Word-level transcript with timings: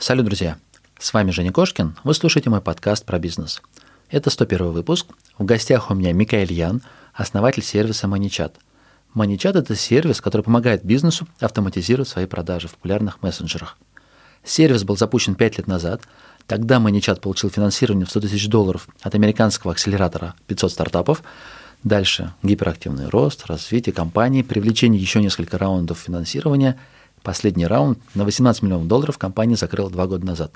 Салют, 0.00 0.24
друзья! 0.24 0.56
С 0.98 1.12
вами 1.12 1.30
Женя 1.30 1.52
Кошкин. 1.52 1.94
Вы 2.04 2.14
слушаете 2.14 2.48
мой 2.48 2.62
подкаст 2.62 3.04
про 3.04 3.18
бизнес. 3.18 3.60
Это 4.08 4.30
101 4.30 4.72
выпуск. 4.72 5.08
В 5.36 5.44
гостях 5.44 5.90
у 5.90 5.94
меня 5.94 6.14
Микаэль 6.14 6.54
Ян, 6.54 6.80
основатель 7.12 7.62
сервиса 7.62 8.06
MoneyChat. 8.06 8.52
MoneyChat– 9.14 9.58
это 9.58 9.76
сервис, 9.76 10.22
который 10.22 10.40
помогает 10.40 10.86
бизнесу 10.86 11.28
автоматизировать 11.38 12.08
свои 12.08 12.24
продажи 12.24 12.66
в 12.66 12.76
популярных 12.76 13.22
мессенджерах. 13.22 13.76
Сервис 14.42 14.84
был 14.84 14.96
запущен 14.96 15.34
5 15.34 15.58
лет 15.58 15.66
назад. 15.66 16.00
Тогда 16.46 16.78
MoneyChat 16.78 17.20
получил 17.20 17.50
финансирование 17.50 18.06
в 18.06 18.10
100 18.10 18.20
тысяч 18.22 18.48
долларов 18.48 18.88
от 19.02 19.14
американского 19.14 19.74
акселератора 19.74 20.34
500 20.46 20.72
стартапов. 20.72 21.22
Дальше 21.84 22.32
гиперактивный 22.42 23.10
рост, 23.10 23.44
развитие 23.44 23.92
компании, 23.92 24.40
привлечение 24.40 24.98
еще 24.98 25.20
несколько 25.20 25.58
раундов 25.58 25.98
финансирования– 25.98 26.78
Последний 27.22 27.66
раунд 27.66 27.98
на 28.14 28.24
18 28.24 28.62
миллионов 28.62 28.88
долларов 28.88 29.18
компания 29.18 29.56
закрыла 29.56 29.90
два 29.90 30.06
года 30.06 30.24
назад. 30.24 30.52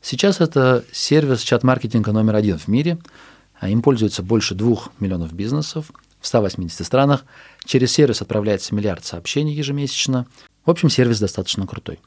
Сейчас 0.00 0.40
это 0.40 0.84
сервис 0.92 1.40
чат-маркетинга 1.40 2.12
номер 2.12 2.36
один 2.36 2.58
в 2.58 2.68
мире. 2.68 2.98
А 3.58 3.68
им 3.68 3.80
пользуется 3.82 4.22
больше 4.22 4.54
двух 4.56 4.90
миллионов 4.98 5.32
бизнесов 5.32 5.92
в 6.20 6.26
180 6.26 6.84
странах. 6.84 7.24
Через 7.64 7.92
сервис 7.92 8.20
отправляется 8.20 8.74
миллиард 8.74 9.04
сообщений 9.04 9.54
ежемесячно. 9.54 10.26
В 10.66 10.70
общем, 10.70 10.90
сервис 10.90 11.20
достаточно 11.20 11.66
крутой. 11.66 12.00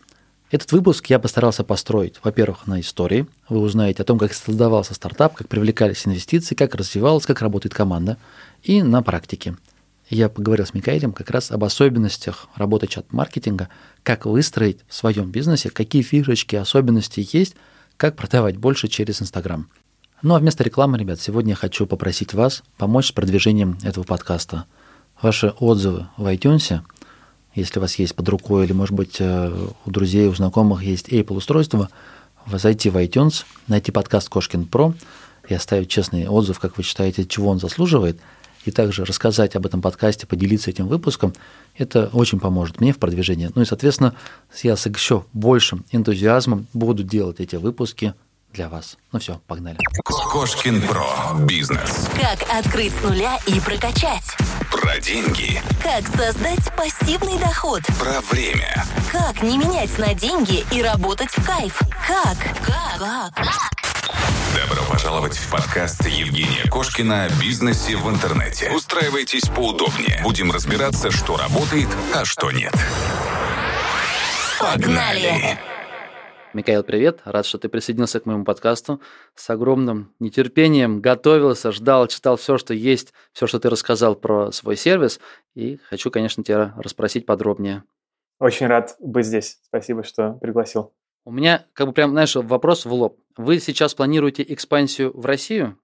Этот 0.52 0.72
выпуск 0.74 1.08
я 1.08 1.18
постарался 1.18 1.64
построить, 1.64 2.20
во-первых, 2.24 2.68
на 2.68 2.82
истории. 2.82 3.26
Вы 3.50 3.60
узнаете 3.60 4.04
о 4.04 4.06
том, 4.06 4.20
как 4.20 4.34
создавался 4.34 4.94
стартап, 4.94 5.36
как 5.36 5.48
привлекались 5.48 6.06
инвестиции, 6.06 6.56
как 6.56 6.76
развивалась, 6.76 7.26
как 7.26 7.42
работает 7.42 7.74
команда. 7.74 8.18
И 8.64 8.84
на 8.84 9.02
практике– 9.02 9.56
я 10.10 10.30
поговорил 10.30 10.66
с 10.66 10.74
Микаэлем 10.74 11.14
как 11.14 11.32
раз 11.32 11.52
об 11.52 11.64
особенностях 11.64 12.48
работы 12.56 12.88
чат-маркетинга, 12.88 13.70
как 14.04 14.26
выстроить 14.26 14.80
в 14.88 14.94
своем 14.94 15.32
бизнесе, 15.32 15.70
какие 15.70 16.04
фишечки, 16.04 16.56
особенности 16.56 17.28
есть, 17.34 17.56
как 17.98 18.16
продавать 18.16 18.58
больше 18.58 18.88
через 18.88 19.22
Инстаграм. 19.22 19.68
Ну 20.22 20.36
а 20.36 20.40
вместо 20.40 20.64
рекламы, 20.64 20.98
ребят, 20.98 21.20
сегодня 21.20 21.52
я 21.52 21.56
хочу 21.56 21.86
попросить 21.88 22.34
вас 22.34 22.64
помочь 22.78 23.08
с 23.08 23.12
продвижением 23.12 23.78
этого 23.84 24.04
подкаста. 24.04 24.66
Ваши 25.22 25.54
отзывы 25.60 26.08
в 26.18 26.26
iTunes, 26.26 26.82
если 27.54 27.80
у 27.80 27.82
вас 27.82 27.96
есть 27.96 28.16
под 28.16 28.30
рукой 28.30 28.66
или, 28.66 28.74
может 28.74 28.94
быть, 28.94 29.18
э, 29.20 29.68
у 29.86 29.92
друзей, 29.92 30.28
у 30.28 30.36
знакомых 30.36 30.84
есть 30.84 31.10
Apple 31.10 31.38
устройство, 31.38 31.90
зайти 32.46 32.90
в 32.90 32.98
iTunes, 32.98 33.44
найти 33.68 33.92
подкаст 33.92 34.30
Кошкин 34.30 34.66
Про 34.66 34.94
и 35.48 35.54
оставить 35.54 35.90
честный 35.90 36.28
отзыв, 36.28 36.60
как 36.60 36.78
вы 36.78 36.84
считаете, 36.84 37.26
чего 37.26 37.50
он 37.50 37.60
заслуживает– 37.60 38.20
и 38.66 38.72
также 38.72 39.06
рассказать 39.06 39.56
об 39.56 39.66
этом 39.66 39.82
подкасте, 39.82 40.28
поделиться 40.28 40.70
этим 40.70 40.88
выпуском, 40.88 41.34
это 41.78 42.10
очень 42.14 42.40
поможет 42.40 42.82
мне 42.82 42.94
в 42.94 42.98
продвижении. 42.98 43.52
Ну 43.54 43.62
и, 43.62 43.66
соответственно, 43.66 44.16
я 44.64 44.76
с 44.76 44.86
еще 44.86 45.26
большим 45.34 45.86
энтузиазмом 45.92 46.68
буду 46.74 47.04
делать 47.04 47.40
эти 47.40 47.56
выпуски 47.56 48.14
для 48.54 48.70
вас. 48.70 48.98
Ну 49.12 49.20
все, 49.20 49.42
погнали. 49.48 49.78
Кошкин 50.04 50.82
Про. 50.88 51.06
Бизнес. 51.46 52.10
Как 52.20 52.40
открыть 52.58 52.94
с 52.94 53.04
нуля 53.04 53.38
и 53.48 53.60
прокачать. 53.60 54.36
Про 54.72 55.00
деньги. 55.00 55.62
Как 55.84 56.08
создать 56.08 56.74
пассивный 56.76 57.38
доход. 57.40 57.82
Про 58.00 58.22
время. 58.32 58.84
Как 59.12 59.44
не 59.44 59.58
менять 59.58 59.98
на 60.00 60.14
деньги 60.14 60.64
и 60.74 60.82
работать 60.82 61.32
в 61.32 61.46
кайф. 61.46 61.80
Как? 62.08 62.38
Как? 62.66 63.34
Как? 63.36 63.85
Добро 64.68 64.84
пожаловать 64.90 65.38
в 65.38 65.52
подкаст 65.52 66.08
Евгения 66.08 66.68
Кошкина 66.72 67.26
о 67.26 67.30
бизнесе 67.40 67.96
в 67.96 68.10
интернете. 68.10 68.72
Устраивайтесь 68.72 69.48
поудобнее. 69.48 70.20
Будем 70.24 70.52
разбираться, 70.52 71.12
что 71.12 71.38
работает, 71.38 71.88
а 72.16 72.26
что 72.26 72.50
нет. 72.52 72.74
Погнали! 74.60 75.60
Михаил, 76.54 76.84
привет. 76.84 77.20
Рад, 77.26 77.46
что 77.46 77.60
ты 77.60 77.70
присоединился 77.70 78.20
к 78.20 78.26
моему 78.26 78.44
подкасту. 78.44 79.02
С 79.36 79.48
огромным 79.52 80.16
нетерпением 80.20 81.00
готовился, 81.00 81.72
ждал, 81.72 82.08
читал 82.08 82.38
все, 82.38 82.58
что 82.58 82.74
есть, 82.74 83.14
все, 83.34 83.46
что 83.46 83.60
ты 83.60 83.70
рассказал 83.70 84.16
про 84.16 84.52
свой 84.52 84.78
сервис. 84.78 85.20
И 85.54 85.78
хочу, 85.90 86.10
конечно, 86.10 86.44
тебя 86.44 86.74
расспросить 86.78 87.28
подробнее. 87.28 87.84
Очень 88.40 88.66
рад 88.66 88.96
быть 89.00 89.28
здесь. 89.28 89.60
Спасибо, 89.68 90.04
что 90.04 90.32
пригласил. 90.42 90.92
У 91.28 91.32
меня, 91.32 91.66
как 91.74 91.88
бы 91.88 91.94
прям, 91.94 92.12
знаешь, 92.12 92.36
вопрос 92.36 92.86
в 92.86 92.94
лоб. 92.94 93.18
Вы 93.36 93.60
сейчас 93.60 93.96
планируете 93.96 94.46
экспансию 94.48 95.12
в 95.20 95.26
Россию? 95.26 95.76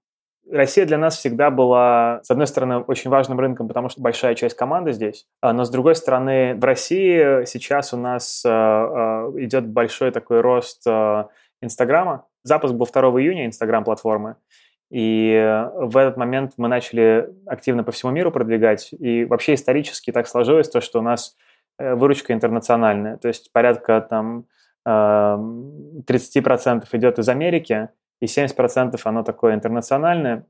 Россия 0.48 0.86
для 0.86 0.98
нас 0.98 1.16
всегда 1.16 1.50
была, 1.50 2.20
с 2.22 2.30
одной 2.30 2.46
стороны, 2.46 2.78
очень 2.78 3.10
важным 3.10 3.40
рынком, 3.40 3.66
потому 3.66 3.88
что 3.88 4.00
большая 4.00 4.36
часть 4.36 4.56
команды 4.56 4.92
здесь, 4.92 5.26
а, 5.40 5.52
но 5.52 5.64
с 5.64 5.70
другой 5.70 5.96
стороны, 5.96 6.54
в 6.54 6.64
России 6.64 7.44
сейчас 7.46 7.92
у 7.92 7.96
нас 7.96 8.44
а, 8.46 8.50
а, 8.50 9.32
идет 9.36 9.66
большой 9.66 10.12
такой 10.12 10.42
рост 10.42 10.86
Инстаграма. 11.60 12.26
Запуск 12.44 12.74
был 12.74 12.86
2 12.86 13.02
июня 13.20 13.46
Инстаграм-платформы, 13.46 14.36
и 14.90 15.64
в 15.74 15.96
этот 15.96 16.16
момент 16.16 16.52
мы 16.56 16.68
начали 16.68 17.30
активно 17.46 17.82
по 17.82 17.92
всему 17.92 18.12
миру 18.12 18.30
продвигать, 18.30 18.92
и 18.92 19.24
вообще 19.24 19.54
исторически 19.54 20.12
так 20.12 20.28
сложилось 20.28 20.68
то, 20.68 20.80
что 20.80 20.98
у 20.98 21.02
нас 21.02 21.34
э, 21.78 21.94
выручка 21.94 22.32
интернациональная, 22.32 23.16
то 23.16 23.28
есть 23.28 23.52
порядка 23.52 24.00
там 24.02 24.46
30% 24.86 26.84
идет 26.92 27.18
из 27.18 27.28
Америки, 27.28 27.88
и 28.20 28.26
70% 28.26 29.00
оно 29.04 29.22
такое 29.22 29.54
интернациональное. 29.54 30.46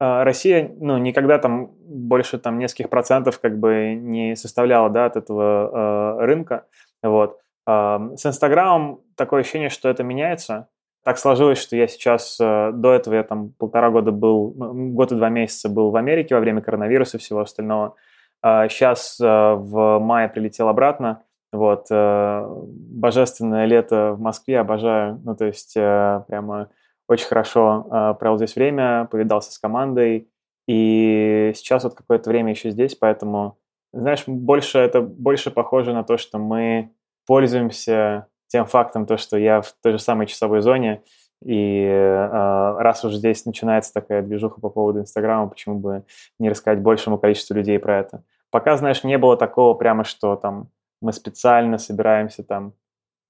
А, 0.00 0.24
Россия, 0.24 0.72
ну, 0.80 0.96
никогда 0.96 1.38
там 1.38 1.72
больше 1.84 2.38
там 2.38 2.58
нескольких 2.58 2.88
процентов 2.88 3.38
как 3.38 3.58
бы 3.58 3.94
не 3.94 4.34
составляла, 4.34 4.88
да, 4.88 5.04
от 5.04 5.16
этого 5.16 6.18
э, 6.20 6.24
рынка, 6.24 6.66
вот. 7.02 7.38
Э, 7.66 7.98
с 8.16 8.24
Инстаграмом 8.24 9.00
такое 9.14 9.42
ощущение, 9.42 9.68
что 9.68 9.90
это 9.90 10.02
меняется. 10.02 10.68
Так 11.04 11.18
сложилось, 11.18 11.58
что 11.58 11.76
я 11.76 11.86
сейчас, 11.86 12.38
э, 12.40 12.72
до 12.72 12.94
этого 12.94 13.14
я 13.14 13.22
там 13.24 13.52
полтора 13.58 13.90
года 13.90 14.10
был, 14.10 14.54
ну, 14.56 14.90
год 14.92 15.12
и 15.12 15.16
два 15.16 15.28
месяца 15.28 15.68
был 15.68 15.90
в 15.90 15.96
Америке 15.96 16.34
во 16.34 16.40
время 16.40 16.62
коронавируса 16.62 17.18
и 17.18 17.20
всего 17.20 17.40
остального. 17.40 17.94
Э, 18.42 18.68
сейчас 18.70 19.20
э, 19.20 19.24
в 19.26 19.98
мае 19.98 20.30
прилетел 20.30 20.68
обратно, 20.68 21.22
вот, 21.52 21.86
э, 21.90 22.46
божественное 22.46 23.66
лето 23.66 24.12
в 24.14 24.20
Москве 24.20 24.60
обожаю. 24.60 25.20
Ну, 25.24 25.34
то 25.34 25.46
есть 25.46 25.76
э, 25.76 26.22
прямо 26.28 26.68
очень 27.08 27.26
хорошо 27.26 27.86
э, 27.90 28.14
провел 28.18 28.36
здесь 28.36 28.54
время, 28.54 29.08
повидался 29.10 29.52
с 29.52 29.58
командой. 29.58 30.28
И 30.68 31.52
сейчас 31.56 31.82
вот 31.82 31.94
какое-то 31.94 32.30
время 32.30 32.50
еще 32.50 32.70
здесь, 32.70 32.94
поэтому, 32.94 33.58
знаешь, 33.92 34.22
больше 34.26 34.78
это 34.78 35.00
больше 35.00 35.50
похоже 35.50 35.92
на 35.92 36.04
то, 36.04 36.16
что 36.16 36.38
мы 36.38 36.92
пользуемся 37.26 38.28
тем 38.46 38.66
фактом, 38.66 39.06
то, 39.06 39.16
что 39.16 39.36
я 39.36 39.62
в 39.62 39.72
той 39.82 39.92
же 39.92 39.98
самой 39.98 40.26
часовой 40.26 40.60
зоне, 40.60 41.02
и 41.44 41.84
э, 41.84 42.76
раз 42.78 43.04
уже 43.04 43.16
здесь 43.16 43.46
начинается 43.46 43.92
такая 43.92 44.22
движуха 44.22 44.60
по 44.60 44.68
поводу 44.68 45.00
Инстаграма, 45.00 45.48
почему 45.48 45.78
бы 45.78 46.04
не 46.38 46.50
рассказать 46.50 46.80
большему 46.80 47.18
количеству 47.18 47.54
людей 47.54 47.78
про 47.78 47.98
это. 47.98 48.22
Пока, 48.50 48.76
знаешь, 48.76 49.04
не 49.04 49.16
было 49.16 49.36
такого 49.36 49.74
прямо, 49.74 50.04
что 50.04 50.36
там 50.36 50.68
мы 51.00 51.12
специально 51.12 51.78
собираемся 51.78 52.42
там 52.42 52.74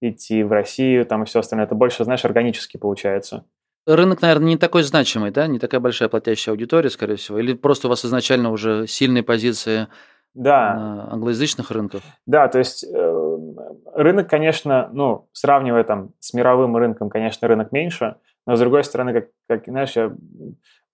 идти 0.00 0.42
в 0.42 0.52
Россию, 0.52 1.06
там 1.06 1.22
и 1.22 1.26
все 1.26 1.40
остальное. 1.40 1.66
Это 1.66 1.74
больше, 1.74 2.04
знаешь, 2.04 2.24
органически 2.24 2.76
получается. 2.76 3.44
Рынок, 3.86 4.22
наверное, 4.22 4.48
не 4.48 4.56
такой 4.56 4.82
значимый, 4.82 5.30
да? 5.30 5.46
Не 5.46 5.58
такая 5.58 5.80
большая 5.80 6.08
платящая 6.08 6.52
аудитория, 6.52 6.90
скорее 6.90 7.16
всего. 7.16 7.38
Или 7.38 7.54
просто 7.54 7.86
у 7.86 7.90
вас 7.90 8.04
изначально 8.04 8.50
уже 8.50 8.86
сильные 8.86 9.22
позиции 9.22 9.88
да. 10.34 10.74
на 10.74 11.12
англоязычных 11.12 11.70
рынках? 11.70 12.02
Да, 12.26 12.48
то 12.48 12.58
есть 12.58 12.84
э, 12.84 13.38
рынок, 13.94 14.28
конечно, 14.28 14.90
ну, 14.92 15.28
сравнивая 15.32 15.84
там 15.84 16.12
с 16.18 16.34
мировым 16.34 16.76
рынком, 16.76 17.10
конечно, 17.10 17.48
рынок 17.48 17.72
меньше, 17.72 18.16
но 18.46 18.56
с 18.56 18.60
другой 18.60 18.84
стороны, 18.84 19.12
как, 19.12 19.28
как 19.48 19.64
знаешь, 19.66 19.96
я 19.96 20.14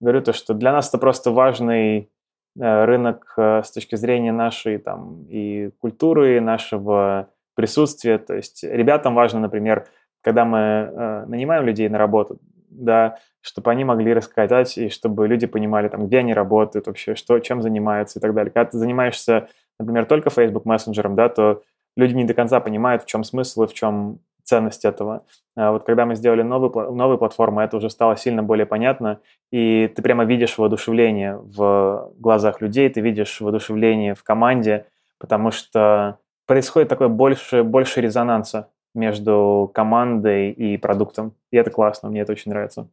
говорю 0.00 0.22
то, 0.22 0.32
что 0.32 0.54
для 0.54 0.72
нас 0.72 0.88
это 0.88 0.98
просто 0.98 1.30
важный 1.30 2.10
рынок 2.58 3.34
э, 3.36 3.62
с 3.62 3.70
точки 3.70 3.96
зрения 3.96 4.32
нашей 4.32 4.78
там 4.78 5.26
и 5.28 5.70
культуры, 5.80 6.36
и 6.36 6.40
нашего 6.40 7.28
присутствия. 7.54 8.18
То 8.18 8.34
есть 8.34 8.62
ребятам 8.64 9.14
важно, 9.14 9.40
например, 9.40 9.86
когда 10.22 10.44
мы 10.44 10.58
э, 10.58 11.24
нанимаем 11.26 11.64
людей 11.64 11.88
на 11.88 11.98
работу, 11.98 12.38
да, 12.68 13.18
чтобы 13.40 13.70
они 13.70 13.84
могли 13.84 14.12
рассказать 14.12 14.76
и 14.76 14.88
чтобы 14.88 15.28
люди 15.28 15.46
понимали, 15.46 15.88
там, 15.88 16.06
где 16.06 16.18
они 16.18 16.34
работают 16.34 16.86
вообще, 16.86 17.14
что, 17.14 17.38
чем 17.38 17.62
занимаются 17.62 18.18
и 18.18 18.22
так 18.22 18.34
далее. 18.34 18.50
Когда 18.52 18.70
ты 18.70 18.78
занимаешься, 18.78 19.48
например, 19.78 20.04
только 20.06 20.30
Facebook 20.30 20.64
мессенджером, 20.64 21.14
да, 21.14 21.28
то 21.28 21.62
люди 21.96 22.14
не 22.14 22.24
до 22.24 22.34
конца 22.34 22.60
понимают, 22.60 23.04
в 23.04 23.06
чем 23.06 23.24
смысл 23.24 23.64
и 23.64 23.66
в 23.66 23.74
чем 23.74 24.18
ценность 24.46 24.84
этого. 24.84 25.24
А 25.56 25.72
вот 25.72 25.84
когда 25.84 26.06
мы 26.06 26.14
сделали 26.14 26.42
новую, 26.42 26.92
новую 26.92 27.18
платформу, 27.18 27.60
это 27.60 27.76
уже 27.76 27.90
стало 27.90 28.16
сильно 28.16 28.42
более 28.42 28.66
понятно, 28.66 29.20
и 29.50 29.92
ты 29.94 30.02
прямо 30.02 30.24
видишь 30.24 30.56
воодушевление 30.56 31.36
в 31.36 32.12
глазах 32.18 32.60
людей, 32.60 32.88
ты 32.88 33.00
видишь 33.00 33.40
воодушевление 33.40 34.14
в 34.14 34.22
команде, 34.22 34.86
потому 35.18 35.50
что 35.50 36.18
происходит 36.46 36.88
такое 36.88 37.08
больше, 37.08 37.62
больше 37.64 38.00
резонанса 38.00 38.70
между 38.94 39.70
командой 39.74 40.52
и 40.52 40.76
продуктом. 40.76 41.34
И 41.50 41.56
это 41.56 41.70
классно, 41.70 42.08
мне 42.08 42.20
это 42.20 42.32
очень 42.32 42.50
нравится. 42.50 42.88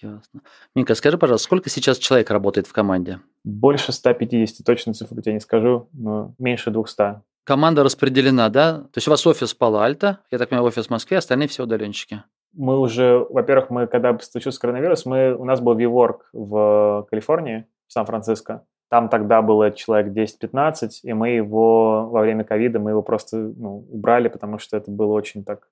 Ясно. 0.00 0.40
Мика, 0.74 0.94
скажи, 0.94 1.18
пожалуйста, 1.18 1.44
сколько 1.44 1.68
сейчас 1.68 1.98
человек 1.98 2.30
работает 2.30 2.66
в 2.66 2.72
команде? 2.72 3.20
Больше 3.44 3.92
150, 3.92 4.64
точно 4.64 4.94
цифру 4.94 5.20
тебе 5.20 5.34
не 5.34 5.40
скажу, 5.40 5.88
но 5.92 6.34
меньше 6.38 6.70
200. 6.70 7.20
Команда 7.44 7.84
распределена, 7.84 8.48
да? 8.48 8.78
То 8.78 8.96
есть 8.96 9.08
у 9.08 9.10
вас 9.10 9.26
офис 9.26 9.54
Пало-Альто, 9.54 10.18
я 10.30 10.38
так 10.38 10.48
понимаю, 10.48 10.68
офис 10.68 10.86
в 10.86 10.90
Москве, 10.90 11.18
остальные 11.18 11.48
все 11.48 11.64
удаленщики. 11.64 12.22
Мы 12.54 12.78
уже, 12.78 13.18
во-первых, 13.30 13.70
мы, 13.70 13.86
когда 13.86 14.18
случился 14.18 14.60
коронавирус, 14.60 15.06
мы, 15.06 15.34
у 15.34 15.44
нас 15.44 15.60
был 15.60 15.76
WeWork 15.76 16.18
в 16.32 17.06
Калифорнии, 17.10 17.66
в 17.86 17.92
Сан-Франциско. 17.92 18.64
Там 18.90 19.08
тогда 19.08 19.40
было 19.40 19.70
человек 19.70 20.12
10-15, 20.12 20.90
и 21.02 21.12
мы 21.14 21.30
его 21.30 22.10
во 22.10 22.20
время 22.20 22.44
ковида, 22.44 22.78
мы 22.78 22.90
его 22.90 23.02
просто 23.02 23.38
ну, 23.38 23.86
убрали, 23.90 24.28
потому 24.28 24.58
что 24.58 24.76
это 24.76 24.90
было 24.90 25.14
очень 25.14 25.44
так 25.44 25.68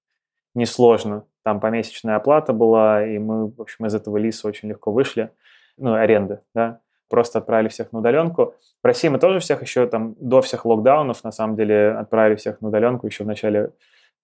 несложно. 0.55 1.25
Там 1.45 1.61
помесячная 1.61 2.17
оплата 2.17 2.55
была, 2.55 3.07
и 3.07 3.19
мы, 3.19 3.49
в 3.51 3.61
общем, 3.61 3.85
из 3.85 3.95
этого 3.95 4.17
лиса 4.17 4.49
очень 4.49 4.71
легко 4.71 4.91
вышли, 4.91 5.31
ну, 5.77 5.93
аренды, 5.93 6.41
да, 6.55 6.81
просто 7.11 7.41
отправили 7.41 7.69
всех 7.69 7.93
на 7.93 7.99
удаленку. 7.99 8.55
В 8.83 8.87
России 8.87 9.09
мы 9.09 9.19
тоже 9.19 9.41
всех 9.41 9.61
еще 9.61 9.87
там 9.87 10.15
до 10.19 10.41
всех 10.41 10.65
локдаунов, 10.65 11.23
на 11.25 11.33
самом 11.33 11.57
деле, 11.57 11.91
отправили 11.91 12.37
всех 12.37 12.61
на 12.61 12.69
удаленку 12.69 13.07
еще 13.07 13.25
в 13.25 13.27
начале, 13.27 13.73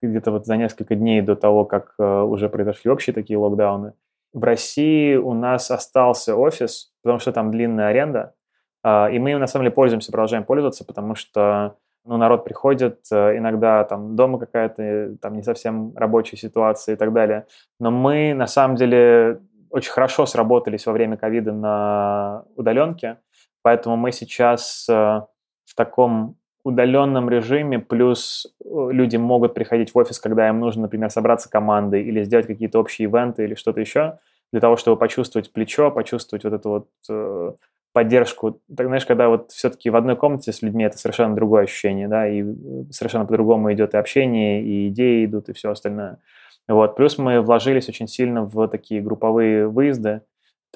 где-то 0.01 0.31
вот 0.31 0.47
за 0.47 0.57
несколько 0.57 0.95
дней 0.95 1.21
до 1.21 1.37
того, 1.37 1.65
как 1.65 1.95
э, 1.99 2.21
уже 2.23 2.49
произошли 2.49 2.91
общие 2.91 3.13
такие 3.13 3.39
локдауны. 3.39 3.93
В 4.33 4.45
России 4.45 5.17
у 5.17 5.35
нас 5.35 5.71
остался 5.71 6.37
офис, 6.37 6.93
потому 7.03 7.19
что 7.19 7.33
там 7.33 7.51
длинная 7.51 7.89
аренда, 7.89 8.35
а, 8.83 9.09
и 9.11 9.19
мы 9.19 9.37
на 9.37 9.47
самом 9.49 9.65
деле, 9.65 9.75
пользуемся, 9.75 10.13
продолжаем 10.13 10.45
пользоваться, 10.45 10.85
потому 10.85 11.17
что 11.17 11.77
ну, 12.05 12.17
народ 12.19 12.45
приходит, 12.45 13.01
э, 13.11 13.37
иногда 13.37 13.83
там 13.83 14.15
дома 14.15 14.39
какая-то 14.39 15.17
там 15.21 15.35
не 15.35 15.43
совсем 15.43 15.93
рабочая 15.97 16.37
ситуация 16.37 16.95
и 16.95 16.97
так 16.97 17.13
далее. 17.13 17.47
Но 17.81 17.91
мы, 17.91 18.33
на 18.33 18.47
самом 18.47 18.77
деле, 18.77 19.41
очень 19.71 19.91
хорошо 19.91 20.27
сработались 20.27 20.87
во 20.87 20.93
время 20.93 21.17
ковида 21.17 21.53
на 21.53 22.45
удаленке, 22.57 23.19
поэтому 23.63 23.97
мы 23.97 24.13
сейчас 24.13 24.87
э, 24.89 24.93
в 24.93 25.75
таком 25.75 26.37
удаленном 26.65 27.31
режиме, 27.31 27.79
плюс 27.79 28.47
э, 28.65 28.89
люди 28.91 29.17
могут 29.17 29.55
приходить 29.55 29.95
в 29.95 29.99
офис, 29.99 30.19
когда 30.19 30.49
им 30.49 30.61
нужно, 30.61 30.83
например, 30.83 31.11
собраться 31.11 31.51
командой 31.51 32.03
или 32.03 32.25
сделать 32.25 32.47
какие-то 32.47 32.79
общие 32.79 33.09
ивенты 33.09 33.45
или 33.45 33.55
что-то 33.55 33.81
еще, 33.81 34.19
для 34.53 34.61
того, 34.61 34.77
чтобы 34.77 34.97
почувствовать 34.97 35.53
плечо, 35.53 35.91
почувствовать 35.91 36.45
вот 36.45 36.53
это 36.53 36.69
вот 36.69 37.59
поддержку. 37.97 38.61
Так, 38.77 38.89
знаешь, 38.89 39.07
когда 39.07 39.31
вот 39.31 39.53
все-таки 39.53 39.89
в 39.89 39.97
одной 39.97 40.17
комнате 40.17 40.53
с 40.53 40.61
людьми 40.61 40.85
это 40.85 40.99
совершенно 40.99 41.35
другое 41.35 41.63
ощущение, 41.63 42.09
да, 42.09 42.29
и 42.29 42.45
совершенно 42.91 43.25
по-другому 43.25 43.73
идет 43.73 43.95
и 43.95 43.97
общение, 43.97 44.63
и 44.63 44.89
идеи 44.89 45.25
идут, 45.25 45.49
и 45.49 45.55
все 45.55 45.71
остальное. 45.71 46.19
Вот. 46.69 46.97
Плюс 46.97 47.19
мы 47.19 47.41
вложились 47.41 47.89
очень 47.89 48.09
сильно 48.09 48.43
в 48.43 48.69
такие 48.69 49.01
групповые 49.01 49.69
выезды, 49.69 50.23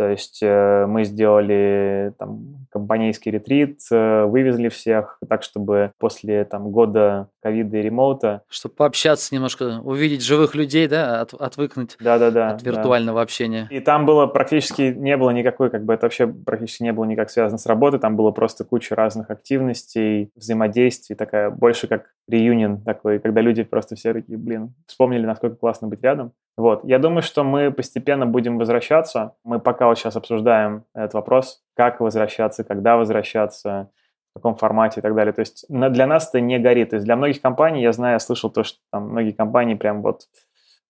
то 0.01 0.09
есть 0.09 0.39
э, 0.43 0.87
мы 0.87 1.05
сделали 1.05 2.15
там 2.19 2.67
компанейский 2.71 3.31
ретрит, 3.33 3.81
э, 3.91 4.25
вывезли 4.25 4.71
всех 4.71 5.19
так, 5.29 5.43
чтобы 5.43 5.93
после 5.99 6.45
там 6.45 6.71
года 6.71 7.29
ковида 7.43 7.77
и 7.77 7.83
ремоута... 7.83 8.43
Чтобы 8.49 8.77
пообщаться 8.77 9.35
немножко, 9.35 9.81
увидеть 9.85 10.23
живых 10.23 10.55
людей, 10.55 10.89
да, 10.89 11.21
от, 11.21 11.35
отвыкнуть 11.35 11.97
да, 12.01 12.19
да, 12.19 12.31
да, 12.31 12.51
от 12.51 12.63
виртуального 12.63 13.19
да. 13.19 13.23
общения. 13.23 13.69
И 13.71 13.81
там 13.81 14.07
было 14.07 14.27
практически, 14.27 14.95
не 14.97 15.19
было 15.19 15.31
никакой, 15.33 15.69
как 15.69 15.85
бы 15.85 15.93
это 15.93 16.07
вообще 16.07 16.27
практически 16.27 16.85
не 16.85 16.95
было 16.95 17.05
никак 17.05 17.29
связано 17.29 17.59
с 17.59 17.67
работой, 17.67 18.01
там 18.01 18.17
было 18.17 18.31
просто 18.31 18.65
куча 18.65 18.95
разных 18.95 19.31
активностей, 19.31 20.31
взаимодействий, 20.35 21.15
такая 21.15 21.51
больше 21.51 21.89
как 21.89 22.07
реюнион 22.31 22.83
такой, 22.83 23.19
когда 23.19 23.41
люди 23.41 23.63
просто 23.63 23.97
все 23.97 24.13
такие, 24.13 24.39
блин, 24.39 24.75
вспомнили, 24.87 25.27
насколько 25.27 25.57
классно 25.57 25.89
быть 25.89 26.03
рядом. 26.03 26.33
Вот. 26.57 26.85
Я 26.85 26.99
думаю, 26.99 27.23
что 27.23 27.45
мы 27.45 27.71
постепенно 27.71 28.27
будем 28.27 28.59
возвращаться. 28.59 29.35
Мы 29.45 29.61
пока 29.61 29.87
вот 29.87 29.99
сейчас 29.99 30.17
обсуждаем 30.17 30.85
этот 30.95 31.15
вопрос, 31.15 31.63
как 31.75 32.01
возвращаться, 32.01 32.65
когда 32.65 32.97
возвращаться, 32.97 33.91
в 34.33 34.39
каком 34.39 34.57
формате 34.57 35.01
и 35.01 35.03
так 35.03 35.15
далее. 35.15 35.33
То 35.33 35.41
есть 35.41 35.65
для 35.69 36.07
нас 36.07 36.29
это 36.29 36.41
не 36.41 36.59
горит. 36.59 36.91
То 36.91 36.97
есть 36.97 37.07
для 37.07 37.17
многих 37.17 37.41
компаний, 37.41 37.83
я 37.83 37.93
знаю, 37.93 38.15
я 38.15 38.19
слышал 38.19 38.51
то, 38.51 38.63
что 38.63 38.79
там 38.93 39.09
многие 39.11 39.33
компании 39.33 39.75
прям 39.75 40.03
вот 40.03 40.23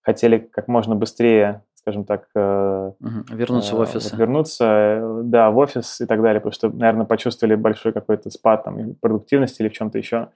хотели 0.03 0.39
как 0.39 0.69
можно 0.69 0.95
быстрее 0.95 1.63
скажем 1.81 2.05
так, 2.05 2.29
угу. 2.35 3.25
вернуться 3.35 3.75
э, 3.75 3.77
в 3.77 3.81
офис. 3.81 4.11
Вот, 4.11 4.19
вернуться, 4.19 5.21
да, 5.25 5.51
в 5.51 5.57
офис 5.59 6.01
и 6.01 6.07
так 6.07 6.21
далее, 6.21 6.41
потому 6.41 6.53
что, 6.53 6.69
наверное, 6.69 7.07
почувствовали 7.07 7.55
большой 7.55 7.93
какой-то 7.93 8.31
спад 8.31 8.65
там 8.65 8.95
продуктивности 9.01 9.63
или 9.63 9.69
в 9.69 9.73
чем-то 9.73 9.99
еще. 9.99 10.29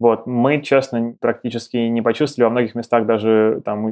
Вот, 0.00 0.26
мы, 0.26 0.62
честно, 0.62 1.14
практически 1.20 1.76
не 1.76 2.00
почувствовали, 2.00 2.48
во 2.48 2.50
многих 2.52 2.74
местах 2.74 3.04
даже 3.04 3.60
там 3.66 3.86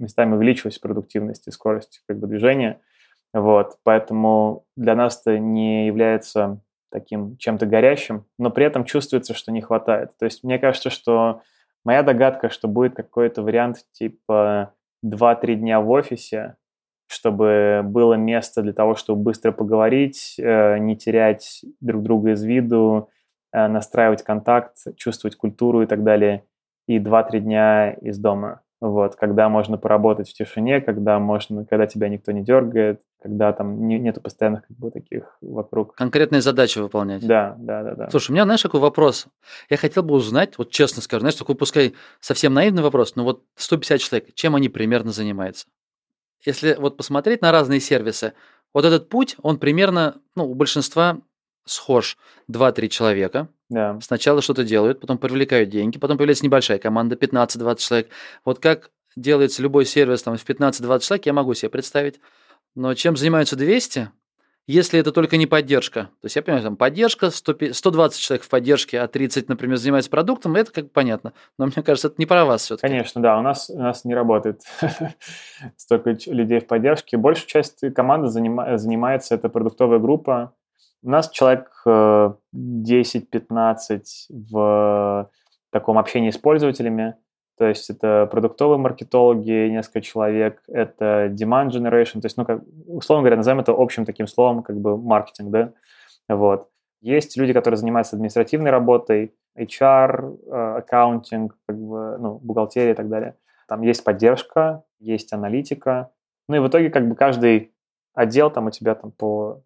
местами 0.00 0.34
увеличилась 0.34 0.78
продуктивность 0.78 1.46
и 1.46 1.50
скорость 1.50 2.02
как 2.08 2.18
бы, 2.18 2.26
движения. 2.26 2.80
Вот, 3.34 3.76
поэтому 3.84 4.64
для 4.76 4.94
нас 4.94 5.20
это 5.20 5.38
не 5.38 5.86
является 5.86 6.62
таким 6.90 7.36
чем-то 7.36 7.66
горящим, 7.66 8.24
но 8.38 8.50
при 8.50 8.64
этом 8.64 8.86
чувствуется, 8.86 9.34
что 9.34 9.52
не 9.52 9.60
хватает. 9.60 10.12
То 10.18 10.24
есть 10.24 10.42
мне 10.42 10.58
кажется, 10.58 10.88
что 10.88 11.42
моя 11.84 12.02
догадка, 12.02 12.48
что 12.48 12.66
будет 12.66 12.94
какой-то 12.94 13.42
вариант 13.42 13.84
типа 13.92 14.72
2-3 15.04 15.54
дня 15.56 15.82
в 15.82 15.90
офисе, 15.90 16.56
чтобы 17.06 17.82
было 17.84 18.14
место 18.14 18.62
для 18.62 18.72
того, 18.72 18.94
чтобы 18.94 19.22
быстро 19.22 19.52
поговорить, 19.52 20.36
э, 20.38 20.78
не 20.78 20.96
терять 20.96 21.62
друг 21.80 22.02
друга 22.02 22.30
из 22.32 22.42
виду, 22.42 23.10
Э, 23.10 23.21
настраивать 23.52 24.22
контакт, 24.22 24.76
чувствовать 24.96 25.36
культуру 25.36 25.82
и 25.82 25.86
так 25.86 26.02
далее, 26.02 26.44
и 26.86 26.98
2-3 26.98 27.40
дня 27.40 27.92
из 27.92 28.18
дома. 28.18 28.62
Вот, 28.80 29.14
когда 29.14 29.48
можно 29.48 29.78
поработать 29.78 30.28
в 30.28 30.34
тишине, 30.34 30.80
когда 30.80 31.20
можно, 31.20 31.64
когда 31.64 31.86
тебя 31.86 32.08
никто 32.08 32.32
не 32.32 32.42
дергает, 32.42 33.00
когда 33.22 33.52
там 33.52 33.86
не, 33.86 33.96
нету 34.00 34.20
постоянных 34.20 34.66
как 34.66 34.76
бы 34.76 34.90
таких 34.90 35.36
вокруг. 35.40 35.94
Конкретные 35.94 36.42
задачи 36.42 36.80
выполнять. 36.80 37.24
Да, 37.24 37.54
да, 37.58 37.84
да, 37.84 37.94
да. 37.94 38.10
Слушай, 38.10 38.32
у 38.32 38.34
меня, 38.34 38.42
знаешь, 38.42 38.62
какой 38.62 38.80
вопрос? 38.80 39.28
Я 39.70 39.76
хотел 39.76 40.02
бы 40.02 40.14
узнать, 40.14 40.58
вот 40.58 40.70
честно 40.70 41.00
скажу, 41.00 41.20
знаешь, 41.20 41.36
такой 41.36 41.54
пускай 41.54 41.94
совсем 42.18 42.54
наивный 42.54 42.82
вопрос, 42.82 43.14
но 43.14 43.22
вот 43.22 43.44
150 43.54 44.00
человек, 44.00 44.34
чем 44.34 44.56
они 44.56 44.68
примерно 44.68 45.12
занимаются? 45.12 45.68
Если 46.44 46.74
вот 46.74 46.96
посмотреть 46.96 47.40
на 47.40 47.52
разные 47.52 47.78
сервисы, 47.78 48.32
вот 48.74 48.84
этот 48.84 49.08
путь, 49.08 49.36
он 49.42 49.58
примерно, 49.58 50.16
ну, 50.34 50.50
у 50.50 50.54
большинства 50.54 51.18
схож 51.64 52.16
2-3 52.50 52.88
человека. 52.88 53.48
Да. 53.68 53.98
Сначала 54.00 54.42
что-то 54.42 54.64
делают, 54.64 55.00
потом 55.00 55.18
привлекают 55.18 55.70
деньги, 55.70 55.98
потом 55.98 56.18
появляется 56.18 56.44
небольшая 56.44 56.78
команда, 56.78 57.16
15-20 57.16 57.76
человек. 57.76 58.08
Вот 58.44 58.58
как 58.58 58.90
делается 59.16 59.62
любой 59.62 59.86
сервис 59.86 60.22
там, 60.22 60.36
в 60.36 60.44
15-20 60.44 61.00
человек, 61.00 61.26
я 61.26 61.32
могу 61.32 61.54
себе 61.54 61.70
представить. 61.70 62.20
Но 62.74 62.94
чем 62.94 63.16
занимаются 63.16 63.56
200, 63.56 64.10
если 64.66 65.00
это 65.00 65.10
только 65.10 65.36
не 65.36 65.46
поддержка. 65.46 66.04
То 66.20 66.26
есть 66.26 66.36
я 66.36 66.42
понимаю, 66.42 66.62
там 66.62 66.76
поддержка, 66.76 67.30
100, 67.30 67.72
120 67.72 68.20
человек 68.20 68.44
в 68.44 68.48
поддержке, 68.48 69.00
а 69.00 69.08
30, 69.08 69.48
например, 69.48 69.76
занимается 69.76 70.10
продуктом, 70.10 70.54
это 70.54 70.72
как 70.72 70.92
понятно. 70.92 71.32
Но 71.58 71.66
мне 71.66 71.82
кажется, 71.82 72.08
это 72.08 72.16
не 72.18 72.26
про 72.26 72.44
вас 72.44 72.62
все-таки. 72.62 72.88
Конечно, 72.88 73.20
да, 73.20 73.38
у 73.38 73.42
нас, 73.42 73.68
у 73.68 73.78
нас 73.78 74.04
не 74.04 74.14
работает 74.14 74.62
столько 75.76 76.16
людей 76.26 76.60
в 76.60 76.66
поддержке. 76.66 77.16
Большая 77.16 77.46
часть 77.46 77.80
команды 77.94 78.28
занимается, 78.28 79.34
это 79.34 79.48
продуктовая 79.48 79.98
группа, 79.98 80.54
у 81.02 81.10
нас 81.10 81.30
человек 81.30 81.70
10-15 81.84 82.30
э, 82.54 84.00
в 84.30 85.30
таком 85.70 85.98
общении 85.98 86.30
с 86.30 86.38
пользователями. 86.38 87.16
То 87.58 87.66
есть 87.66 87.90
это 87.90 88.28
продуктовые 88.30 88.78
маркетологи, 88.78 89.68
несколько 89.68 90.00
человек, 90.00 90.62
это 90.68 91.26
demand 91.26 91.68
generation, 91.68 92.20
то 92.20 92.26
есть, 92.26 92.36
ну, 92.36 92.44
как, 92.44 92.62
условно 92.86 93.22
говоря, 93.22 93.36
назовем 93.36 93.60
это 93.60 93.72
общим 93.76 94.04
таким 94.04 94.26
словом, 94.26 94.62
как 94.62 94.80
бы 94.80 94.96
маркетинг, 94.96 95.50
да, 95.50 95.72
вот. 96.28 96.68
Есть 97.02 97.36
люди, 97.36 97.52
которые 97.52 97.78
занимаются 97.78 98.16
административной 98.16 98.70
работой, 98.70 99.34
HR, 99.56 100.38
э, 100.46 100.76
аккаунтинг, 100.78 101.56
как 101.66 101.76
бы, 101.78 102.16
ну, 102.18 102.38
бухгалтерия 102.38 102.92
и 102.92 102.94
так 102.94 103.08
далее. 103.08 103.36
Там 103.68 103.82
есть 103.82 104.02
поддержка, 104.04 104.84
есть 104.98 105.32
аналитика. 105.32 106.10
Ну 106.48 106.56
и 106.56 106.58
в 106.58 106.68
итоге 106.68 106.90
как 106.90 107.08
бы 107.08 107.14
каждый 107.14 107.72
отдел 108.14 108.50
там 108.50 108.66
у 108.66 108.70
тебя 108.70 108.94
там 108.94 109.12
по 109.12 109.62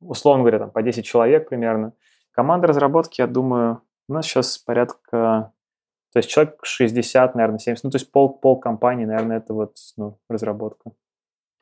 условно 0.00 0.42
говоря, 0.42 0.58
там 0.58 0.70
по 0.70 0.82
10 0.82 1.04
человек 1.04 1.48
примерно. 1.48 1.92
Команда 2.32 2.68
разработки, 2.68 3.20
я 3.20 3.26
думаю, 3.26 3.82
у 4.08 4.12
нас 4.12 4.26
сейчас 4.26 4.58
порядка, 4.58 5.52
то 6.12 6.18
есть 6.18 6.28
человек 6.28 6.58
60, 6.62 7.34
наверное, 7.34 7.58
70, 7.58 7.84
ну, 7.84 7.90
то 7.90 7.96
есть 7.96 8.10
пол, 8.10 8.38
пол 8.38 8.58
компании, 8.58 9.04
наверное, 9.04 9.38
это 9.38 9.54
вот, 9.54 9.76
ну, 9.96 10.18
разработка. 10.28 10.92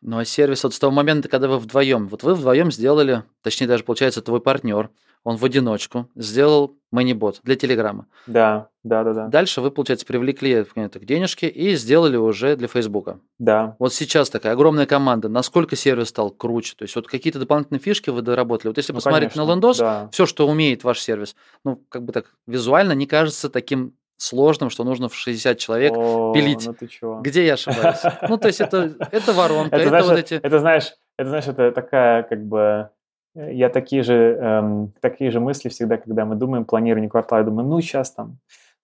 Ну, 0.07 0.19
а 0.19 0.25
сервис 0.25 0.63
вот 0.63 0.73
с 0.73 0.79
того 0.79 0.93
момента, 0.93 1.29
когда 1.29 1.49
вы 1.49 1.59
вдвоем, 1.59 2.07
вот 2.07 2.23
вы 2.23 2.35
вдвоем 2.35 2.71
сделали, 2.71 3.25
точнее 3.43 3.67
даже, 3.67 3.83
получается, 3.83 4.23
твой 4.23 4.41
партнер, 4.41 4.89
он 5.25 5.37
в 5.37 5.45
одиночку 5.45 6.09
сделал 6.15 6.77
Манибот 6.93 7.41
для 7.43 7.57
Телеграма. 7.57 8.07
Да, 8.29 8.69
да, 8.85 9.03
да, 9.03 9.13
да. 9.13 9.27
Дальше 9.27 9.61
вы, 9.61 9.73
получается, 9.73 10.07
привлекли 10.07 10.63
к 10.63 11.05
денежки 11.05 11.47
и 11.47 11.75
сделали 11.75 12.17
уже 12.17 12.55
для 12.55 12.69
Фейсбука. 12.69 13.19
Да. 13.41 13.75
Вот 13.81 13.93
сейчас 13.93 14.31
такая 14.31 14.53
огромная 14.53 14.87
команда. 14.87 15.29
Насколько 15.29 15.75
сервис 15.75 16.11
стал 16.11 16.31
круче? 16.31 16.77
То 16.79 16.85
есть 16.85 16.95
вот 16.95 17.09
какие-то 17.09 17.41
дополнительные 17.41 17.81
фишки 17.81 18.11
вы 18.11 18.23
доработали? 18.23 18.69
Вот 18.69 18.77
если 18.77 18.93
ну, 18.93 18.99
посмотреть 18.99 19.31
конечно, 19.31 19.45
на 19.45 19.51
Лендос, 19.51 19.79
да. 19.79 20.09
все, 20.13 20.27
что 20.27 20.47
умеет 20.47 20.85
ваш 20.85 21.01
сервис, 21.01 21.35
ну, 21.65 21.83
как 21.89 22.05
бы 22.05 22.13
так 22.13 22.27
визуально 22.47 22.93
не 22.93 23.07
кажется 23.07 23.51
таким 23.51 23.95
сложным, 24.17 24.71
что 24.71 24.85
нужно 24.85 25.09
в 25.09 25.15
60 25.15 25.59
человек 25.59 25.93
О, 25.97 26.33
пилить. 26.33 26.69
Ну? 27.03 27.21
Где 27.21 27.47
я 27.47 27.55
ошибаюсь? 27.55 28.01
Ну, 28.29 28.39
то 28.39 28.49
есть 28.49 28.61
это, 28.61 28.95
это 29.13 29.33
воронка, 29.33 29.77
это, 29.77 29.83
это 29.83 29.89
знаешь, 29.89 30.07
вот 30.07 30.19
эти... 30.19 30.35
Это, 30.35 30.59
знаешь, 30.59 30.95
это, 31.19 31.29
знаешь, 31.29 31.47
это 31.47 31.73
такая 31.73 32.23
как 32.23 32.45
бы 32.45 32.91
я 33.37 33.69
такие 33.69 34.03
же, 34.03 34.15
эм, 34.15 34.93
такие 35.01 35.31
же 35.31 35.41
мысли 35.41 35.69
всегда, 35.69 35.99
когда 35.99 36.25
мы 36.25 36.37
думаем, 36.37 36.65
планирование 36.65 37.11
квартала, 37.11 37.41
я 37.41 37.45
думаю, 37.45 37.69
ну, 37.69 37.81
сейчас 37.83 38.11
там 38.11 38.39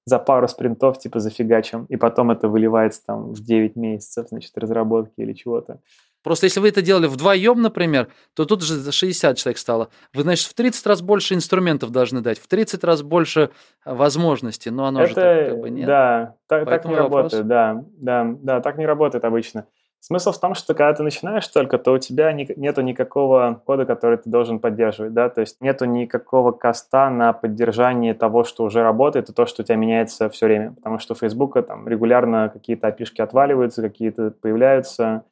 за 0.05 0.19
пару 0.19 0.47
спринтов 0.49 0.99
типа 0.99 1.21
зафигачим, 1.21 1.87
и 1.89 1.97
потом 1.97 2.31
это 2.31 2.49
выливается 2.49 3.03
там 3.07 3.33
в 3.33 3.43
9 3.43 3.77
месяцев, 3.77 4.29
значит, 4.29 4.57
разработки 4.59 5.21
или 5.21 5.33
чего-то. 5.33 5.81
Просто 6.23 6.47
если 6.47 6.61
вы 6.61 6.69
это 6.69 6.83
делали 6.83 7.07
вдвоем, 7.07 7.61
например, 7.63 8.09
то 8.35 8.45
тут 8.45 8.63
же 8.63 8.75
за 8.75 8.93
60 8.93 9.37
человек 9.37 9.59
стало. 9.59 9.89
Вы, 10.15 10.23
значит, 10.23 10.47
в 10.47 10.55
30 10.55 10.87
раз 10.87 11.03
больше 11.03 11.35
инструментов 11.35 11.91
должны 11.91 12.21
дать, 12.21 12.39
в 12.39 12.47
30 12.47 12.83
раз 12.85 13.03
больше 13.03 13.51
а, 13.85 13.95
возможностей. 13.95 14.71
Но 14.71 14.87
оно 14.87 15.03
это, 15.03 15.09
же 15.09 15.15
так, 15.15 15.49
как 15.49 15.61
бы 15.61 15.71
нет. 15.71 15.87
Да, 15.87 16.37
так, 16.47 16.69
так 16.69 16.85
не 16.85 16.95
вопрос. 16.95 17.33
работает, 17.33 17.47
да, 17.47 17.85
да, 17.99 18.37
да, 18.41 18.61
так 18.61 18.79
не 18.79 18.87
работает 18.87 19.25
обычно. 19.25 19.67
Смысл 20.05 20.33
в 20.33 20.41
том, 20.41 20.55
что 20.55 20.75
когда 20.75 20.93
ты 20.95 21.05
начинаешь 21.05 21.47
только, 21.47 21.79
то 21.79 21.93
у 21.93 21.99
тебя 21.99 22.33
ни, 22.33 22.49
нету 22.57 22.81
никакого 22.81 23.63
кода, 23.65 23.87
который 23.87 24.19
ты 24.19 24.29
должен 24.29 24.59
поддерживать, 24.59 25.13
да, 25.15 25.29
то 25.29 25.43
есть 25.43 25.61
нету 25.61 25.85
никакого 25.85 26.51
коста 26.51 27.09
на 27.09 27.33
поддержание 27.33 28.13
того, 28.13 28.43
что 28.43 28.65
уже 28.65 28.83
работает, 28.83 29.31
и 29.31 29.33
то, 29.33 29.47
что 29.47 29.63
у 29.63 29.65
тебя 29.65 29.77
меняется 29.77 30.29
все 30.29 30.47
время, 30.47 30.73
потому 30.73 30.99
что 30.99 31.15
у 31.15 31.17
Facebook 31.17 31.65
там 31.69 31.87
регулярно 31.87 32.51
какие-то 32.53 32.89
опишки 32.89 33.21
отваливаются, 33.21 33.81
какие-то 33.81 34.33
появляются, 34.33 35.23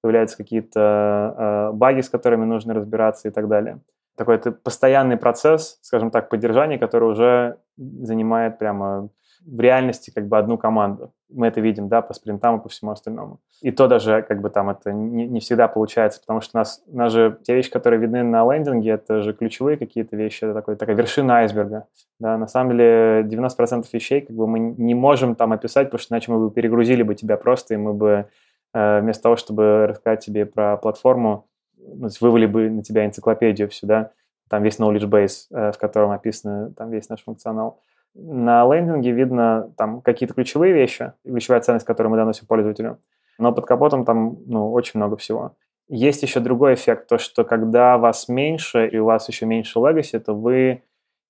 появляются 0.00 0.36
какие-то 0.36 1.70
э, 1.70 1.76
баги, 1.76 2.00
с 2.00 2.08
которыми 2.08 2.44
нужно 2.44 2.74
разбираться 2.74 3.28
и 3.28 3.30
так 3.30 3.48
далее. 3.48 3.80
Такой 4.16 4.34
это 4.34 4.50
постоянный 4.50 5.16
процесс, 5.16 5.78
скажем 5.82 6.10
так, 6.10 6.28
поддержания, 6.28 6.78
который 6.78 7.08
уже 7.08 7.58
занимает 7.76 8.58
прямо 8.58 9.10
в 9.46 9.60
реальности 9.60 10.10
как 10.14 10.26
бы 10.28 10.36
одну 10.38 10.58
команду. 10.58 11.12
Мы 11.30 11.46
это 11.46 11.60
видим, 11.60 11.88
да, 11.88 12.02
по 12.02 12.14
спринтам 12.14 12.58
и 12.58 12.62
по 12.62 12.68
всему 12.68 12.90
остальному. 12.90 13.40
И 13.60 13.70
то 13.70 13.86
даже 13.86 14.22
как 14.22 14.40
бы 14.40 14.50
там 14.50 14.70
это 14.70 14.92
не, 14.92 15.26
не 15.26 15.40
всегда 15.40 15.68
получается, 15.68 16.20
потому 16.20 16.40
что 16.40 16.56
у 16.56 16.58
нас, 16.58 16.82
у 16.86 16.96
нас 16.96 17.12
же 17.12 17.38
те 17.44 17.54
вещи, 17.54 17.70
которые 17.70 18.00
видны 18.00 18.22
на 18.22 18.42
лендинге, 18.50 18.90
это 18.90 19.22
же 19.22 19.32
ключевые 19.32 19.76
какие-то 19.76 20.16
вещи, 20.16 20.44
это 20.44 20.54
такой, 20.54 20.76
такая 20.76 20.96
вершина 20.96 21.38
айсберга. 21.38 21.86
Да, 22.18 22.36
на 22.36 22.46
самом 22.46 22.72
деле 22.72 23.22
90% 23.22 23.84
вещей 23.92 24.22
как 24.22 24.34
бы 24.34 24.46
мы 24.46 24.58
не 24.58 24.94
можем 24.94 25.34
там 25.34 25.52
описать, 25.52 25.88
потому 25.88 26.00
что 26.00 26.14
иначе 26.14 26.32
мы 26.32 26.38
бы 26.38 26.50
перегрузили 26.50 27.02
бы 27.02 27.14
тебя 27.14 27.36
просто, 27.36 27.74
и 27.74 27.76
мы 27.76 27.94
бы 27.94 28.26
вместо 28.72 29.22
того, 29.22 29.36
чтобы 29.36 29.86
рассказать 29.86 30.24
тебе 30.24 30.46
про 30.46 30.76
платформу, 30.76 31.48
ну, 31.76 32.08
вывели 32.20 32.46
бы 32.46 32.70
на 32.70 32.82
тебя 32.82 33.06
энциклопедию 33.06 33.68
всю, 33.68 33.86
да, 33.86 34.12
там 34.48 34.62
весь 34.62 34.78
knowledge 34.78 35.08
base, 35.08 35.46
э, 35.50 35.72
в 35.72 35.78
котором 35.78 36.10
описан 36.10 36.74
там 36.74 36.90
весь 36.90 37.08
наш 37.08 37.22
функционал. 37.22 37.80
На 38.14 38.64
лендинге 38.64 39.12
видно 39.12 39.72
там 39.76 40.00
какие-то 40.00 40.34
ключевые 40.34 40.72
вещи, 40.72 41.12
ключевая 41.24 41.60
ценность, 41.60 41.86
которую 41.86 42.10
мы 42.10 42.16
доносим 42.16 42.46
пользователю, 42.46 42.98
но 43.38 43.52
под 43.52 43.66
капотом 43.66 44.04
там 44.04 44.38
ну, 44.46 44.72
очень 44.72 44.98
много 44.98 45.16
всего. 45.16 45.54
Есть 45.88 46.22
еще 46.22 46.40
другой 46.40 46.74
эффект, 46.74 47.08
то, 47.08 47.18
что 47.18 47.44
когда 47.44 47.96
вас 47.96 48.28
меньше 48.28 48.86
и 48.86 48.98
у 48.98 49.04
вас 49.06 49.28
еще 49.28 49.46
меньше 49.46 49.78
legacy, 49.78 50.18
то 50.18 50.34
вы 50.34 50.82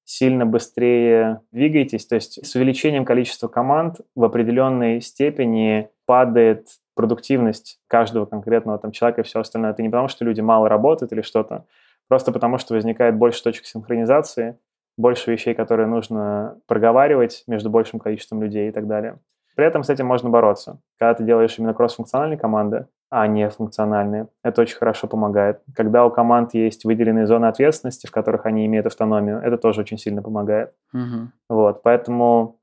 сильно 0.04 0.47
быстрее 0.47 1.42
двигаетесь, 1.52 2.07
то 2.07 2.14
есть 2.14 2.45
с 2.45 2.54
увеличением 2.54 3.04
количества 3.04 3.47
команд 3.47 4.00
в 4.14 4.25
определенной 4.25 5.02
степени 5.02 5.90
падает 6.07 6.68
продуктивность 6.99 7.78
каждого 7.87 8.26
конкретного 8.26 8.76
там 8.76 8.90
человека 8.90 9.21
и 9.21 9.25
все 9.25 9.38
остальное. 9.38 9.71
Это 9.71 9.83
не 9.83 9.88
потому, 9.88 10.09
что 10.09 10.25
люди 10.25 10.40
мало 10.40 10.69
работают 10.69 11.12
или 11.12 11.23
что-то, 11.23 11.64
просто 12.09 12.33
потому, 12.33 12.59
что 12.59 12.75
возникает 12.75 13.14
больше 13.14 13.40
точек 13.40 13.67
синхронизации, 13.67 14.59
больше 14.97 15.31
вещей, 15.31 15.55
которые 15.55 15.87
нужно 15.87 16.59
проговаривать 16.67 17.45
между 17.47 17.71
большим 17.71 18.00
количеством 18.00 18.43
людей 18.43 18.69
и 18.69 18.73
так 18.73 18.88
далее. 18.88 19.21
При 19.55 19.64
этом 19.64 19.85
с 19.85 19.90
этим 19.90 20.07
можно 20.07 20.28
бороться. 20.28 20.81
Когда 20.99 21.14
ты 21.14 21.23
делаешь 21.23 21.57
именно 21.57 21.73
кросс-функциональные 21.73 22.37
команды, 22.37 22.88
а 23.11 23.28
не 23.28 23.49
функциональные, 23.49 24.26
это 24.43 24.62
очень 24.62 24.76
хорошо 24.76 25.07
помогает. 25.07 25.61
Когда 25.76 26.05
у 26.05 26.11
команд 26.11 26.52
есть 26.55 26.85
выделенные 26.85 27.28
зоны 27.28 27.47
ответственности, 27.47 28.09
в 28.09 28.11
которых 28.11 28.45
они 28.45 28.67
имеют 28.67 28.87
автономию, 28.87 29.40
это 29.40 29.57
тоже 29.57 29.83
очень 29.83 29.99
сильно 29.99 30.21
помогает. 30.21 30.73
Мгм. 30.93 31.33
Вот, 31.49 31.81
поэтому 31.85 32.59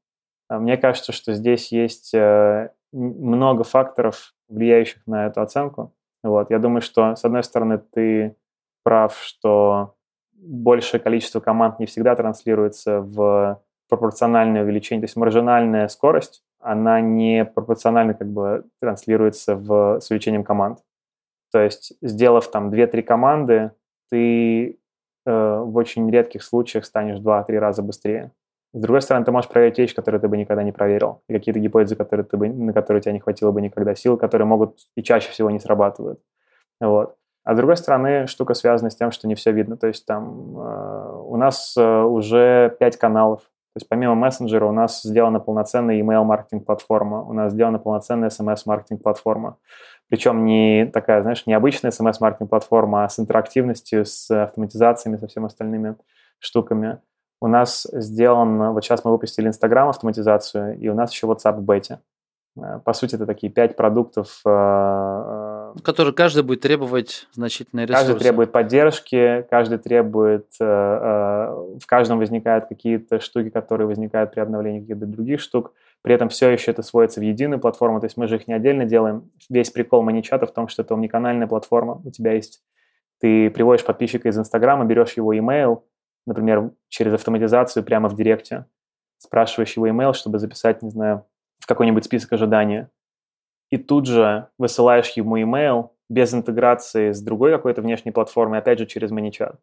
а, 0.50 0.60
мне 0.60 0.75
кажется, 0.75 1.13
что 1.13 1.34
здесь 1.34 1.72
есть 1.72 2.13
э, 2.13 2.72
много 2.96 3.64
факторов, 3.64 4.34
влияющих 4.48 5.06
на 5.06 5.28
эту 5.28 5.42
оценку. 5.42 5.94
Вот, 6.24 6.50
я 6.50 6.60
думаю, 6.60 6.82
что, 6.82 7.16
с 7.16 7.25
одной 7.25 7.44
стороны, 7.44 7.78
ты 7.78 8.36
прав, 8.84 9.18
что 9.22 9.96
большее 10.34 11.02
количество 11.02 11.40
команд 11.40 11.80
не 11.80 11.86
всегда 11.86 12.16
транслируется 12.16 13.02
в 13.02 13.62
пропорциональное 13.90 14.64
увеличение, 14.64 15.02
то 15.02 15.06
есть 15.06 15.16
маржинальная 15.16 15.88
скорость, 15.88 16.44
она 16.60 17.00
не 17.02 17.46
пропорционально 17.46 18.16
как 18.16 18.28
бы 18.28 18.66
транслируется 18.82 19.56
в, 19.56 20.00
с 20.00 20.10
увеличением 20.10 20.44
команд. 20.44 20.80
То 21.52 21.60
есть, 21.60 21.94
сделав 22.02 22.50
там 22.50 22.72
2-3 22.72 23.04
команды, 23.04 23.72
ты 24.10 24.80
э, 25.25 25.60
в 25.60 25.75
очень 25.75 26.10
редких 26.10 26.44
случаях 26.44 26.86
станешь 26.86 27.20
2-3 27.20 27.60
раза 27.60 27.84
быстрее. 27.84 28.32
С 28.75 28.82
другой 28.82 29.01
стороны, 29.01 29.24
ты 29.25 29.32
можешь 29.32 29.50
проверить 29.50 29.77
вещи, 29.77 29.96
которые 29.96 30.20
ты 30.20 30.27
бы 30.27 30.36
никогда 30.36 30.62
не 30.62 30.74
проверил, 30.74 31.22
и 31.29 31.34
какие-то 31.34 31.62
гипотезы, 31.62 31.96
которые 31.96 32.25
ты 32.25 32.36
бы, 32.36 32.50
на 32.50 32.74
которые 32.74 33.00
у 33.00 33.01
тебя 33.01 33.13
не 33.13 33.22
хватило 33.22 33.51
бы 33.51 33.62
никогда 33.62 33.96
сил, 33.96 34.17
которые 34.17 34.46
могут 34.46 34.79
и 34.98 35.01
чаще 35.01 35.32
всего 35.32 35.50
не 35.50 35.60
срабатывают. 35.60 36.20
Вот. 36.82 37.15
А 37.46 37.53
с 37.53 37.58
другой 37.58 37.77
стороны, 37.77 38.27
штука 38.27 38.53
связана 38.53 38.89
с 38.89 38.96
тем, 38.98 39.12
что 39.12 39.29
не 39.29 39.36
все 39.36 39.53
видно. 39.53 39.77
То 39.77 39.88
есть 39.88 40.05
там 40.05 40.58
э, 40.58 41.22
у 41.24 41.38
нас 41.38 41.74
э, 41.77 42.01
уже 42.01 42.75
5 42.77 42.98
каналов. 42.98 43.44
То 43.44 43.77
есть 43.77 43.88
помимо 43.88 44.13
мессенджера 44.13 44.65
у 44.65 44.74
нас 44.74 45.03
сделана 45.03 45.39
полноценная 45.39 45.98
email-маркетинг 46.01 46.65
платформа, 46.65 47.24
у 47.24 47.32
нас 47.32 47.53
сделана 47.53 47.79
полноценная 47.79 48.27
SMS-маркетинг 48.27 49.01
платформа. 49.01 49.55
Причем 50.10 50.44
не 50.44 50.86
такая, 50.88 51.22
знаешь, 51.22 51.46
необычная 51.46 51.91
SMS-маркетинг 51.91 52.50
платформа, 52.50 53.05
а 53.05 53.10
с 53.10 53.20
интерактивностью, 53.20 54.05
с 54.05 54.29
автоматизациями, 54.32 55.15
со 55.15 55.27
всеми 55.27 55.46
остальными 55.46 55.96
штуками. 56.39 57.00
У 57.46 57.48
нас 57.48 57.86
сделан, 57.92 58.74
вот 58.74 58.84
сейчас 58.84 59.06
мы 59.06 59.12
выпустили 59.12 59.50
Instagram 59.50 59.90
автоматизацию, 59.90 60.80
и 60.80 60.88
у 60.90 60.96
нас 60.96 61.12
еще 61.12 61.28
WhatsApp 61.28 61.58
в 61.58 61.62
бете. 61.62 62.00
Э, 62.58 62.80
По 62.84 62.94
сути, 62.94 63.14
это 63.14 63.28
такие 63.28 63.54
пять 63.54 63.75
продуктов, 63.75 64.42
э, 64.44 64.50
э, 64.50 65.80
Который 65.84 66.12
каждый 66.12 66.42
будет 66.42 66.62
требовать 66.62 67.28
значительные 67.34 67.86
ресурсы. 67.86 68.08
Каждый 68.08 68.20
требует 68.20 68.52
поддержки, 68.52 69.46
каждый 69.52 69.78
требует, 69.78 70.48
в 70.58 71.86
каждом 71.86 72.18
возникают 72.18 72.66
какие-то 72.66 73.20
штуки, 73.20 73.52
которые 73.52 73.86
возникают 73.86 74.32
при 74.32 74.40
обновлении 74.40 74.80
каких-то 74.80 75.06
других 75.06 75.40
штук. 75.40 75.74
При 76.02 76.16
этом 76.16 76.30
все 76.30 76.50
еще 76.50 76.72
это 76.72 76.82
сводится 76.82 77.20
в 77.20 77.24
единую 77.24 77.60
платформу, 77.60 78.00
то 78.00 78.08
есть 78.08 78.18
мы 78.18 78.28
же 78.28 78.38
их 78.38 78.48
не 78.48 78.56
отдельно 78.56 78.86
делаем. 78.86 79.30
Весь 79.52 79.70
прикол 79.70 80.02
маничата 80.02 80.48
в 80.48 80.52
том, 80.52 80.68
что 80.68 80.82
это 80.82 80.96
уникальная 80.96 81.46
платформа. 81.46 82.02
У 82.04 82.10
тебя 82.10 82.32
есть, 82.32 82.64
ты 83.20 83.52
приводишь 83.52 83.86
подписчика 83.86 84.30
из 84.30 84.38
Инстаграма, 84.40 84.86
берешь 84.86 85.14
его 85.14 85.32
email, 85.32 85.82
например, 86.25 86.72
через 86.89 87.13
автоматизацию 87.13 87.84
прямо 87.84 88.10
в 88.10 88.15
директе, 88.15 88.65
спрашиваешь 89.17 89.75
его 89.75 89.88
email, 89.88 90.13
чтобы 90.13 90.39
записать, 90.39 90.82
не 90.82 90.89
знаю, 90.89 91.25
в 91.60 91.67
какой-нибудь 91.67 92.05
список 92.05 92.34
ожидания 92.34 92.89
и 93.72 93.77
тут 93.77 94.05
же 94.05 94.48
высылаешь 94.58 95.10
ему 95.12 95.38
email 95.38 95.89
без 96.10 96.34
интеграции 96.34 97.12
с 97.12 97.22
другой 97.22 97.51
какой-то 97.51 97.82
внешней 97.82 98.12
платформой, 98.12 98.60
опять 98.60 98.79
же 98.79 98.86
через 98.86 99.12
ManyChat. 99.12 99.55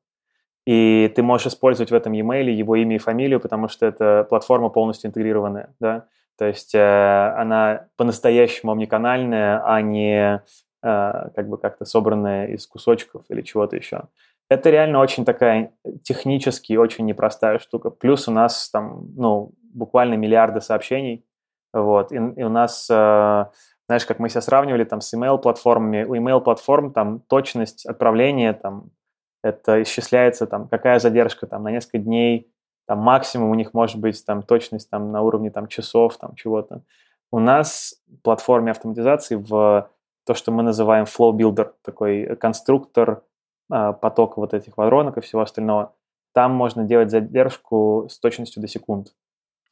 И 0.66 1.12
ты 1.14 1.22
можешь 1.22 1.48
использовать 1.48 1.90
в 1.90 1.94
этом 1.94 2.12
e-mail 2.12 2.50
его 2.50 2.76
имя 2.76 2.96
и 2.96 2.98
фамилию, 2.98 3.40
потому 3.40 3.68
что 3.68 3.86
это 3.86 4.26
платформа 4.28 4.68
полностью 4.68 5.08
интегрированная, 5.08 5.74
да. 5.80 6.06
То 6.38 6.46
есть 6.46 6.74
э, 6.74 7.34
она 7.36 7.88
по-настоящему 7.96 8.72
омниканальная, 8.72 9.62
а 9.64 9.80
не 9.82 10.42
э, 10.82 11.30
как 11.34 11.48
бы 11.48 11.58
как-то 11.58 11.84
собранная 11.84 12.48
из 12.48 12.66
кусочков 12.66 13.24
или 13.28 13.42
чего-то 13.42 13.76
еще. 13.76 14.04
Это 14.52 14.68
реально 14.68 15.00
очень 15.00 15.24
такая 15.24 15.72
технически 16.02 16.74
очень 16.74 17.06
непростая 17.06 17.58
штука. 17.58 17.88
Плюс 17.88 18.28
у 18.28 18.32
нас 18.32 18.68
там, 18.68 19.06
ну, 19.16 19.52
буквально 19.72 20.14
миллиарды 20.14 20.60
сообщений, 20.60 21.24
вот, 21.72 22.12
и, 22.12 22.16
и 22.16 22.42
у 22.42 22.50
нас 22.50 22.86
э, 22.90 23.44
знаешь, 23.86 24.04
как 24.04 24.18
мы 24.18 24.28
себя 24.28 24.42
сравнивали 24.42 24.84
там 24.84 25.00
с 25.00 25.14
email-платформами, 25.14 26.04
у 26.04 26.14
email-платформ 26.14 26.92
там 26.92 27.20
точность 27.20 27.86
отправления 27.86 28.52
там 28.52 28.90
это 29.42 29.82
исчисляется 29.82 30.46
там 30.46 30.68
какая 30.68 30.98
задержка 30.98 31.46
там 31.46 31.62
на 31.62 31.70
несколько 31.70 31.98
дней, 31.98 32.52
там 32.86 32.98
максимум 32.98 33.48
у 33.48 33.54
них 33.54 33.72
может 33.72 33.98
быть 34.00 34.22
там 34.26 34.42
точность 34.42 34.90
там 34.90 35.12
на 35.12 35.22
уровне 35.22 35.50
там 35.50 35.66
часов 35.66 36.18
там 36.18 36.34
чего-то. 36.34 36.82
У 37.30 37.38
нас 37.38 37.94
в 38.06 38.22
платформе 38.22 38.70
автоматизации 38.70 39.36
в 39.36 39.88
то, 40.26 40.34
что 40.34 40.52
мы 40.52 40.62
называем 40.62 41.06
flow 41.06 41.32
builder, 41.32 41.72
такой 41.82 42.36
конструктор 42.36 43.22
э, 43.70 43.92
потока 44.00 44.40
вот 44.40 44.54
этих 44.54 44.76
воронок 44.76 45.18
и 45.18 45.20
всего 45.20 45.42
остального. 45.42 45.94
Там 46.32 46.52
можно 46.52 46.84
делать 46.84 47.10
задержку 47.10 48.08
с 48.10 48.18
точностью 48.18 48.62
до 48.62 48.68
секунд. 48.68 49.14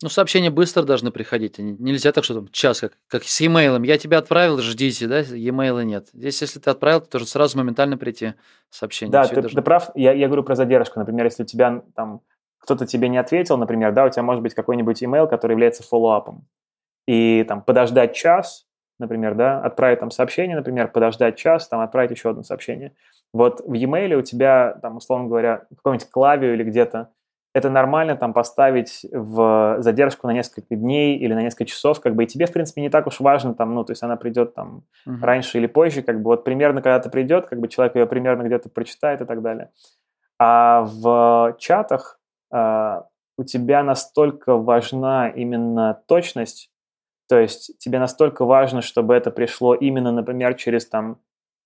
Ну, 0.03 0.09
сообщения 0.09 0.51
быстро 0.51 0.83
должны 0.83 1.11
приходить. 1.11 1.59
Нельзя 1.59 2.13
так, 2.13 2.25
что 2.25 2.35
там 2.35 2.49
час, 2.49 2.81
как, 2.81 2.93
как 3.07 3.23
с 3.23 3.41
e-mail. 3.41 3.85
Я 3.85 3.99
тебя 3.99 4.19
отправил, 4.19 4.59
ждите, 4.59 5.07
да? 5.07 5.21
E-mail 5.21 5.85
нет. 5.85 6.09
Здесь, 6.15 6.41
если 6.41 6.59
ты 6.59 6.71
отправил, 6.71 7.01
то 7.03 7.11
должен 7.13 7.29
сразу 7.29 7.59
моментально 7.59 7.99
прийти 7.99 8.35
сообщение. 8.71 9.13
Да, 9.13 9.27
ты, 9.27 9.41
должно- 9.41 9.61
ты 9.61 9.63
прав. 9.63 9.91
Я, 9.95 10.13
я 10.13 10.27
говорю 10.27 10.43
про 10.43 10.55
задержку. 10.55 10.99
Например, 10.99 11.27
если 11.27 11.43
у 11.43 11.47
тебя 11.47 11.83
там 11.95 12.23
кто-то 12.59 12.87
тебе 12.87 13.09
не 13.09 13.19
ответил, 13.19 13.59
например, 13.59 13.93
да, 13.93 14.05
у 14.07 14.11
тебя 14.11 14.23
может 14.23 14.43
быть 14.43 14.55
какой-нибудь 14.55 15.03
email, 15.03 15.29
который 15.29 15.53
является 15.53 15.83
фоллоуапом. 15.83 16.47
И 17.07 17.45
там 17.47 17.63
подождать 17.63 18.15
час 18.15 18.67
например, 19.01 19.35
да, 19.35 19.61
отправить 19.61 19.99
там 19.99 20.11
сообщение, 20.11 20.57
например, 20.57 20.89
подождать 20.89 21.37
час, 21.37 21.67
там 21.67 21.81
отправить 21.81 22.13
еще 22.13 22.31
одно 22.31 22.43
сообщение. 22.45 22.93
Вот 23.33 23.61
в 23.61 23.73
e-mail 23.75 24.15
у 24.15 24.23
тебя, 24.23 24.79
там, 24.83 24.97
условно 24.97 25.29
говоря, 25.29 25.67
какой-нибудь 25.77 26.11
клавию 26.11 26.55
или 26.55 26.65
где-то, 26.65 27.11
это 27.53 27.69
нормально 27.69 28.17
там 28.17 28.33
поставить 28.33 29.05
в 29.11 29.77
задержку 29.81 30.29
на 30.29 30.33
несколько 30.33 30.77
дней 30.77 31.17
или 31.17 31.35
на 31.35 31.43
несколько 31.43 31.65
часов, 31.65 32.01
как 32.01 32.15
бы, 32.15 32.25
и 32.25 32.27
тебе, 32.27 32.47
в 32.47 32.53
принципе, 32.53 32.81
не 32.81 32.91
так 32.91 33.07
уж 33.07 33.19
важно 33.19 33.55
там, 33.55 33.75
ну, 33.75 33.85
то 33.85 33.91
есть 33.93 34.03
она 34.03 34.17
придет 34.17 34.55
там 34.55 34.85
uh-huh. 35.07 35.21
раньше 35.21 35.59
или 35.59 35.67
позже, 35.67 36.03
как 36.03 36.23
бы, 36.23 36.31
вот 36.31 36.45
примерно, 36.45 36.81
когда 36.81 36.97
это 36.97 37.11
придет, 37.11 37.49
как 37.49 37.59
бы 37.59 37.67
человек 37.67 37.97
ее 37.97 38.07
примерно 38.07 38.43
где-то 38.45 38.69
прочитает 38.69 39.21
и 39.21 39.25
так 39.25 39.43
далее. 39.43 39.71
А 40.39 40.85
в 40.85 41.57
чатах 41.59 42.21
э, 42.53 43.03
у 43.37 43.45
тебя 43.45 43.83
настолько 43.83 44.57
важна 44.57 45.29
именно 45.29 46.03
точность, 46.07 46.71
то 47.29 47.39
есть 47.39 47.77
тебе 47.79 47.99
настолько 47.99 48.45
важно, 48.45 48.81
чтобы 48.81 49.15
это 49.15 49.31
пришло 49.31 49.75
именно, 49.75 50.13
например, 50.13 50.55
через 50.55 50.87
там 50.87 51.19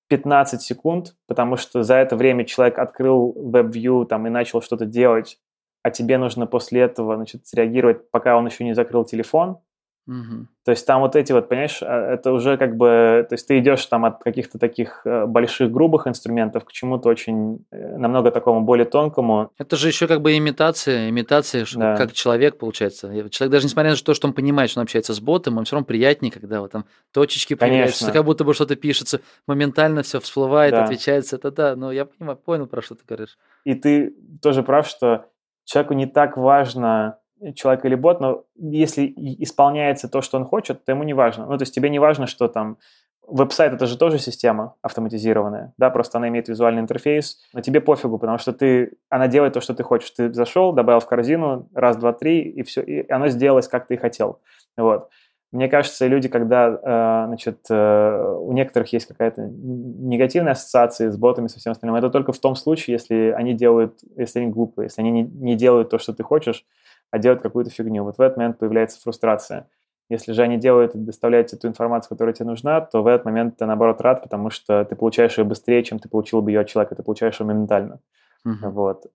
15 0.08 0.60
секунд, 0.60 1.16
потому 1.26 1.56
что 1.56 1.82
за 1.82 1.96
это 1.96 2.16
время 2.16 2.44
человек 2.44 2.78
открыл 2.78 3.34
WebView 3.36 4.06
там 4.06 4.26
и 4.26 4.30
начал 4.30 4.62
что-то 4.62 4.86
делать, 4.86 5.38
а 5.82 5.90
тебе 5.90 6.18
нужно 6.18 6.46
после 6.46 6.82
этого 6.82 7.16
значит, 7.16 7.46
среагировать, 7.46 8.10
пока 8.10 8.36
он 8.36 8.46
еще 8.46 8.64
не 8.64 8.74
закрыл 8.74 9.04
телефон. 9.04 9.58
Угу. 10.06 10.46
То 10.66 10.70
есть 10.70 10.86
там 10.86 11.00
вот 11.00 11.16
эти 11.16 11.32
вот, 11.32 11.48
понимаешь, 11.48 11.82
а, 11.82 12.12
это 12.12 12.32
уже 12.32 12.58
как 12.58 12.76
бы, 12.76 13.24
то 13.28 13.34
есть 13.34 13.48
ты 13.48 13.58
идешь 13.58 13.84
там 13.86 14.04
от 14.04 14.22
каких-то 14.22 14.58
таких 14.58 15.00
э, 15.06 15.24
больших 15.24 15.70
грубых 15.70 16.06
инструментов 16.06 16.66
к 16.66 16.72
чему-то 16.72 17.08
очень 17.08 17.64
э, 17.70 17.96
намного 17.96 18.30
такому 18.30 18.60
более 18.60 18.84
тонкому. 18.84 19.50
Это 19.56 19.76
же 19.76 19.88
еще 19.88 20.06
как 20.06 20.20
бы 20.20 20.36
имитация, 20.36 21.08
имитация, 21.08 21.64
да. 21.74 21.96
как 21.96 22.12
человек 22.12 22.58
получается. 22.58 23.08
Человек 23.30 23.52
даже 23.52 23.64
несмотря 23.64 23.92
на 23.92 23.96
то, 23.96 24.12
что 24.12 24.28
он 24.28 24.34
понимает, 24.34 24.70
что 24.70 24.80
он 24.80 24.84
общается 24.84 25.14
с 25.14 25.20
ботом, 25.20 25.56
он 25.56 25.64
все 25.64 25.76
равно 25.76 25.86
приятнее, 25.86 26.30
когда 26.30 26.60
вот 26.60 26.72
там 26.72 26.84
точечки 27.12 27.54
появляются, 27.54 28.12
как 28.12 28.24
будто 28.24 28.44
бы 28.44 28.52
что-то 28.52 28.76
пишется, 28.76 29.20
моментально 29.46 30.02
все 30.02 30.20
всплывает, 30.20 30.72
да. 30.72 30.84
отвечается. 30.84 31.36
Это 31.36 31.50
да, 31.50 31.76
но 31.76 31.92
я 31.92 32.04
понимаю, 32.04 32.36
понял, 32.36 32.66
про 32.66 32.82
что 32.82 32.94
ты 32.94 33.04
говоришь. 33.08 33.38
И 33.64 33.74
ты 33.74 34.14
тоже 34.42 34.62
прав, 34.62 34.86
что 34.86 35.26
человеку 35.64 35.94
не 35.94 36.06
так 36.06 36.36
важно, 36.36 37.18
человек 37.54 37.84
или 37.84 37.94
бот, 37.94 38.20
но 38.20 38.44
если 38.56 39.12
исполняется 39.16 40.08
то, 40.08 40.22
что 40.22 40.38
он 40.38 40.44
хочет, 40.44 40.84
то 40.84 40.92
ему 40.92 41.02
не 41.02 41.14
важно. 41.14 41.46
Ну, 41.46 41.56
то 41.58 41.62
есть 41.62 41.74
тебе 41.74 41.90
не 41.90 41.98
важно, 41.98 42.26
что 42.26 42.48
там 42.48 42.78
Веб-сайт 43.26 43.72
это 43.72 43.86
же 43.86 43.96
тоже 43.96 44.18
система 44.18 44.74
автоматизированная, 44.82 45.72
да, 45.78 45.88
просто 45.88 46.18
она 46.18 46.28
имеет 46.28 46.48
визуальный 46.48 46.82
интерфейс, 46.82 47.38
но 47.54 47.62
тебе 47.62 47.80
пофигу, 47.80 48.18
потому 48.18 48.36
что 48.36 48.52
ты, 48.52 48.98
она 49.08 49.28
делает 49.28 49.54
то, 49.54 49.62
что 49.62 49.72
ты 49.74 49.82
хочешь. 49.82 50.10
Ты 50.10 50.32
зашел, 50.32 50.72
добавил 50.72 51.00
в 51.00 51.06
корзину, 51.06 51.68
раз, 51.74 51.96
два, 51.96 52.12
три, 52.12 52.42
и 52.42 52.62
все, 52.62 52.82
и 52.82 53.10
оно 53.10 53.28
сделалось, 53.28 53.66
как 53.66 53.86
ты 53.86 53.96
хотел. 53.96 54.40
Вот. 54.76 55.08
Мне 55.52 55.68
кажется, 55.68 56.06
люди, 56.06 56.28
когда, 56.28 56.68
э, 56.68 57.26
значит, 57.28 57.60
э, 57.70 58.36
у 58.40 58.52
некоторых 58.52 58.92
есть 58.92 59.06
какая-то 59.06 59.42
негативная 59.42 60.52
ассоциация 60.52 61.10
с 61.10 61.16
ботами, 61.16 61.46
со 61.46 61.60
всем 61.60 61.72
остальным, 61.72 61.94
это 61.94 62.10
только 62.10 62.32
в 62.32 62.38
том 62.38 62.56
случае, 62.56 62.94
если 62.94 63.32
они 63.36 63.54
делают, 63.54 64.00
если 64.16 64.40
они 64.40 64.50
глупые, 64.50 64.86
если 64.86 65.00
они 65.00 65.12
не, 65.12 65.22
не 65.22 65.54
делают 65.54 65.90
то, 65.90 65.98
что 65.98 66.12
ты 66.12 66.24
хочешь, 66.24 66.66
а 67.10 67.18
делают 67.18 67.42
какую-то 67.42 67.70
фигню. 67.70 68.04
Вот 68.04 68.18
в 68.18 68.20
этот 68.20 68.36
момент 68.36 68.58
появляется 68.58 69.00
фрустрация. 69.00 69.68
Если 70.10 70.32
же 70.32 70.42
они 70.42 70.58
делают 70.58 70.94
и 70.94 70.98
доставляют 70.98 71.46
тебе 71.48 71.60
ту 71.60 71.68
информацию, 71.68 72.10
которая 72.10 72.34
тебе 72.34 72.46
нужна, 72.46 72.80
то 72.82 73.02
в 73.02 73.06
этот 73.06 73.24
момент 73.24 73.56
ты, 73.56 73.66
наоборот, 73.66 74.00
рад, 74.00 74.22
потому 74.22 74.50
что 74.50 74.84
ты 74.84 74.96
получаешь 74.96 75.38
ее 75.38 75.44
быстрее, 75.44 75.82
чем 75.82 75.98
ты 75.98 76.08
получил 76.08 76.42
бы 76.42 76.50
ее 76.50 76.60
от 76.60 76.68
человека, 76.68 76.94
ты 76.94 77.02
получаешь 77.02 77.40
ее 77.40 77.46
моментально. 77.46 78.00
Uh-huh. 78.46 78.70
Вот. 78.70 79.06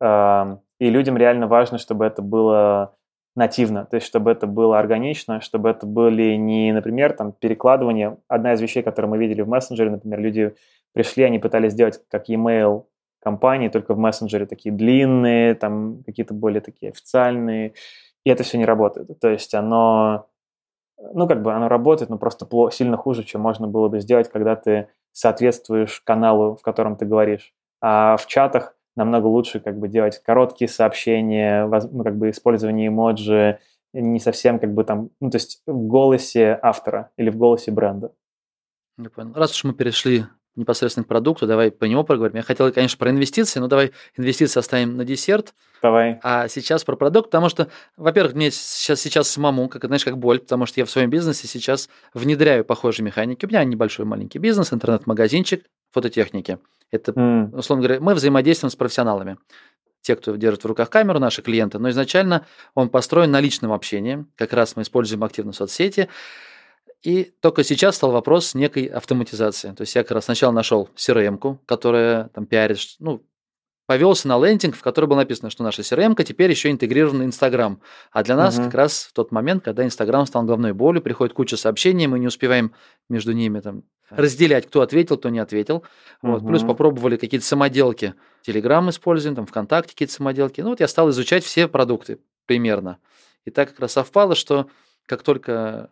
И 0.80 0.90
людям 0.90 1.16
реально 1.16 1.48
важно, 1.48 1.78
чтобы 1.78 2.06
это 2.06 2.24
было 2.24 2.96
нативно, 3.36 3.86
то 3.86 3.96
есть 3.96 4.08
чтобы 4.08 4.32
это 4.32 4.48
было 4.48 4.80
органично, 4.80 5.40
чтобы 5.40 5.70
это 5.70 5.86
были 5.86 6.36
не, 6.36 6.74
например, 6.74 7.14
там 7.14 7.32
перекладывание. 7.32 8.18
Одна 8.28 8.54
из 8.54 8.62
вещей, 8.62 8.82
которые 8.82 9.10
мы 9.12 9.18
видели 9.20 9.42
в 9.42 9.48
мессенджере, 9.48 9.92
например, 9.92 10.20
люди 10.20 10.56
пришли, 10.94 11.24
они 11.24 11.38
пытались 11.38 11.74
сделать 11.74 12.02
как 12.10 12.28
e-mail 12.28 12.86
компании, 13.20 13.70
только 13.70 13.94
в 13.94 13.98
мессенджере 13.98 14.46
такие 14.46 14.74
длинные, 14.74 15.56
там 15.56 16.04
какие-то 16.06 16.34
более 16.34 16.62
такие 16.62 16.92
официальные, 16.92 17.74
и 18.24 18.30
это 18.30 18.44
все 18.44 18.58
не 18.58 18.66
работает. 18.66 19.20
То 19.20 19.30
есть 19.30 19.54
оно, 19.54 20.28
ну 20.98 21.28
как 21.28 21.42
бы 21.42 21.54
оно 21.54 21.68
работает, 21.68 22.10
но 22.10 22.18
просто 22.18 22.46
плохо, 22.46 22.74
сильно 22.74 22.98
хуже, 22.98 23.24
чем 23.24 23.42
можно 23.42 23.68
было 23.68 23.88
бы 23.90 24.00
сделать, 24.00 24.30
когда 24.30 24.56
ты 24.56 24.90
соответствуешь 25.12 26.02
каналу, 26.02 26.56
в 26.56 26.62
котором 26.62 26.96
ты 26.96 27.06
говоришь. 27.06 27.54
А 27.82 28.18
в 28.18 28.28
чатах 28.28 28.76
намного 28.96 29.28
лучше 29.28 29.60
как 29.60 29.80
бы 29.80 29.88
делать 29.88 30.22
короткие 30.24 30.70
сообщения, 30.70 31.66
ну, 31.66 32.04
как 32.04 32.18
бы 32.18 32.30
использование 32.30 32.88
эмоджи, 32.88 33.60
не 33.94 34.20
совсем 34.20 34.60
как 34.60 34.74
бы 34.74 34.84
там, 34.84 35.10
ну, 35.20 35.30
то 35.30 35.38
есть 35.38 35.62
в 35.66 35.88
голосе 35.88 36.60
автора 36.62 37.12
или 37.18 37.30
в 37.30 37.38
голосе 37.38 37.72
бренда. 37.72 38.12
Я 38.98 39.10
понял. 39.10 39.34
Раз 39.34 39.52
уж 39.56 39.64
мы 39.64 39.74
перешли 39.74 40.26
непосредственно 40.60 41.04
к 41.04 41.08
продукту, 41.08 41.48
давай 41.48 41.72
по 41.72 41.86
нему 41.86 42.04
поговорим. 42.04 42.38
Я 42.38 42.44
хотел, 42.44 42.72
конечно, 42.72 42.98
про 42.98 43.10
инвестиции, 43.10 43.60
но 43.60 43.68
давай 43.68 43.92
инвестиции 44.18 44.60
оставим 44.60 44.98
на 44.98 45.06
десерт. 45.06 45.54
Давай. 45.82 46.20
А 46.24 46.48
сейчас 46.48 46.84
про 46.84 46.96
продукт, 46.96 47.28
потому 47.28 47.50
что, 47.50 47.70
во-первых, 47.98 48.36
мне 48.36 48.52
сейчас, 48.52 49.00
сейчас 49.00 49.30
самому, 49.30 49.70
как, 49.70 49.86
знаешь, 49.86 50.04
как 50.04 50.18
боль, 50.18 50.40
потому 50.40 50.66
что 50.66 50.80
я 50.82 50.86
в 50.86 50.92
своем 50.92 51.10
бизнесе 51.10 51.48
сейчас 51.48 51.90
внедряю 52.14 52.66
похожие 52.66 53.06
механики. 53.06 53.46
У 53.46 53.50
меня 53.50 53.64
небольшой 53.64 54.06
маленький 54.06 54.40
бизнес, 54.40 54.74
интернет-магазинчик 54.74 55.64
фототехники. 55.92 56.60
Это, 56.92 57.12
mm. 57.14 57.56
условно 57.58 57.86
говоря, 57.86 58.02
мы 58.02 58.14
взаимодействуем 58.14 58.72
с 58.72 58.76
профессионалами. 58.76 59.38
Те, 60.02 60.16
кто 60.16 60.36
держит 60.36 60.64
в 60.64 60.68
руках 60.68 60.90
камеру, 60.90 61.20
наши 61.20 61.42
клиенты. 61.42 61.78
Но 61.80 61.90
изначально 61.90 62.46
он 62.74 62.90
построен 62.90 63.32
на 63.32 63.40
личном 63.40 63.72
общении. 63.74 64.26
Как 64.36 64.54
раз 64.54 64.76
мы 64.76 64.84
используем 64.84 65.24
активно 65.24 65.52
соцсети. 65.52 66.10
И 67.04 67.32
только 67.40 67.64
сейчас 67.64 67.96
стал 67.96 68.12
вопрос 68.12 68.56
некой 68.56 68.86
автоматизации. 68.86 69.72
То 69.72 69.82
есть 69.82 69.96
я 69.96 70.04
как 70.04 70.12
раз 70.12 70.26
сначала 70.26 70.52
нашел 70.52 70.90
CRM-ку, 70.96 71.60
которая 71.66 72.30
там 72.30 72.46
пиарит, 72.46 72.80
ну, 73.00 73.24
повелся 73.90 74.28
на 74.28 74.38
лендинг, 74.38 74.76
в 74.76 74.84
котором 74.84 75.10
было 75.10 75.18
написано, 75.18 75.50
что 75.50 75.64
наша 75.64 75.82
CRM 75.82 76.22
теперь 76.24 76.52
еще 76.52 76.70
интегрирована 76.70 77.24
Инстаграм. 77.24 77.82
А 78.12 78.22
для 78.22 78.36
нас 78.36 78.58
угу. 78.58 78.66
как 78.66 78.74
раз 78.76 79.04
в 79.06 79.14
тот 79.14 79.32
момент, 79.32 79.64
когда 79.64 79.84
Инстаграм 79.84 80.28
стал 80.28 80.44
головной 80.44 80.74
болью, 80.74 81.02
приходит 81.02 81.34
куча 81.34 81.58
сообщений, 81.58 82.06
мы 82.06 82.20
не 82.20 82.28
успеваем 82.28 82.74
между 83.10 83.32
ними 83.32 83.62
там 83.62 83.84
разделять, 84.10 84.68
кто 84.68 84.82
ответил, 84.82 85.18
кто 85.18 85.30
не 85.30 85.40
ответил. 85.40 85.84
Вот. 86.22 86.46
Плюс 86.46 86.64
попробовали 86.64 87.18
какие-то 87.18 87.46
самоделки. 87.46 88.14
Телеграм 88.44 88.90
используем, 88.90 89.36
там 89.36 89.46
ВКонтакте 89.46 89.94
какие-то 89.94 90.14
самоделки. 90.14 90.62
Ну 90.62 90.70
вот 90.70 90.82
я 90.82 90.88
стал 90.88 91.10
изучать 91.10 91.44
все 91.44 91.68
продукты 91.68 92.20
примерно. 92.46 93.00
И 93.46 93.52
так 93.52 93.70
как 93.70 93.80
раз 93.80 93.94
совпало, 93.94 94.36
что 94.36 94.70
как 95.08 95.24
только 95.24 95.90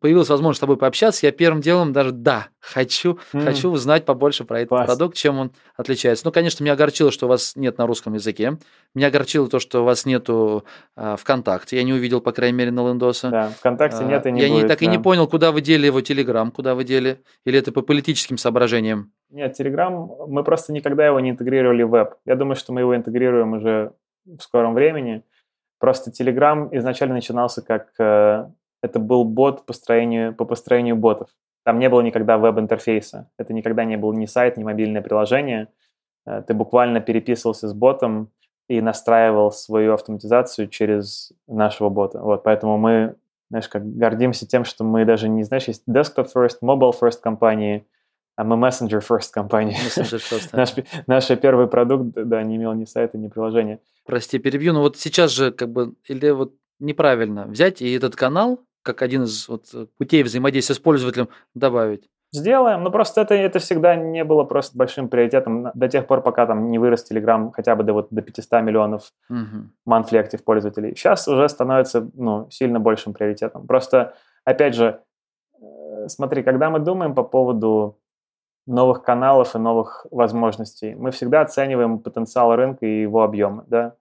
появилась 0.00 0.28
возможность 0.28 0.58
с 0.58 0.60
тобой 0.60 0.76
пообщаться, 0.76 1.26
я 1.26 1.32
первым 1.32 1.60
делом 1.60 1.92
даже 1.92 2.12
да, 2.12 2.48
хочу, 2.60 3.18
mm. 3.32 3.44
хочу 3.44 3.70
узнать 3.70 4.04
побольше 4.04 4.44
про 4.44 4.60
этот 4.60 4.70
Класс. 4.70 4.86
продукт, 4.86 5.16
чем 5.16 5.38
он 5.38 5.52
отличается. 5.76 6.24
Ну, 6.26 6.32
конечно, 6.32 6.62
меня 6.62 6.74
огорчило, 6.74 7.10
что 7.10 7.26
у 7.26 7.28
вас 7.28 7.56
нет 7.56 7.78
на 7.78 7.86
русском 7.86 8.14
языке. 8.14 8.58
Меня 8.94 9.08
огорчило 9.08 9.48
то, 9.48 9.58
что 9.58 9.82
у 9.82 9.84
вас 9.84 10.06
нету 10.06 10.64
а, 10.96 11.16
ВКонтакте. 11.16 11.76
Я 11.76 11.82
не 11.82 11.92
увидел, 11.92 12.20
по 12.20 12.32
крайней 12.32 12.56
мере, 12.56 12.70
на 12.70 12.88
Лендоса. 12.88 13.30
Да, 13.30 13.48
ВКонтакте 13.50 14.04
а, 14.04 14.04
нет 14.04 14.26
и 14.26 14.32
не 14.32 14.40
Я 14.40 14.48
будет, 14.48 14.62
не, 14.62 14.68
так 14.68 14.80
да. 14.80 14.84
и 14.84 14.88
не 14.88 14.98
понял, 14.98 15.26
куда 15.26 15.52
вы 15.52 15.60
дели 15.60 15.86
его 15.86 16.00
Телеграм, 16.00 16.50
куда 16.50 16.74
вы 16.74 16.84
дели, 16.84 17.22
или 17.44 17.58
это 17.58 17.72
по 17.72 17.82
политическим 17.82 18.38
соображениям? 18.38 19.12
Нет, 19.30 19.54
Телеграм, 19.54 20.10
мы 20.28 20.44
просто 20.44 20.72
никогда 20.72 21.06
его 21.06 21.20
не 21.20 21.30
интегрировали 21.30 21.82
в 21.82 21.90
веб. 21.90 22.14
Я 22.26 22.36
думаю, 22.36 22.56
что 22.56 22.72
мы 22.72 22.80
его 22.80 22.94
интегрируем 22.94 23.54
уже 23.54 23.92
в 24.26 24.40
скором 24.40 24.74
времени. 24.74 25.24
Просто 25.78 26.12
Телеграм 26.12 26.68
изначально 26.76 27.14
начинался 27.14 27.60
как 27.60 27.88
э, 27.98 28.46
это 28.82 28.98
был 28.98 29.24
бот 29.24 29.64
построению, 29.64 30.34
по 30.34 30.44
построению 30.44 30.96
ботов. 30.96 31.28
Там 31.64 31.78
не 31.78 31.88
было 31.88 32.00
никогда 32.00 32.38
веб-интерфейса. 32.38 33.30
Это 33.38 33.52
никогда 33.52 33.84
не 33.84 33.96
был 33.96 34.12
ни 34.12 34.26
сайт, 34.26 34.56
ни 34.56 34.64
мобильное 34.64 35.00
приложение. 35.00 35.68
Э, 36.26 36.42
ты 36.46 36.54
буквально 36.54 37.00
переписывался 37.00 37.68
с 37.68 37.72
ботом 37.72 38.30
и 38.68 38.80
настраивал 38.80 39.52
свою 39.52 39.94
автоматизацию 39.94 40.68
через 40.68 41.32
нашего 41.46 41.88
бота. 41.88 42.20
Вот, 42.20 42.42
поэтому 42.42 42.78
мы, 42.78 43.14
знаешь, 43.50 43.68
как 43.68 43.86
гордимся 43.96 44.46
тем, 44.46 44.64
что 44.64 44.82
мы 44.82 45.04
даже 45.04 45.28
не, 45.28 45.44
знаешь, 45.44 45.68
есть 45.68 45.84
desktop 45.88 46.28
first, 46.34 46.58
mobile 46.62 46.92
first 47.00 47.20
компании, 47.22 47.86
а 48.34 48.44
мы 48.44 48.56
messenger 48.56 49.00
first 49.00 49.30
компания. 49.32 49.76
Messenger 49.76 50.18
first, 50.18 50.48
Наш, 50.52 50.74
наш 51.06 51.28
первый 51.38 51.68
продукт, 51.68 52.14
да, 52.14 52.42
не 52.42 52.56
имел 52.56 52.72
ни 52.72 52.86
сайта, 52.86 53.18
ни 53.18 53.28
приложения. 53.28 53.78
Прости, 54.04 54.38
перебью, 54.38 54.72
но 54.72 54.80
вот 54.80 54.96
сейчас 54.96 55.30
же 55.30 55.52
как 55.52 55.70
бы, 55.70 55.94
или 56.08 56.30
вот 56.30 56.54
неправильно 56.80 57.46
взять 57.46 57.82
и 57.82 57.92
этот 57.92 58.16
канал 58.16 58.60
как 58.82 59.02
один 59.02 59.24
из 59.24 59.48
вот, 59.48 59.66
э, 59.74 59.86
путей 59.98 60.22
взаимодействия 60.22 60.74
с 60.74 60.78
пользователем 60.78 61.28
добавить? 61.54 62.08
Сделаем, 62.34 62.82
но 62.82 62.90
просто 62.90 63.20
это, 63.20 63.34
это 63.34 63.58
всегда 63.58 63.94
не 63.94 64.24
было 64.24 64.44
просто 64.44 64.76
большим 64.76 65.08
приоритетом 65.08 65.70
до 65.74 65.88
тех 65.88 66.06
пор, 66.06 66.22
пока 66.22 66.46
там 66.46 66.70
не 66.70 66.78
вырос 66.78 67.04
Telegram 67.10 67.52
хотя 67.52 67.76
бы 67.76 67.84
до, 67.84 67.92
вот, 67.92 68.08
до 68.10 68.22
500 68.22 68.62
миллионов 68.62 69.12
monthly 69.30 70.12
active 70.12 70.42
пользователей. 70.42 70.96
Сейчас 70.96 71.28
уже 71.28 71.46
становится 71.50 72.08
ну, 72.14 72.48
сильно 72.50 72.80
большим 72.80 73.12
приоритетом. 73.12 73.66
Просто, 73.66 74.14
опять 74.44 74.74
же, 74.74 75.02
э, 75.60 76.08
смотри, 76.08 76.42
когда 76.42 76.70
мы 76.70 76.78
думаем 76.78 77.14
по 77.14 77.22
поводу 77.22 77.98
новых 78.66 79.02
каналов 79.02 79.54
и 79.54 79.58
новых 79.58 80.06
возможностей, 80.10 80.94
мы 80.94 81.10
всегда 81.10 81.42
оцениваем 81.42 81.98
потенциал 81.98 82.56
рынка 82.56 82.86
и 82.86 83.02
его 83.02 83.24
объемы, 83.24 83.64
да. 83.66 83.96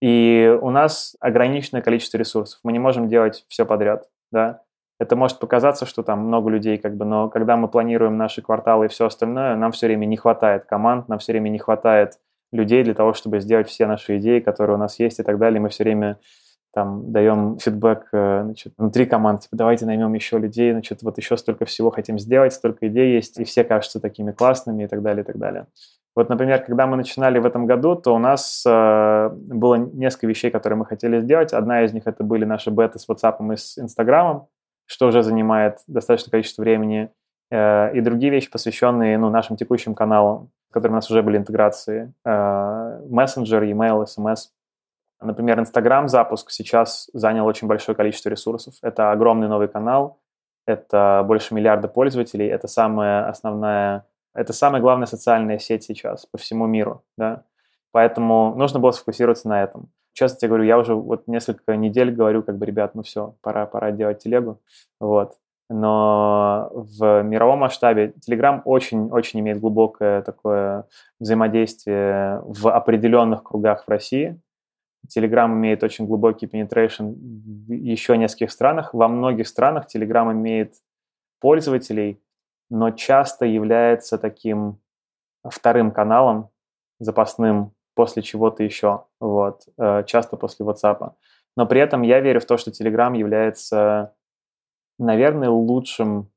И 0.00 0.56
у 0.60 0.70
нас 0.70 1.16
ограниченное 1.20 1.82
количество 1.82 2.18
ресурсов. 2.18 2.60
Мы 2.62 2.72
не 2.72 2.78
можем 2.78 3.08
делать 3.08 3.44
все 3.48 3.66
подряд, 3.66 4.08
да. 4.30 4.62
Это 5.00 5.14
может 5.14 5.38
показаться, 5.38 5.86
что 5.86 6.02
там 6.02 6.20
много 6.20 6.50
людей, 6.50 6.76
как 6.76 6.96
бы, 6.96 7.04
но 7.04 7.28
когда 7.28 7.56
мы 7.56 7.68
планируем 7.68 8.16
наши 8.16 8.42
кварталы 8.42 8.86
и 8.86 8.88
все 8.88 9.06
остальное, 9.06 9.54
нам 9.54 9.70
все 9.70 9.86
время 9.86 10.06
не 10.06 10.16
хватает 10.16 10.64
команд, 10.64 11.08
нам 11.08 11.20
все 11.20 11.32
время 11.32 11.50
не 11.50 11.58
хватает 11.58 12.18
людей 12.50 12.82
для 12.82 12.94
того, 12.94 13.12
чтобы 13.12 13.40
сделать 13.40 13.68
все 13.68 13.86
наши 13.86 14.18
идеи, 14.18 14.40
которые 14.40 14.76
у 14.76 14.78
нас 14.78 14.98
есть 14.98 15.20
и 15.20 15.22
так 15.22 15.38
далее. 15.38 15.60
Мы 15.60 15.68
все 15.68 15.84
время 15.84 16.18
там 16.72 17.12
даем 17.12 17.58
фидбэк 17.58 18.08
э, 18.12 18.42
значит, 18.44 18.74
внутри 18.76 19.06
команд, 19.06 19.42
типа, 19.42 19.56
давайте 19.56 19.86
наймем 19.86 20.12
еще 20.14 20.38
людей, 20.38 20.72
значит, 20.72 21.02
вот 21.02 21.16
еще 21.16 21.36
столько 21.36 21.64
всего 21.64 21.90
хотим 21.90 22.18
сделать, 22.18 22.52
столько 22.52 22.88
идей 22.88 23.14
есть, 23.14 23.38
и 23.38 23.44
все 23.44 23.64
кажутся 23.64 24.00
такими 24.00 24.32
классными 24.32 24.84
и 24.84 24.86
так 24.86 25.02
далее, 25.02 25.22
и 25.22 25.26
так 25.26 25.38
далее. 25.38 25.66
Вот, 26.14 26.28
например, 26.28 26.64
когда 26.64 26.86
мы 26.86 26.96
начинали 26.96 27.38
в 27.38 27.46
этом 27.46 27.66
году, 27.66 27.94
то 27.94 28.14
у 28.14 28.18
нас 28.18 28.64
э, 28.66 29.30
было 29.32 29.76
несколько 29.76 30.26
вещей, 30.26 30.50
которые 30.50 30.76
мы 30.76 30.84
хотели 30.84 31.20
сделать. 31.20 31.52
Одна 31.52 31.84
из 31.84 31.92
них 31.92 32.06
это 32.06 32.24
были 32.24 32.44
наши 32.44 32.70
беты 32.70 32.98
с 32.98 33.08
WhatsApp 33.08 33.36
и 33.52 33.56
с 33.56 33.78
Инстаграмом, 33.78 34.48
что 34.86 35.06
уже 35.06 35.22
занимает 35.22 35.78
достаточное 35.86 36.30
количество 36.30 36.62
времени, 36.62 37.10
э, 37.50 37.96
и 37.96 38.00
другие 38.00 38.32
вещи, 38.32 38.50
посвященные 38.50 39.16
ну, 39.18 39.30
нашим 39.30 39.56
текущим 39.56 39.94
каналам, 39.94 40.50
в 40.70 40.72
которых 40.72 40.92
у 40.92 40.96
нас 40.96 41.10
уже 41.10 41.22
были 41.22 41.36
интеграции, 41.36 42.12
э, 42.24 43.00
мессенджер, 43.08 43.62
email, 43.62 44.04
SMS. 44.04 44.48
Например, 45.20 45.58
Инстаграм 45.58 46.08
запуск 46.08 46.50
сейчас 46.50 47.10
занял 47.12 47.46
очень 47.46 47.68
большое 47.68 47.94
количество 47.94 48.28
ресурсов. 48.28 48.74
Это 48.82 49.10
огромный 49.10 49.48
новый 49.48 49.68
канал, 49.68 50.20
это 50.66 51.24
больше 51.26 51.54
миллиарда 51.54 51.88
пользователей, 51.88 52.46
это 52.46 52.68
самая 52.68 53.28
основная, 53.28 54.04
это 54.38 54.52
самая 54.52 54.80
главная 54.80 55.06
социальная 55.06 55.58
сеть 55.58 55.84
сейчас 55.84 56.26
по 56.26 56.38
всему 56.38 56.66
миру, 56.66 57.02
да. 57.16 57.44
Поэтому 57.92 58.54
нужно 58.54 58.78
было 58.78 58.90
сфокусироваться 58.90 59.48
на 59.48 59.62
этом. 59.62 59.88
Честно 60.12 60.38
тебе 60.38 60.48
говорю, 60.48 60.64
я 60.64 60.78
уже 60.78 60.94
вот 60.94 61.26
несколько 61.26 61.76
недель 61.76 62.10
говорю, 62.12 62.42
как 62.42 62.58
бы, 62.58 62.66
ребят, 62.66 62.94
ну 62.94 63.02
все, 63.02 63.34
пора, 63.40 63.66
пора 63.66 63.92
делать 63.92 64.22
телегу, 64.22 64.60
вот. 65.00 65.36
Но 65.70 66.70
в 66.72 67.22
мировом 67.22 67.58
масштабе 67.58 68.14
Telegram 68.26 68.62
очень-очень 68.64 69.40
имеет 69.40 69.60
глубокое 69.60 70.22
такое 70.22 70.86
взаимодействие 71.20 72.40
в 72.44 72.68
определенных 72.68 73.44
кругах 73.44 73.84
в 73.84 73.88
России– 73.90 74.40
Telegram 75.06 75.50
имеет 75.52 75.82
очень 75.82 76.06
глубокий 76.06 76.46
penetration 76.46 77.14
в 77.14 77.72
еще 77.72 78.16
нескольких 78.16 78.50
странах. 78.50 78.92
Во 78.92 79.08
многих 79.08 79.48
странах 79.48 79.86
Telegram 79.94 80.32
имеет 80.32 80.74
пользователей, 81.40 82.20
но 82.70 82.90
часто 82.90 83.46
является 83.46 84.18
таким 84.18 84.78
вторым 85.48 85.90
каналом 85.90 86.50
запасным 87.00 87.72
после 87.94 88.22
чего-то 88.22 88.62
еще, 88.62 89.04
вот, 89.20 89.62
э, 89.78 90.04
часто 90.06 90.36
после 90.36 90.64
WhatsApp. 90.64 91.12
Но 91.56 91.66
при 91.66 91.80
этом 91.80 92.02
я 92.02 92.20
верю 92.20 92.40
в 92.40 92.46
то, 92.46 92.56
что 92.56 92.70
Telegram 92.70 93.16
является, 93.16 94.14
наверное, 94.98 95.50
лучшим 95.50 96.30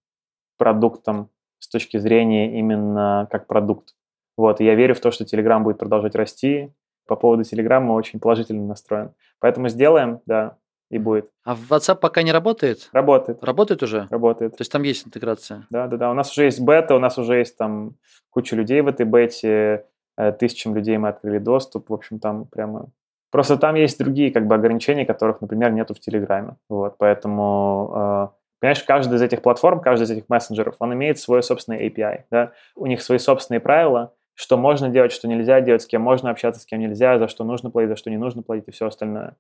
продуктом 0.58 1.30
с 1.60 1.68
точки 1.68 1.98
зрения 1.98 2.58
именно 2.58 3.28
как 3.30 3.48
продукт. 3.48 3.96
Вот, 4.38 4.60
я 4.60 4.76
верю 4.76 4.96
в 4.96 5.00
то, 5.00 5.12
что 5.12 5.24
Telegram 5.24 5.62
будет 5.62 5.78
продолжать 5.78 6.16
расти, 6.16 6.74
по 7.06 7.16
поводу 7.16 7.44
Телеграма 7.44 7.94
очень 7.94 8.20
положительно 8.20 8.66
настроен. 8.66 9.14
Поэтому 9.40 9.70
сделаем, 9.70 10.22
да, 10.26 10.58
и 10.92 11.00
будет. 11.00 11.30
А 11.46 11.56
WhatsApp 11.56 11.96
пока 11.96 12.22
не 12.22 12.32
работает? 12.32 12.90
Работает. 12.92 13.44
Работает 13.44 13.82
уже? 13.82 14.08
Работает. 14.12 14.58
То 14.58 14.62
есть 14.62 14.72
там 14.72 14.84
есть 14.84 15.08
интеграция? 15.08 15.66
Да, 15.70 15.88
да, 15.88 15.98
да. 15.98 16.12
У 16.12 16.14
нас 16.14 16.32
уже 16.32 16.44
есть 16.44 16.60
бета, 16.60 16.96
у 16.96 17.00
нас 17.00 17.18
уже 17.18 17.38
есть 17.38 17.58
там 17.58 17.96
куча 18.30 18.56
людей 18.56 18.82
в 18.82 18.88
этой 18.88 19.06
бете, 19.06 19.86
э, 20.18 20.32
тысячам 20.34 20.76
людей 20.76 20.98
мы 20.98 21.08
открыли 21.08 21.40
доступ, 21.40 21.90
в 21.90 21.94
общем, 21.94 22.20
там 22.20 22.46
прямо... 22.46 22.90
Просто 23.32 23.56
там 23.56 23.76
есть 23.76 23.98
другие 23.98 24.32
как 24.32 24.46
бы 24.46 24.56
ограничения, 24.56 25.06
которых, 25.06 25.40
например, 25.40 25.72
нету 25.72 25.94
в 25.94 26.00
Телеграме. 26.00 26.58
Вот, 26.70 26.98
поэтому... 26.98 27.94
Э, 27.96 28.28
понимаешь, 28.60 28.84
каждая 28.84 29.18
из 29.18 29.22
этих 29.22 29.42
платформ, 29.42 29.80
каждый 29.80 30.04
из 30.04 30.12
этих 30.12 30.28
мессенджеров, 30.28 30.76
он 30.80 30.94
имеет 30.94 31.20
свой 31.20 31.42
собственный 31.42 31.88
API, 31.88 32.24
да? 32.30 32.52
У 32.76 32.86
них 32.86 33.02
свои 33.02 33.18
собственные 33.18 33.62
правила, 33.62 34.14
что 34.34 34.58
можно 34.58 34.90
делать, 34.90 35.14
что 35.14 35.30
нельзя 35.30 35.62
делать, 35.62 35.84
с 35.84 35.88
кем 35.88 36.02
можно 36.02 36.30
общаться, 36.30 36.60
с 36.60 36.66
кем 36.66 36.80
нельзя, 36.80 37.18
за 37.18 37.30
что 37.30 37.46
нужно 37.46 37.70
платить, 37.70 37.90
за 37.90 37.96
что 37.96 38.10
не 38.10 38.18
нужно 38.18 38.44
платить 38.44 38.68
и 38.68 38.72
все 38.72 38.88
остальное. 38.88 39.38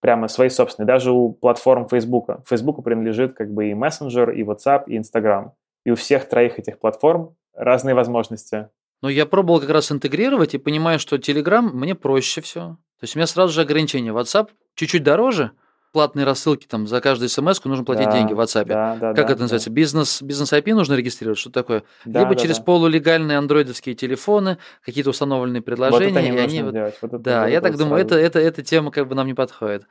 Прямо 0.00 0.28
свои 0.28 0.48
собственные. 0.48 0.86
Даже 0.86 1.12
у 1.12 1.32
платформ 1.32 1.88
Facebook. 1.88 2.28
Facebook 2.48 2.82
принадлежит 2.82 3.34
как 3.34 3.52
бы 3.52 3.70
и 3.70 3.72
Messenger, 3.72 4.34
и 4.34 4.42
WhatsApp, 4.42 4.84
и 4.86 4.98
Instagram. 4.98 5.52
И 5.84 5.90
у 5.90 5.94
всех 5.94 6.28
троих 6.28 6.58
этих 6.58 6.78
платформ 6.78 7.36
разные 7.54 7.94
возможности. 7.94 8.68
Но 9.02 9.08
я 9.08 9.26
пробовал 9.26 9.60
как 9.60 9.70
раз 9.70 9.90
интегрировать 9.92 10.54
и 10.54 10.58
понимаю, 10.58 10.98
что 10.98 11.16
Telegram 11.16 11.62
мне 11.62 11.94
проще 11.94 12.40
все. 12.40 12.60
То 13.00 13.04
есть 13.04 13.16
у 13.16 13.18
меня 13.18 13.26
сразу 13.26 13.52
же 13.52 13.62
ограничение. 13.62 14.12
WhatsApp 14.12 14.48
чуть-чуть 14.74 15.02
дороже, 15.02 15.52
платные 15.92 16.24
рассылки 16.24 16.66
там 16.66 16.86
за 16.86 17.00
каждую 17.00 17.28
смс 17.28 17.64
нужно 17.64 17.84
платить 17.84 18.06
да, 18.06 18.12
деньги 18.12 18.32
в 18.32 18.40
WhatsApp. 18.40 18.66
Да, 18.66 18.96
да, 18.96 19.14
как 19.14 19.26
да, 19.26 19.32
это 19.32 19.42
называется? 19.42 19.70
Да. 19.70 19.74
Бизнес, 19.74 20.22
бизнес 20.22 20.52
IP 20.52 20.74
нужно 20.74 20.94
регистрировать, 20.94 21.38
что 21.38 21.50
такое? 21.50 21.82
Да, 22.04 22.20
Либо 22.20 22.34
да, 22.34 22.40
через 22.40 22.58
да. 22.58 22.64
полулегальные 22.64 23.38
андроидовские 23.38 23.94
телефоны, 23.94 24.58
какие-то 24.84 25.10
установленные 25.10 25.62
предложения. 25.62 26.12
Вот 26.12 26.18
это 26.18 26.30
не 26.30 26.36
и 26.36 26.40
они 26.40 26.62
вот, 26.62 26.72
делать. 26.72 26.98
Вот 27.02 27.14
это, 27.14 27.18
да, 27.18 27.46
я 27.48 27.60
так 27.60 27.76
думаю, 27.76 28.02
это, 28.02 28.16
это, 28.16 28.38
эта 28.38 28.62
тема 28.62 28.90
как 28.90 29.08
бы 29.08 29.14
нам 29.14 29.26
не 29.26 29.34
подходит. 29.34 29.86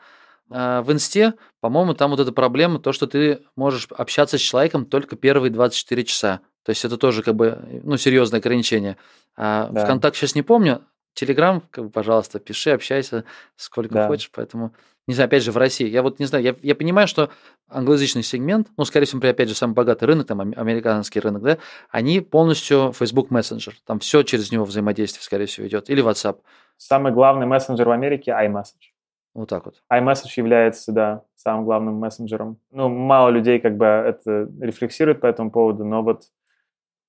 А 0.52 0.82
в 0.82 0.92
инсте, 0.92 1.34
по-моему, 1.60 1.94
там 1.94 2.12
вот 2.12 2.20
эта 2.20 2.32
проблема, 2.32 2.80
то, 2.80 2.92
что 2.92 3.06
ты 3.06 3.42
можешь 3.56 3.88
общаться 3.92 4.38
с 4.38 4.42
человеком 4.42 4.86
только 4.86 5.16
первые 5.16 5.52
24 5.52 6.04
часа. 6.06 6.42
То 6.64 6.72
есть 6.72 6.84
это 6.86 6.98
тоже 6.98 7.24
как 7.24 7.36
бы, 7.36 7.82
ну, 7.84 7.98
серьезное 7.98 8.40
ограничение. 8.40 8.98
А 9.36 9.70
да. 9.72 9.86
ВКонтакте 9.86 10.20
сейчас 10.20 10.36
не 10.36 10.42
помню, 10.42 10.82
Телеграм, 11.14 11.62
как 11.72 11.86
бы, 11.86 11.90
пожалуйста, 11.90 12.40
пиши, 12.40 12.72
общайся 12.72 13.26
сколько 13.56 13.94
да. 13.94 14.08
хочешь, 14.08 14.32
поэтому 14.34 14.74
не 15.10 15.16
знаю, 15.16 15.26
опять 15.26 15.42
же, 15.42 15.52
в 15.52 15.58
России. 15.58 15.88
Я 15.88 16.04
вот 16.04 16.20
не 16.20 16.28
знаю, 16.28 16.44
я, 16.44 16.56
я 16.62 16.76
понимаю, 16.76 17.08
что 17.08 17.32
англоязычный 17.68 18.22
сегмент, 18.22 18.68
ну, 18.78 18.86
скорее 18.86 19.08
всего, 19.08 19.28
опять 19.28 19.50
же, 19.50 19.56
самый 19.56 19.74
богатый 19.74 20.04
рынок, 20.04 20.28
там, 20.28 20.40
американский 20.40 21.20
рынок, 21.20 21.42
да, 21.42 21.58
они 21.90 22.22
полностью 22.22 22.94
Facebook 22.94 23.32
Messenger. 23.32 23.74
Там 23.88 23.98
все 24.00 24.22
через 24.22 24.52
него 24.52 24.66
взаимодействие, 24.66 25.24
скорее 25.24 25.48
всего, 25.48 25.66
идет. 25.66 25.90
Или 25.90 26.04
WhatsApp. 26.04 26.38
Самый 26.78 27.12
главный 27.12 27.48
мессенджер 27.48 27.88
в 27.88 27.92
Америке– 27.92 28.32
iMessage. 28.40 28.94
Вот 29.34 29.50
так 29.50 29.66
вот. 29.66 29.82
iMessage 29.92 30.34
является, 30.38 30.92
да, 30.92 31.24
самым 31.36 31.66
главным 31.66 31.96
мессенджером. 31.96 32.60
Ну, 32.70 32.90
мало 32.90 33.30
людей 33.30 33.60
как 33.60 33.78
бы 33.78 33.86
это 33.86 34.48
рефлексирует 34.62 35.22
по 35.22 35.26
этому 35.26 35.50
поводу, 35.50 35.86
но 35.86 36.04
вот 36.04 36.26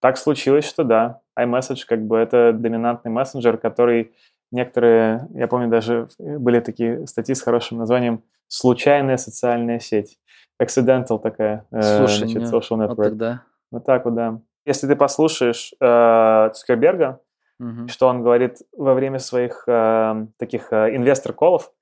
так 0.00 0.16
случилось, 0.16 0.64
что 0.64 0.84
да, 0.84 1.20
iMessage 1.38 1.84
как 1.86 2.06
бы 2.06 2.16
это 2.16 2.52
доминантный 2.52 3.10
мессенджер, 3.10 3.58
который 3.58 4.12
некоторые, 4.50 5.28
я 5.34 5.46
помню, 5.46 5.68
даже 5.68 6.08
были 6.18 6.60
такие 6.60 7.06
статьи 7.06 7.34
с 7.34 7.42
хорошим 7.42 7.78
названием 7.78 8.22
«Случайная 8.48 9.16
социальная 9.16 9.78
сеть». 9.78 10.18
Accidental 10.60 11.18
такая, 11.20 11.66
э, 11.70 11.80
Слушай, 11.80 12.28
значит, 12.28 12.42
social 12.42 12.78
network. 12.78 12.96
Вот, 12.96 13.04
тогда. 13.04 13.42
вот 13.70 13.84
так 13.84 14.04
вот, 14.04 14.14
да. 14.14 14.40
Если 14.66 14.86
ты 14.86 14.96
послушаешь 14.96 15.72
э, 15.80 16.50
Цукерберга, 16.52 17.20
угу. 17.58 17.88
что 17.88 18.08
он 18.08 18.22
говорит 18.22 18.58
во 18.76 18.94
время 18.94 19.18
своих 19.18 19.64
э, 19.66 20.26
таких 20.38 20.72
э, 20.72 20.96
инвестор-колов, 20.96 21.72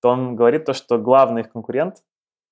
то 0.00 0.08
он 0.08 0.34
говорит 0.34 0.64
то, 0.64 0.72
что 0.72 0.98
главный 0.98 1.42
их 1.42 1.52
конкурент, 1.52 1.96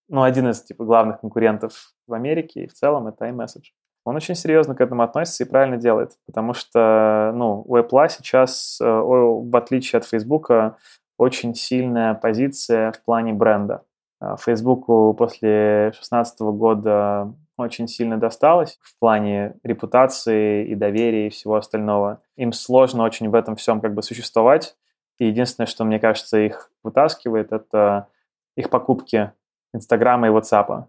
ну, 0.09 0.23
один 0.23 0.51
из 0.51 0.63
типа 0.63 0.85
главных 0.85 1.21
конкурентов 1.21 1.95
в 2.07 2.13
Америке 2.13 2.65
и 2.65 2.67
в 2.67 2.75
целом 2.75 3.07
это 3.07 3.27
iMessage 3.29 3.73
он 4.05 4.17
очень 4.17 4.35
серьезно 4.35 4.75
к 4.75 4.81
этому 4.81 5.03
относится 5.03 5.45
и 5.45 5.49
правильно 5.49 5.77
делает, 5.77 6.13
потому 6.27 6.55
что 6.55 7.33
ну, 7.35 7.63
у 7.67 7.77
Apple 7.77 8.09
сейчас, 8.09 8.79
э, 8.81 8.85
в 8.85 9.57
отличие 9.57 9.99
от 9.99 10.07
Facebook, 10.07 10.51
очень 11.19 11.55
сильная 11.55 12.15
позиция 12.15 12.93
в 12.93 13.03
плане 13.03 13.35
бренда. 13.35 13.83
А 14.21 14.37
Фейсбуку 14.37 15.15
после 15.15 15.91
2016 15.93 16.41
года 16.41 17.35
очень 17.59 17.89
сильно 17.89 18.17
досталось 18.17 18.79
в 18.83 18.99
плане 18.99 19.57
репутации 19.63 20.67
и 20.67 20.75
доверия 20.75 21.27
и 21.27 21.31
всего 21.31 21.57
остального. 21.57 22.23
Им 22.37 22.53
сложно 22.53 23.03
очень 23.05 23.29
в 23.29 23.35
этом 23.35 23.57
всем 23.57 23.81
как 23.81 23.95
бы 23.95 24.03
существовать. 24.03 24.77
И 25.19 25.27
единственное, 25.27 25.67
что, 25.67 25.85
мне 25.85 25.99
кажется, 25.99 26.39
их 26.39 26.71
вытаскивает, 26.83 27.53
это 27.53 28.09
их 28.57 28.71
покупки 28.71 29.33
Инстаграма 29.75 30.27
и 30.27 30.31
Ватсапа 30.31 30.89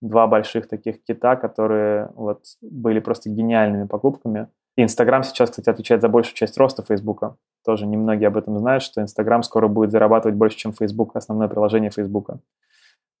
два 0.00 0.26
больших 0.26 0.68
таких 0.68 1.02
кита, 1.04 1.36
которые 1.36 2.10
вот 2.14 2.42
были 2.60 3.00
просто 3.00 3.30
гениальными 3.30 3.86
покупками. 3.86 4.48
Инстаграм 4.76 5.24
сейчас, 5.24 5.50
кстати, 5.50 5.68
отвечает 5.68 6.02
за 6.02 6.08
большую 6.08 6.36
часть 6.36 6.56
роста 6.56 6.84
Фейсбука. 6.84 7.36
Тоже 7.64 7.86
немногие 7.86 8.28
об 8.28 8.36
этом 8.36 8.56
знают, 8.58 8.84
что 8.84 9.02
Инстаграм 9.02 9.42
скоро 9.42 9.66
будет 9.66 9.90
зарабатывать 9.90 10.36
больше, 10.36 10.56
чем 10.56 10.72
Фейсбук, 10.72 11.16
основное 11.16 11.48
приложение 11.48 11.90
Фейсбука, 11.90 12.38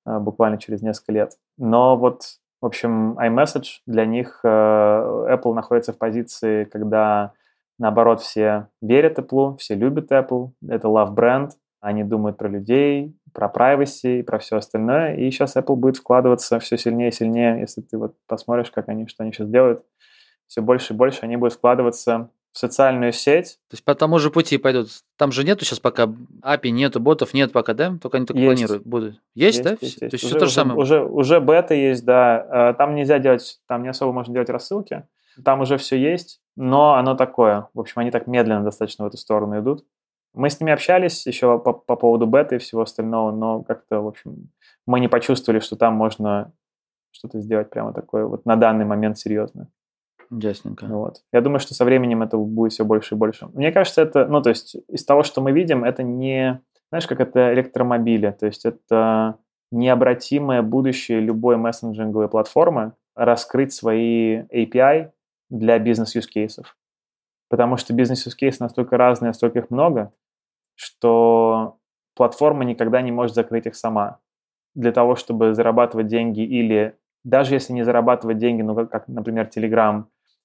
а, 0.04 0.20
буквально 0.20 0.58
через 0.58 0.82
несколько 0.82 1.12
лет. 1.12 1.32
Но 1.56 1.96
вот, 1.96 2.22
в 2.62 2.66
общем, 2.66 3.18
iMessage 3.18 3.80
для 3.86 4.06
них 4.06 4.40
э, 4.44 4.48
Apple 4.48 5.52
находится 5.54 5.92
в 5.92 5.98
позиции, 5.98 6.62
когда, 6.64 7.32
наоборот, 7.78 8.20
все 8.20 8.68
верят 8.80 9.18
Apple, 9.18 9.56
все 9.56 9.74
любят 9.74 10.12
Apple, 10.12 10.52
это 10.68 10.86
love 10.86 11.10
бренд, 11.10 11.52
они 11.80 12.04
думают 12.04 12.36
про 12.36 12.48
людей, 12.48 13.16
про 13.32 13.48
privacy 13.54 14.20
и 14.20 14.22
про 14.22 14.38
все 14.38 14.56
остальное. 14.56 15.16
И 15.16 15.30
сейчас 15.30 15.56
Apple 15.56 15.76
будет 15.76 15.96
вкладываться 15.96 16.58
все 16.60 16.76
сильнее 16.76 17.08
и 17.08 17.12
сильнее, 17.12 17.60
если 17.60 17.80
ты 17.80 17.98
вот 17.98 18.14
посмотришь, 18.26 18.70
как 18.70 18.88
они, 18.88 19.06
что 19.06 19.22
они 19.22 19.32
сейчас 19.32 19.48
делают, 19.48 19.84
все 20.46 20.62
больше 20.62 20.94
и 20.94 20.96
больше 20.96 21.20
они 21.22 21.36
будут 21.36 21.54
вкладываться 21.54 22.30
в 22.52 22.58
социальную 22.58 23.12
сеть. 23.12 23.58
То 23.68 23.74
есть 23.74 23.84
по 23.84 23.94
тому 23.94 24.18
же 24.18 24.30
пути 24.30 24.56
пойдут. 24.58 24.88
Там 25.16 25.32
же 25.32 25.44
нету 25.44 25.64
сейчас 25.64 25.80
пока 25.80 26.04
API, 26.42 26.70
нету 26.70 26.98
ботов, 26.98 27.34
нет 27.34 27.52
пока, 27.52 27.74
да? 27.74 27.96
Только 28.00 28.16
они 28.16 28.26
только 28.26 28.40
Есть. 28.40 28.52
планируют. 28.54 28.86
Будут. 28.86 29.20
Есть, 29.34 29.58
Есть, 29.58 29.62
да? 29.62 29.76
есть, 29.80 29.98
То 29.98 30.04
есть. 30.06 30.14
Уже- 30.14 30.26
все 30.26 30.38
то 30.38 30.46
же 30.46 30.52
самое. 30.52 30.78
Уже, 30.80 31.04
уже 31.04 31.40
бета 31.40 31.74
есть, 31.74 32.04
да. 32.04 32.70
Э, 32.70 32.74
Там 32.74 32.94
нельзя 32.94 33.18
делать, 33.18 33.60
там 33.68 33.82
не 33.82 33.88
особо 33.88 34.12
можно 34.12 34.32
делать 34.32 34.48
рассылки. 34.48 35.04
Там 35.44 35.60
уже 35.60 35.76
все 35.76 35.96
есть, 35.96 36.40
но 36.56 36.94
оно 36.94 37.14
такое. 37.14 37.68
В 37.74 37.80
общем, 37.80 38.00
они 38.00 38.10
так 38.10 38.26
медленно 38.26 38.64
достаточно 38.64 39.04
в 39.04 39.08
эту 39.08 39.18
сторону 39.18 39.60
идут. 39.60 39.84
Мы 40.38 40.50
с 40.50 40.60
ними 40.60 40.72
общались 40.72 41.26
еще 41.26 41.58
по, 41.58 41.72
по 41.72 41.96
поводу 41.96 42.28
бета 42.28 42.54
и 42.54 42.58
всего 42.58 42.82
остального, 42.82 43.32
но 43.32 43.64
как-то, 43.64 44.00
в 44.00 44.06
общем, 44.06 44.50
мы 44.86 45.00
не 45.00 45.08
почувствовали, 45.08 45.58
что 45.58 45.74
там 45.74 45.94
можно 45.94 46.52
что-то 47.10 47.40
сделать 47.40 47.70
прямо 47.70 47.92
такое 47.92 48.24
вот 48.24 48.46
на 48.46 48.54
данный 48.54 48.84
момент 48.84 49.18
серьезно. 49.18 49.68
Ясненько. 50.30 50.86
Вот. 50.86 51.22
Я 51.32 51.40
думаю, 51.40 51.58
что 51.58 51.74
со 51.74 51.84
временем 51.84 52.22
это 52.22 52.36
будет 52.36 52.72
все 52.72 52.84
больше 52.84 53.16
и 53.16 53.18
больше. 53.18 53.48
Мне 53.52 53.72
кажется, 53.72 54.00
это, 54.00 54.26
ну, 54.26 54.40
то 54.40 54.50
есть 54.50 54.76
из 54.88 55.04
того, 55.04 55.24
что 55.24 55.40
мы 55.40 55.50
видим, 55.50 55.82
это 55.82 56.04
не, 56.04 56.60
знаешь, 56.90 57.08
как 57.08 57.18
это 57.18 57.52
электромобили, 57.52 58.30
то 58.30 58.46
есть 58.46 58.64
это 58.64 59.38
необратимое 59.72 60.62
будущее 60.62 61.18
любой 61.18 61.56
мессенджинговой 61.56 62.28
платформы 62.28 62.92
раскрыть 63.16 63.72
свои 63.72 64.42
API 64.54 65.10
для 65.50 65.80
бизнес-юз-кейсов. 65.80 66.76
Потому 67.50 67.76
что 67.76 67.92
бизнес-юз-кейсы 67.92 68.62
настолько 68.62 68.96
разные, 68.96 69.30
настолько 69.30 69.58
их 69.58 69.70
много, 69.70 70.12
что 70.78 71.78
платформа 72.14 72.64
никогда 72.64 73.02
не 73.02 73.10
может 73.10 73.34
закрыть 73.34 73.66
их 73.66 73.74
сама. 73.74 74.20
Для 74.74 74.92
того, 74.92 75.16
чтобы 75.16 75.54
зарабатывать 75.54 76.06
деньги 76.06 76.40
или 76.40 76.96
даже 77.24 77.54
если 77.54 77.72
не 77.72 77.84
зарабатывать 77.84 78.38
деньги, 78.38 78.62
ну, 78.62 78.76
как, 78.76 78.90
как, 78.90 79.08
например, 79.08 79.50
Telegram, 79.54 80.04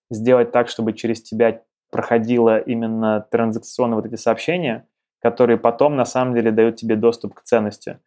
сделать 0.10 0.52
так, 0.52 0.70
чтобы 0.70 0.94
через 0.94 1.22
тебя 1.22 1.62
проходило 1.92 2.58
именно 2.58 3.28
транзакционные 3.30 3.96
вот 3.96 4.08
эти 4.08 4.16
сообщения, 4.16 4.88
которые 5.22 5.58
потом 5.58 5.96
на 5.96 6.06
самом 6.06 6.34
деле 6.34 6.52
дают 6.52 6.78
тебе 6.78 6.96
доступ 6.96 7.36
к 7.36 7.44
ценности. 7.44 8.00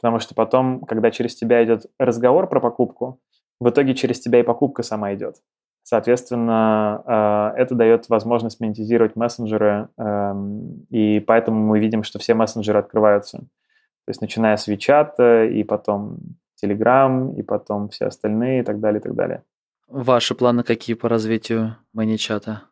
Потому 0.00 0.20
что 0.20 0.34
потом, 0.34 0.80
когда 0.80 1.10
через 1.10 1.34
тебя 1.34 1.62
идет 1.62 1.86
разговор 1.98 2.48
про 2.48 2.60
покупку, 2.60 3.20
в 3.60 3.68
итоге 3.68 3.94
через 3.94 4.20
тебя 4.20 4.40
и 4.40 4.42
покупка 4.42 4.82
сама 4.82 5.12
идет. 5.14 5.36
Соответственно, 5.84 7.52
э, 7.54 7.60
это 7.60 7.74
дает 7.74 8.08
возможность 8.08 8.58
монетизировать 8.58 9.16
мессенджеры, 9.16 9.90
эм, 9.98 10.86
и 10.88 11.20
поэтому 11.20 11.60
мы 11.60 11.78
видим, 11.78 12.02
что 12.02 12.18
все 12.18 12.32
мессенджеры 12.32 12.78
открываются. 12.78 13.38
То 13.38 14.08
есть 14.08 14.22
начиная 14.22 14.56
с 14.56 14.66
WeChat, 14.66 15.50
и 15.50 15.62
потом 15.62 16.18
Telegram, 16.62 17.34
и 17.36 17.42
потом 17.42 17.90
все 17.90 18.06
остальные, 18.06 18.60
и 18.60 18.64
так 18.64 18.80
далее, 18.80 19.00
и 19.00 19.02
так 19.02 19.14
далее. 19.14 19.42
Ваши 19.86 20.34
планы 20.34 20.62
какие 20.62 20.96
по 20.96 21.10
развитию 21.10 21.76
маничата? 21.92 22.62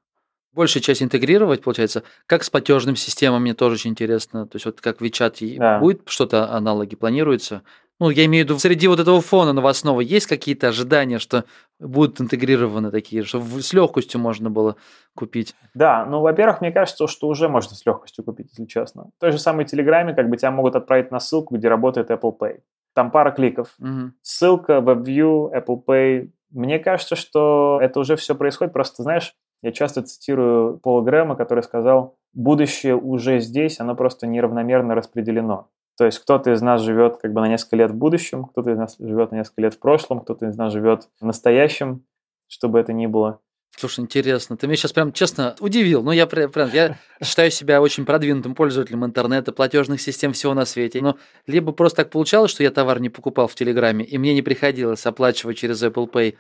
Большая 0.55 0.83
часть 0.83 1.03
интегрировать, 1.03 1.63
получается. 1.63 2.05
Как 2.27 2.43
с 2.43 2.51
платежным 2.51 2.97
системами, 2.97 3.43
мне 3.43 3.55
тоже 3.55 3.75
очень 3.75 3.91
интересно. 3.91 4.47
То 4.47 4.57
есть 4.57 4.65
вот 4.65 4.81
как 4.81 5.03
WeChat, 5.03 5.57
Да. 5.59 5.79
будет 5.79 6.03
что-то 6.07 6.51
аналоги 6.51 6.97
планируется? 6.97 7.63
Ну, 8.01 8.11
я 8.11 8.25
имею 8.25 8.45
в 8.45 8.49
виду, 8.49 8.59
среди 8.59 8.89
вот 8.89 8.99
этого 8.99 9.21
фона 9.21 9.53
новостного 9.53 10.01
есть 10.01 10.27
какие-то 10.27 10.69
ожидания, 10.69 11.19
что 11.19 11.45
будут 11.79 12.21
интегрированы 12.21 12.91
такие, 12.91 13.23
что 13.23 13.41
с 13.41 13.73
легкостью 13.73 14.21
можно 14.21 14.51
было 14.51 14.77
купить? 15.15 15.55
Да, 15.75 16.05
ну, 16.05 16.21
во-первых, 16.21 16.61
мне 16.61 16.73
кажется, 16.73 17.07
что 17.07 17.29
уже 17.29 17.49
можно 17.49 17.77
с 17.77 17.87
легкостью 17.87 18.25
купить, 18.25 18.49
если 18.51 18.67
честно. 18.67 19.11
В 19.17 19.21
той 19.21 19.33
же 19.33 19.39
самой 19.39 19.67
Телеграме 19.67 20.15
как 20.15 20.29
бы 20.29 20.37
тебя 20.37 20.51
могут 20.51 20.75
отправить 20.75 21.11
на 21.11 21.21
ссылку, 21.21 21.57
где 21.57 21.69
работает 21.69 22.11
Apple 22.11 22.37
Pay. 22.39 22.61
Там 22.95 23.11
пара 23.11 23.31
кликов. 23.31 23.75
Мгм. 23.79 24.15
Ссылка, 24.23 24.79
WebView, 24.79 25.53
Apple 25.55 25.85
Pay. 25.87 26.31
Мне 26.51 26.79
кажется, 26.79 27.17
что 27.17 27.79
это 27.81 28.01
уже 28.01 28.17
все 28.17 28.35
происходит. 28.35 28.73
Просто, 28.73 29.03
знаешь, 29.03 29.35
я 29.63 29.73
часто 29.73 30.03
цитирую 30.03 30.79
Пола 30.79 31.03
Грэма, 31.03 31.37
который 31.37 31.63
сказал, 31.63 32.17
будущее 32.35 32.97
уже 32.97 33.39
здесь, 33.39 33.81
оно 33.81 33.95
просто 33.95 34.27
неравномерно 34.27 34.95
распределено. 34.95 35.69
То 35.99 36.07
есть 36.07 36.19
кто-то 36.21 36.53
из 36.53 36.63
нас 36.63 36.83
живет 36.83 37.19
как 37.19 37.33
бы 37.33 37.41
на 37.41 37.49
несколько 37.49 37.77
лет 37.77 37.91
в 37.91 37.95
будущем, 37.95 38.45
кто-то 38.45 38.71
из 38.71 38.79
нас 38.79 38.97
живет 38.99 39.31
на 39.31 39.37
несколько 39.37 39.63
лет 39.63 39.75
в 39.75 39.79
прошлом, 39.79 40.21
кто-то 40.21 40.47
из 40.47 40.57
нас 40.57 40.73
живет 40.73 41.09
в 41.21 41.25
настоящем, 41.25 42.05
чтобы 42.49 42.81
это 42.81 42.93
ни 42.93 43.07
было. 43.07 43.41
Слушай, 43.77 44.01
интересно. 44.01 44.57
Ты 44.57 44.67
меня 44.67 44.77
сейчас 44.77 44.93
прям 44.93 45.13
честно 45.13 45.57
удивил. 45.59 46.03
Ну, 46.03 46.13
я 46.13 46.27
прям, 46.27 46.51
я 46.73 46.99
считаю 47.23 47.51
себя 47.51 47.81
очень 47.81 48.05
продвинутым 48.05 48.55
пользователем 48.55 49.05
интернета, 49.05 49.53
платежных 49.53 50.01
систем 50.01 50.35
всего 50.35 50.53
на 50.53 50.67
свете. 50.67 51.01
Но 51.01 51.17
либо 51.47 51.73
просто 51.73 51.99
так 52.03 52.11
получалось, 52.11 52.51
что 52.51 52.63
я 52.63 52.71
товар 52.71 53.01
не 53.01 53.09
покупал 53.09 53.49
в 53.49 53.55
Телеграме, 53.55 54.05
и 54.05 54.19
мне 54.19 54.35
не 54.35 54.43
приходилось 54.43 55.07
оплачивать 55.07 55.57
через 55.57 55.83
Apple 55.83 56.11
Pay. 56.11 56.37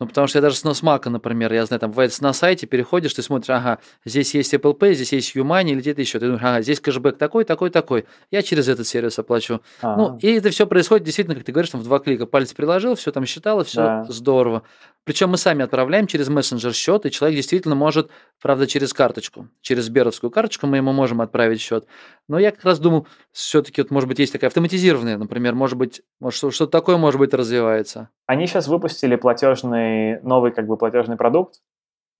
Ну, 0.00 0.06
потому 0.06 0.26
что 0.26 0.38
я 0.38 0.42
даже 0.42 0.56
с 0.56 0.64
Носмака, 0.64 1.10
например, 1.10 1.52
я 1.52 1.66
знаю, 1.66 1.78
там 1.78 1.90
бывает 1.90 2.18
на 2.22 2.32
сайте 2.32 2.66
переходишь, 2.66 3.12
ты 3.12 3.22
смотришь, 3.22 3.50
ага, 3.50 3.78
здесь 4.06 4.34
есть 4.34 4.54
Apple 4.54 4.76
Pay, 4.78 4.94
здесь 4.94 5.12
есть 5.12 5.34
Юмани 5.34 5.72
или 5.72 5.80
где-то 5.80 6.00
еще. 6.00 6.18
Ты 6.18 6.24
думаешь, 6.26 6.42
ага, 6.42 6.62
здесь 6.62 6.80
кэшбэк 6.80 7.18
такой, 7.18 7.44
такой, 7.44 7.68
такой. 7.68 8.06
Я 8.30 8.42
через 8.42 8.66
этот 8.68 8.86
сервис 8.88 9.18
оплачу. 9.18 9.60
А, 9.82 9.96
Ну, 9.96 10.18
и 10.22 10.32
это 10.32 10.48
все 10.50 10.66
происходит 10.66 11.04
действительно, 11.04 11.34
как 11.36 11.44
ты 11.44 11.52
говоришь, 11.52 11.70
там 11.70 11.82
в 11.82 11.84
два 11.84 11.98
клика 11.98 12.24
палец 12.24 12.54
приложил, 12.54 12.94
все 12.94 13.12
там 13.12 13.26
считало, 13.26 13.62
все 13.62 13.82
Да. 13.82 14.04
здорово. 14.08 14.62
Причем 15.04 15.30
мы 15.30 15.36
сами 15.36 15.64
отправляем 15.64 16.06
через 16.06 16.28
мессенджер 16.28 16.72
счет, 16.72 17.04
и 17.04 17.10
человек 17.10 17.36
действительно 17.36 17.74
может, 17.74 18.10
правда, 18.40 18.66
через 18.66 18.92
карточку, 18.94 19.48
через 19.60 19.84
Сберовскую 19.84 20.30
карточку 20.30 20.66
мы 20.66 20.78
ему 20.78 20.92
можем 20.92 21.20
отправить 21.20 21.60
счет. 21.60 21.86
Но 22.28 22.38
я 22.38 22.52
как 22.52 22.64
раз 22.64 22.78
думал, 22.78 23.06
все-таки, 23.32 23.82
вот, 23.82 23.90
может 23.90 24.08
быть, 24.08 24.18
есть 24.18 24.32
такая 24.32 24.48
автоматизированная, 24.48 25.18
например, 25.18 25.54
может 25.54 25.76
быть, 25.76 26.00
может, 26.20 26.38
что- 26.38 26.50
что-то 26.50 26.72
такое, 26.72 26.96
может 26.96 27.18
быть, 27.18 27.34
развивается. 27.34 28.08
Они 28.30 28.46
сейчас 28.46 28.68
выпустили 28.68 29.16
платежный, 29.16 30.20
новый 30.22 30.52
как 30.52 30.68
бы 30.68 30.76
платежный 30.76 31.16
продукт, 31.16 31.56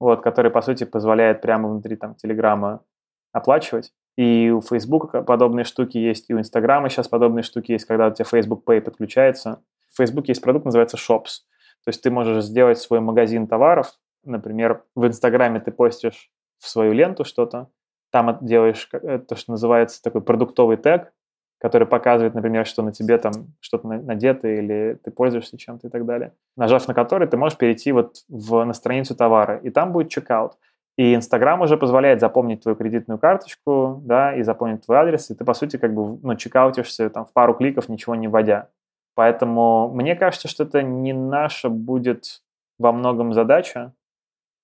вот, 0.00 0.22
который, 0.22 0.50
по 0.50 0.60
сути, 0.60 0.82
позволяет 0.82 1.40
прямо 1.40 1.68
внутри 1.68 1.94
там 1.94 2.16
Телеграма 2.16 2.82
оплачивать. 3.30 3.92
И 4.16 4.50
у 4.50 4.60
Facebook 4.60 5.24
подобные 5.24 5.62
штуки 5.62 5.98
есть, 5.98 6.28
и 6.28 6.34
у 6.34 6.40
Инстаграма 6.40 6.88
сейчас 6.88 7.06
подобные 7.06 7.44
штуки 7.44 7.70
есть, 7.70 7.84
когда 7.84 8.08
у 8.08 8.10
тебя 8.10 8.24
Facebook 8.24 8.68
Pay 8.68 8.80
подключается. 8.80 9.62
В 9.88 9.98
Facebook 9.98 10.26
есть 10.26 10.42
продукт, 10.42 10.64
называется 10.64 10.96
Shops. 10.96 11.44
То 11.84 11.90
есть 11.90 12.02
ты 12.02 12.10
можешь 12.10 12.42
сделать 12.42 12.78
свой 12.78 12.98
магазин 12.98 13.46
товаров. 13.46 13.92
Например, 14.24 14.82
в 14.96 15.06
Инстаграме 15.06 15.60
ты 15.60 15.70
постишь 15.70 16.32
в 16.58 16.68
свою 16.68 16.92
ленту 16.92 17.24
что-то, 17.24 17.68
там 18.10 18.36
делаешь 18.40 18.88
э, 18.90 19.20
то, 19.20 19.36
что 19.36 19.52
называется 19.52 20.02
такой 20.02 20.22
продуктовый 20.22 20.76
тег, 20.76 21.12
который 21.60 21.86
показывает, 21.86 22.34
например, 22.34 22.66
что 22.66 22.82
на 22.82 22.90
тебе 22.90 23.18
там 23.18 23.32
что-то 23.60 23.86
на- 23.86 24.00
надето 24.00 24.48
или 24.48 24.98
ты 25.04 25.10
пользуешься 25.10 25.58
чем-то 25.58 25.88
и 25.88 25.90
так 25.90 26.06
далее. 26.06 26.32
Нажав 26.56 26.88
на 26.88 26.94
который, 26.94 27.28
ты 27.28 27.36
можешь 27.36 27.58
перейти 27.58 27.92
вот 27.92 28.24
в, 28.28 28.64
на 28.64 28.72
страницу 28.72 29.14
товара, 29.14 29.58
и 29.58 29.70
там 29.70 29.92
будет 29.92 30.08
чекаут. 30.08 30.54
И 30.96 31.14
Инстаграм 31.14 31.60
уже 31.60 31.76
позволяет 31.76 32.20
запомнить 32.20 32.62
твою 32.62 32.76
кредитную 32.76 33.18
карточку, 33.18 34.00
да, 34.04 34.34
и 34.34 34.42
запомнить 34.42 34.84
твой 34.84 34.98
адрес, 34.98 35.30
и 35.30 35.34
ты, 35.34 35.44
по 35.44 35.54
сути, 35.54 35.76
как 35.76 35.94
бы, 35.94 36.18
ну, 36.22 36.34
чекаутишься 36.34 37.08
там 37.10 37.26
в 37.26 37.32
пару 37.32 37.54
кликов, 37.54 37.88
ничего 37.88 38.14
не 38.14 38.28
вводя. 38.28 38.68
Поэтому 39.14 39.90
мне 39.92 40.16
кажется, 40.16 40.48
что 40.48 40.64
это 40.64 40.82
не 40.82 41.12
наша 41.12 41.68
будет 41.68 42.42
во 42.78 42.92
многом 42.92 43.34
задача. 43.34 43.92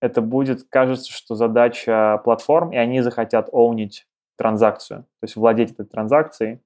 Это 0.00 0.22
будет, 0.22 0.64
кажется, 0.68 1.12
что 1.12 1.34
задача 1.34 2.20
платформ, 2.24 2.72
и 2.72 2.76
они 2.76 3.02
захотят 3.02 3.48
оунить 3.52 4.06
транзакцию, 4.36 5.02
то 5.02 5.24
есть 5.24 5.36
владеть 5.36 5.72
этой 5.72 5.86
транзакцией 5.86 6.60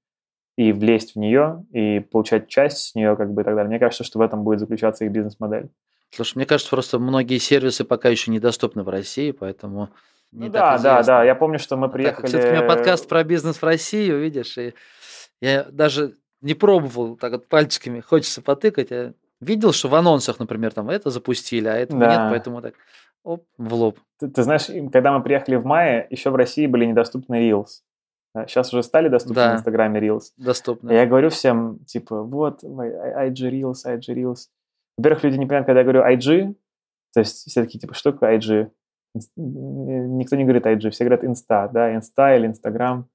и 0.57 0.73
влезть 0.73 1.15
в 1.15 1.19
нее, 1.19 1.65
и 1.73 2.01
получать 2.01 2.49
часть 2.49 2.79
с 2.79 2.95
нее, 2.95 3.17
как 3.17 3.33
бы 3.33 3.43
и 3.43 3.45
так 3.45 3.55
далее. 3.55 3.69
Мне 3.69 3.79
кажется, 3.79 4.05
что 4.05 4.19
в 4.19 4.23
этом 4.23 4.43
будет 4.45 4.61
заключаться 4.61 5.05
их 5.05 5.11
бизнес-модель. 5.13 5.71
Слушай, 6.11 6.37
мне 6.37 6.47
кажется, 6.47 6.71
просто 6.71 6.99
многие 6.99 7.39
сервисы 7.39 7.85
пока 7.85 8.09
еще 8.09 8.31
недоступны 8.31 8.83
в 8.83 8.89
России, 8.89 9.31
поэтому 9.31 9.91
не 10.33 10.47
Ну 10.47 10.53
так 10.53 10.53
да, 10.53 10.71
да, 10.71 10.77
известно. 10.77 11.03
да. 11.07 11.25
Я 11.25 11.35
помню, 11.35 11.59
что 11.59 11.77
мы 11.77 11.89
приехали... 11.89 12.27
все-таки 12.27 12.49
у 12.51 12.57
меня 12.57 12.67
подкаст 12.67 13.09
про 13.09 13.23
бизнес 13.25 13.57
в 13.57 13.63
России, 13.65 14.11
видишь, 14.11 14.59
и 14.59 14.75
я 15.41 15.65
даже 15.65 16.17
не 16.41 16.55
пробовал 16.55 17.17
так 17.17 17.33
вот 17.33 17.49
пальчиками, 17.49 18.01
хочется 18.01 18.43
потыкать. 18.43 18.91
Я 18.91 19.13
видел, 19.41 19.73
что 19.73 19.89
в 19.89 19.95
анонсах, 19.95 20.39
например, 20.39 20.73
там 20.73 20.91
это 20.91 21.11
запустили, 21.11 21.69
а 21.69 21.77
этого 21.77 22.01
Да. 22.01 22.11
нет, 22.11 22.31
поэтому 22.31 22.61
так 22.61 22.75
оп, 23.23 23.45
в 23.57 23.75
лоб. 23.75 23.99
Ты, 24.19 24.29
ты 24.29 24.43
знаешь, 24.43 24.67
когда 24.93 25.13
мы 25.17 25.23
приехали 25.23 25.57
в 25.57 25.65
мае, 25.65 26.07
еще 26.11 26.31
в 26.31 26.37
России 26.37 26.67
были 26.67 26.85
недоступны 26.87 27.49
Reels. 27.49 27.83
Сейчас 28.47 28.73
уже 28.73 28.83
стали 28.83 29.09
доступны 29.09 29.35
Да. 29.35 29.53
в 29.53 29.57
Инстаграме 29.57 30.01
Reels. 30.01 30.23
Доступно. 30.37 30.90
И 30.90 30.95
Я 30.95 31.07
говорю 31.07 31.31
всем, 31.31 31.81
типа, 31.85 32.23
вот, 32.23 32.62
I- 32.62 33.31
IG 33.31 33.51
Reels, 33.51 33.85
IG 33.87 34.14
Reels. 34.14 34.47
Во-первых, 34.97 35.25
люди 35.25 35.37
не 35.37 35.47
понимают, 35.47 35.66
когда 35.66 35.81
я 35.81 35.85
говорю 35.85 36.03
IG, 36.05 36.55
то 37.12 37.21
есть 37.21 37.49
все 37.51 37.62
такие, 37.62 37.81
типа, 37.81 37.95
что 37.95 38.12
такое 38.12 38.38
IG? 38.38 38.71
Никто 39.37 40.37
не 40.37 40.45
говорит 40.45 40.66
IG, 40.66 40.90
все 40.90 41.05
говорят 41.05 41.25
Инста, 41.25 41.69
да, 41.73 41.95
Инста 41.95 42.37
или 42.37 42.47
Инстаграм. 42.47 43.09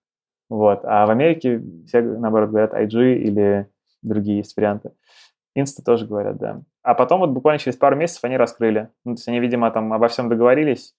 Вот. 0.49 0.81
А 0.83 1.05
в 1.05 1.09
Америке 1.11 1.61
все, 1.87 2.01
наоборот, 2.01 2.49
говорят 2.49 2.73
IG 2.73 3.15
или 3.15 3.69
другие 4.01 4.39
есть 4.39 4.55
варианты. 4.57 4.91
Инста 5.55 5.83
тоже 5.83 6.05
говорят, 6.05 6.37
да. 6.37 6.61
А 6.83 6.93
потом 6.93 7.21
вот 7.21 7.29
буквально 7.29 7.59
через 7.59 7.77
пару 7.77 7.95
месяцев 7.95 8.23
они 8.25 8.35
раскрыли. 8.37 8.89
Ну, 9.05 9.13
то 9.15 9.19
есть 9.19 9.27
они, 9.29 9.39
видимо, 9.39 9.71
там 9.71 9.93
обо 9.93 10.07
всем 10.09 10.27
договорились, 10.29 10.93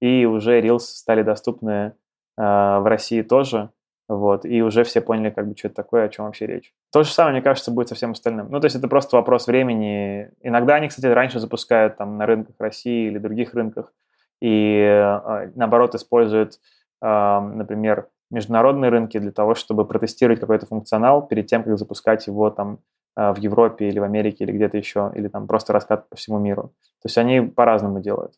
и 0.00 0.24
уже 0.24 0.58
Reels 0.60 0.80
стали 0.80 1.22
доступны 1.22 1.92
в 2.38 2.88
России 2.88 3.22
тоже. 3.22 3.70
Вот, 4.08 4.46
и 4.46 4.62
уже 4.62 4.84
все 4.84 5.02
поняли, 5.02 5.28
как 5.28 5.46
бы, 5.46 5.54
что 5.54 5.68
это 5.68 5.76
такое, 5.76 6.04
о 6.06 6.08
чем 6.08 6.24
вообще 6.24 6.46
речь. 6.46 6.72
То 6.90 7.02
же 7.02 7.10
самое, 7.10 7.34
мне 7.34 7.42
кажется, 7.42 7.70
будет 7.70 7.88
со 7.88 7.94
всем 7.94 8.12
остальным. 8.12 8.48
Ну, 8.50 8.58
то 8.58 8.64
есть 8.64 8.74
это 8.74 8.88
просто 8.88 9.16
вопрос 9.16 9.46
времени. 9.46 10.30
Иногда 10.40 10.76
они, 10.76 10.88
кстати, 10.88 11.04
раньше 11.06 11.40
запускают 11.40 11.98
там 11.98 12.16
на 12.16 12.24
рынках 12.24 12.54
России 12.58 13.08
или 13.08 13.18
других 13.18 13.52
рынках. 13.54 13.92
и, 14.40 14.80
э, 14.80 15.50
наоборот, 15.56 15.94
использует, 15.94 16.60
э, 17.02 17.40
например, 17.40 18.08
международные 18.30 18.90
рынки 18.90 19.18
для 19.18 19.32
того, 19.32 19.54
чтобы 19.54 19.84
протестировать 19.84 20.40
какой-то 20.40 20.64
функционал 20.66 21.26
перед 21.26 21.46
тем, 21.46 21.64
как 21.64 21.76
запускать 21.76 22.26
его 22.28 22.50
там 22.50 22.78
э, 23.16 23.32
в 23.32 23.38
Европе 23.38 23.88
или 23.88 23.98
в 23.98 24.04
Америке 24.04 24.44
или 24.44 24.52
где-то 24.52 24.76
еще, 24.76 25.12
или 25.14 25.28
там 25.28 25.46
просто 25.48 25.72
раскат 25.72 26.08
по 26.08 26.16
всему 26.16 26.38
миру. 26.38 26.72
То 27.02 27.06
есть 27.06 27.18
они 27.18 27.40
по-разному 27.40 28.00
делают. 28.00 28.34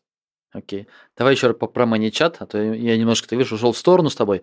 Окей. 0.51 0.87
Давай 1.17 1.33
еще 1.33 1.53
про, 1.53 1.67
про 1.67 1.85
ManyChat, 1.85 2.37
а 2.39 2.45
то 2.45 2.61
я 2.61 2.97
немножко, 2.97 3.27
ты 3.27 3.35
видишь, 3.35 3.53
ушел 3.53 3.71
в 3.71 3.77
сторону 3.77 4.09
с 4.09 4.15
тобой. 4.15 4.41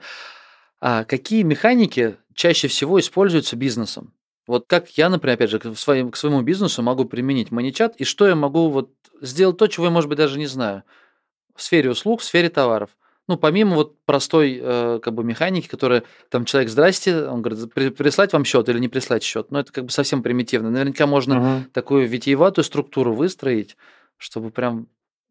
А 0.81 1.05
какие 1.05 1.42
механики 1.42 2.16
чаще 2.35 2.68
всего 2.68 2.99
используются 3.01 3.57
бизнесом? 3.57 4.12
Вот 4.47 4.64
как 4.66 4.88
я, 4.97 5.11
например, 5.11 5.35
опять 5.35 5.51
же, 5.51 5.59
к, 5.59 5.77
своим, 5.77 6.11
к 6.11 6.16
своему 6.16 6.40
бизнесу 6.40 6.83
могу 6.83 7.05
применить 7.05 7.49
ManyChat, 7.49 7.97
и 7.99 8.05
что 8.05 8.27
я 8.27 8.35
могу 8.35 8.71
вот 8.71 8.90
сделать 9.21 9.59
то, 9.59 9.66
чего 9.66 9.87
я, 9.87 9.90
может 9.90 10.09
быть, 10.09 10.18
даже 10.18 10.38
не 10.38 10.47
знаю 10.47 10.85
в 11.55 11.62
сфере 11.62 11.90
услуг, 11.90 12.21
в 12.21 12.25
сфере 12.25 12.49
товаров. 12.49 12.90
Ну, 13.27 13.37
помимо 13.37 13.75
вот 13.75 14.03
простой 14.07 14.59
э, 14.59 15.01
как 15.03 15.12
бы 15.12 15.23
механики, 15.23 15.68
которая 15.68 16.05
там 16.31 16.47
человек, 16.47 16.71
здрасте, 16.71 17.27
он 17.27 17.42
говорит, 17.42 17.75
прислать 17.94 18.33
вам 18.33 18.44
счет 18.47 18.66
или 18.71 18.79
не 18.79 18.88
прислать 18.88 19.23
счет. 19.23 19.51
Но 19.51 19.61
это 19.61 19.71
как 19.71 19.85
бы 19.85 19.90
совсем 19.90 20.23
примитивно. 20.23 20.71
Наверняка 20.71 21.07
можно 21.07 21.57
угу. 21.59 21.64
такую 21.75 22.09
витиеватую 22.09 22.64
структуру 22.64 23.12
выстроить, 23.12 23.77
чтобы 24.16 24.51
прям 24.51 24.87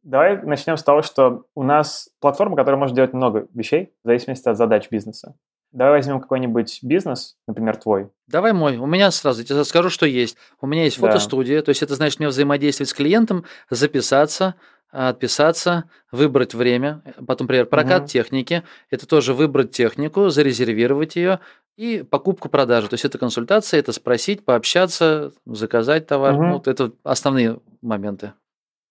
Давай 0.08 0.42
начнем 0.42 0.78
с 0.78 0.84
того, 0.84 1.02
что 1.02 1.44
у 1.54 1.64
нас 1.64 2.08
платформа, 2.22 2.56
которая 2.56 2.80
может 2.80 2.96
делать 2.96 3.12
много 3.12 3.48
вещей 3.54 3.92
в 4.06 4.08
зависимости 4.08 4.48
от 4.48 4.56
задач 4.56 4.90
бизнеса. 4.90 5.36
Давай 5.74 5.96
возьмем 5.98 6.22
какой-нибудь 6.22 6.80
бизнес, 6.82 7.36
например, 7.46 7.76
твой. 7.76 8.10
Давай 8.26 8.54
мой. 8.54 8.78
У 8.78 8.86
меня 8.86 9.12
сразу, 9.12 9.42
я 9.42 9.46
тебе 9.46 9.66
скажу, 9.66 9.90
что 9.90 10.06
есть. 10.06 10.38
У 10.62 10.66
меня 10.66 10.86
есть 10.86 10.96
фотостудия, 10.96 11.58
да. 11.58 11.66
то 11.66 11.70
есть 11.70 11.84
это 11.84 11.96
значит 11.96 12.20
мне 12.20 12.30
взаимодействовать 12.30 12.90
с 12.90 12.94
клиентом, 12.94 13.44
записаться, 13.70 14.56
отписаться, 14.92 15.90
выбрать 16.14 16.54
время, 16.54 17.04
потом, 17.28 17.48
например, 17.48 17.66
прокат 17.66 18.04
угу. 18.04 18.08
техники, 18.08 18.64
это 18.90 19.06
тоже 19.10 19.34
выбрать 19.34 19.72
технику, 19.72 20.30
зарезервировать 20.30 21.18
ее 21.18 21.42
и 21.76 22.02
покупку 22.10 22.48
продажи. 22.48 22.88
То 22.88 22.94
есть 22.94 23.04
это 23.04 23.18
консультация, 23.18 23.82
это 23.82 23.92
спросить, 23.92 24.46
пообщаться, 24.46 25.34
заказать 25.46 26.08
товар. 26.08 26.36
Угу. 26.36 26.44
Ну, 26.44 26.54
вот 26.54 26.70
это 26.70 26.94
основные 27.04 27.60
моменты. 27.82 28.32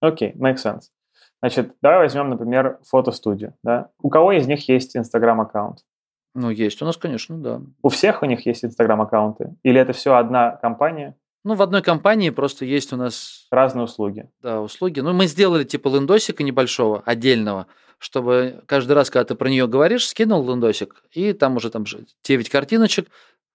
Окей, 0.03 0.33
okay, 0.33 0.37
makes 0.37 0.63
sense. 0.63 0.91
Значит, 1.41 1.75
давай 1.83 2.01
возьмем, 2.01 2.31
например, 2.31 2.79
фотостудию. 2.89 3.55
Да? 3.63 3.91
У 4.01 4.09
кого 4.09 4.33
из 4.33 4.47
них 4.47 4.69
есть 4.69 4.97
Инстаграм-аккаунт? 4.97 5.79
Ну, 6.35 6.51
есть 6.51 6.83
у 6.83 6.85
нас, 6.85 6.97
конечно, 6.97 7.39
да. 7.39 7.63
У 7.83 7.89
всех 7.89 8.23
у 8.23 8.27
них 8.27 8.45
есть 8.47 8.65
Инстаграм-аккаунты? 8.65 9.55
Или 9.63 9.81
это 9.81 9.93
все 9.93 10.15
одна 10.15 10.53
компания? 10.57 11.17
Ну, 11.45 11.55
в 11.55 11.63
одной 11.63 11.81
компании 11.81 12.31
просто 12.31 12.65
есть 12.65 12.93
у 12.93 12.97
нас... 12.97 13.47
Разные 13.51 13.85
услуги. 13.85 14.29
Да, 14.43 14.61
услуги. 14.61 15.01
Ну, 15.01 15.13
мы 15.13 15.27
сделали 15.27 15.65
типа 15.65 15.89
лендосика 15.89 16.43
небольшого, 16.43 17.03
отдельного, 17.07 17.69
чтобы 17.99 18.63
каждый 18.67 18.93
раз, 18.93 19.11
когда 19.11 19.25
ты 19.25 19.35
про 19.35 19.49
нее 19.49 19.69
говоришь, 19.69 20.09
скинул 20.09 20.47
лендосик, 20.47 21.05
и 21.13 21.33
там 21.33 21.57
уже 21.57 21.71
там 21.71 21.85
9 22.25 22.49
картиночек, 22.51 23.09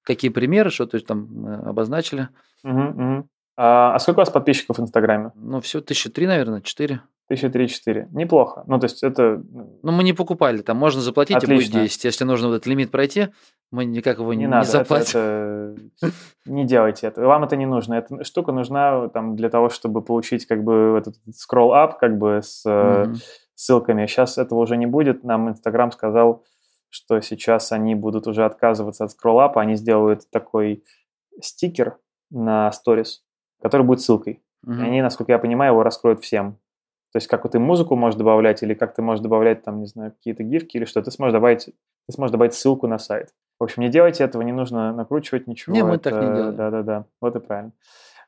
какие 0.03 0.31
примеры, 0.31 0.69
что 0.69 0.85
то 0.85 0.99
там 1.01 1.45
э, 1.45 1.69
обозначили. 1.69 2.29
Угу, 2.63 2.81
угу. 2.81 3.27
А, 3.57 3.93
а 3.95 3.99
сколько 3.99 4.19
у 4.19 4.21
вас 4.21 4.29
подписчиков 4.29 4.77
в 4.77 4.81
Инстаграме? 4.81 5.31
Ну, 5.35 5.61
все, 5.61 5.81
тысячи 5.81 6.09
три, 6.09 6.27
наверное, 6.27 6.61
четыре. 6.61 7.01
Тысяча 7.31 7.49
три-четыре. 7.49 8.09
Неплохо. 8.11 8.63
Ну, 8.67 8.77
то 8.77 8.85
есть 8.85 9.03
это... 9.03 9.41
Ну, 9.83 9.91
мы 9.93 10.03
не 10.03 10.11
покупали. 10.11 10.61
Там 10.61 10.75
можно 10.75 10.99
заплатить 10.99 11.37
Отлично. 11.37 11.53
и 11.53 11.71
будет 11.71 11.83
10. 11.83 12.03
Если 12.03 12.25
нужно 12.25 12.49
вот 12.49 12.55
этот 12.55 12.67
лимит 12.67 12.91
пройти, 12.91 13.29
мы 13.71 13.85
никак 13.85 14.19
его 14.19 14.33
не, 14.33 14.41
не, 14.41 14.47
надо, 14.47 14.67
заплатим. 14.67 15.19
Это, 15.19 15.75
это... 16.01 16.13
Не 16.45 16.65
делайте 16.65 17.07
это. 17.07 17.21
Вам 17.21 17.45
это 17.45 17.55
не 17.55 17.65
нужно. 17.65 17.93
Эта 17.93 18.21
штука 18.25 18.51
нужна 18.51 19.07
там 19.07 19.37
для 19.37 19.49
того, 19.49 19.69
чтобы 19.69 20.01
получить 20.01 20.45
как 20.45 20.65
бы 20.65 20.97
этот 20.99 21.15
scroll-up 21.29 21.99
как 21.99 22.17
бы 22.17 22.41
с 22.43 22.65
mm-hmm. 22.65 23.15
ссылками. 23.55 24.07
Сейчас 24.07 24.37
этого 24.37 24.59
уже 24.59 24.75
не 24.75 24.85
будет. 24.85 25.23
Нам 25.23 25.47
Инстаграм 25.49 25.93
сказал, 25.93 26.43
что 26.89 27.21
сейчас 27.21 27.71
они 27.71 27.95
будут 27.95 28.27
уже 28.27 28.43
отказываться 28.43 29.05
от 29.05 29.11
scroll-up. 29.11 29.53
Они 29.55 29.75
сделают 29.75 30.29
такой 30.29 30.83
стикер 31.39 31.97
на 32.29 32.71
сторис, 32.73 33.23
который 33.61 33.85
будет 33.85 34.01
ссылкой. 34.01 34.41
Mm-hmm. 34.65 34.79
И 34.79 34.81
они, 34.83 35.01
насколько 35.01 35.31
я 35.31 35.39
понимаю, 35.39 35.73
его 35.73 35.83
раскроют 35.83 36.21
всем. 36.21 36.57
То 37.11 37.17
есть 37.17 37.27
как 37.27 37.43
вот 37.43 37.51
ты 37.51 37.59
музыку 37.59 37.95
можешь 37.95 38.17
добавлять, 38.17 38.63
или 38.63 38.73
как 38.73 38.93
ты 38.93 39.01
можешь 39.01 39.21
добавлять 39.21 39.63
там, 39.63 39.79
не 39.79 39.85
знаю, 39.85 40.11
какие-то 40.11 40.43
гифки 40.43 40.77
или 40.77 40.85
что, 40.85 41.01
ты 41.01 41.11
сможешь 41.11 41.33
добавить, 41.33 41.65
ты 41.65 42.13
сможешь 42.13 42.31
добавить 42.31 42.53
ссылку 42.53 42.87
на 42.87 42.97
сайт. 42.97 43.33
В 43.59 43.63
общем, 43.63 43.83
не 43.83 43.89
делайте 43.89 44.23
этого, 44.23 44.41
не 44.41 44.53
нужно 44.53 44.93
накручивать 44.93 45.45
ничего. 45.45 45.75
Не, 45.75 45.83
мы 45.83 45.95
это, 45.95 46.09
так 46.09 46.13
не 46.23 46.35
делаем. 46.35 46.55
Да-да-да, 46.55 47.05
вот 47.19 47.35
и 47.35 47.39
правильно. 47.39 47.73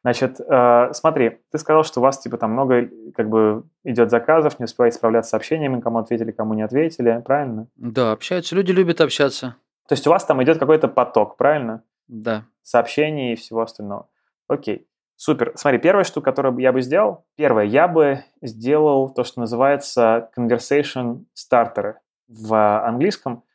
Значит, 0.04 0.42
э, 0.42 0.90
смотри, 0.92 1.40
ты 1.50 1.58
сказал, 1.58 1.86
что 1.86 2.02
у 2.02 2.04
вас 2.04 2.20
типа 2.20 2.38
там 2.38 2.52
много 2.52 2.90
как 3.16 3.30
бы 3.30 3.64
идет 3.86 4.10
заказов, 4.10 4.60
не 4.60 4.66
успеваете 4.66 4.98
справляться 4.98 5.30
с 5.30 5.32
сообщениями, 5.32 5.80
кому 5.80 6.00
ответили, 6.00 6.32
кому 6.32 6.54
не 6.54 6.62
ответили, 6.62 7.22
правильно? 7.26 7.68
Да, 7.78 8.12
общаются, 8.12 8.54
люди 8.54 8.74
любят 8.74 9.00
общаться. 9.00 9.56
То 9.88 9.94
есть 9.94 10.06
у 10.06 10.10
вас 10.10 10.26
там 10.26 10.44
идет 10.44 10.60
какой-то 10.60 10.90
поток, 10.90 11.38
правильно? 11.38 11.84
Да. 12.08 12.44
Сообщений 12.64 13.34
и 13.34 13.36
всего 13.36 13.62
остального. 13.62 14.10
Окей. 14.50 14.88
Супер. 15.24 15.54
Смотри, 15.56 15.80
первая 15.80 16.04
штука, 16.04 16.32
которую 16.32 16.58
я 16.58 16.74
бы 16.74 16.82
сделал, 16.82 17.24
первое, 17.38 17.64
я 17.64 17.88
бы 17.88 18.26
сделал 18.42 19.10
то, 19.10 19.24
что 19.24 19.40
называется 19.40 20.30
conversation 20.38 21.24
starter 21.34 21.94
в 22.28 22.86
английском. 22.86 23.46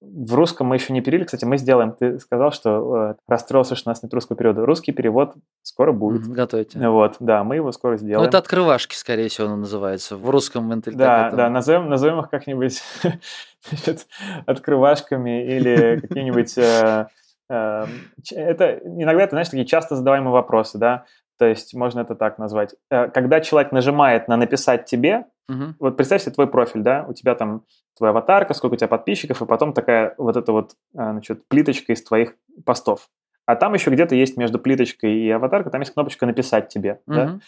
В 0.00 0.32
русском 0.32 0.68
мы 0.68 0.76
еще 0.76 0.94
не 0.94 1.02
перевели, 1.02 1.26
кстати, 1.26 1.44
мы 1.44 1.58
сделаем. 1.58 1.92
Ты 1.92 2.18
сказал, 2.20 2.52
что 2.52 3.10
э, 3.10 3.14
расстроился, 3.28 3.74
что 3.74 3.90
у 3.90 3.92
нас 3.92 4.02
нет 4.02 4.14
русского 4.14 4.34
перевода. 4.34 4.64
Русский 4.64 4.92
перевод 4.92 5.34
скоро 5.60 5.92
будет. 5.92 6.26
Готовите. 6.26 6.88
Вот, 6.88 7.16
да, 7.20 7.44
мы 7.44 7.56
его 7.56 7.70
скоро 7.72 7.98
сделаем. 7.98 8.22
Ну, 8.22 8.26
это 8.26 8.38
открывашки, 8.38 8.94
скорее 8.94 9.28
всего, 9.28 9.48
оно 9.48 9.56
называется. 9.56 10.16
В 10.16 10.30
русском 10.30 10.70
менталитете. 10.70 11.04
Да, 11.04 11.30
да, 11.32 11.50
назовем, 11.50 11.90
назовем 11.90 12.20
их 12.20 12.30
как-нибудь 12.30 12.82
открывашками 14.46 15.44
или 15.54 16.00
какие-нибудь 16.00 16.56
э, 16.56 17.08
это 17.50 18.80
иногда, 18.84 19.26
ты 19.26 19.30
знаешь, 19.30 19.48
такие 19.48 19.66
часто 19.66 19.96
задаваемые 19.96 20.32
вопросы, 20.32 20.78
да, 20.78 21.04
то 21.38 21.46
есть 21.46 21.74
можно 21.74 22.00
это 22.00 22.14
так 22.14 22.38
назвать. 22.38 22.74
Э, 22.90 23.08
когда 23.08 23.40
человек 23.40 23.72
нажимает 23.72 24.28
на 24.28 24.36
«написать 24.36 24.84
тебе», 24.84 25.24
угу. 25.48 25.74
вот 25.78 25.96
представь 25.96 26.22
себе 26.22 26.32
твой 26.32 26.46
профиль, 26.46 26.82
да, 26.82 27.06
у 27.08 27.14
тебя 27.14 27.34
там 27.34 27.64
твоя 27.96 28.10
аватарка, 28.10 28.54
сколько 28.54 28.74
у 28.74 28.76
тебя 28.76 28.88
подписчиков, 28.88 29.40
и 29.40 29.46
потом 29.46 29.72
такая 29.72 30.14
вот 30.18 30.36
эта 30.36 30.52
вот, 30.52 30.72
э, 30.94 31.10
значит, 31.12 31.48
плиточка 31.48 31.92
из 31.92 32.02
твоих 32.04 32.34
постов. 32.64 33.08
А 33.46 33.56
там 33.56 33.74
еще 33.74 33.90
где-то 33.90 34.14
есть 34.14 34.36
между 34.36 34.58
плиточкой 34.58 35.12
и 35.14 35.30
аватаркой, 35.30 35.72
там 35.72 35.80
есть 35.80 35.94
кнопочка 35.94 36.26
«написать 36.26 36.68
тебе», 36.68 37.00
угу. 37.06 37.16
да. 37.16 37.38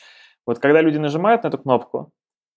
Вот 0.46 0.58
когда 0.58 0.80
люди 0.80 0.98
нажимают 0.98 1.44
на 1.44 1.48
эту 1.48 1.58
кнопку, 1.58 2.10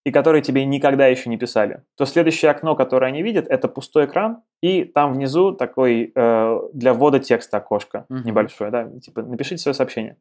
и 0.05 0.11
которые 0.11 0.43
тебе 0.43 0.63
никогда 0.65 1.07
еще 1.07 1.29
не 1.29 1.37
писали, 1.37 1.83
то 1.97 2.05
следующее 2.05 2.51
окно, 2.51 2.75
которое 2.75 3.07
они 3.07 3.23
видят, 3.23 3.47
это 3.47 3.67
пустой 3.67 4.05
экран, 4.05 4.43
и 4.61 4.83
там 4.83 5.13
внизу 5.13 5.51
такой 5.51 6.11
э, 6.15 6.59
для 6.73 6.93
ввода 6.93 7.19
текста 7.19 7.57
окошко 7.57 8.05
uh-huh. 8.09 8.23
небольшое, 8.23 8.69
да, 8.69 8.89
типа 8.99 9.23
напишите 9.23 9.57
свое 9.57 9.73
сообщение. 9.73 10.17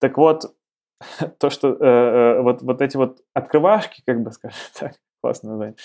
Так 0.00 0.16
вот, 0.16 0.54
то, 1.38 1.50
что 1.50 1.70
э, 1.70 1.76
э, 1.80 2.42
вот, 2.42 2.62
вот 2.62 2.80
эти 2.80 2.96
вот 2.96 3.18
открывашки, 3.34 4.02
как 4.06 4.22
бы 4.22 4.30
скажем 4.32 4.58
так, 4.78 4.92
классно 5.20 5.50
название, 5.50 5.76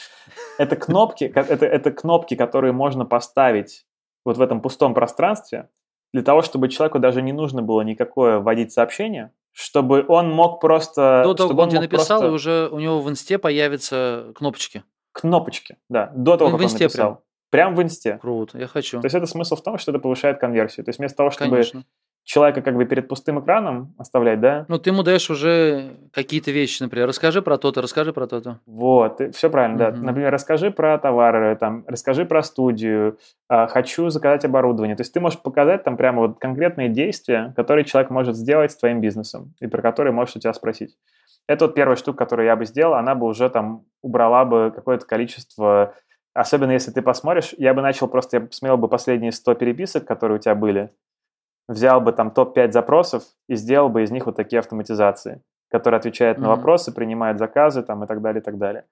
это 0.60 0.76
кнопки, 0.76 1.24
это, 1.24 1.66
это 1.66 1.92
кнопки, 1.92 2.36
которые 2.36 2.72
можно 2.72 3.04
поставить 3.04 3.88
вот 4.26 4.38
в 4.38 4.42
этом 4.42 4.62
пустом 4.62 4.94
пространстве, 4.94 5.70
для 6.14 6.22
того, 6.22 6.44
чтобы 6.44 6.70
человеку 6.70 7.00
даже 7.00 7.24
не 7.24 7.34
нужно 7.34 7.64
было 7.64 7.82
никакое 7.82 8.38
вводить 8.38 8.72
сообщение, 8.72 9.32
чтобы 9.54 10.04
он 10.08 10.32
мог 10.32 10.60
просто... 10.60 11.22
До 11.24 11.34
того, 11.34 11.50
как 11.50 11.60
он 11.60 11.70
тебе 11.70 11.80
написал, 11.82 12.20
просто... 12.20 12.34
уже 12.34 12.70
у 12.72 12.80
него 12.80 13.00
в 13.02 13.10
инсте 13.10 13.38
появятся 13.38 14.34
кнопочки. 14.36 14.84
Кнопочки, 15.14 15.78
да. 15.90 16.12
До 16.16 16.38
того, 16.38 16.52
он 16.52 16.58
как 16.58 16.66
он 16.66 16.74
написал. 16.74 16.90
Прям. 16.90 17.20
Прям 17.50 17.76
в 17.76 17.84
инсте. 17.84 18.18
Круто, 18.20 18.58
я 18.58 18.68
хочу. 18.68 19.00
То 19.00 19.06
есть 19.06 19.16
это 19.16 19.28
смысл 19.28 19.56
в 19.56 19.62
том, 19.62 19.78
что 19.78 19.92
это 19.92 20.00
повышает 20.00 20.40
конверсию. 20.40 20.84
То 20.84 20.90
есть 20.90 21.00
вместо 21.00 21.18
того, 21.18 21.30
чтобы 21.30 21.52
Конечно 21.52 21.84
человека 22.24 22.62
как 22.62 22.76
бы 22.76 22.86
перед 22.86 23.08
пустым 23.08 23.40
экраном 23.40 23.94
оставлять, 23.98 24.40
да? 24.40 24.66
Ну, 24.70 24.80
ты 24.80 24.92
ему 24.92 25.04
даешь 25.04 25.30
уже 25.30 25.98
какие-то 26.14 26.52
вещи, 26.52 26.82
например, 26.82 27.08
расскажи 27.08 27.42
про 27.42 27.58
то-то, 27.58 27.82
расскажи 27.82 28.14
про 28.14 28.28
то-то. 28.28 28.60
Вот, 28.66 29.22
все 29.34 29.50
правильно, 29.50 29.78
да. 29.78 29.92
Например, 29.92 30.32
расскажи 30.32 30.72
про 30.72 30.98
товары, 30.98 31.56
там, 31.56 31.84
расскажи 31.88 32.26
про 32.26 32.42
студию, 32.44 33.18
э, 33.50 33.68
хочу 33.68 34.10
заказать 34.10 34.46
оборудование. 34.46 34.96
То 34.96 35.02
есть 35.02 35.14
ты 35.14 35.20
можешь 35.20 35.40
показать 35.40 35.84
там 35.84 35.98
прямо 35.98 36.22
вот 36.22 36.40
конкретные 36.40 36.90
действия, 36.90 37.54
которые 37.56 37.86
человек 37.86 38.10
может 38.10 38.36
сделать 38.36 38.72
с 38.72 38.78
твоим 38.78 39.02
бизнесом 39.02 39.54
и 39.60 39.68
про 39.68 39.82
которые 39.82 40.14
можешь 40.14 40.36
у 40.36 40.40
тебя 40.40 40.54
спросить. 40.54 40.96
Это 41.48 41.66
вот 41.66 41.76
первая 41.76 41.98
штука, 41.98 42.20
которую 42.20 42.46
я 42.46 42.56
бы 42.56 42.66
сделал, 42.66 42.94
она 42.94 43.16
бы 43.16 43.28
уже 43.28 43.50
там 43.50 43.84
убрала 44.02 44.46
бы 44.46 44.72
какое-то 44.74 45.06
количество 45.06 45.94
Особенно 46.34 46.72
если 46.72 46.90
ты 46.90 47.04
посмотришь, 47.04 47.54
я 47.58 47.76
бы 47.76 47.84
начал 47.84 48.08
просто, 48.08 48.38
я 48.38 48.42
посмотрел 48.42 48.78
бы 48.78 48.88
последние 48.88 49.32
100 49.32 49.54
переписок, 49.54 50.08
которые 50.08 50.40
у 50.40 50.42
тебя 50.42 50.56
были, 50.56 50.90
взял 51.68 52.02
бы 52.02 52.12
там 52.12 52.32
топ-5 52.32 52.72
запросов 52.72 53.24
и 53.48 53.56
сделал 53.56 53.90
бы 53.90 54.04
из 54.04 54.12
них 54.12 54.26
вот 54.26 54.36
такие 54.36 54.60
автоматизации, 54.60 55.42
которые 55.70 56.00
отвечают 56.00 56.38
mm-hmm. 56.38 56.42
на 56.42 56.50
вопросы, 56.50 56.94
принимают 56.94 57.40
заказы 57.40 57.84
там 57.84 58.04
и 58.04 58.08
так 58.08 58.22
далее, 58.22 58.42
и 58.42 58.44
так 58.44 58.58
далее. 58.58 58.86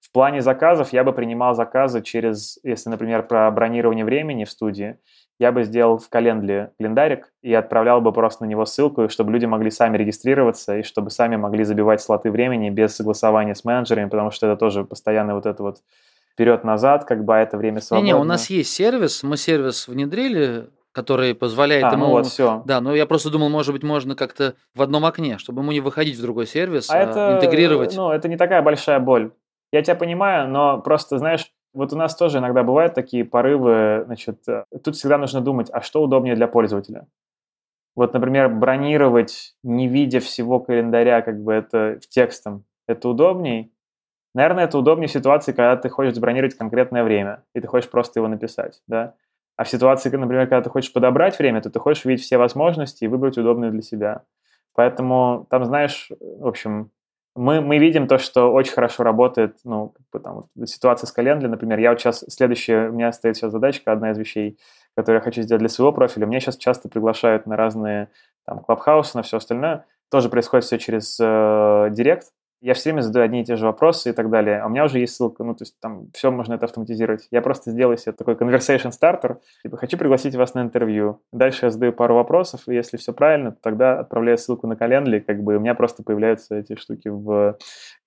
В 0.00 0.12
плане 0.12 0.42
заказов 0.42 0.92
я 0.92 1.02
бы 1.02 1.12
принимал 1.12 1.54
заказы 1.54 2.02
через, 2.02 2.58
если, 2.62 2.90
например, 2.90 3.26
про 3.26 3.50
бронирование 3.50 4.04
времени 4.04 4.44
в 4.44 4.50
студии, 4.50 4.98
я 5.38 5.50
бы 5.50 5.64
сделал 5.64 5.98
в 5.98 6.08
календаре 6.10 6.72
календарик 6.78 7.32
и 7.42 7.52
отправлял 7.54 8.00
бы 8.00 8.12
просто 8.12 8.44
на 8.44 8.48
него 8.48 8.66
ссылку, 8.66 9.08
чтобы 9.08 9.32
люди 9.32 9.46
могли 9.46 9.70
сами 9.70 9.96
регистрироваться 9.96 10.76
и 10.76 10.82
чтобы 10.82 11.10
сами 11.10 11.36
могли 11.36 11.64
забивать 11.64 12.02
слоты 12.02 12.30
времени 12.30 12.70
без 12.70 12.94
согласования 12.94 13.54
с 13.54 13.64
менеджерами, 13.64 14.08
потому 14.08 14.30
что 14.30 14.46
это 14.46 14.56
тоже 14.58 14.84
постоянно 14.84 15.34
вот 15.34 15.46
это 15.46 15.62
вот 15.62 15.78
вперед-назад, 16.34 17.04
как 17.04 17.24
бы 17.24 17.36
а 17.36 17.40
это 17.40 17.56
время 17.56 17.80
свободно. 17.80 18.06
Не-не, 18.06 18.20
у 18.20 18.24
нас 18.24 18.50
есть 18.50 18.72
сервис, 18.72 19.22
мы 19.22 19.36
сервис 19.36 19.88
внедрили, 19.88 20.66
который 20.94 21.34
позволяет 21.34 21.84
а, 21.84 21.90
ему... 21.90 22.06
ну 22.06 22.10
вот, 22.12 22.26
все. 22.26 22.62
Да, 22.64 22.80
но 22.80 22.94
я 22.94 23.04
просто 23.04 23.28
думал, 23.28 23.50
может 23.50 23.74
быть, 23.74 23.82
можно 23.82 24.14
как-то 24.14 24.54
в 24.74 24.80
одном 24.80 25.04
окне, 25.04 25.38
чтобы 25.38 25.60
ему 25.60 25.72
не 25.72 25.80
выходить 25.80 26.16
в 26.16 26.22
другой 26.22 26.46
сервис, 26.46 26.88
А 26.88 26.94
а 26.94 26.98
это, 26.98 27.34
интегрировать. 27.36 27.94
ну, 27.96 28.10
это 28.10 28.28
не 28.28 28.36
такая 28.36 28.62
большая 28.62 29.00
боль. 29.00 29.32
Я 29.72 29.82
тебя 29.82 29.96
понимаю, 29.96 30.48
но 30.48 30.80
просто, 30.80 31.18
знаешь, 31.18 31.50
вот 31.74 31.92
у 31.92 31.96
нас 31.96 32.14
тоже 32.14 32.38
иногда 32.38 32.62
бывают 32.62 32.94
такие 32.94 33.24
порывы, 33.24 34.04
значит, 34.06 34.48
э, 34.48 34.64
тут 34.84 34.94
всегда 34.94 35.18
нужно 35.18 35.40
думать, 35.40 35.68
а 35.72 35.82
что 35.82 36.00
удобнее 36.00 36.36
для 36.36 36.46
пользователя? 36.46 37.08
Вот, 37.96 38.14
например, 38.14 38.48
бронировать, 38.48 39.56
не 39.64 39.88
видя 39.88 40.20
всего 40.20 40.60
календаря, 40.60 41.22
как 41.22 41.42
бы 41.42 41.52
это 41.52 41.98
в 42.00 42.08
текстом, 42.08 42.64
это 42.86 43.08
удобней. 43.08 43.72
Наверное, 44.32 44.64
это 44.64 44.78
удобнее 44.78 45.08
в 45.08 45.12
ситуации, 45.12 45.50
когда 45.50 45.76
ты 45.76 45.88
хочешь 45.88 46.14
забронировать 46.14 46.54
конкретное 46.54 47.02
время, 47.02 47.42
и 47.52 47.60
ты 47.60 47.66
хочешь 47.66 47.90
просто 47.90 48.20
его 48.20 48.28
написать, 48.28 48.80
да? 48.86 49.14
А 49.56 49.64
в 49.64 49.68
ситуации, 49.68 50.10
например, 50.10 50.46
когда 50.46 50.62
ты 50.62 50.70
хочешь 50.70 50.92
подобрать 50.92 51.38
время, 51.38 51.60
то 51.60 51.70
ты 51.70 51.78
хочешь 51.78 52.04
увидеть 52.04 52.24
все 52.24 52.38
возможности 52.38 53.04
и 53.04 53.08
выбрать 53.08 53.38
удобное 53.38 53.70
для 53.70 53.82
себя. 53.82 54.22
Поэтому 54.74 55.46
там, 55.50 55.64
знаешь, 55.64 56.10
в 56.18 56.46
общем, 56.46 56.90
мы, 57.36 57.60
мы 57.60 57.78
видим 57.78 58.06
то, 58.06 58.18
что 58.18 58.52
очень 58.52 58.72
хорошо 58.72 59.02
работает, 59.02 59.58
ну, 59.64 59.94
там, 60.22 60.46
вот, 60.54 60.68
ситуация 60.68 61.06
с 61.06 61.12
календарем, 61.12 61.50
например. 61.50 61.78
Я 61.78 61.90
вот 61.90 62.00
сейчас, 62.00 62.24
следующая, 62.28 62.88
у 62.88 62.92
меня 62.92 63.12
стоит 63.12 63.36
сейчас 63.36 63.52
задачка, 63.52 63.92
одна 63.92 64.12
из 64.12 64.18
вещей, 64.18 64.58
которую 64.96 65.20
я 65.20 65.24
хочу 65.24 65.42
сделать 65.42 65.60
для 65.60 65.68
своего 65.68 65.92
профиля. 65.92 66.26
Меня 66.26 66.40
сейчас 66.40 66.56
часто 66.56 66.88
приглашают 66.88 67.46
на 67.46 67.56
разные 67.56 68.08
там 68.44 68.60
клабхаусы, 68.60 69.16
на 69.16 69.22
все 69.22 69.38
остальное. 69.38 69.84
Тоже 70.10 70.28
происходит 70.28 70.64
все 70.64 70.78
через 70.78 71.18
э, 71.20 71.88
директ, 71.90 72.28
я 72.64 72.72
все 72.72 72.90
время 72.90 73.02
задаю 73.02 73.26
одни 73.26 73.42
и 73.42 73.44
те 73.44 73.56
же 73.56 73.66
вопросы 73.66 74.08
и 74.08 74.12
так 74.14 74.30
далее. 74.30 74.60
А 74.60 74.66
у 74.66 74.70
меня 74.70 74.86
уже 74.86 74.98
есть 74.98 75.14
ссылка, 75.14 75.44
ну, 75.44 75.54
то 75.54 75.64
есть 75.64 75.78
там 75.80 76.08
все 76.14 76.30
можно 76.30 76.54
это 76.54 76.64
автоматизировать. 76.64 77.28
Я 77.30 77.42
просто 77.42 77.70
сделаю 77.70 77.98
себе 77.98 78.12
такой 78.12 78.36
conversation 78.36 78.90
starter, 78.90 79.36
типа, 79.62 79.76
хочу 79.76 79.98
пригласить 79.98 80.34
вас 80.34 80.54
на 80.54 80.62
интервью. 80.62 81.20
Дальше 81.30 81.66
я 81.66 81.70
задаю 81.70 81.92
пару 81.92 82.14
вопросов, 82.14 82.62
и 82.66 82.74
если 82.74 82.96
все 82.96 83.12
правильно, 83.12 83.52
то 83.52 83.58
тогда 83.60 84.00
отправляю 84.00 84.38
ссылку 84.38 84.66
на 84.66 84.76
календарь, 84.76 85.20
как 85.20 85.42
бы 85.42 85.56
у 85.56 85.60
меня 85.60 85.74
просто 85.74 86.02
появляются 86.02 86.56
эти 86.56 86.74
штуки 86.76 87.08
в 87.08 87.58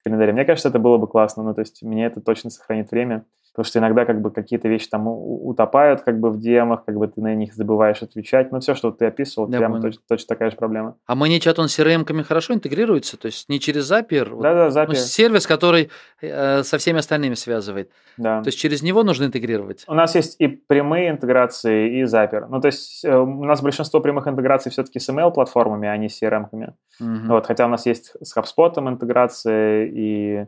календаре. 0.03 0.33
Мне 0.33 0.43
кажется, 0.43 0.69
это 0.69 0.79
было 0.79 0.97
бы 0.97 1.07
классно, 1.07 1.43
ну, 1.43 1.53
то 1.53 1.61
есть 1.61 1.83
мне 1.83 2.07
это 2.07 2.19
точно 2.19 2.49
сохранит 2.49 2.89
время. 2.89 3.25
Потому 3.57 3.69
что 3.69 3.79
иногда 3.79 4.05
как 4.05 4.21
бы 4.21 4.29
какие-то 4.29 4.67
вещи 4.67 4.87
там 4.87 5.07
утопают 5.07 6.01
как 6.01 6.19
бы 6.19 6.29
в 6.29 6.37
демах, 6.39 6.85
как 6.85 6.95
бы 6.95 7.07
ты 7.07 7.19
на 7.21 7.33
них 7.33 7.55
забываешь 7.55 8.03
отвечать. 8.03 8.51
Ну, 8.51 8.59
все, 8.59 8.75
что 8.75 8.91
ты 8.91 9.05
описывал, 9.07 9.49
Я 9.49 9.57
прямо 9.57 9.77
понял. 9.77 9.87
точно, 9.87 10.01
точно 10.07 10.27
такая 10.27 10.51
же 10.51 10.57
проблема. 10.57 10.95
А 11.07 11.15
ManyChat, 11.15 11.55
он 11.59 11.67
с 11.67 11.79
CRM-ками 11.79 12.21
хорошо 12.21 12.53
интегрируется? 12.53 13.17
То 13.17 13.25
есть 13.25 13.49
не 13.49 13.59
через 13.59 13.91
Zapier? 13.91 14.29
Да-да, 14.39 14.65
ну, 14.65 14.93
Zapier, 14.93 14.93
сервис, 14.93 15.47
который 15.47 15.89
э, 16.21 16.61
со 16.61 16.77
всеми 16.77 16.99
остальными 16.99 17.33
связывает. 17.33 17.89
да. 18.17 18.43
То 18.43 18.49
есть 18.49 18.59
через 18.59 18.83
него 18.83 19.01
нужно 19.01 19.25
интегрировать? 19.25 19.85
У 19.87 19.95
нас 19.95 20.13
есть 20.13 20.35
и 20.37 20.47
прямые 20.47 21.09
интеграции, 21.09 21.99
и 21.99 22.03
Zapier. 22.03 22.45
Ну, 22.47 22.61
то 22.61 22.67
есть 22.67 23.03
э, 23.03 23.17
у 23.17 23.43
нас 23.43 23.63
большинство 23.63 24.01
прямых 24.01 24.27
интеграций 24.27 24.71
все-таки 24.71 24.99
с 24.99 25.09
email-платформами, 25.09 25.87
а 25.87 25.97
не 25.97 26.09
с 26.09 26.21
CRM-ками. 26.21 26.73
Мгм. 26.99 27.27
Вот, 27.29 27.47
хотя 27.47 27.65
у 27.65 27.69
нас 27.69 27.87
есть 27.87 28.13
с 28.21 28.37
HubSpot 28.37 28.77
интеграции 28.87 29.89
и 29.91 30.45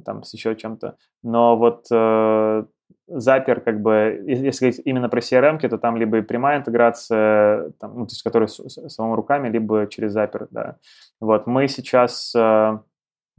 там 0.00 0.22
с 0.22 0.32
еще 0.34 0.54
чем-то. 0.56 0.96
Но 1.22 1.56
вот 1.56 1.86
э, 1.92 2.64
Zapier, 3.10 3.60
как 3.60 3.80
бы, 3.82 4.22
если 4.26 4.66
говорить 4.66 4.82
именно 4.84 5.08
про 5.08 5.20
CRM, 5.20 5.58
то 5.68 5.78
там 5.78 5.96
либо 5.96 6.18
и 6.18 6.22
прямая 6.22 6.58
интеграция, 6.58 7.70
там, 7.80 7.98
ну, 7.98 8.06
то 8.06 8.12
есть, 8.12 8.22
которая 8.22 8.46
с, 8.48 8.56
с- 8.58 8.88
самому 8.88 9.16
руками, 9.16 9.48
либо 9.48 9.86
через 9.86 10.16
Zapier, 10.16 10.46
да. 10.50 10.76
Вот, 11.20 11.46
мы 11.46 11.68
сейчас 11.68 12.32
э, 12.34 12.78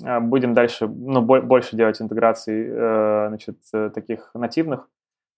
э, 0.03 0.19
будем 0.19 0.53
дальше, 0.53 0.87
ну, 0.87 1.21
бо- 1.21 1.41
больше 1.41 1.75
делать 1.75 2.01
интеграций, 2.01 2.67
э, 2.69 3.25
значит, 3.29 3.57
э, 3.73 3.89
таких 3.93 4.31
нативных. 4.33 4.87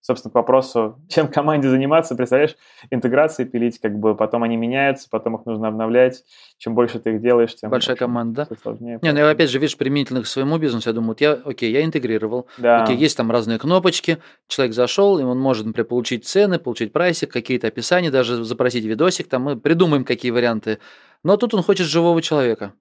Собственно, 0.06 0.30
к 0.30 0.36
вопросу, 0.36 1.00
чем 1.08 1.26
команде 1.26 1.68
заниматься, 1.68 2.14
представляешь, 2.14 2.54
интеграции 2.90 3.42
пилить, 3.44 3.80
как 3.80 3.98
бы 3.98 4.14
потом 4.14 4.44
они 4.44 4.56
меняются, 4.56 5.08
потом 5.10 5.34
их 5.34 5.46
нужно 5.46 5.66
обновлять. 5.66 6.22
Чем 6.58 6.76
больше 6.76 7.00
ты 7.00 7.14
их 7.14 7.20
делаешь, 7.20 7.56
тем 7.56 7.70
Большая 7.70 7.96
команда, 7.96 8.46
да? 8.48 8.56
сложнее. 8.62 9.00
Не, 9.02 9.12
ну 9.12 9.28
опять 9.28 9.50
же, 9.50 9.58
видишь, 9.58 9.76
применительно 9.76 10.22
к 10.22 10.28
своему 10.28 10.58
бизнесу, 10.58 10.88
я 10.88 10.92
думаю, 10.92 11.08
вот 11.08 11.20
я, 11.20 11.32
окей, 11.32 11.72
я 11.72 11.84
интегрировал, 11.84 12.46
Да. 12.56 12.84
окей, 12.84 12.96
есть 12.96 13.16
там 13.16 13.32
разные 13.32 13.58
кнопочки, 13.58 14.18
человек 14.46 14.74
зашел, 14.76 15.18
и 15.18 15.24
он 15.24 15.40
может, 15.40 15.66
например, 15.66 15.88
получить 15.88 16.24
цены, 16.24 16.60
получить 16.60 16.92
прайсик, 16.92 17.32
какие-то 17.32 17.66
описания, 17.66 18.12
даже 18.12 18.44
запросить 18.44 18.84
видосик, 18.84 19.28
там 19.28 19.42
мы 19.42 19.56
придумаем 19.58 20.04
какие 20.04 20.30
варианты. 20.30 20.78
Но 21.24 21.36
тут 21.36 21.52
он 21.52 21.64
хочет 21.64 21.88
живого 21.88 22.22
человека. 22.22 22.74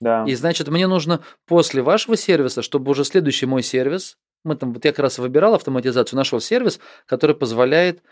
да. 0.00 0.24
И 0.28 0.34
значит, 0.36 0.68
мне 0.68 0.86
нужно 0.86 1.22
после 1.48 1.82
вашего 1.82 2.16
сервиса, 2.16 2.62
чтобы 2.62 2.92
уже 2.92 3.02
следующий 3.02 3.46
мой 3.46 3.64
сервис, 3.64 4.16
мы 4.44 4.56
там, 4.56 4.72
вот 4.72 4.84
я 4.84 4.92
как 4.92 5.00
раз 5.00 5.18
выбирал 5.18 5.54
автоматизацию, 5.54 6.16
нашел 6.16 6.40
сервис, 6.40 6.80
который 7.06 7.36
позволяет 7.36 8.02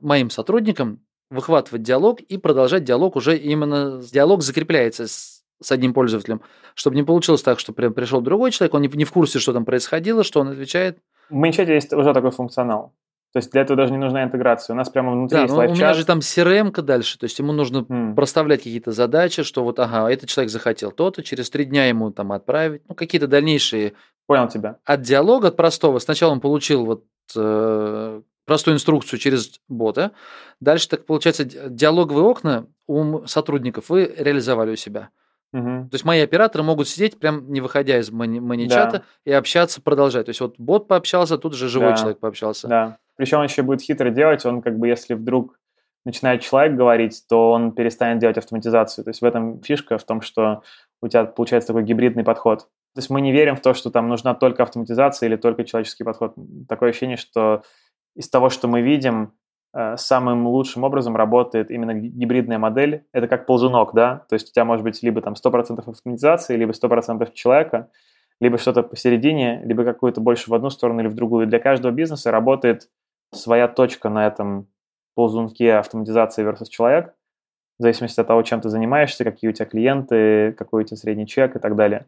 моим 0.00 0.30
сотрудникам 0.30 1.00
выхватывать 1.30 1.82
диалог 1.82 2.20
и 2.20 2.38
продолжать 2.38 2.84
диалог 2.84 3.16
уже 3.16 3.36
именно, 3.36 4.02
диалог 4.12 4.42
закрепляется 4.42 5.08
с, 5.08 5.42
с 5.60 5.72
одним 5.72 5.94
пользователем, 5.94 6.42
чтобы 6.74 6.96
не 6.96 7.02
получилось 7.02 7.42
так, 7.42 7.58
что 7.58 7.72
прям 7.72 7.94
пришел 7.94 8.20
другой 8.20 8.50
человек, 8.50 8.74
он 8.74 8.82
не, 8.82 8.88
не 8.88 9.04
в 9.04 9.12
курсе, 9.12 9.38
что 9.38 9.52
там 9.52 9.64
происходило, 9.64 10.22
что 10.22 10.40
он 10.40 10.48
отвечает. 10.48 10.98
В 11.30 11.34
ManyChat 11.34 11.72
есть 11.72 11.92
уже 11.92 12.12
такой 12.14 12.30
функционал. 12.30 12.94
То 13.36 13.38
есть 13.40 13.52
для 13.52 13.60
этого 13.60 13.76
даже 13.76 13.92
не 13.92 13.98
нужна 13.98 14.24
интеграция. 14.24 14.72
У 14.72 14.76
нас 14.78 14.88
прямо 14.88 15.12
внутри 15.12 15.36
Да, 15.36 15.42
есть 15.42 15.52
но 15.52 15.58
у 15.60 15.62
меня 15.64 15.68
лайфчат. 15.88 15.96
же 15.98 16.06
там 16.06 16.18
crm 16.20 16.80
дальше, 16.80 17.18
то 17.18 17.24
есть 17.24 17.38
ему 17.38 17.52
нужно 17.52 17.84
М, 17.86 18.14
проставлять 18.16 18.60
какие-то 18.60 18.92
задачи, 18.92 19.42
что 19.42 19.62
вот, 19.62 19.78
ага, 19.78 20.10
этот 20.10 20.30
человек 20.30 20.50
захотел 20.50 20.90
то-то, 20.90 21.22
через 21.22 21.50
три 21.50 21.66
дня 21.66 21.84
ему 21.84 22.10
там 22.10 22.32
отправить, 22.32 22.80
ну, 22.88 22.94
какие-то 22.94 23.26
дальнейшие 23.28 23.92
Понял 24.26 24.48
тебя. 24.48 24.78
от 24.86 25.02
диалога, 25.02 25.48
от 25.48 25.56
простого. 25.56 25.98
Сначала 25.98 26.32
он 26.32 26.40
получил 26.40 26.86
вот 26.86 27.04
э, 27.36 28.22
простую 28.46 28.74
инструкцию 28.76 29.18
через 29.18 29.60
бота. 29.68 30.12
Дальше, 30.60 30.88
так 30.88 31.04
получается, 31.04 31.44
ди- 31.44 31.58
диалоговые 31.68 32.24
окна 32.24 32.66
у 32.86 33.26
сотрудников 33.26 33.90
вы 33.90 34.14
реализовали 34.16 34.70
у 34.72 34.76
себя. 34.76 35.10
Мгм. 35.52 35.90
То 35.90 35.94
есть 35.94 36.06
мои 36.06 36.20
операторы 36.22 36.64
могут 36.64 36.88
сидеть, 36.88 37.18
прям 37.18 37.52
не 37.52 37.60
выходя 37.60 37.98
из 37.98 38.10
мани- 38.10 38.40
маничата, 38.40 38.98
Да. 38.98 39.30
и 39.30 39.32
общаться, 39.32 39.82
продолжать. 39.82 40.24
То 40.24 40.30
есть 40.30 40.40
вот 40.40 40.54
бот 40.56 40.88
пообщался, 40.88 41.36
тут 41.36 41.52
же 41.54 41.68
живой 41.68 41.90
Да. 41.90 41.96
человек 41.96 42.18
пообщался. 42.18 42.66
Да. 42.68 42.98
Причем 43.16 43.38
он 43.38 43.44
еще 43.44 43.62
будет 43.62 43.82
хитро 43.82 44.10
делать, 44.10 44.44
он 44.44 44.62
как 44.62 44.78
бы, 44.78 44.88
если 44.88 45.14
вдруг 45.14 45.58
начинает 46.04 46.40
человек 46.40 46.76
говорить, 46.76 47.24
то 47.28 47.50
он 47.50 47.72
перестанет 47.72 48.18
делать 48.18 48.38
автоматизацию. 48.38 49.04
То 49.04 49.10
есть 49.10 49.20
в 49.20 49.24
этом 49.24 49.60
фишка, 49.62 49.98
в 49.98 50.04
том, 50.04 50.20
что 50.20 50.62
у 51.02 51.08
тебя 51.08 51.24
получается 51.24 51.68
такой 51.68 51.82
гибридный 51.82 52.24
подход. 52.24 52.60
То 52.94 53.00
есть 53.00 53.10
мы 53.10 53.20
не 53.20 53.32
верим 53.32 53.56
в 53.56 53.60
то, 53.60 53.74
что 53.74 53.90
там 53.90 54.08
нужна 54.08 54.34
только 54.34 54.62
автоматизация 54.62 55.26
или 55.26 55.36
только 55.36 55.64
человеческий 55.64 56.04
подход. 56.04 56.34
Такое 56.68 56.90
ощущение, 56.90 57.16
что 57.16 57.62
из 58.14 58.30
того, 58.30 58.48
что 58.48 58.68
мы 58.68 58.80
видим, 58.80 59.32
э, 59.74 59.96
самым 59.98 60.46
лучшим 60.46 60.84
образом 60.84 61.16
работает 61.16 61.70
именно 61.70 61.92
ги- 61.92 62.08
гибридная 62.08 62.58
модель. 62.58 63.04
Это 63.12 63.28
как 63.28 63.44
ползунок, 63.44 63.92
да? 63.92 64.24
То 64.28 64.34
есть 64.34 64.48
у 64.48 64.52
тебя 64.52 64.64
может 64.64 64.84
быть 64.84 65.02
либо 65.02 65.20
там 65.20 65.34
100% 65.34 65.86
автоматизации, 65.86 66.56
либо 66.56 66.72
100% 66.72 67.34
человека, 67.34 67.90
либо 68.40 68.56
что-то 68.58 68.82
посередине, 68.82 69.60
либо 69.64 69.84
какую-то 69.84 70.20
больше 70.20 70.50
в 70.50 70.54
одну 70.54 70.70
сторону 70.70 71.00
или 71.00 71.08
в 71.08 71.14
другую. 71.14 71.46
Для 71.46 71.58
каждого 71.58 71.92
бизнеса 71.92 72.30
работает 72.30 72.88
своя 73.32 73.68
точка 73.68 74.08
на 74.08 74.26
этом 74.26 74.68
ползунке 75.14 75.74
автоматизации 75.74 76.44
versus 76.44 76.68
человек, 76.68 77.14
в 77.78 77.82
зависимости 77.82 78.20
от 78.20 78.26
того, 78.26 78.42
чем 78.42 78.60
ты 78.60 78.68
занимаешься, 78.68 79.24
какие 79.24 79.50
у 79.50 79.52
тебя 79.52 79.66
клиенты, 79.66 80.52
какой 80.52 80.82
у 80.82 80.86
тебя 80.86 80.96
средний 80.96 81.26
чек 81.26 81.56
и 81.56 81.58
так 81.58 81.76
далее. 81.76 82.06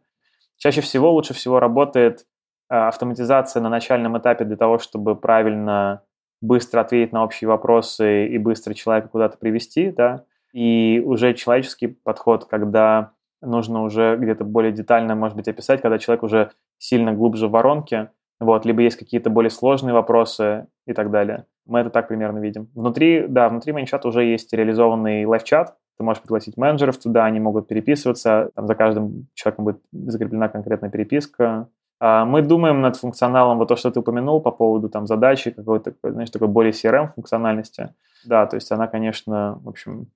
Чаще 0.56 0.80
всего, 0.80 1.12
лучше 1.12 1.34
всего 1.34 1.60
работает 1.60 2.26
э, 2.70 2.74
автоматизация 2.74 3.62
на 3.62 3.68
начальном 3.68 4.18
этапе 4.18 4.44
для 4.44 4.56
того, 4.56 4.78
чтобы 4.78 5.14
правильно, 5.14 6.02
быстро 6.40 6.80
ответить 6.80 7.12
на 7.12 7.24
общие 7.24 7.48
вопросы 7.48 8.28
и 8.28 8.38
быстро 8.38 8.74
человека 8.74 9.08
куда-то 9.08 9.38
привести, 9.38 9.90
да, 9.90 10.24
и 10.52 11.02
уже 11.04 11.34
человеческий 11.34 11.88
подход, 11.88 12.46
когда 12.46 13.12
нужно 13.40 13.82
уже 13.82 14.16
где-то 14.16 14.44
более 14.44 14.72
детально, 14.72 15.14
может 15.14 15.36
быть, 15.36 15.48
описать, 15.48 15.80
когда 15.80 15.98
человек 15.98 16.22
уже 16.22 16.50
сильно 16.78 17.12
глубже 17.12 17.48
в 17.48 17.52
воронке, 17.52 18.10
вот, 18.40 18.64
либо 18.64 18.82
есть 18.82 18.96
какие-то 18.96 19.30
более 19.30 19.50
сложные 19.50 19.94
вопросы 19.94 20.66
и 20.86 20.92
так 20.92 21.10
далее. 21.10 21.46
Мы 21.66 21.80
это 21.80 21.90
так 21.90 22.08
примерно 22.08 22.38
видим. 22.38 22.68
Внутри, 22.74 23.26
да, 23.28 23.48
внутри 23.48 23.72
ManyChat 23.72 24.00
уже 24.04 24.24
есть 24.24 24.52
реализованный 24.52 25.24
лайв-чат, 25.26 25.76
ты 25.98 26.04
можешь 26.04 26.22
пригласить 26.22 26.56
менеджеров 26.56 26.96
туда, 26.98 27.24
они 27.24 27.40
могут 27.40 27.66
переписываться, 27.66 28.50
там 28.54 28.68
за 28.68 28.74
каждым 28.76 29.26
человеком 29.34 29.64
будет 29.64 29.82
закреплена 29.92 30.48
конкретная 30.48 30.90
переписка. 30.90 31.68
А 32.00 32.24
Мы 32.24 32.42
думаем 32.42 32.80
над 32.80 32.96
функционалом, 32.96 33.58
вот 33.58 33.68
то, 33.68 33.76
что 33.76 33.90
ты 33.90 33.98
упомянул 33.98 34.40
по 34.40 34.52
поводу 34.52 34.88
там 34.88 35.08
задачи, 35.08 35.50
какой-то, 35.50 35.94
знаешь, 36.04 36.30
такой 36.30 36.46
более 36.46 36.72
CRM 36.72 37.12
функциональности. 37.12 37.88
Да, 38.24 38.46
то 38.46 38.54
есть 38.54 38.70
она, 38.70 38.86
конечно, 38.86 39.58
в 39.62 39.68
общем, 39.68 40.06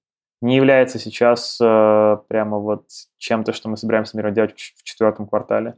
не 0.40 0.56
является 0.56 1.00
сейчас 1.00 1.58
э, 1.60 2.18
прямо 2.28 2.58
вот 2.58 2.84
чем-то, 3.18 3.52
что 3.52 3.68
мы 3.68 3.76
собираемся, 3.76 4.16
например, 4.16 4.34
делать 4.34 4.52
в 4.76 4.82
четвертом 4.84 5.26
квартале. 5.26 5.76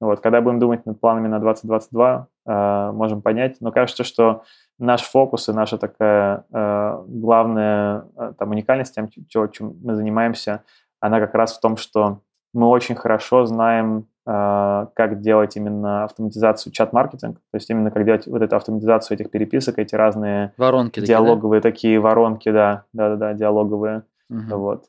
Вот, 0.00 0.20
когда 0.20 0.40
будем 0.40 0.58
думать 0.58 0.86
над 0.86 0.98
планами 0.98 1.28
на 1.28 1.38
2022, 1.40 2.26
э, 2.46 2.90
можем 2.92 3.20
понять. 3.20 3.56
Но 3.60 3.70
кажется, 3.70 4.02
что 4.02 4.44
наш 4.78 5.02
фокус 5.02 5.48
и 5.48 5.52
наша 5.52 5.76
такая 5.76 6.44
э, 6.50 7.02
главная 7.06 8.06
э, 8.16 8.32
там, 8.38 8.50
уникальность 8.50 8.94
тем, 8.94 9.10
чем 9.50 9.76
мы 9.82 9.94
занимаемся, 9.94 10.64
она 11.00 11.20
как 11.20 11.34
раз 11.34 11.56
в 11.56 11.60
том, 11.60 11.76
что 11.76 12.20
мы 12.54 12.66
очень 12.68 12.94
хорошо 12.94 13.44
знаем, 13.44 14.06
э, 14.26 14.86
как 14.94 15.20
делать 15.20 15.56
именно 15.56 16.04
автоматизацию 16.04 16.72
чат-маркетинг, 16.72 17.36
то 17.36 17.56
есть 17.56 17.68
именно 17.68 17.90
как 17.90 18.06
делать 18.06 18.26
вот 18.26 18.40
эту 18.40 18.56
автоматизацию 18.56 19.16
этих 19.16 19.30
переписок, 19.30 19.78
эти 19.78 19.94
разные 19.94 20.54
воронки 20.56 21.00
диалоговые 21.00 21.60
такие, 21.60 21.70
да? 21.70 21.76
такие 21.76 22.00
воронки, 22.00 22.50
да, 22.50 22.84
да, 22.94 23.10
да, 23.10 23.16
да, 23.16 23.34
диалоговые, 23.34 24.04
угу. 24.30 24.56
вот. 24.56 24.84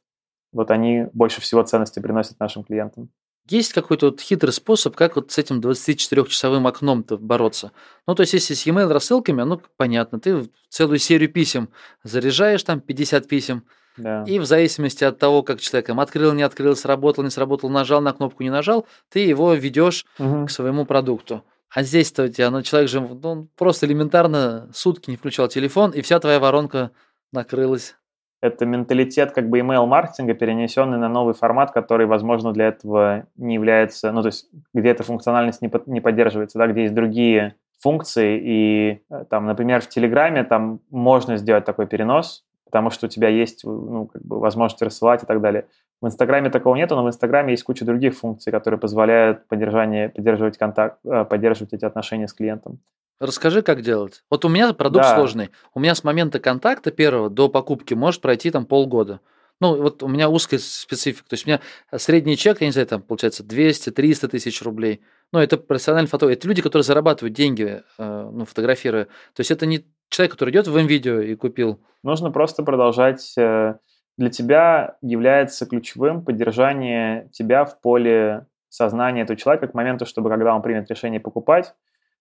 Вот 0.53 0.69
они 0.71 1.07
больше 1.13 1.39
всего 1.41 1.63
ценности 1.63 1.99
приносят 1.99 2.39
нашим 2.39 2.63
клиентам. 2.63 3.09
Есть 3.51 3.73
какой-то 3.73 4.07
вот 4.07 4.21
хитрый 4.21 4.53
способ, 4.53 4.95
как 4.95 5.17
вот 5.17 5.31
с 5.33 5.37
этим 5.37 5.59
24-часовым 5.59 6.65
окном-то 6.67 7.17
бороться? 7.17 7.73
Ну, 8.07 8.15
то 8.15 8.21
есть, 8.21 8.31
если 8.31 8.53
с 8.53 8.65
e-mail 8.65 8.87
рассылками, 8.93 9.41
ну, 9.41 9.61
понятно, 9.75 10.21
ты 10.21 10.49
целую 10.69 10.99
серию 10.99 11.29
писем 11.29 11.67
заряжаешь, 12.03 12.63
там 12.63 12.79
50 12.79 13.27
писем, 13.27 13.65
да. 13.97 14.23
и 14.25 14.39
в 14.39 14.45
зависимости 14.45 15.03
от 15.03 15.19
того, 15.19 15.43
как 15.43 15.59
человек 15.59 15.87
там 15.87 15.99
открыл, 15.99 16.31
не 16.31 16.43
открыл, 16.43 16.77
сработал, 16.77 17.25
не 17.25 17.29
сработал, 17.29 17.69
нажал 17.69 17.99
на 17.99 18.13
кнопку, 18.13 18.41
не 18.43 18.49
нажал, 18.49 18.87
ты 19.09 19.19
его 19.19 19.53
ведешь 19.53 20.05
угу. 20.17 20.45
к 20.45 20.49
своему 20.49 20.85
продукту. 20.85 21.43
А 21.69 21.83
здесь-то 21.83 22.23
у 22.23 22.27
тебя, 22.29 22.51
ну, 22.51 22.61
человек 22.61 22.89
же 22.89 23.01
ну, 23.01 23.49
просто 23.57 23.85
элементарно 23.85 24.69
сутки 24.73 25.09
не 25.09 25.17
включал 25.17 25.49
телефон, 25.49 25.91
и 25.91 26.01
вся 26.01 26.21
твоя 26.21 26.39
воронка 26.39 26.91
накрылась 27.33 27.95
это 28.41 28.65
менталитет 28.65 29.31
как 29.31 29.49
бы 29.49 29.59
email-маркетинга, 29.59 30.33
перенесенный 30.33 30.97
на 30.97 31.07
новый 31.07 31.33
формат, 31.33 31.71
который, 31.71 32.07
возможно, 32.07 32.53
для 32.53 32.67
этого 32.67 33.27
не 33.37 33.53
является, 33.53 34.11
ну, 34.11 34.21
то 34.21 34.27
есть 34.27 34.49
где 34.73 34.89
эта 34.89 35.03
функциональность 35.03 35.61
не, 35.61 35.69
под, 35.69 35.87
не 35.87 36.01
поддерживается, 36.01 36.57
да, 36.57 36.67
где 36.67 36.83
есть 36.83 36.95
другие 36.95 37.55
функции, 37.79 38.39
и 38.43 39.01
э, 39.09 39.25
там, 39.29 39.45
например, 39.45 39.81
в 39.81 39.89
Телеграме 39.89 40.43
там 40.43 40.79
можно 40.89 41.37
сделать 41.37 41.65
такой 41.65 41.85
перенос, 41.85 42.43
потому 42.65 42.89
что 42.89 43.05
у 43.05 43.09
тебя 43.09 43.27
есть 43.27 43.63
ну, 43.63 44.07
как 44.07 44.23
бы 44.23 44.39
возможность 44.39 44.81
рассылать 44.81 45.23
и 45.23 45.25
так 45.25 45.41
далее. 45.41 45.65
В 46.01 46.07
Инстаграме 46.07 46.49
такого 46.49 46.75
нету, 46.75 46.95
но 46.95 47.03
в 47.03 47.07
Инстаграме 47.07 47.51
есть 47.51 47.63
куча 47.63 47.85
других 47.85 48.17
функций, 48.17 48.51
которые 48.51 48.79
позволяют 48.79 49.47
поддержание, 49.47 50.09
поддерживать 50.09 50.57
контакт, 50.57 50.97
э, 51.05 51.25
поддерживать 51.25 51.73
эти 51.73 51.85
отношения 51.85 52.27
с 52.27 52.33
клиентом. 52.33 52.79
Расскажи, 53.21 53.61
как 53.61 53.81
делать. 53.81 54.23
Вот 54.31 54.45
у 54.45 54.49
меня 54.49 54.73
продукт 54.73 55.05
да. 55.05 55.15
сложный. 55.15 55.51
У 55.75 55.79
меня 55.79 55.93
с 55.93 56.03
момента 56.03 56.39
контакта 56.39 56.89
первого 56.89 57.29
до 57.29 57.49
покупки 57.49 57.93
может 57.93 58.19
пройти 58.19 58.49
там 58.49 58.65
полгода. 58.65 59.19
Ну, 59.59 59.79
вот 59.79 60.01
у 60.01 60.07
меня 60.07 60.27
узкая 60.27 60.59
специфика. 60.59 61.29
То 61.29 61.35
есть 61.35 61.45
у 61.45 61.49
меня 61.49 61.59
средний 61.95 62.35
чек, 62.35 62.61
я 62.61 62.67
не 62.67 62.71
знаю, 62.71 62.87
там 62.87 63.03
получается 63.03 63.43
200-300 63.43 64.27
тысяч 64.27 64.59
рублей. 64.63 65.01
Ну, 65.31 65.37
это 65.37 65.57
профессиональный 65.57 66.09
фотограф. 66.09 66.35
Это 66.35 66.47
люди, 66.47 66.63
которые 66.63 66.83
зарабатывают 66.83 67.35
деньги, 67.35 67.83
э, 67.99 68.29
ну, 68.33 68.43
фотографируя. 68.45 69.05
То 69.05 69.41
есть 69.41 69.51
это 69.51 69.67
не 69.67 69.85
человек, 70.09 70.31
который 70.31 70.49
идет 70.49 70.65
в 70.65 70.75
М-видео 70.75 71.19
и 71.19 71.35
купил. 71.35 71.79
Нужно 72.01 72.31
просто 72.31 72.63
продолжать. 72.63 73.37
Э, 73.37 73.75
для 74.17 74.31
тебя 74.31 74.97
является 75.03 75.67
ключевым 75.67 76.25
поддержание 76.25 77.29
тебя 77.31 77.65
в 77.65 77.79
поле 77.81 78.47
сознания 78.69 79.21
этого 79.21 79.37
человека 79.37 79.67
к 79.67 79.75
моменту, 79.75 80.07
чтобы 80.07 80.31
когда 80.31 80.55
он 80.55 80.63
примет 80.63 80.89
решение 80.89 81.19
покупать, 81.19 81.75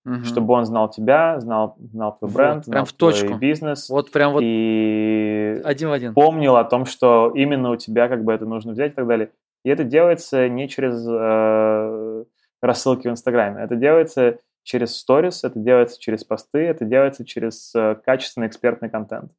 угу. 0.05 0.25
чтобы 0.25 0.55
он 0.55 0.65
знал 0.65 0.91
тебя, 0.91 1.41
знал, 1.41 1.77
знал 1.79 2.17
твой 2.19 2.31
бренд, 2.31 2.57
вот, 2.57 2.65
знал 2.65 2.73
прям 2.73 2.85
в 2.85 2.93
твой 2.93 3.13
точку. 3.13 3.35
бизнес. 3.35 3.89
Вот 3.89 4.11
прям 4.11 4.33
вот 4.33 4.43
и 4.45 5.61
один 5.65 5.89
в 5.89 5.93
один. 5.93 6.15
помнил 6.15 6.57
о 6.57 6.65
том, 6.65 6.85
что 6.85 7.33
именно 7.35 7.71
у 7.71 7.77
тебя 7.77 8.09
как 8.09 8.25
бы 8.25 8.33
это 8.33 8.47
нужно 8.47 8.73
взять 8.73 8.93
и 8.93 8.95
так 8.95 9.07
далее. 9.07 9.31
И 9.65 9.69
это 9.69 9.85
делается 9.85 10.49
не 10.49 10.69
через 10.69 11.07
э, 11.07 12.25
рассылки 12.63 13.09
в 13.09 13.11
Инстаграме, 13.11 13.63
это 13.63 13.77
делается 13.77 14.39
через 14.63 14.97
сторис, 14.97 15.45
это 15.45 15.59
делается 15.59 16.01
через 16.01 16.25
посты, 16.25 16.61
это 16.61 16.85
делается 16.85 17.25
через 17.25 17.75
э, 17.75 17.97
качественный 18.05 18.47
экспертный 18.47 18.89
контент. 18.89 19.33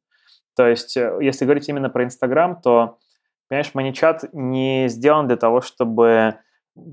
То 0.56 0.66
есть, 0.68 0.96
э, 0.96 1.18
если 1.20 1.44
говорить 1.44 1.68
именно 1.68 1.90
про 1.90 2.04
Инстаграм, 2.04 2.60
то, 2.60 2.98
понимаешь, 3.48 3.74
маничат 3.74 4.24
не 4.32 4.88
сделан 4.88 5.26
для 5.26 5.36
того, 5.36 5.60
чтобы 5.60 6.36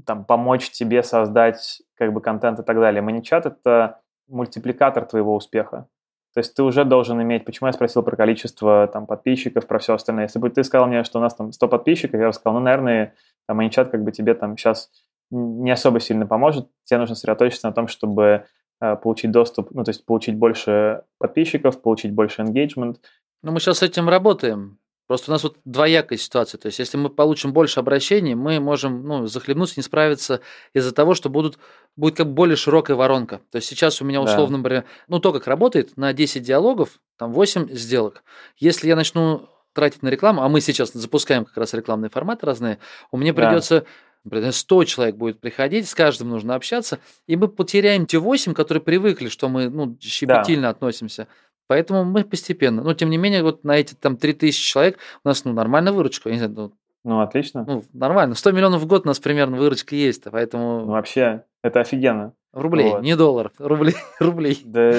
там, 0.06 0.26
помочь 0.26 0.72
тебе 0.72 1.04
создать 1.04 1.82
как 1.96 2.14
бы 2.14 2.22
контент 2.22 2.60
и 2.60 2.64
так 2.64 2.78
далее. 2.78 3.02
Маничат– 3.02 3.46
это 3.46 4.02
мультипликатор 4.28 5.06
твоего 5.06 5.36
успеха. 5.36 5.88
То 6.34 6.40
есть 6.40 6.54
ты 6.54 6.64
уже 6.64 6.86
должен 6.86 7.22
иметь, 7.22 7.44
почему 7.44 7.68
я 7.68 7.74
спросил 7.74 8.04
про 8.04 8.16
количество 8.16 8.88
там, 8.88 9.08
подписчиков, 9.08 9.66
про 9.66 9.80
все 9.80 9.96
остальное. 9.96 10.26
Если 10.26 10.38
бы 10.38 10.50
ты 10.50 10.64
сказал 10.64 10.88
мне, 10.88 11.04
что 11.04 11.20
у 11.20 11.22
нас 11.22 11.34
там 11.34 11.52
100 11.52 11.68
подписчиков, 11.68 12.20
я 12.20 12.28
бы 12.28 12.34
сказал, 12.34 12.60
ну, 12.60 12.66
наверное, 12.66 13.16
там, 13.48 13.58
маничат 13.58 13.90
как 13.90 14.04
бы 14.04 14.12
тебе 14.12 14.36
там 14.36 14.56
сейчас 14.56 14.92
не 15.32 15.72
особо 15.72 16.00
сильно 16.00 16.28
поможет. 16.28 16.70
Тебе 16.86 17.00
нужно 17.00 17.16
сосредоточиться 17.16 17.68
на 17.68 17.74
том, 17.74 17.88
чтобы 17.88 18.46
э, 18.80 18.96
получить 18.96 19.32
доступ, 19.32 19.72
ну, 19.72 19.84
то 19.84 19.90
есть 19.90 20.06
получить 20.06 20.36
больше 20.36 21.04
подписчиков, 21.18 21.82
получить 21.82 22.14
больше 22.14 22.44
engagement. 22.44 22.98
Ну, 23.42 23.52
мы 23.52 23.60
сейчас 23.60 23.80
с 23.80 23.84
этим 23.84 24.08
работаем. 24.08 24.79
Просто 25.10 25.32
у 25.32 25.34
нас 25.34 25.42
вот 25.42 25.58
двоякая 25.66 26.20
ситуация. 26.20 26.60
То 26.60 26.68
есть, 26.68 26.78
если 26.78 26.96
мы 26.96 27.10
получим 27.10 27.52
больше 27.52 27.80
обращений, 27.80 28.36
мы 28.36 28.60
можем 28.60 29.08
ну, 29.08 29.26
захлебнуться, 29.26 29.74
не 29.78 29.82
справиться 29.82 30.40
из-за 30.76 30.94
того, 30.94 31.16
что 31.16 31.32
будут, 31.32 31.58
будет 31.96 32.16
как 32.16 32.32
более 32.32 32.56
широкая 32.56 32.96
воронка. 32.96 33.42
То 33.50 33.56
есть, 33.56 33.68
сейчас 33.68 34.04
у 34.04 34.06
меня 34.06 34.22
условно, 34.22 34.58
да. 34.58 34.62
например, 34.62 34.86
ну, 35.08 35.20
то, 35.20 35.34
как 35.34 35.48
работает, 35.48 35.98
на 35.98 36.14
10 36.14 36.44
диалогов, 36.44 37.00
там 37.18 37.34
8 37.34 37.72
сделок. 37.72 38.24
Если 38.58 38.88
я 38.88 38.96
начну 38.96 39.50
тратить 39.74 40.04
на 40.04 40.10
рекламу, 40.10 40.44
а 40.44 40.48
мы 40.48 40.62
сейчас 40.62 40.92
запускаем 40.94 41.44
как 41.44 41.58
раз 41.58 41.74
рекламные 41.74 42.12
форматы 42.12 42.46
разные, 42.46 42.78
у 43.10 43.18
меня 43.18 43.34
придется 43.34 43.88
Например, 44.26 44.52
100 44.52 44.84
человек 44.84 45.16
будет 45.16 45.40
приходить, 45.40 45.88
с 45.88 45.96
каждым 45.96 46.30
нужно 46.30 46.54
общаться, 46.54 47.00
и 47.26 47.38
мы 47.38 47.48
потеряем 47.48 48.06
те 48.06 48.20
8, 48.20 48.54
которые 48.54 48.84
привыкли, 48.84 49.30
что 49.30 49.48
мы 49.48 49.70
ну, 49.70 49.98
щепетильно 50.02 50.64
да. 50.64 50.70
относимся. 50.70 51.28
Поэтому 51.70 52.04
мы 52.04 52.24
постепенно. 52.24 52.82
Но 52.82 52.96
тем 52.96 53.12
не 53.12 53.18
менее, 53.18 53.44
вот 53.44 53.64
на 53.64 53.78
эти 53.78 53.94
там 53.94 54.18
3000 54.18 54.60
человек 54.60 54.98
у 55.24 55.28
нас 55.28 55.46
ну, 55.46 55.54
нормальная 55.54 55.94
выручка. 55.94 56.30
Я 56.30 56.34
не 56.34 56.40
знаю, 56.40 56.54
ну, 56.56 56.72
ну, 57.04 57.22
отлично. 57.22 57.64
Ну, 57.66 57.84
нормально. 57.94 58.34
100 58.34 58.52
миллионов 58.52 58.82
в 58.82 58.88
год 58.88 59.06
у 59.06 59.08
нас 59.08 59.20
примерно 59.20 59.56
выручка 59.56 59.96
есть, 59.96 60.24
поэтому... 60.32 60.80
Ну, 60.80 60.92
вообще, 60.94 61.44
это 61.64 61.82
офигенно. 61.82 62.34
Рублей, 62.54 62.90
вот. 62.90 63.04
не 63.04 63.16
долларов, 63.16 63.52
рублей. 63.60 63.94
рублей. 64.20 64.60
Да, 64.66 64.92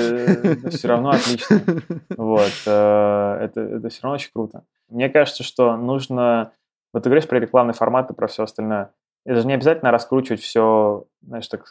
все 0.71 0.87
равно 0.89 1.11
отлично. 1.11 1.61
Вот, 2.17 2.53
э, 2.67 3.39
это, 3.43 3.61
это 3.61 3.89
все 3.89 4.03
равно 4.03 4.15
очень 4.15 4.31
круто. 4.33 4.63
Мне 4.89 5.09
кажется, 5.09 5.43
что 5.43 5.77
нужно... 5.77 6.53
Вот 6.93 7.03
ты 7.03 7.09
говоришь 7.09 7.29
про 7.29 7.41
рекламный 7.41 7.75
формат 7.75 8.13
и 8.13 8.15
про 8.15 8.29
все 8.29 8.45
остальное. 8.45 8.93
Это 9.27 9.41
же 9.41 9.47
не 9.49 9.55
обязательно 9.55 9.91
раскручивать 9.91 10.41
все, 10.41 11.07
знаешь, 11.21 11.49
так, 11.49 11.67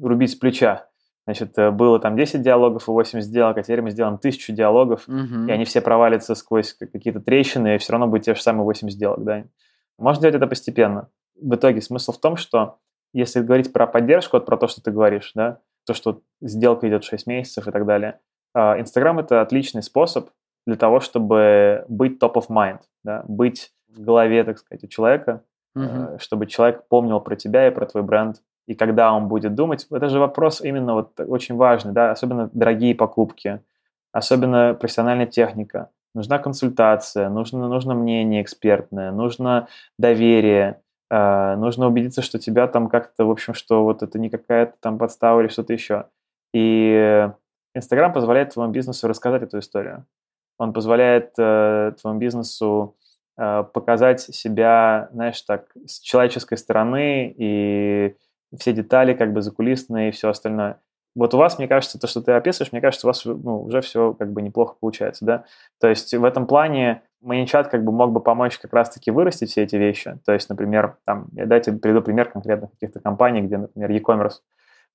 рубить 0.00 0.32
с 0.32 0.34
плеча. 0.34 0.88
Значит, 1.26 1.56
э, 1.58 1.70
было 1.70 1.98
там 2.00 2.16
10 2.16 2.42
диалогов 2.42 2.88
и 2.88 2.90
8 2.90 3.20
сделок, 3.20 3.58
а 3.58 3.62
теперь 3.62 3.82
мы 3.82 3.90
сделаем 3.90 4.18
тысячу 4.18 4.52
диалогов, 4.52 5.06
угу. 5.06 5.46
и 5.46 5.50
они 5.50 5.64
все 5.64 5.80
провалятся 5.80 6.34
сквозь 6.34 6.74
какие-то 6.74 7.20
трещины, 7.20 7.74
и 7.74 7.78
все 7.78 7.92
равно 7.92 8.06
будет 8.06 8.22
те 8.22 8.34
же 8.34 8.42
самые 8.42 8.64
8 8.64 8.88
сделок, 8.90 9.24
да. 9.24 9.44
Можно 9.98 10.22
делать 10.22 10.36
это 10.36 10.46
постепенно. 10.46 11.08
В 11.40 11.54
итоге 11.54 11.80
смысл 11.82 12.12
в 12.12 12.18
том, 12.18 12.36
что 12.36 12.78
если 13.12 13.40
говорить 13.40 13.72
про 13.72 13.86
поддержку, 13.86 14.36
вот 14.36 14.46
про 14.46 14.56
то, 14.56 14.66
что 14.66 14.82
ты 14.82 14.90
говоришь, 14.90 15.32
да, 15.34 15.58
то, 15.86 15.94
что 15.94 16.22
сделка 16.40 16.88
идет 16.88 17.04
6 17.04 17.26
месяцев 17.26 17.66
и 17.66 17.70
так 17.70 17.86
далее, 17.86 18.20
а, 18.54 18.80
Инстаграм– 18.80 19.18
это 19.20 19.40
отличный 19.40 19.82
способ 19.82 20.30
для 20.66 20.76
того, 20.76 21.00
чтобы 21.00 21.84
быть 21.88 22.22
top 22.22 22.34
of 22.34 22.48
mind, 22.48 22.80
да, 23.04 23.24
быть 23.26 23.72
в 23.88 24.00
голове, 24.00 24.44
так 24.44 24.58
сказать, 24.58 24.84
у 24.84 24.88
человека, 24.88 25.44
угу. 25.74 26.18
чтобы 26.18 26.46
человек 26.46 26.86
помнил 26.88 27.20
про 27.20 27.36
тебя 27.36 27.68
и 27.68 27.70
про 27.70 27.86
твой 27.86 28.02
бренд 28.02 28.42
и 28.70 28.74
когда 28.76 29.12
он 29.12 29.26
будет 29.26 29.56
думать, 29.56 29.88
это 29.90 30.08
же 30.08 30.20
вопрос 30.20 30.60
именно 30.60 30.94
вот 30.94 31.18
очень 31.18 31.56
важный, 31.56 31.92
да, 31.92 32.12
особенно 32.12 32.50
дорогие 32.52 32.94
покупки, 32.94 33.60
особенно 34.12 34.74
профессиональная 34.74 35.26
техника. 35.26 35.90
Нужна 36.14 36.38
консультация, 36.38 37.28
нужно, 37.30 37.66
нужно 37.66 37.94
мнение 37.94 38.42
экспертное, 38.42 39.10
нужно 39.10 39.66
доверие, 39.98 40.82
э, 41.10 41.56
нужно 41.56 41.88
убедиться, 41.88 42.22
что 42.22 42.38
тебя 42.38 42.68
там 42.68 42.88
как-то, 42.88 43.24
в 43.24 43.30
общем, 43.32 43.54
что 43.54 43.82
вот 43.82 44.04
это 44.04 44.20
не 44.20 44.30
какая-то 44.30 44.74
там 44.78 44.98
подстава 44.98 45.40
или 45.40 45.48
что-то 45.48 45.72
еще. 45.72 46.04
И 46.54 47.28
Инстаграм 47.74 48.12
позволяет 48.12 48.54
твоему 48.54 48.72
бизнесу 48.72 49.08
рассказать 49.08 49.42
эту 49.42 49.58
историю. 49.58 50.06
Он 50.58 50.72
позволяет 50.72 51.32
э, 51.38 51.92
твоему 52.00 52.20
бизнесу 52.20 52.94
э, 53.36 53.64
показать 53.72 54.20
себя, 54.20 55.08
знаешь, 55.12 55.42
так, 55.42 55.72
с 55.86 55.98
человеческой 55.98 56.56
стороны 56.56 57.34
и 57.36 58.14
все 58.56 58.72
детали 58.72 59.14
как 59.14 59.32
бы 59.32 59.42
закулисные 59.42 60.08
и 60.08 60.12
все 60.12 60.28
остальное. 60.28 60.80
Вот 61.16 61.34
у 61.34 61.38
вас, 61.38 61.58
мне 61.58 61.66
кажется, 61.66 61.98
то, 61.98 62.06
что 62.06 62.22
ты 62.22 62.32
описываешь, 62.32 62.72
мне 62.72 62.80
кажется, 62.80 63.06
у 63.06 63.10
вас 63.10 63.24
ну, 63.24 63.62
уже 63.62 63.80
все 63.80 64.14
как 64.14 64.32
бы 64.32 64.42
неплохо 64.42 64.76
получается, 64.80 65.24
да? 65.24 65.44
То 65.80 65.88
есть 65.88 66.14
в 66.14 66.24
этом 66.24 66.46
плане 66.46 67.02
ManyChat 67.24 67.68
как 67.68 67.84
бы 67.84 67.92
мог 67.92 68.12
бы 68.12 68.20
помочь 68.20 68.58
как 68.58 68.72
раз-таки 68.72 69.10
вырастить 69.10 69.50
все 69.50 69.64
эти 69.64 69.76
вещи. 69.76 70.18
То 70.24 70.32
есть, 70.32 70.48
например, 70.48 70.98
там, 71.04 71.26
я 71.32 71.46
дайте 71.46 71.72
приведу 71.72 72.02
пример 72.02 72.30
конкретных 72.30 72.70
каких-то 72.72 73.00
компаний, 73.00 73.40
где, 73.42 73.58
например, 73.58 73.90
e-commerce, 73.90 74.40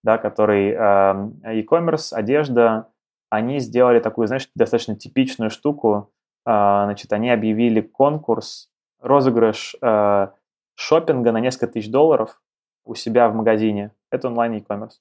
да, 0.03 0.17
который 0.17 0.71
э, 0.71 1.53
e-commerce, 1.53 2.13
одежда, 2.13 2.87
они 3.29 3.59
сделали 3.59 3.99
такую, 3.99 4.27
знаешь, 4.27 4.49
достаточно 4.55 4.95
типичную 4.95 5.49
штуку. 5.49 6.11
Э, 6.45 6.85
значит, 6.85 7.11
они 7.11 7.29
объявили 7.29 7.81
конкурс, 7.81 8.69
розыгрыш 9.01 9.75
э, 9.81 10.27
шопинга 10.75 11.31
на 11.33 11.41
несколько 11.41 11.67
тысяч 11.67 11.91
долларов 11.91 12.41
у 12.85 12.95
себя 12.95 13.27
в 13.29 13.35
магазине. 13.35 13.91
Это 14.11 14.27
онлайн 14.27 14.53
e-commerce. 14.53 14.99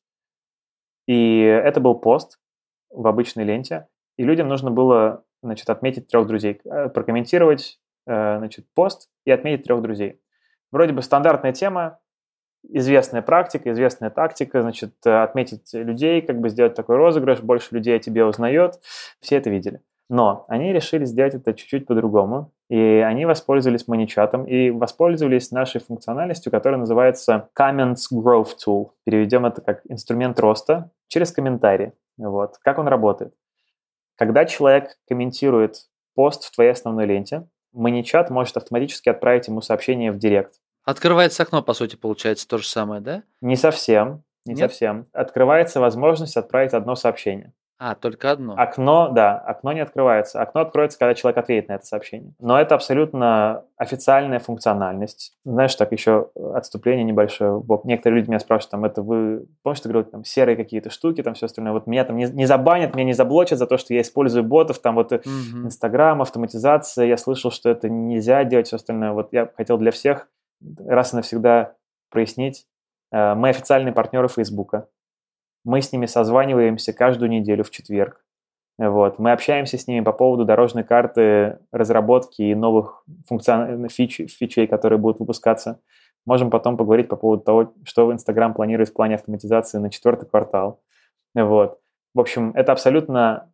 И 1.07 1.41
это 1.41 1.81
был 1.81 1.95
пост 1.95 2.41
в 2.91 3.07
обычной 3.07 3.45
ленте, 3.45 3.89
и 4.17 4.25
людям 4.25 4.49
нужно 4.49 4.71
было, 4.71 5.25
значит, 5.43 5.69
отметить 5.69 6.09
трех 6.09 6.27
друзей, 6.27 6.61
э, 6.65 6.89
прокомментировать, 6.89 7.79
э, 8.07 8.39
значит, 8.39 8.67
пост 8.75 9.11
и 9.27 9.31
отметить 9.31 9.65
трех 9.65 9.83
друзей. 9.83 10.21
Вроде 10.73 10.93
бы 10.93 11.03
стандартная 11.03 11.53
тема, 11.53 12.01
известная 12.63 13.21
практика, 13.21 13.71
известная 13.73 14.11
тактика, 14.11 14.63
значит, 14.63 15.07
отметить 15.07 15.73
людей, 15.75 16.23
как 16.23 16.41
бы 16.41 16.49
сделать 16.49 16.75
такой 16.75 16.97
розыгрыш, 16.97 17.41
больше 17.41 17.75
людей 17.75 17.97
о 17.97 17.99
тебе 17.99 18.25
узнает, 18.25 18.81
все 19.21 19.37
это 19.37 19.51
видели. 19.51 19.83
Но 20.09 20.47
они 20.49 20.73
решили 20.73 21.05
сделать 21.05 21.35
это 21.35 21.53
чуть-чуть 21.53 21.87
по-другому, 21.87 22.53
и 22.69 22.77
они 22.79 23.27
воспользовались 23.27 23.87
маничатом 23.89 24.47
и 24.47 24.71
воспользовались 24.71 25.51
нашей 25.51 25.81
функциональностью, 25.81 26.51
которая 26.51 26.81
называется 26.81 27.49
Comments 27.59 28.01
Growth 28.13 28.55
Tool. 28.67 28.91
Переведем 29.05 29.47
это 29.47 29.61
как 29.61 29.83
инструмент 29.89 30.39
роста 30.41 30.91
через 31.09 31.33
комментарии. 31.33 31.93
Вот. 32.17 32.57
Как 32.63 32.79
он 32.79 32.89
работает? 32.89 33.35
Когда 34.17 34.45
человек 34.45 34.97
комментирует 35.09 35.89
пост 36.15 36.45
в 36.45 36.55
твоей 36.55 36.71
основной 36.71 37.07
ленте, 37.07 37.47
маничат 37.73 38.31
может 38.31 38.57
автоматически 38.57 39.09
отправить 39.09 39.49
ему 39.49 39.61
сообщение 39.61 40.13
в 40.13 40.19
директ. 40.19 40.55
Открывается 40.85 41.43
окно, 41.43 41.63
по 41.63 41.75
сути, 41.75 41.97
получается 41.97 42.47
то 42.47 42.59
же 42.59 42.67
самое, 42.67 43.01
да? 43.01 43.23
Не 43.41 43.57
совсем, 43.57 44.23
не 44.45 44.55
Нет? 44.55 44.71
совсем. 44.71 45.07
Открывается 45.13 45.81
возможность 45.81 46.37
отправить 46.37 46.73
одно 46.73 46.95
сообщение. 46.95 47.53
А, 47.87 47.95
только 47.95 48.31
одно. 48.31 48.55
Окно, 48.57 49.11
да, 49.11 49.37
окно 49.37 49.75
не 49.75 49.81
открывается. 49.81 50.41
Окно 50.41 50.63
откроется, 50.63 50.99
когда 50.99 51.13
человек 51.13 51.37
ответит 51.37 51.69
на 51.69 51.75
это 51.75 51.85
сообщение. 51.85 52.33
Но 52.41 52.59
это 52.59 52.75
абсолютно 52.77 53.65
официальная 53.77 54.39
функциональность. 54.39 55.37
Знаешь, 55.45 55.75
так 55.75 55.93
еще 55.93 56.31
отступление 56.55 57.05
небольшое. 57.05 57.63
Некоторые 57.85 58.21
люди 58.21 58.31
меня 58.31 58.39
спрашивают, 58.39 58.71
там, 58.71 58.87
это 58.87 59.03
вы, 59.03 59.47
помнишь, 59.63 59.81
ты 59.81 59.91
говорил, 59.91 60.11
там, 60.11 60.25
серые 60.25 60.57
какие-то 60.57 60.89
штуки, 60.89 61.23
там, 61.23 61.35
все 61.35 61.45
остальное. 61.45 61.75
Вот 61.75 61.87
меня 61.87 62.07
там 62.07 62.17
не, 62.17 62.25
не 62.25 62.47
забанят, 62.47 62.95
меня 62.95 63.05
не 63.05 63.13
заблочат 63.13 63.59
за 63.59 63.67
то, 63.67 63.77
что 63.77 63.93
я 63.93 64.01
использую 64.01 64.45
ботов, 64.45 64.79
там, 64.79 64.95
вот 64.95 65.13
Инстаграм, 65.13 66.23
автоматизация. 66.23 67.05
Я 67.05 67.19
слышал, 67.19 67.51
что 67.51 67.69
это 67.69 67.91
нельзя 67.91 68.45
делать, 68.45 68.67
все 68.67 68.77
остальное. 68.77 69.13
Вот 69.13 69.29
я 69.33 69.51
хотел 69.59 69.77
для 69.77 69.91
всех 69.91 70.29
раз 70.87 71.13
и 71.13 71.17
навсегда 71.17 71.75
прояснить. 72.09 72.65
Э, 73.13 73.35
мы 73.35 73.51
официальные 73.51 73.93
партнеры 73.93 74.29
Фейсбука. 74.29 74.89
Мы 75.65 75.81
с 75.81 75.93
ними 75.93 76.07
созваниваемся 76.07 76.93
каждую 76.93 77.31
неделю 77.31 77.65
в 77.65 77.71
четверг. 77.71 78.25
Вот. 78.79 79.19
Мы 79.19 79.33
общаемся 79.33 79.79
с 79.79 79.87
ними 79.87 80.03
по 80.03 80.13
поводу 80.13 80.45
дорожной 80.45 80.85
карты, 80.85 81.59
разработки 81.73 82.43
и 82.43 82.55
новых 82.55 83.05
функцион... 83.29 83.89
фич, 83.89 84.21
фичей, 84.31 84.67
которые 84.67 84.99
будут 84.99 85.21
выпускаться. 85.21 85.81
Можем 86.27 86.51
потом 86.51 86.77
поговорить 86.77 87.09
по 87.09 87.17
поводу 87.17 87.43
того, 87.43 87.73
что 87.85 88.13
Instagram 88.13 88.55
планирует 88.55 88.89
в 88.89 88.95
плане 88.95 89.15
автоматизации 89.15 89.79
на 89.79 89.91
четвертый 89.91 90.29
квартал. 90.29 90.83
Вот. 91.35 91.79
В 92.15 92.21
общем, 92.21 92.53
это 92.55 92.73
абсолютно 92.73 93.51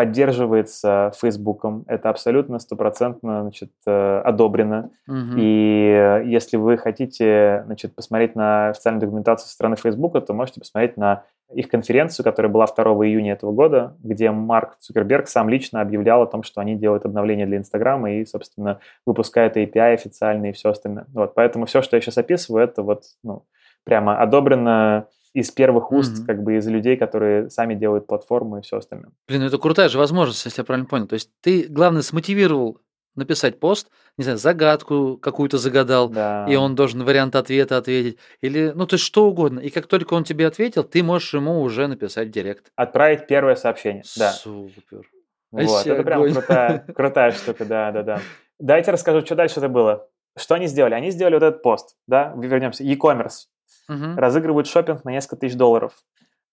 поддерживается 0.00 1.12
Фейсбуком, 1.20 1.84
это 1.86 2.08
абсолютно 2.08 2.58
стопроцентно 2.58 3.42
значит, 3.42 3.70
э, 3.86 4.22
одобрено. 4.24 4.92
Угу. 5.06 5.36
И 5.36 6.22
если 6.24 6.56
вы 6.56 6.78
хотите 6.78 7.64
значит, 7.66 7.94
посмотреть 7.94 8.34
на 8.34 8.70
официальную 8.70 9.02
документацию 9.02 9.46
со 9.46 9.52
стороны 9.52 9.76
Фейсбука, 9.76 10.22
то 10.22 10.32
можете 10.32 10.58
посмотреть 10.60 10.96
на 10.96 11.24
их 11.52 11.68
конференцию, 11.68 12.24
которая 12.24 12.50
была 12.50 12.64
2 12.64 12.82
июня 13.08 13.34
этого 13.34 13.52
года, 13.52 13.94
где 14.02 14.30
Марк 14.30 14.78
Цукерберг 14.78 15.28
сам 15.28 15.50
лично 15.50 15.82
объявлял 15.82 16.22
о 16.22 16.26
том, 16.26 16.44
что 16.44 16.62
они 16.62 16.76
делают 16.76 17.04
обновление 17.04 17.44
для 17.44 17.58
Инстаграма 17.58 18.10
и, 18.10 18.24
собственно, 18.24 18.80
выпускают 19.04 19.58
API 19.58 19.92
официальные 19.92 20.52
и 20.52 20.54
все 20.54 20.70
остальное. 20.70 21.04
Вот, 21.12 21.34
поэтому 21.34 21.66
все, 21.66 21.82
что 21.82 21.94
я 21.94 22.00
сейчас 22.00 22.16
описываю, 22.16 22.64
это 22.64 22.82
вот 22.82 23.02
ну, 23.22 23.44
прямо 23.84 24.16
одобрено 24.16 25.08
из 25.32 25.50
первых 25.50 25.92
уст, 25.92 26.22
mm-hmm. 26.22 26.26
как 26.26 26.42
бы 26.42 26.56
из 26.56 26.66
людей, 26.66 26.96
которые 26.96 27.50
сами 27.50 27.74
делают 27.74 28.06
платформу 28.06 28.58
и 28.58 28.62
все 28.62 28.78
остальное. 28.78 29.12
Блин, 29.28 29.40
ну 29.42 29.46
это 29.46 29.58
крутая 29.58 29.88
же 29.88 29.98
возможность, 29.98 30.44
если 30.44 30.60
я 30.60 30.64
правильно 30.64 30.88
понял. 30.88 31.06
То 31.06 31.14
есть 31.14 31.30
ты, 31.40 31.66
главное, 31.68 32.02
смотивировал 32.02 32.78
написать 33.16 33.60
пост, 33.60 33.90
не 34.16 34.24
знаю, 34.24 34.38
загадку 34.38 35.16
какую-то 35.16 35.58
загадал, 35.58 36.08
да. 36.08 36.46
и 36.48 36.56
он 36.56 36.74
должен 36.74 37.04
вариант 37.04 37.36
ответа 37.36 37.76
ответить, 37.76 38.18
или, 38.40 38.72
ну, 38.74 38.86
то 38.86 38.94
есть 38.94 39.04
что 39.04 39.26
угодно. 39.26 39.60
И 39.60 39.70
как 39.70 39.86
только 39.86 40.14
он 40.14 40.24
тебе 40.24 40.46
ответил, 40.46 40.84
ты 40.84 41.02
можешь 41.02 41.34
ему 41.34 41.60
уже 41.60 41.86
написать 41.86 42.28
в 42.28 42.30
директ. 42.30 42.70
Отправить 42.76 43.26
первое 43.26 43.56
сообщение, 43.56 44.02
да. 44.16 44.32
Супер. 44.32 45.08
Вот, 45.50 45.86
это 45.86 46.02
прям 46.04 46.32
крутая, 46.32 46.78
крутая 46.94 47.32
штука, 47.32 47.64
да, 47.64 47.90
да, 47.90 48.02
да. 48.02 48.20
Дайте 48.58 48.92
расскажу, 48.92 49.24
что 49.24 49.34
дальше 49.34 49.58
это 49.58 49.68
было. 49.68 50.08
Что 50.38 50.54
они 50.54 50.66
сделали? 50.68 50.94
Они 50.94 51.10
сделали 51.10 51.34
вот 51.34 51.42
этот 51.42 51.62
пост, 51.62 51.96
да, 52.06 52.32
вернемся, 52.36 52.84
e-commerce 52.84 53.46
угу. 53.90 54.16
разыгрывают 54.16 54.66
шопинг 54.66 55.04
на 55.04 55.10
несколько 55.10 55.36
тысяч 55.36 55.56
долларов. 55.56 55.92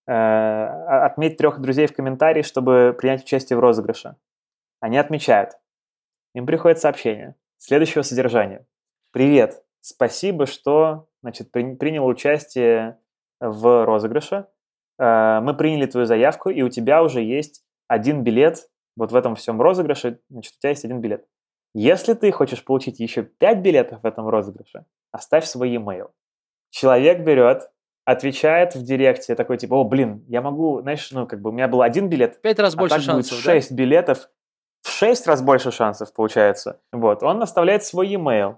Э, 0.08 1.06
отметь 1.06 1.38
трех 1.38 1.60
друзей 1.60 1.88
в 1.88 1.96
комментарии, 1.96 2.42
чтобы 2.42 2.96
принять 2.98 3.24
участие 3.24 3.58
в 3.58 3.60
розыгрыше. 3.60 4.16
Они 4.80 4.98
отмечают. 4.98 5.52
Им 6.34 6.46
приходит 6.46 6.80
сообщение 6.80 7.36
следующего 7.58 8.04
содержания. 8.04 8.66
Привет, 9.12 9.64
спасибо, 9.82 10.46
что 10.46 11.08
значит, 11.22 11.52
при, 11.52 11.76
принял 11.76 12.06
участие 12.06 13.00
в 13.40 13.86
розыгрыше. 13.86 14.48
Э, 15.00 15.40
мы 15.42 15.54
приняли 15.56 15.86
твою 15.86 16.06
заявку, 16.06 16.50
и 16.50 16.62
у 16.62 16.70
тебя 16.70 17.04
уже 17.04 17.22
есть 17.22 17.64
один 17.88 18.24
билет 18.24 18.68
вот 18.96 19.12
в 19.12 19.16
этом 19.16 19.36
всем 19.36 19.62
розыгрыше, 19.62 20.20
значит, 20.30 20.54
у 20.56 20.60
тебя 20.60 20.72
есть 20.72 20.86
один 20.86 21.02
билет. 21.02 21.26
Если 21.74 22.14
ты 22.16 22.32
хочешь 22.32 22.66
получить 22.66 23.00
еще 23.00 23.24
пять 23.24 23.60
билетов 23.60 24.02
в 24.02 24.06
этом 24.06 24.28
розыгрыше, 24.28 24.86
оставь 25.12 25.46
свой 25.46 25.70
e-mail. 25.70 26.10
Человек 26.78 27.22
берет, 27.22 27.72
отвечает 28.06 28.76
в 28.76 28.84
директе, 28.84 29.34
такой 29.34 29.58
типа, 29.58 29.74
о, 29.74 29.84
блин, 29.84 30.24
я 30.28 30.44
могу, 30.44 30.80
знаешь, 30.82 31.10
ну, 31.10 31.26
как 31.26 31.42
бы 31.42 31.50
у 31.50 31.52
меня 31.52 31.68
был 31.68 31.82
один 31.82 32.08
билет. 32.08 32.40
Пять 32.44 32.60
раз 32.60 32.76
а 32.76 32.78
больше 32.78 32.96
так 32.98 33.04
шансов, 33.04 33.32
будет 33.32 33.44
шесть 33.44 33.72
да? 33.72 33.76
билетов, 33.76 34.30
в 34.84 34.90
шесть 34.90 35.26
раз 35.26 35.42
больше 35.42 35.72
шансов 35.72 36.14
получается. 36.14 36.80
Вот, 36.92 37.24
он 37.24 37.42
оставляет 37.42 37.84
свой 37.84 38.10
e-mail. 38.10 38.58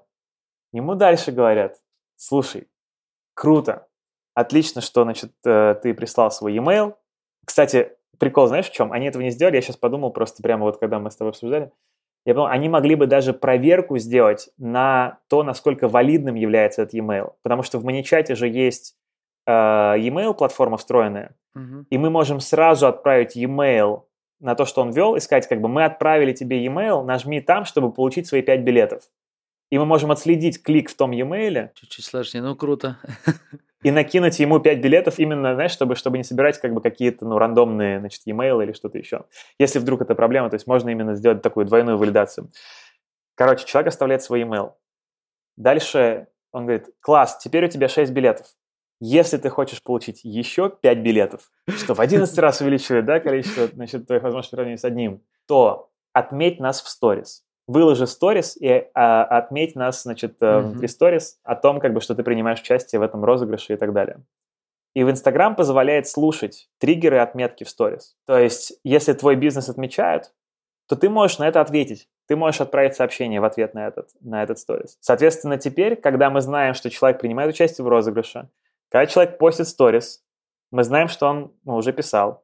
Ему 0.74 0.96
дальше 0.96 1.32
говорят, 1.32 1.78
слушай, 2.18 2.68
круто, 3.36 3.88
отлично, 4.34 4.82
что, 4.82 5.04
значит, 5.04 5.32
э, 5.46 5.76
ты 5.82 5.94
прислал 5.94 6.30
свой 6.30 6.54
e-mail. 6.56 6.96
Кстати, 7.46 7.94
прикол, 8.18 8.48
знаешь, 8.48 8.68
в 8.68 8.74
чем? 8.74 8.92
Они 8.92 9.06
этого 9.06 9.22
не 9.22 9.32
сделали, 9.32 9.56
я 9.56 9.62
сейчас 9.62 9.78
подумал 9.78 10.12
просто 10.12 10.44
прямо 10.44 10.66
вот, 10.66 10.78
когда 10.78 11.00
мы 11.00 11.10
с 11.10 11.16
тобой 11.16 11.30
обсуждали. 11.30 11.72
Я 12.30 12.36
подумал, 12.36 12.52
они 12.52 12.70
могли 12.70 12.94
бы 12.94 13.08
даже 13.08 13.34
проверку 13.34 13.98
сделать 13.98 14.52
на 14.60 15.18
то, 15.30 15.42
насколько 15.42 15.88
валидным 15.88 16.36
является 16.36 16.84
этот 16.84 16.94
e-mail. 16.94 17.32
Потому 17.42 17.64
что 17.64 17.80
в 17.80 17.88
ManyChat 17.88 18.36
же 18.36 18.48
есть 18.48 18.96
э, 19.48 19.52
e-mail 19.52 20.36
платформа 20.36 20.78
встроенная, 20.78 21.36
угу. 21.56 21.86
и 21.90 21.98
мы 21.98 22.12
можем 22.12 22.40
сразу 22.40 22.86
отправить 22.86 23.36
e-mail 23.36 24.04
на 24.40 24.54
то, 24.54 24.66
что 24.66 24.84
он 24.84 24.92
вел, 24.92 25.16
и 25.16 25.20
сказать, 25.20 25.48
как 25.48 25.60
бы 25.60 25.70
мы 25.70 25.86
отправили 25.86 26.32
тебе 26.32 26.64
e-mail, 26.64 27.04
нажми 27.04 27.42
там, 27.42 27.66
чтобы 27.66 27.92
получить 27.92 28.28
свои 28.28 28.44
5 28.44 28.62
билетов. 28.62 29.02
И 29.70 29.78
мы 29.78 29.86
можем 29.86 30.12
отследить 30.12 30.64
клик 30.64 30.90
в 30.90 30.96
том 30.96 31.12
e-mail. 31.12 31.70
Чуть-чуть 31.76 32.06
сложнее, 32.06 32.42
ну 32.42 32.56
круто. 32.56 32.98
и 33.84 33.92
накинуть 33.92 34.40
ему 34.40 34.60
5 34.60 34.82
билетов 34.82 35.20
именно, 35.20 35.54
знаешь, 35.54 35.72
чтобы, 35.72 35.96
чтобы 35.96 36.18
не 36.18 36.24
собирать 36.24 36.60
как 36.60 36.74
бы 36.74 36.82
какие-то, 36.82 37.26
ну, 37.26 37.38
рандомные, 37.38 38.00
значит, 38.00 38.22
e-mail 38.26 38.64
или 38.64 38.74
что-то 38.74 38.98
еще. 38.98 39.26
Если 39.60 39.80
вдруг 39.80 40.02
это 40.02 40.16
проблема, 40.16 40.50
то 40.50 40.56
есть 40.56 40.68
можно 40.68 40.90
именно 40.90 41.16
сделать 41.16 41.42
такую 41.42 41.66
двойную 41.66 41.98
валидацию. 41.98 42.50
Короче, 43.36 43.66
человек 43.66 43.90
оставляет 43.90 44.24
свой 44.24 44.42
email. 44.42 44.74
Дальше 45.56 46.28
он 46.52 46.66
говорит, 46.66 46.90
класс, 47.00 47.38
теперь 47.38 47.66
у 47.66 47.70
тебя 47.70 47.88
6 47.88 48.12
билетов. 48.12 48.48
Если 49.00 49.38
ты 49.38 49.50
хочешь 49.50 49.82
получить 49.82 50.22
еще 50.24 50.70
5 50.70 50.98
билетов, 50.98 51.52
что 51.68 51.94
в 51.94 52.02
11 52.02 52.38
раз 52.40 52.60
увеличивает 52.60 53.06
да, 53.06 53.20
количество 53.20 53.68
значит, 53.68 54.08
твоих 54.08 54.24
возможностей 54.24 54.56
сравнения 54.56 54.78
с 54.78 54.84
одним, 54.84 55.22
то 55.48 55.90
отметь 56.12 56.60
нас 56.60 56.82
в 56.82 56.90
сторис 56.90 57.46
выложи 57.70 58.08
сторис 58.08 58.58
и 58.60 58.90
а, 58.96 59.24
отметь 59.26 59.76
нас, 59.76 60.02
значит, 60.02 60.42
mm-hmm. 60.42 60.60
внутри 60.62 60.88
сторис 60.88 61.40
о 61.44 61.56
том, 61.56 61.80
как 61.80 61.94
бы, 61.94 62.02
что 62.02 62.16
ты 62.16 62.24
принимаешь 62.24 62.62
участие 62.62 63.00
в 63.00 63.04
этом 63.04 63.24
розыгрыше 63.24 63.74
и 63.74 63.78
так 63.78 63.94
далее. 63.94 64.24
И 64.96 65.04
в 65.04 65.12
Инстаграм 65.12 65.56
позволяет 65.56 66.08
слушать 66.08 66.68
триггеры 66.80 67.18
и 67.18 67.20
отметки 67.20 67.64
в 67.64 67.70
сторис. 67.70 68.18
То 68.26 68.40
есть, 68.40 68.74
если 68.84 69.14
твой 69.14 69.36
бизнес 69.36 69.70
отмечают, 69.70 70.34
то 70.88 70.96
ты 70.96 71.10
можешь 71.10 71.38
на 71.38 71.48
это 71.48 71.62
ответить. 71.62 72.10
Ты 72.28 72.36
можешь 72.36 72.60
отправить 72.60 72.96
сообщение 72.96 73.40
в 73.40 73.44
ответ 73.44 73.76
на 73.76 73.86
этот, 73.86 74.10
на 74.20 74.42
этот 74.42 74.58
сторис. 74.58 74.98
Соответственно, 75.00 75.60
теперь, 75.60 75.96
когда 75.96 76.32
мы 76.32 76.42
знаем, 76.42 76.74
что 76.74 76.90
человек 76.90 77.22
принимает 77.22 77.52
участие 77.52 77.86
в 77.86 77.88
розыгрыше, 77.88 78.50
когда 78.90 79.06
человек 79.06 79.38
постит 79.38 79.68
сторис, 79.68 80.24
мы 80.72 80.84
знаем, 80.84 81.08
что 81.08 81.28
он 81.28 81.54
ну, 81.66 81.76
уже 81.76 81.94
писал, 81.94 82.44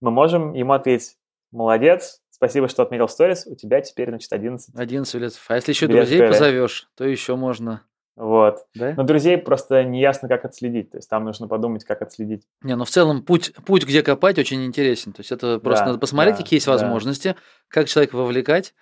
мы 0.00 0.10
можем 0.10 0.54
ему 0.54 0.72
ответить, 0.72 1.18
молодец, 1.50 2.21
Спасибо, 2.42 2.66
что 2.66 2.82
отметил 2.82 3.08
сторис. 3.08 3.46
У 3.46 3.54
тебя 3.54 3.80
теперь, 3.82 4.08
значит, 4.08 4.32
11. 4.32 4.74
11 4.74 5.14
билетов. 5.14 5.44
А 5.46 5.54
если 5.54 5.70
еще 5.70 5.86
друзей 5.86 6.26
позовешь, 6.26 6.88
то 6.96 7.04
еще 7.04 7.36
можно. 7.36 7.82
Вот. 8.16 8.66
Да? 8.74 8.94
Но 8.96 9.04
друзей 9.04 9.38
просто 9.38 9.84
не 9.84 10.00
ясно, 10.00 10.26
как 10.26 10.44
отследить. 10.44 10.90
То 10.90 10.98
есть 10.98 11.08
там 11.08 11.24
нужно 11.24 11.46
подумать, 11.46 11.84
как 11.84 12.02
отследить. 12.02 12.42
Не, 12.64 12.74
ну 12.74 12.84
в 12.84 12.90
целом 12.90 13.22
путь, 13.22 13.54
путь 13.64 13.84
где 13.84 14.02
копать, 14.02 14.40
очень 14.40 14.66
интересен. 14.66 15.12
То 15.12 15.20
есть 15.20 15.30
это 15.30 15.60
просто 15.60 15.84
да, 15.84 15.86
надо 15.90 16.00
посмотреть, 16.00 16.34
да, 16.34 16.42
какие 16.42 16.56
есть 16.56 16.66
да. 16.66 16.72
возможности, 16.72 17.36
как 17.68 17.86
человека 17.86 18.16
вовлекать. 18.16 18.74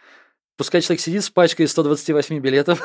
Пускай 0.56 0.80
человек 0.80 1.00
сидит 1.00 1.22
с 1.22 1.28
пачкой 1.28 1.68
128 1.68 2.38
билетов. 2.38 2.82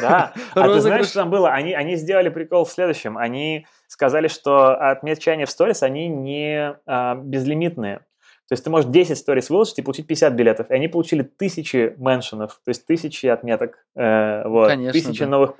Да. 0.00 0.32
А 0.54 0.74
ты 0.74 0.80
знаешь, 0.80 1.06
что 1.06 1.22
там 1.22 1.30
было? 1.30 1.50
Они, 1.50 1.74
они 1.74 1.96
сделали 1.96 2.28
прикол 2.28 2.66
в 2.66 2.70
следующем. 2.70 3.18
Они 3.18 3.66
сказали, 3.88 4.28
что 4.28 4.76
отмечания 4.76 5.46
в 5.46 5.50
сторис, 5.50 5.82
они 5.82 6.06
не 6.06 6.76
а, 6.86 7.16
безлимитные. 7.16 8.02
То 8.50 8.54
есть 8.54 8.64
ты 8.64 8.70
можешь 8.70 8.90
10 8.90 9.16
сторис 9.16 9.48
выложить 9.48 9.78
и 9.78 9.82
получить 9.82 10.08
50 10.08 10.32
билетов. 10.34 10.72
И 10.72 10.74
они 10.74 10.88
получили 10.88 11.22
тысячи 11.22 11.94
меншенов, 11.98 12.60
то 12.64 12.68
есть 12.70 12.84
тысячи 12.84 13.26
отметок. 13.26 13.78
Э, 13.94 14.42
вот, 14.44 14.66
Конечно, 14.66 14.92
тысячи 14.92 15.20
да. 15.20 15.30
новых 15.30 15.52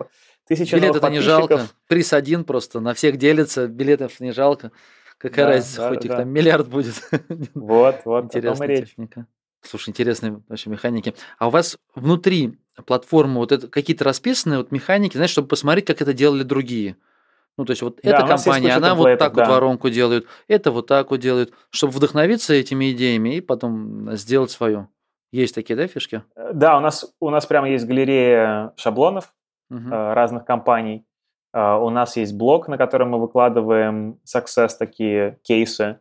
тысячи 0.49 0.75
Билет 0.75 0.89
новых 0.89 1.05
это 1.05 1.13
не 1.13 1.21
жалко. 1.21 1.69
Приз 1.87 2.13
один 2.13 2.43
просто, 2.43 2.81
на 2.81 2.93
всех 2.95 3.17
делится, 3.17 3.69
билетов 3.69 4.19
не 4.19 4.33
жалко. 4.33 4.73
Какая 5.19 5.47
Да, 5.47 5.53
разница, 5.53 5.77
да, 5.83 5.89
хоть 5.91 6.05
их 6.05 6.11
да. 6.11 6.17
там 6.17 6.31
миллиард 6.31 6.67
будет. 6.67 7.09
Вот, 7.55 8.01
вот, 8.07 8.25
Интересная 8.25 8.79
техника. 8.79 9.27
Слушай, 9.63 9.91
интересные 9.91 10.43
вообще 10.49 10.69
механики. 10.69 11.15
А 11.39 11.47
у 11.47 11.51
вас 11.51 11.79
внутри 11.95 12.59
платформы 12.87 13.37
вот 13.37 13.53
это 13.53 13.69
какие-то 13.69 14.03
расписанные 14.03 14.59
вот 14.59 14.73
механики, 14.73 15.17
знаешь, 15.17 15.31
чтобы 15.31 15.47
посмотреть, 15.47 15.85
как 15.85 16.03
это 16.03 16.13
делали 16.13 16.43
другие? 16.43 16.97
Ну, 17.61 17.67
то 17.67 17.73
есть 17.73 17.83
вот 17.83 18.01
Да, 18.03 18.11
эта 18.11 18.27
компания, 18.27 18.73
она 18.73 18.95
вот 18.95 19.19
так 19.19 19.35
вот 19.35 19.45
да. 19.45 19.51
воронку 19.51 19.91
делает, 19.91 20.27
это 20.49 20.71
вот 20.71 20.87
так 20.87 21.11
вот 21.11 21.21
делает, 21.21 21.53
чтобы 21.69 21.93
вдохновиться 21.93 22.55
этими 22.55 22.91
идеями 22.93 23.37
и 23.37 23.41
потом 23.43 24.13
сделать 24.13 24.51
свою. 24.51 24.89
Есть 25.31 25.55
такие, 25.55 25.77
да, 25.77 25.87
фишки? 25.87 26.23
Да, 26.55 26.79
у 26.79 26.81
нас, 26.81 27.15
у 27.21 27.29
нас 27.29 27.45
прямо 27.45 27.69
есть 27.69 27.85
галерея 27.85 28.73
шаблонов 28.77 29.35
э, 29.71 29.77
разных 29.91 30.47
компаний. 30.47 31.05
Э, 31.53 31.75
У 31.75 31.91
нас 31.91 32.17
есть 32.17 32.35
блог, 32.35 32.67
на 32.67 32.79
котором 32.79 33.11
мы 33.11 33.21
выкладываем 33.21 34.19
success 34.25 34.71
такие 34.79 35.39
кейсы 35.43 36.01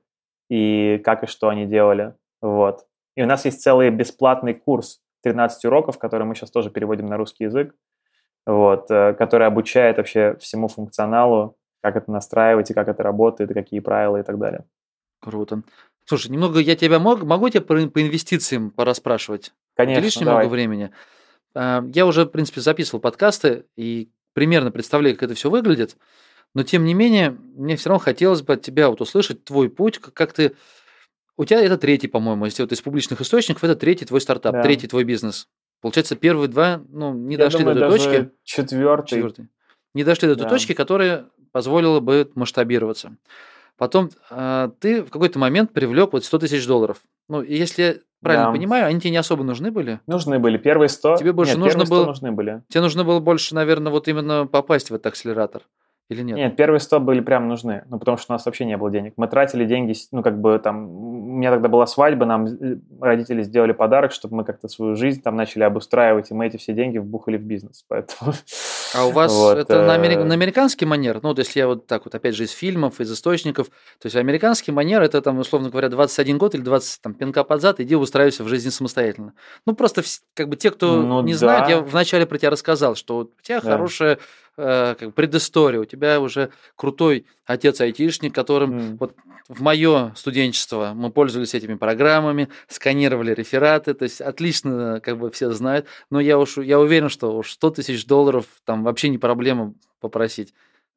и 0.50 1.02
как 1.04 1.26
и 1.26 1.28
что 1.28 1.50
они 1.50 1.66
делали. 1.66 2.16
Вот. 2.42 2.86
И 3.18 3.22
у 3.22 3.26
нас 3.26 3.44
есть 3.44 3.62
целый 3.62 3.90
бесплатный 3.90 4.54
курс 4.54 5.02
13 5.24 5.66
уроков, 5.66 6.00
который 6.00 6.24
мы 6.24 6.36
сейчас 6.36 6.52
тоже 6.52 6.70
переводим 6.70 7.08
на 7.08 7.18
русский 7.18 7.44
язык, 7.44 7.76
вот, 8.46 8.90
э, 8.90 9.14
который 9.14 9.48
обучает 9.48 9.98
вообще 9.98 10.36
всему 10.40 10.68
функционалу, 10.68 11.58
как 11.82 11.96
это 11.96 12.12
настраивать 12.12 12.72
и 12.72 12.74
как 12.74 12.88
это 12.88 13.04
работает, 13.04 13.52
и 13.52 13.54
какие 13.54 13.80
правила 13.80 14.18
и 14.18 14.24
так 14.24 14.38
далее. 14.38 14.66
Круто. 15.22 15.62
Слушай, 16.06 16.32
немного 16.32 16.60
я 16.60 16.76
тебя 16.76 17.00
мог, 17.00 17.24
могу 17.24 17.50
тебя 17.50 17.62
по, 17.62 17.76
по 17.88 18.02
инвестициям 18.02 18.72
порасспрашивать? 18.72 19.54
Конечно, 19.76 20.00
Уделишь 20.00 20.16
давай. 20.16 20.34
немного 20.34 20.52
времени? 20.52 20.92
А, 21.56 21.84
Я 21.94 22.06
уже, 22.06 22.24
в 22.26 22.30
принципе, 22.30 22.62
записывал 22.62 23.00
подкасты 23.00 23.66
и 23.76 24.10
примерно 24.34 24.72
представляю, 24.72 25.16
как 25.16 25.24
это 25.24 25.34
все 25.36 25.50
выглядит. 25.50 25.98
Но, 26.56 26.64
тем 26.64 26.84
не 26.84 26.94
менее, 26.96 27.38
мне 27.56 27.76
все 27.76 27.90
равно 27.90 28.04
хотелось 28.04 28.42
бы 28.42 28.54
от 28.54 28.62
тебя 28.64 28.90
вот 28.90 29.02
услышать 29.02 29.44
твой 29.44 29.70
путь, 29.70 30.00
как 30.00 30.34
ты... 30.34 30.56
У 31.38 31.46
тебя 31.46 31.62
это 31.62 31.78
третий, 31.78 32.08
по-моему, 32.08 32.46
если 32.46 32.64
вот 32.64 32.72
из 32.72 32.82
публичных 32.82 33.22
источников, 33.22 33.64
это 33.64 33.76
третий 33.76 34.06
твой 34.06 34.20
стартап, 34.20 34.54
Да. 34.54 34.62
третий 34.64 34.88
твой 34.88 35.04
бизнес. 35.04 35.48
Получается, 35.82 36.16
первые 36.16 36.48
два, 36.50 36.82
ну, 36.90 37.14
не 37.14 37.36
Я 37.36 37.46
дошли 37.46 37.60
думаю, 37.60 37.76
до 37.80 37.90
той 37.90 37.98
точки, 38.00 38.30
Четвертый. 38.44 39.08
четвертый, 39.08 39.48
не 39.94 40.04
дошли 40.04 40.28
до 40.28 40.36
той 40.36 40.44
Да. 40.44 40.50
точки, 40.50 40.74
которая 40.74 41.26
позволила 41.52 42.00
бы 42.00 42.30
масштабироваться. 42.36 43.16
Потом 43.78 44.10
а, 44.30 44.72
ты 44.80 45.04
в 45.04 45.10
какой-то 45.10 45.40
момент 45.40 45.72
привлек 45.72 46.12
вот 46.14 46.26
100 46.26 46.40
тысяч 46.40 46.68
долларов. 46.68 47.02
Ну, 47.30 47.42
и 47.42 47.56
если 47.56 47.82
я 47.82 47.96
правильно 48.22 48.48
Да. 48.48 48.52
понимаю, 48.52 48.88
они 48.88 49.00
тебе 49.00 49.12
не 49.12 49.18
особо 49.18 49.44
нужны 49.44 49.72
были. 49.72 50.02
Нужны 50.06 50.38
были 50.38 50.58
первые 50.58 50.90
100. 50.90 51.16
Тебе 51.16 51.32
больше 51.32 51.52
Нет, 51.54 51.60
нужно 51.60 51.72
первые 51.72 51.86
100 51.88 51.96
было- 51.96 52.06
нужны 52.08 52.32
были. 52.34 52.64
Тебе 52.68 52.82
нужно 52.82 53.04
было 53.06 53.20
больше, 53.22 53.56
наверное, 53.56 53.92
вот 53.92 54.08
именно 54.10 54.46
попасть 54.48 54.90
в 54.92 54.96
этот 54.96 55.06
акселератор. 55.08 55.62
Или 56.10 56.24
нет? 56.24 56.38
Нет, 56.38 56.56
первые 56.56 56.80
100 56.80 57.00
были 57.02 57.20
прям 57.22 57.48
нужны, 57.48 57.84
ну, 57.88 58.00
потому 58.00 58.18
что 58.18 58.34
у 58.34 58.36
нас 58.36 58.46
вообще 58.46 58.66
не 58.66 58.76
было 58.78 58.90
денег. 58.90 59.14
Мы 59.16 59.28
тратили 59.28 59.64
деньги, 59.64 59.94
ну, 60.12 60.24
как 60.24 60.42
бы 60.42 60.58
там, 60.58 60.90
у 60.90 61.36
меня 61.38 61.52
тогда 61.52 61.70
была 61.70 61.86
свадьба, 61.86 62.26
нам 62.26 62.46
э, 62.48 62.78
родители 63.00 63.44
сделали 63.44 63.74
подарок, 63.74 64.12
чтобы 64.12 64.38
мы 64.38 64.44
как-то 64.44 64.68
свою 64.68 64.96
жизнь 64.96 65.22
там 65.22 65.36
начали 65.36 65.64
обустраивать, 65.64 66.32
и 66.32 66.34
мы 66.34 66.48
эти 66.48 66.58
все 66.58 66.74
деньги 66.74 66.98
вбухали 66.98 67.38
в 67.38 67.44
бизнес, 67.44 67.86
поэтому... 67.88 68.34
А 68.96 69.06
у 69.06 69.12
вас 69.12 69.32
Вот, 69.36 69.58
это 69.60 69.86
на, 69.86 69.96
амери- 69.96 70.16
э, 70.20 70.24
на 70.24 70.34
американский 70.34 70.86
манер? 70.88 71.20
Ну, 71.22 71.30
вот 71.30 71.38
если 71.38 71.60
я 71.60 71.68
вот 71.68 71.86
так 71.86 72.06
вот, 72.06 72.16
опять 72.16 72.36
же, 72.36 72.46
из 72.46 72.52
фильмов, 72.52 73.00
из 73.00 73.14
источников, 73.14 73.68
то 73.68 74.06
есть 74.06 74.16
американский 74.16 74.72
манер, 74.72 75.04
это 75.04 75.22
там, 75.22 75.38
условно 75.38 75.70
говоря, 75.70 75.90
21 75.90 76.40
год 76.40 76.56
или 76.56 76.62
20 76.64 77.02
там, 77.04 77.14
пинка 77.14 77.44
под 77.44 77.62
зад, 77.62 77.80
иди 77.80 77.96
устраивайся 77.96 78.44
в 78.44 78.48
жизни 78.48 78.70
самостоятельно. 78.70 79.34
Ну, 79.68 79.76
просто 79.76 80.02
как 80.34 80.50
бы 80.50 80.56
те, 80.56 80.72
кто 80.72 81.04
Ну 81.04 81.22
не 81.22 81.34
да. 81.34 81.38
знает, 81.38 81.70
я 81.70 81.82
вначале 81.82 82.26
про 82.26 82.40
тебя 82.40 82.50
рассказал, 82.50 82.96
что 82.96 83.18
у 83.20 83.26
тебя 83.44 83.62
Да. 83.62 83.70
хорошая 83.72 84.14
э, 84.16 84.18
как 84.60 85.10
бы 85.10 85.12
предыстория, 85.12 85.80
у 85.80 85.86
тебя 85.86 86.20
уже 86.20 86.50
крутой 86.76 87.26
отец-айтишник, 87.46 88.34
которым 88.34 88.78
М. 88.78 88.98
вот 88.98 89.16
в 89.48 89.62
мое 89.62 90.14
студенчество 90.16 90.92
мы 90.96 91.10
пользовались 91.12 91.54
этими 91.56 91.76
программами, 91.76 92.50
сканировали 92.68 93.34
рефераты, 93.34 93.94
то 93.94 94.04
есть 94.04 94.22
отлично 94.22 95.00
как 95.04 95.18
бы 95.18 95.32
все 95.32 95.52
знают, 95.52 95.88
но 96.10 96.20
я 96.20 96.38
уж 96.38 96.58
я 96.58 96.80
уверен, 96.80 97.10
что 97.10 97.36
уж 97.38 97.52
100 97.54 97.72
тысяч 97.72 98.06
долларов 98.06 98.46
там 98.66 98.84
вообще 98.84 99.10
не 99.10 99.18
проблема 99.18 99.74
попросить. 100.00 100.54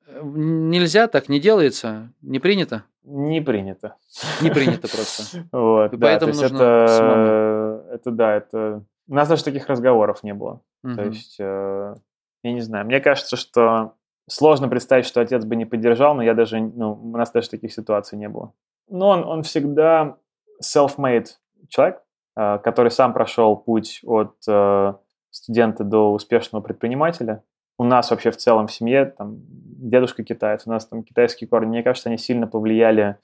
Э, 0.07 0.21
Нельзя, 0.25 1.07
так 1.09 1.29
не 1.29 1.41
делается, 1.41 2.13
не 2.21 2.39
принято, 2.41 2.85
Не 3.05 3.41
принято. 3.41 3.97
не 4.41 4.51
принято 4.51 4.89
просто. 4.89 5.23
Вот, 5.53 5.93
И 5.93 5.97
да, 5.97 6.07
поэтому 6.09 6.33
то 6.33 6.43
нужно 6.43 6.57
это, 6.57 7.85
это, 7.95 8.11
да, 8.11 8.37
это... 8.37 8.85
У 9.09 9.15
нас 9.15 9.29
даже 9.29 9.45
таких 9.45 9.67
разговоров 9.69 10.23
не 10.23 10.35
было. 10.35 10.61
То 10.83 10.89
Мгм. 10.89 11.11
есть, 11.11 11.37
э, 11.39 11.95
я 12.43 12.53
не 12.53 12.61
знаю, 12.61 12.87
мне 12.87 13.01
кажется, 13.01 13.37
что 13.37 13.95
сложно 14.29 14.69
представить, 14.69 15.07
что 15.07 15.21
отец 15.21 15.45
бы 15.45 15.57
не 15.57 15.65
поддержал, 15.65 16.15
но 16.15 16.23
я 16.23 16.35
даже, 16.35 16.61
ну, 16.61 16.93
у 16.93 17.17
нас 17.17 17.31
даже 17.31 17.51
таких 17.51 17.73
ситуаций 17.73 18.19
не 18.19 18.29
было. 18.29 18.53
Но 18.89 19.09
он, 19.09 19.25
он 19.25 19.43
всегда 19.43 20.17
self-made 20.63 21.27
человек, 21.69 22.03
э, 22.37 22.59
который 22.59 22.91
сам 22.91 23.13
прошел 23.13 23.57
путь 23.57 24.01
от 24.05 24.35
э, 24.49 24.95
студента 25.31 25.85
до 25.85 26.13
успешного 26.13 26.63
предпринимателя. 26.63 27.43
У 27.79 27.85
нас 27.85 28.11
вообще 28.11 28.31
в 28.31 28.37
целом 28.37 28.67
в 28.67 28.73
семье, 28.73 29.07
там, 29.07 29.39
дедушка 29.39 30.23
китаец, 30.23 30.67
у 30.67 30.71
нас 30.71 30.87
там 30.87 31.03
китайские 31.03 31.49
корни, 31.49 31.69
мне 31.69 31.83
кажется, 31.83 32.09
они 32.09 32.19
сильно 32.19 32.47
повлияли 32.47 33.19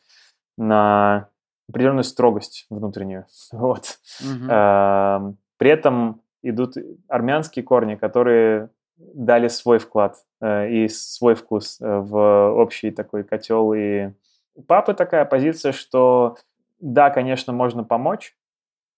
на 0.57 1.29
определенную 1.69 2.05
строгость 2.05 2.67
внутреннюю. 2.71 3.27
Вот. 3.53 3.99
Эм, 4.23 5.39
При 5.59 5.71
этом 5.71 6.23
идут 6.43 6.75
армянские 7.09 7.63
корни, 7.63 7.95
которые 7.95 8.71
дали 8.99 9.49
свой 9.49 9.79
вклад 9.79 10.17
э, 10.41 10.71
и 10.71 10.89
свой 10.89 11.35
вкус 11.35 11.81
э, 11.81 11.99
в 11.99 12.53
общий 12.53 12.91
такой 12.91 13.25
котел. 13.25 13.73
И 13.73 14.11
у 14.55 14.63
папы 14.63 14.95
такая 14.95 15.25
позиция, 15.25 15.73
что 15.73 16.37
да, 16.81 17.11
конечно, 17.11 17.53
можно 17.53 17.85
помочь, 17.85 18.37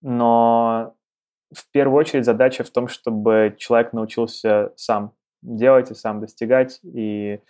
но 0.03 0.95
в 1.53 1.71
первую 1.71 1.99
очередь 1.99 2.25
задача 2.25 2.65
в 2.65 2.71
том, 2.71 2.89
чтобы 2.89 3.55
человек 3.59 3.93
научился 3.93 4.73
сам 4.77 5.13
делать 5.43 5.91
и 5.91 5.95
сам 5.95 6.21
достигать. 6.21 6.81
И 6.83 7.41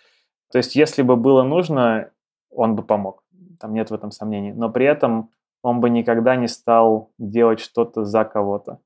то 0.51 0.57
есть, 0.57 0.75
если 0.75 1.01
бы 1.01 1.15
было 1.15 1.43
нужно, 1.43 2.11
он 2.49 2.75
бы 2.75 2.83
помог. 2.83 3.23
Там 3.59 3.73
нет 3.73 3.89
в 3.89 3.93
этом 3.93 4.11
сомнений. 4.11 4.51
Но 4.53 4.69
при 4.69 4.85
этом 4.85 5.29
он 5.61 5.79
бы 5.79 5.89
никогда 5.89 6.35
не 6.35 6.47
стал 6.47 7.11
делать 7.17 7.59
что-то 7.59 8.03
за 8.03 8.25
кого-то. 8.25 8.79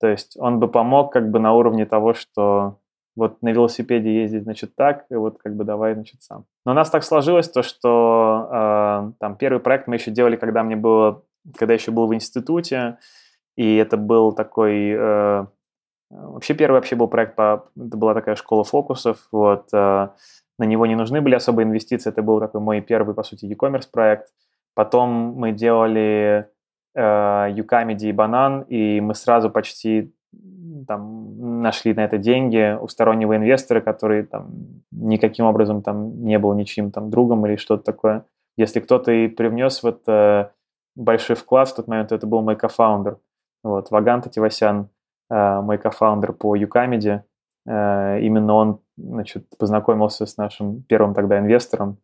То 0.00 0.06
есть 0.08 0.36
он 0.38 0.58
бы 0.58 0.68
помог 0.68 1.12
как 1.12 1.30
бы 1.30 1.38
на 1.38 1.52
уровне 1.54 1.86
того, 1.86 2.12
что 2.12 2.78
вот 3.16 3.42
на 3.42 3.50
велосипеде 3.50 4.22
ездить, 4.22 4.44
значит, 4.44 4.74
так, 4.74 5.04
и 5.10 5.14
вот 5.14 5.38
как 5.38 5.54
бы 5.54 5.64
давай, 5.64 5.94
значит, 5.94 6.22
сам. 6.22 6.44
Но 6.64 6.72
у 6.72 6.74
нас 6.74 6.90
так 6.90 7.04
сложилось 7.04 7.48
то, 7.48 7.62
что 7.62 8.48
э, 8.50 9.12
там 9.20 9.36
первый 9.36 9.58
проект 9.60 9.86
мы 9.86 9.96
еще 9.96 10.10
делали, 10.10 10.36
когда 10.36 10.62
мне 10.62 10.76
было, 10.76 11.22
когда 11.56 11.74
еще 11.74 11.90
был 11.90 12.06
в 12.06 12.14
институте, 12.14 12.98
и 13.56 13.76
это 13.76 13.96
был 13.96 14.32
такой, 14.32 14.90
э, 14.90 15.46
вообще 16.10 16.54
первый 16.54 16.76
вообще 16.76 16.96
был 16.96 17.08
проект, 17.08 17.36
по, 17.36 17.68
это 17.76 17.96
была 17.96 18.14
такая 18.14 18.34
школа 18.34 18.64
фокусов, 18.64 19.28
вот, 19.30 19.68
э, 19.72 20.08
на 20.58 20.64
него 20.64 20.86
не 20.86 20.94
нужны 20.94 21.20
были 21.20 21.34
особые 21.34 21.66
инвестиции, 21.66 22.10
это 22.10 22.22
был 22.22 22.40
такой 22.40 22.60
мой 22.60 22.80
первый, 22.80 23.14
по 23.14 23.22
сути, 23.22 23.46
e-commerce 23.46 23.88
проект. 23.90 24.28
Потом 24.74 25.34
мы 25.36 25.52
делали 25.52 26.48
э, 26.94 27.48
Юкамеди 27.52 28.06
и 28.06 28.12
Банан, 28.12 28.62
и 28.62 29.00
мы 29.00 29.14
сразу 29.14 29.50
почти 29.50 30.14
там 30.86 31.60
нашли 31.62 31.94
на 31.94 32.04
это 32.04 32.18
деньги 32.18 32.76
у 32.80 32.88
стороннего 32.88 33.36
инвестора, 33.36 33.80
который 33.80 34.24
там 34.24 34.82
никаким 34.90 35.46
образом 35.46 35.82
там 35.82 36.24
не 36.24 36.38
был 36.38 36.54
ничьим 36.54 36.90
там 36.90 37.10
другом 37.10 37.46
или 37.46 37.56
что-то 37.56 37.84
такое. 37.84 38.24
Если 38.56 38.80
кто-то 38.80 39.12
и 39.12 39.28
привнес 39.28 39.82
в 39.82 39.86
это 39.86 40.52
большой 40.94 41.36
вклад 41.36 41.68
в 41.68 41.76
тот 41.76 41.88
момент, 41.88 42.12
это 42.12 42.26
был 42.26 42.42
мой 42.42 42.56
кофаундер. 42.56 43.18
Вот, 43.62 43.90
Вагант 43.90 44.26
Ативасян, 44.26 44.88
э, 45.30 45.60
мой 45.60 45.78
кофаундер 45.78 46.32
по 46.32 46.54
Юкамеди. 46.54 47.22
Э, 47.66 48.20
именно 48.20 48.54
он, 48.54 48.80
значит, 48.96 49.46
познакомился 49.58 50.26
с 50.26 50.36
нашим 50.36 50.82
первым 50.82 51.14
тогда 51.14 51.38
инвестором, 51.38 51.98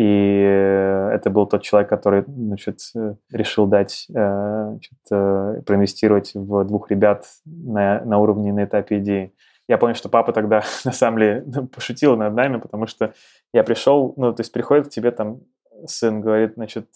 и 0.00 0.42
э, 0.46 1.10
это 1.12 1.28
был 1.28 1.46
тот 1.46 1.62
человек, 1.62 1.90
который 1.90 2.24
значит, 2.26 2.78
э, 2.96 3.16
решил 3.30 3.66
дать, 3.66 4.06
э, 4.08 4.68
значит, 4.70 5.66
проинвестировать 5.66 6.32
в 6.34 6.64
двух 6.64 6.90
ребят 6.90 7.26
на, 7.44 8.00
на 8.06 8.18
уровне, 8.18 8.50
на 8.50 8.64
этапе 8.64 9.00
идеи. 9.00 9.34
Я 9.68 9.76
помню, 9.76 9.94
что 9.94 10.08
папа 10.08 10.32
тогда, 10.32 10.62
на 10.86 10.92
самом 10.92 11.18
деле, 11.18 11.44
ну, 11.46 11.66
пошутил 11.66 12.16
над 12.16 12.32
нами, 12.32 12.56
потому 12.56 12.86
что 12.86 13.12
я 13.52 13.62
пришел, 13.62 14.14
ну, 14.16 14.32
то 14.32 14.40
есть 14.40 14.52
приходит 14.52 14.86
к 14.86 14.90
тебе 14.90 15.10
там 15.10 15.40
сын, 15.84 16.22
говорит, 16.22 16.54
значит, 16.54 16.86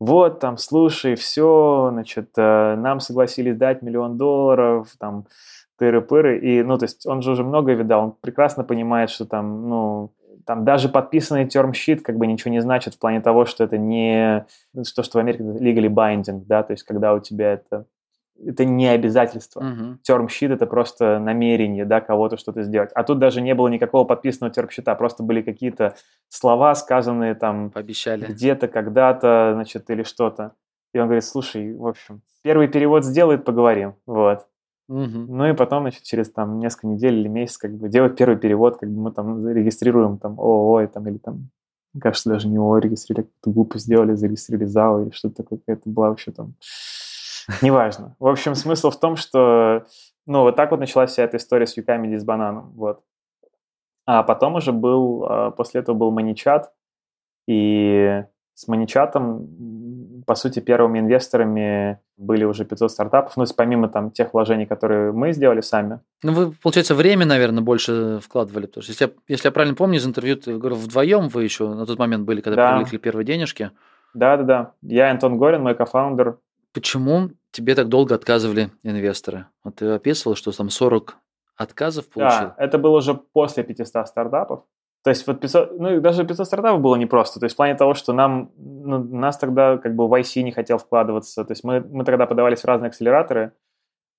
вот, 0.00 0.40
там, 0.40 0.56
слушай, 0.56 1.14
все, 1.14 1.90
значит, 1.92 2.30
нам 2.36 2.98
согласились 2.98 3.56
дать 3.56 3.82
миллион 3.82 4.16
долларов, 4.16 4.88
там, 4.98 5.26
тыры-пыры, 5.80 6.38
и, 6.38 6.62
ну, 6.62 6.78
то 6.78 6.84
есть 6.84 7.06
он 7.06 7.22
же 7.22 7.32
уже 7.32 7.44
много 7.44 7.72
видал, 7.74 8.04
он 8.04 8.12
прекрасно 8.20 8.64
понимает, 8.64 9.10
что 9.10 9.24
там, 9.24 9.68
ну, 9.68 10.12
там 10.46 10.64
даже 10.64 10.88
подписанный 10.88 11.46
термщит 11.46 12.02
как 12.02 12.16
бы 12.16 12.26
ничего 12.26 12.50
не 12.50 12.60
значит 12.60 12.94
в 12.94 12.98
плане 12.98 13.20
того, 13.20 13.44
что 13.44 13.64
это 13.64 13.78
не 13.78 14.46
то, 14.94 15.02
что 15.02 15.18
в 15.18 15.20
Америке 15.20 15.42
legally 15.42 15.88
binding, 15.88 16.44
да, 16.46 16.62
то 16.62 16.72
есть 16.72 16.84
когда 16.84 17.14
у 17.14 17.20
тебя 17.20 17.52
это 17.54 17.86
это 18.42 18.64
не 18.64 18.88
обязательство. 18.88 19.60
Мгм. 19.60 20.00
Термщит 20.02 20.50
это 20.50 20.66
просто 20.66 21.18
намерение, 21.18 21.84
да, 21.84 22.00
кого-то 22.00 22.36
что-то 22.36 22.62
сделать. 22.62 22.90
А 22.94 23.04
тут 23.04 23.18
даже 23.18 23.40
не 23.40 23.54
было 23.54 23.68
никакого 23.68 24.04
подписанного 24.04 24.52
термщита, 24.52 24.94
просто 24.94 25.22
были 25.22 25.42
какие-то 25.42 25.94
слова, 26.28 26.74
сказанные 26.74 27.34
там 27.34 27.70
Пообещали. 27.70 28.24
где-то, 28.26 28.68
когда-то, 28.68 29.52
значит, 29.54 29.88
или 29.90 30.02
что-то. 30.02 30.52
И 30.92 30.98
он 30.98 31.06
говорит, 31.06 31.24
слушай, 31.24 31.74
в 31.74 31.86
общем, 31.86 32.22
первый 32.42 32.68
перевод 32.68 33.04
сделает, 33.04 33.44
поговорим. 33.44 33.94
Вот. 34.06 34.46
Мгм. 34.88 35.26
Ну 35.28 35.46
и 35.46 35.54
потом, 35.54 35.84
значит, 35.84 36.02
через 36.02 36.30
там 36.30 36.58
несколько 36.58 36.88
недель 36.88 37.14
или 37.14 37.28
месяц 37.28 37.56
как 37.56 37.72
бы 37.72 37.88
делать 37.88 38.16
первый 38.16 38.36
перевод, 38.36 38.76
как 38.76 38.90
бы 38.90 39.00
мы 39.00 39.12
там 39.12 39.40
зарегистрируем 39.42 40.18
там 40.18 40.38
ООО 40.38 40.82
и 40.82 40.86
там, 40.86 41.08
или 41.08 41.16
там, 41.16 41.48
кажется, 41.98 42.28
даже 42.28 42.48
не 42.48 42.58
ООО 42.58 42.78
регистрировали, 42.78 43.26
какую-то 43.26 43.50
глупость 43.50 43.84
сделали, 43.86 44.14
зарегистрировали 44.14 44.66
ЗАО 44.66 45.02
или 45.02 45.10
что-то 45.10 45.42
такое, 45.42 45.58
какая-то 45.58 45.88
была 45.88 46.10
вообще 46.10 46.32
там... 46.32 46.54
Неважно. 47.62 48.14
В 48.18 48.26
общем, 48.26 48.54
смысл 48.54 48.90
в 48.90 49.00
том, 49.00 49.16
что, 49.16 49.86
ну, 50.26 50.42
вот 50.42 50.56
так 50.56 50.70
вот 50.70 50.80
началась 50.80 51.12
вся 51.12 51.24
эта 51.24 51.38
история 51.38 51.66
с 51.66 51.76
Юкамеди 51.76 52.16
с 52.16 52.24
бананом, 52.24 52.72
вот. 52.74 53.00
А 54.06 54.22
потом 54.22 54.56
уже 54.56 54.72
был, 54.72 55.24
а, 55.24 55.50
после 55.50 55.80
этого 55.80 55.96
был 55.96 56.10
Маничат, 56.10 56.70
и 57.46 58.24
с 58.54 58.68
Маничатом, 58.68 59.46
по 60.26 60.34
сути, 60.34 60.60
первыми 60.60 60.98
инвесторами 60.98 61.98
были 62.16 62.44
уже 62.44 62.64
500 62.64 62.90
стартапов, 62.90 63.36
ну, 63.36 63.44
помимо 63.56 63.88
там 63.88 64.10
тех 64.10 64.32
вложений, 64.34 64.66
которые 64.66 65.12
мы 65.12 65.32
сделали 65.32 65.60
сами, 65.60 66.00
Ну, 66.22 66.32
вы, 66.32 66.52
получается, 66.52 66.94
время, 66.94 67.26
наверное, 67.26 67.62
больше 67.62 68.20
вкладывали. 68.22 68.66
Потому 68.66 68.82
что, 68.82 68.92
если 68.92 69.04
я, 69.06 69.10
если 69.28 69.48
я 69.48 69.52
правильно 69.52 69.74
помню 69.76 69.98
из 69.98 70.06
интервью, 70.06 70.36
ты 70.36 70.56
говорил, 70.56 70.78
вдвоем 70.78 71.28
вы 71.28 71.44
еще 71.44 71.68
на 71.74 71.86
тот 71.86 71.98
момент 71.98 72.24
были, 72.24 72.40
когда 72.40 72.56
Да. 72.70 72.72
привлекли 72.76 72.98
первые 72.98 73.24
денежки. 73.24 73.70
Да-да-да. 74.14 74.72
Я 74.82 75.10
Антон 75.10 75.38
Горин, 75.38 75.62
мой 75.62 75.74
кофаундер. 75.74 76.38
Почему 76.72 77.30
тебе 77.50 77.74
так 77.74 77.88
долго 77.88 78.14
отказывали 78.14 78.70
инвесторы? 78.82 79.46
Вот 79.64 79.76
ты 79.76 79.86
описывал, 79.86 80.36
что 80.36 80.52
там 80.52 80.70
40 80.70 81.16
отказов 81.56 82.08
получил. 82.08 82.48
Да, 82.48 82.54
это 82.58 82.78
было 82.78 82.98
уже 82.98 83.14
после 83.14 83.62
500 83.62 84.08
стартапов. 84.08 84.64
То 85.04 85.10
есть 85.10 85.26
вот 85.26 85.38
500, 85.38 85.78
ну 85.78 85.96
и 85.96 86.00
даже 86.00 86.24
500 86.24 86.46
стартапов 86.46 86.80
было 86.80 86.96
непросто. 86.96 87.38
То 87.38 87.44
есть 87.44 87.54
в 87.54 87.56
плане 87.58 87.74
того, 87.74 87.92
что 87.92 88.14
нам, 88.14 88.50
ну, 88.56 89.04
нас 89.04 89.36
тогда 89.36 89.76
как 89.76 89.94
бы 89.94 90.04
YC 90.04 90.40
не 90.42 90.50
хотел 90.50 90.78
вкладываться. 90.78 91.44
То 91.44 91.52
есть 91.52 91.62
мы, 91.62 91.80
мы 91.80 92.04
тогда 92.04 92.26
подавались 92.26 92.62
в 92.62 92.64
разные 92.64 92.88
акселераторы. 92.88 93.52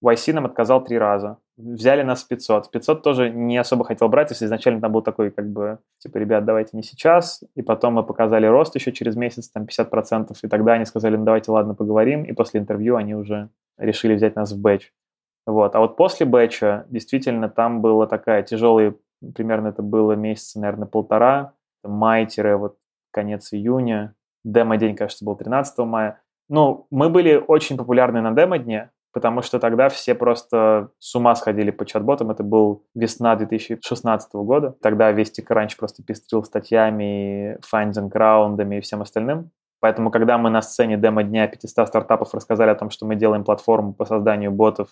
YC 0.03 0.33
нам 0.33 0.45
отказал 0.45 0.83
три 0.83 0.99
раза. 0.99 1.39
Взяли 1.57 2.03
нас 2.03 2.23
в 2.23 2.27
500. 2.27 2.69
500 2.69 3.01
тоже 3.01 3.31
не 3.31 3.57
особо 3.57 3.83
хотел 3.83 4.09
брать. 4.09 4.29
Есть 4.29 4.43
изначально 4.43 4.79
там 4.79 4.91
был 4.91 5.01
такой 5.01 5.31
как 5.31 5.49
бы, 5.49 5.79
типа, 5.97 6.19
ребят, 6.19 6.45
давайте 6.45 6.77
не 6.77 6.83
сейчас. 6.83 7.43
И 7.55 7.63
потом 7.63 7.95
мы 7.95 8.03
показали 8.03 8.45
рост 8.45 8.75
еще 8.75 8.91
через 8.91 9.15
месяц, 9.15 9.49
там 9.49 9.63
50%. 9.63 10.33
И 10.43 10.47
тогда 10.47 10.73
они 10.73 10.85
сказали, 10.85 11.15
ну 11.15 11.25
давайте, 11.25 11.51
ладно, 11.51 11.73
поговорим. 11.73 12.25
И 12.25 12.33
после 12.33 12.59
интервью 12.59 12.95
они 12.95 13.15
уже 13.15 13.49
решили 13.79 14.13
взять 14.13 14.35
нас 14.35 14.51
в 14.51 14.61
бэч. 14.61 14.93
Вот. 15.47 15.75
А 15.75 15.79
вот 15.79 15.95
после 15.95 16.27
бэча 16.27 16.85
действительно 16.89 17.49
там 17.49 17.81
была 17.81 18.05
такая 18.05 18.43
тяжелая, 18.43 18.93
примерно 19.33 19.69
это 19.69 19.81
было 19.81 20.13
месяца, 20.13 20.59
наверное, 20.59 20.87
полтора, 20.87 21.53
май-вот 21.83 22.77
конец 23.11 23.53
июня. 23.53 24.13
Демо-день, 24.43 24.95
кажется, 24.95 25.25
был 25.25 25.35
13 25.35 25.77
мая. 25.79 26.21
Ну, 26.49 26.85
мы 26.91 27.09
были 27.09 27.35
очень 27.35 27.77
популярны 27.77 28.21
на 28.21 28.31
демо-дне, 28.31 28.91
потому 29.11 29.41
что 29.41 29.59
тогда 29.59 29.89
все 29.89 30.13
просто 30.13 30.89
с 30.99 31.15
ума 31.15 31.33
сходили 31.35 31.71
по 31.71 31.85
чат-ботам. 31.85 32.29
Это 32.29 32.43
был 32.43 32.83
весна 32.93 33.35
2016 33.35 34.33
года. 34.35 34.75
Тогда 34.81 35.11
весь 35.11 35.31
TechCrunch 35.31 35.77
просто 35.79 36.03
пестрил 36.03 36.43
статьями, 36.43 37.57
фандинг, 37.61 38.13
раундами 38.13 38.75
и 38.75 38.81
всем 38.81 39.01
остальным. 39.01 39.51
Поэтому, 39.79 40.11
когда 40.11 40.37
мы 40.37 40.49
на 40.49 40.61
сцене 40.61 40.97
демо-дня 40.97 41.47
500 41.47 41.87
стартапов 41.87 42.33
рассказали 42.33 42.69
о 42.69 42.75
том, 42.75 42.89
что 42.89 43.05
мы 43.05 43.15
делаем 43.15 43.43
платформу 43.43 43.93
по 43.93 44.05
созданию 44.05 44.51
ботов, 44.51 44.89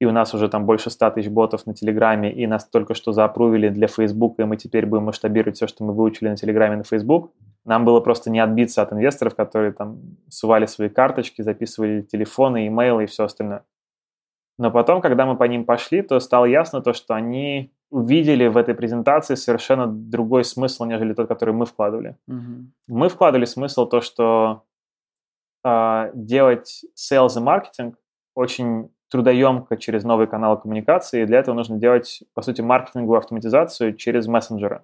и 0.00 0.06
у 0.06 0.12
нас 0.12 0.34
уже 0.34 0.48
там 0.48 0.64
больше 0.64 0.90
100 0.90 1.10
тысяч 1.10 1.28
ботов 1.28 1.66
на 1.66 1.74
Телеграме, 1.74 2.32
и 2.32 2.46
нас 2.46 2.64
только 2.64 2.94
что 2.94 3.12
заапрувили 3.12 3.68
для 3.68 3.86
Facebook, 3.86 4.40
и 4.40 4.44
мы 4.44 4.56
теперь 4.56 4.86
будем 4.86 5.04
масштабировать 5.04 5.56
все, 5.56 5.66
что 5.66 5.84
мы 5.84 5.92
выучили 5.92 6.28
на 6.28 6.36
Телеграме 6.36 6.76
на 6.76 6.84
Facebook, 6.84 7.30
нам 7.66 7.84
было 7.84 8.00
просто 8.00 8.30
не 8.30 8.40
отбиться 8.40 8.80
от 8.82 8.92
инвесторов, 8.92 9.34
которые 9.34 9.72
там 9.72 10.00
сували 10.30 10.66
свои 10.66 10.88
карточки, 10.88 11.42
записывали 11.42 12.00
телефоны, 12.00 12.66
имейлы 12.66 13.04
и 13.04 13.06
все 13.06 13.24
остальное. 13.24 13.64
Но 14.58 14.70
потом, 14.70 15.00
когда 15.00 15.26
мы 15.26 15.36
по 15.36 15.44
ним 15.44 15.64
пошли, 15.64 16.02
то 16.02 16.18
стало 16.20 16.46
ясно 16.46 16.80
то, 16.80 16.92
что 16.92 17.14
они 17.14 17.72
увидели 17.90 18.46
в 18.46 18.56
этой 18.56 18.74
презентации 18.74 19.34
совершенно 19.34 19.86
другой 19.86 20.44
смысл, 20.44 20.84
нежели 20.84 21.12
тот, 21.12 21.28
который 21.28 21.54
мы 21.54 21.66
вкладывали. 21.66 22.16
Мгм. 22.26 22.72
Мы 22.88 23.08
вкладывали 23.08 23.44
смысл 23.44 23.86
то, 23.86 24.00
что 24.00 24.62
э, 25.64 26.10
делать 26.14 26.84
sales 26.96 27.36
и 27.36 27.40
маркетинг 27.40 27.96
очень 28.34 28.90
трудоемко 29.10 29.76
через 29.76 30.04
новые 30.04 30.26
каналы 30.28 30.58
коммуникации, 30.58 31.22
и 31.22 31.26
для 31.26 31.38
этого 31.38 31.54
нужно 31.54 31.78
делать, 31.78 32.22
по 32.34 32.42
сути, 32.42 32.60
маркетинговую 32.60 33.18
автоматизацию 33.18 33.96
через 33.96 34.26
мессенджеры. 34.26 34.82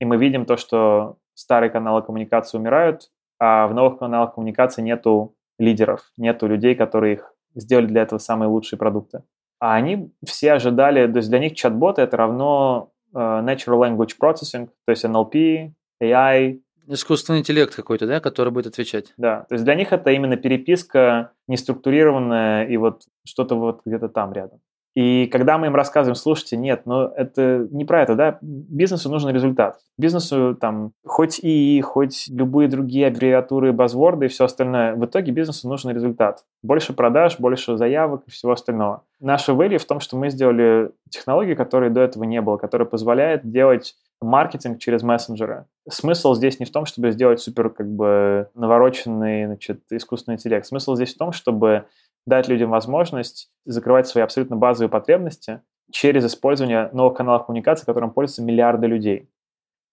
И 0.00 0.04
мы 0.04 0.16
видим 0.16 0.44
то, 0.44 0.56
что 0.56 1.16
старые 1.34 1.70
каналы 1.70 2.02
коммуникации 2.02 2.58
умирают, 2.58 3.10
а 3.40 3.66
в 3.66 3.74
новых 3.74 3.98
каналах 3.98 4.34
коммуникации 4.34 4.82
нету 4.82 5.34
лидеров, 5.58 6.12
нету 6.16 6.46
людей, 6.46 6.74
которые 6.74 7.14
их 7.14 7.34
сделали 7.54 7.86
для 7.86 8.02
этого 8.02 8.18
самые 8.18 8.48
лучшие 8.48 8.78
продукты. 8.78 9.22
А 9.60 9.74
они 9.74 10.12
все 10.24 10.52
ожидали, 10.52 11.10
то 11.10 11.16
есть 11.16 11.30
для 11.30 11.40
них 11.40 11.54
чат-боты 11.54 12.02
это 12.02 12.16
равно 12.16 12.92
э, 13.12 13.18
Natural 13.18 13.80
Language 13.80 14.14
Processing, 14.20 14.68
то 14.86 14.90
есть 14.90 15.04
NLP, 15.04 15.72
AI, 16.02 16.60
Искусственный 16.88 17.40
интеллект 17.40 17.74
какой-то, 17.74 18.06
да, 18.06 18.20
который 18.20 18.52
будет 18.52 18.66
отвечать. 18.66 19.12
да, 19.16 19.44
то 19.48 19.54
есть 19.54 19.64
для 19.64 19.74
них 19.74 19.92
это 19.92 20.10
именно 20.10 20.36
переписка 20.36 21.32
неструктурированная 21.46 22.66
и 22.66 22.76
вот 22.76 23.02
что-то 23.24 23.56
вот 23.56 23.82
где-то 23.84 24.08
там 24.08 24.32
рядом. 24.32 24.60
И 24.98 25.28
когда 25.30 25.58
мы 25.58 25.68
им 25.68 25.76
рассказываем, 25.76 26.16
слушайте, 26.16 26.56
нет, 26.56 26.82
но 26.84 27.12
это 27.14 27.68
не 27.70 27.84
про 27.84 28.02
это, 28.02 28.16
да, 28.16 28.38
бизнесу 28.40 29.08
нужен 29.08 29.30
результат. 29.30 29.78
Бизнесу 29.96 30.56
там 30.60 30.90
хоть 31.06 31.38
и 31.38 31.80
хоть 31.82 32.26
любые 32.28 32.68
другие 32.68 33.06
аббревиатуры, 33.06 33.72
базворды 33.72 34.26
и 34.26 34.28
все 34.28 34.46
остальное, 34.46 34.96
в 34.96 35.04
итоге 35.04 35.30
бизнесу 35.30 35.68
нужен 35.68 35.92
результат. 35.92 36.44
Больше 36.64 36.94
продаж, 36.94 37.38
больше 37.38 37.76
заявок 37.76 38.22
и 38.26 38.32
всего 38.32 38.50
остального. 38.50 39.04
Наша 39.20 39.52
value 39.52 39.78
в 39.78 39.84
том, 39.84 40.00
что 40.00 40.16
мы 40.16 40.30
сделали 40.30 40.90
технологию, 41.10 41.56
которой 41.56 41.90
до 41.90 42.00
этого 42.00 42.24
не 42.24 42.40
было, 42.40 42.56
которая 42.56 42.88
позволяет 42.88 43.48
делать 43.48 43.94
маркетинг 44.20 44.78
через 44.78 45.02
мессенджеры. 45.02 45.66
Смысл 45.88 46.34
здесь 46.34 46.58
не 46.60 46.66
в 46.66 46.72
том, 46.72 46.86
чтобы 46.86 47.12
сделать 47.12 47.40
супер 47.40 47.70
как 47.70 47.88
бы 47.88 48.48
навороченный 48.54 49.46
значит, 49.46 49.82
искусственный 49.90 50.36
интеллект. 50.36 50.66
Смысл 50.66 50.96
здесь 50.96 51.14
в 51.14 51.18
том, 51.18 51.32
чтобы 51.32 51.84
дать 52.26 52.48
людям 52.48 52.70
возможность 52.70 53.50
закрывать 53.64 54.06
свои 54.06 54.24
абсолютно 54.24 54.56
базовые 54.56 54.90
потребности 54.90 55.60
через 55.90 56.26
использование 56.26 56.90
новых 56.92 57.16
каналов 57.16 57.46
коммуникации, 57.46 57.86
которым 57.86 58.10
пользуются 58.10 58.42
миллиарды 58.42 58.86
людей. 58.86 59.30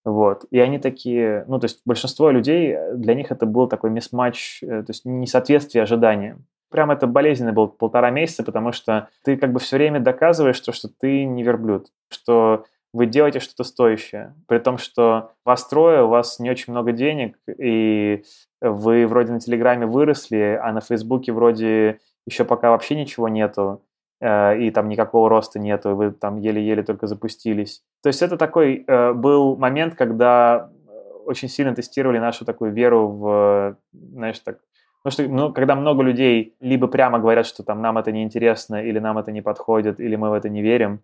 Вот. 0.03 0.45
И 0.51 0.59
они 0.59 0.77
такие, 0.77 1.45
ну, 1.47 1.59
то 1.59 1.65
есть 1.65 1.81
большинство 1.85 2.29
людей, 2.29 2.77
для 2.93 3.15
них 3.15 3.31
это 3.31 3.45
был 3.45 3.67
такой 3.67 3.89
мисс-матч, 3.89 4.59
то 4.59 4.85
есть 4.87 5.05
несоответствие 5.05 5.83
ожиданиям. 5.83 6.45
Прям 6.69 6.91
это 6.91 7.07
болезненно 7.07 7.53
было 7.53 7.67
полтора 7.67 8.11
месяца, 8.11 8.43
потому 8.43 8.71
что 8.71 9.07
ты 9.23 9.37
как 9.37 9.53
бы 9.53 9.59
все 9.59 9.77
время 9.77 9.99
доказываешь, 9.99 10.59
то, 10.59 10.73
что 10.73 10.89
ты 10.89 11.23
не 11.23 11.41
верблюд, 11.43 11.87
что 12.09 12.65
вы 12.95 13.07
делаете 13.07 13.41
что-то 13.41 13.65
стоящее, 13.65 14.33
при 14.47 14.57
том, 14.57 14.77
что 14.77 15.31
вас 15.43 15.67
трое, 15.67 16.03
у 16.03 16.07
вас 16.07 16.39
не 16.39 16.49
очень 16.49 16.71
много 16.71 16.93
денег, 16.93 17.37
и 17.59 18.23
вы 18.61 19.05
вроде 19.05 19.33
на 19.33 19.41
Телеграме 19.41 19.85
выросли, 19.85 20.57
а 20.63 20.71
на 20.71 20.79
Фейсбуке 20.79 21.33
вроде 21.33 21.99
еще 22.25 22.45
пока 22.45 22.69
вообще 22.69 22.95
ничего 22.95 23.27
нету, 23.27 23.83
э, 24.21 24.59
и 24.59 24.71
там 24.71 24.87
никакого 24.87 25.29
роста 25.29 25.59
нету, 25.59 25.91
и 25.91 25.93
вы 25.93 26.11
там 26.11 26.37
еле-еле 26.37 26.83
только 26.83 27.07
запустились. 27.07 27.83
То 28.01 28.07
есть 28.07 28.21
это 28.21 28.37
такой 28.37 28.85
э, 28.87 29.11
был 29.11 29.57
момент, 29.57 29.95
когда 29.95 30.71
очень 31.25 31.49
сильно 31.49 31.75
тестировали 31.75 32.19
нашу 32.19 32.45
такую 32.45 32.71
веру 32.71 33.09
в, 33.09 33.77
знаешь, 33.91 34.39
так, 34.39 34.59
Потому 35.03 35.11
что 35.27 35.35
ну, 35.35 35.53
когда 35.53 35.75
много 35.75 36.01
людей 36.01 36.55
либо 36.61 36.87
прямо 36.87 37.19
говорят, 37.19 37.45
что 37.45 37.61
там 37.61 37.79
нам 37.79 37.99
это 37.99 38.11
не 38.11 38.23
интересно, 38.23 38.81
или 38.81 38.97
нам 38.97 39.19
это 39.19 39.31
не 39.31 39.41
подходит, 39.41 39.99
или 39.99 40.15
мы 40.15 40.31
в 40.31 40.33
это 40.33 40.49
не 40.49 40.63
верим, 40.63 41.01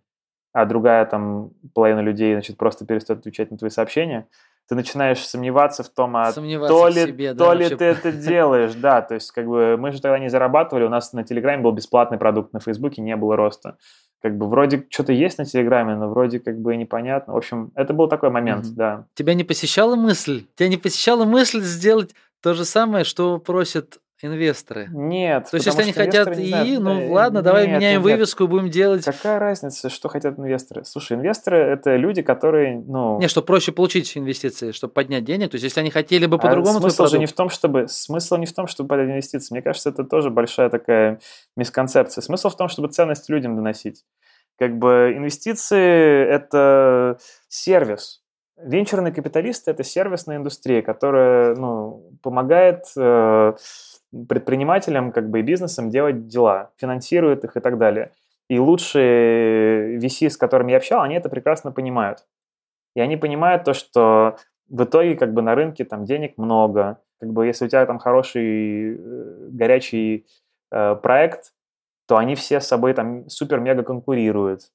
а 0.53 0.65
другая 0.65 1.05
там 1.05 1.51
половина 1.73 1.99
людей, 1.99 2.33
значит, 2.33 2.57
просто 2.57 2.85
перестает 2.85 3.21
отвечать 3.21 3.51
на 3.51 3.57
твои 3.57 3.69
сообщения, 3.69 4.27
ты 4.67 4.75
начинаешь 4.75 5.25
сомневаться 5.25 5.83
в 5.83 5.89
том, 5.89 6.15
а 6.15 6.31
Сомневаться 6.31 6.73
то 6.73 6.87
ли, 6.87 7.07
себе, 7.07 7.33
то 7.33 7.47
да, 7.47 7.53
ли 7.53 7.59
вообще. 7.63 7.75
ты 7.77 7.85
это 7.85 8.11
делаешь, 8.29 8.73
да, 8.73 9.01
то 9.01 9.15
есть 9.15 9.31
как 9.31 9.45
бы 9.45 9.75
мы 9.77 9.91
же 9.91 10.01
тогда 10.01 10.17
не 10.19 10.29
зарабатывали, 10.29 10.85
у 10.85 10.89
нас 10.89 11.11
на 11.13 11.23
Телеграме 11.23 11.61
был 11.63 11.71
бесплатный 11.71 12.17
продукт, 12.17 12.53
на 12.53 12.59
Фейсбуке 12.59 13.01
не 13.01 13.15
было 13.15 13.35
роста. 13.35 13.77
Как 14.21 14.37
бы 14.37 14.47
вроде 14.47 14.85
что-то 14.89 15.13
есть 15.13 15.39
на 15.39 15.45
Телеграме, 15.45 15.95
но 15.95 16.07
вроде 16.07 16.39
как 16.39 16.59
бы 16.59 16.75
непонятно. 16.75 17.33
В 17.33 17.37
общем, 17.37 17.71
это 17.73 17.91
был 17.93 18.07
такой 18.07 18.29
момент, 18.29 18.65
Мгм. 18.65 18.75
да. 18.75 19.05
Тебя 19.15 19.33
не 19.33 19.43
посещала 19.43 19.95
мысль? 19.95 20.45
Тебя 20.55 20.69
не 20.69 20.77
посещала 20.77 21.25
мысль 21.25 21.61
сделать 21.61 22.13
то 22.39 22.53
же 22.53 22.63
самое, 22.63 23.03
что 23.03 23.39
просят 23.39 23.97
инвесторы? 24.23 24.87
Нет. 24.91 25.47
То 25.49 25.55
есть, 25.55 25.65
если 25.65 25.81
они 25.81 25.91
что 25.91 26.03
хотят 26.03 26.37
ИИ, 26.37 26.49
знают, 26.49 26.79
ну 26.81 27.01
э, 27.01 27.09
ладно, 27.09 27.41
давай 27.41 27.67
нет, 27.67 27.77
меняем 27.77 28.01
нет, 28.01 28.05
нет. 28.05 28.17
вывеску 28.17 28.43
и 28.43 28.47
будем 28.47 28.69
делать... 28.69 29.03
Какая 29.03 29.39
разница, 29.39 29.89
что 29.89 30.09
хотят 30.09 30.37
инвесторы? 30.37 30.85
Слушай, 30.85 31.17
инвесторы– 31.17 31.57
это 31.57 31.95
люди, 31.95 32.21
которые, 32.21 32.79
ну... 32.79 33.19
Не, 33.19 33.27
чтобы 33.27 33.47
проще 33.47 33.71
получить 33.71 34.17
инвестиции, 34.17 34.71
чтобы 34.71 34.93
поднять 34.93 35.23
денег. 35.23 35.51
То 35.51 35.55
есть, 35.55 35.63
если 35.63 35.79
они 35.79 35.89
хотели 35.89 36.25
бы 36.25 36.37
А 36.37 36.39
по-другому 36.39 36.79
твой 36.79 36.91
смысл 36.91 37.07
же 37.07 37.19
не 37.19 37.25
продукт- 37.25 37.33
в 37.33 37.37
том, 37.37 37.49
чтобы 37.49 37.87
смысл 37.87 38.37
не 38.37 38.45
в 38.45 38.53
том, 38.53 38.67
чтобы 38.67 38.89
подать 38.89 39.09
инвестиции. 39.09 39.53
Мне 39.53 39.61
кажется, 39.61 39.89
это 39.89 40.03
тоже 40.03 40.29
большая 40.29 40.69
такая 40.69 41.19
мисконцепция. 41.55 42.21
Смысл 42.21 42.49
в 42.49 42.57
том, 42.57 42.69
чтобы 42.69 42.87
ценность 42.89 43.29
людям 43.29 43.55
доносить. 43.55 44.05
Как 44.57 44.77
бы 44.77 45.13
инвестиции 45.15 46.23
это 46.27 47.17
сервис. 47.47 48.21
Венчурные 48.63 49.11
капиталисты 49.11 49.71
это 49.71 49.83
сервисная 49.83 50.37
индустрия, 50.37 50.83
которая 50.83 51.55
ну, 51.55 52.11
помогает 52.21 52.83
э, 52.95 53.53
предпринимателям 54.27 55.11
как 55.11 55.29
бы 55.29 55.39
и 55.39 55.43
бизнесам 55.43 55.89
делать 55.89 56.27
дела, 56.27 56.71
финансирует 56.77 57.43
их 57.43 57.55
и 57.55 57.59
так 57.59 57.77
далее. 57.77 58.11
И 58.49 58.59
лучшие 58.59 59.97
VC, 59.99 60.29
с 60.29 60.37
которыми 60.37 60.71
я 60.71 60.77
общал, 60.77 61.01
они 61.01 61.15
это 61.15 61.29
прекрасно 61.29 61.71
понимают. 61.71 62.25
И 62.95 62.99
они 62.99 63.15
понимают 63.15 63.63
то, 63.63 63.73
что 63.73 64.35
в 64.67 64.83
итоге 64.83 65.15
как 65.15 65.33
бы 65.33 65.41
на 65.41 65.55
рынке 65.55 65.85
там 65.85 66.05
денег 66.05 66.37
много. 66.37 66.99
Как 67.19 67.31
бы 67.31 67.45
если 67.45 67.65
у 67.65 67.67
тебя 67.67 67.85
там 67.85 67.99
хороший 67.99 68.95
э, 68.95 69.47
горячий 69.51 70.25
э, 70.71 70.95
проект, 70.95 71.53
то 72.07 72.17
они 72.17 72.35
все 72.35 72.59
с 72.59 72.67
собой 72.67 72.93
там 72.93 73.29
супер-мега 73.29 73.83
конкурируют. 73.83 74.71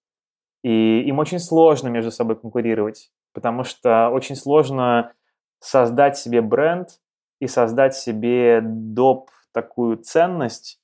И 0.62 1.03
им 1.03 1.18
очень 1.18 1.39
сложно 1.39 1.89
между 1.89 2.11
собой 2.11 2.37
конкурировать, 2.37 3.11
потому 3.34 3.62
что 3.62 4.09
очень 4.09 4.37
сложно 4.37 5.12
создать 5.61 6.16
себе 6.16 6.41
бренд 6.41 7.01
и 7.41 7.47
создать 7.47 7.95
себе 7.95 8.61
доп. 8.62 9.30
такую 9.53 9.97
ценность, 9.97 10.80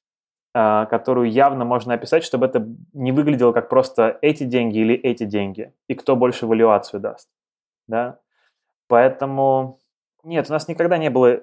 а, 0.55 0.87
которую 0.87 1.31
явно 1.31 1.67
можно 1.67 1.93
описать, 1.93 2.25
чтобы 2.25 2.47
это 2.47 2.67
не 2.95 3.13
выглядело 3.13 3.53
как 3.53 3.69
просто 3.69 4.19
эти 4.23 4.45
деньги 4.45 4.79
или 4.79 4.95
эти 4.95 5.25
деньги, 5.25 5.75
и 5.89 5.95
кто 5.95 6.17
больше 6.17 6.47
валюацию 6.47 7.01
даст. 7.01 7.29
Да? 7.87 8.19
Поэтому 8.89 9.79
нет, 10.25 10.47
у 10.49 10.53
нас 10.53 10.69
никогда 10.69 10.99
не 10.99 11.11
было 11.11 11.41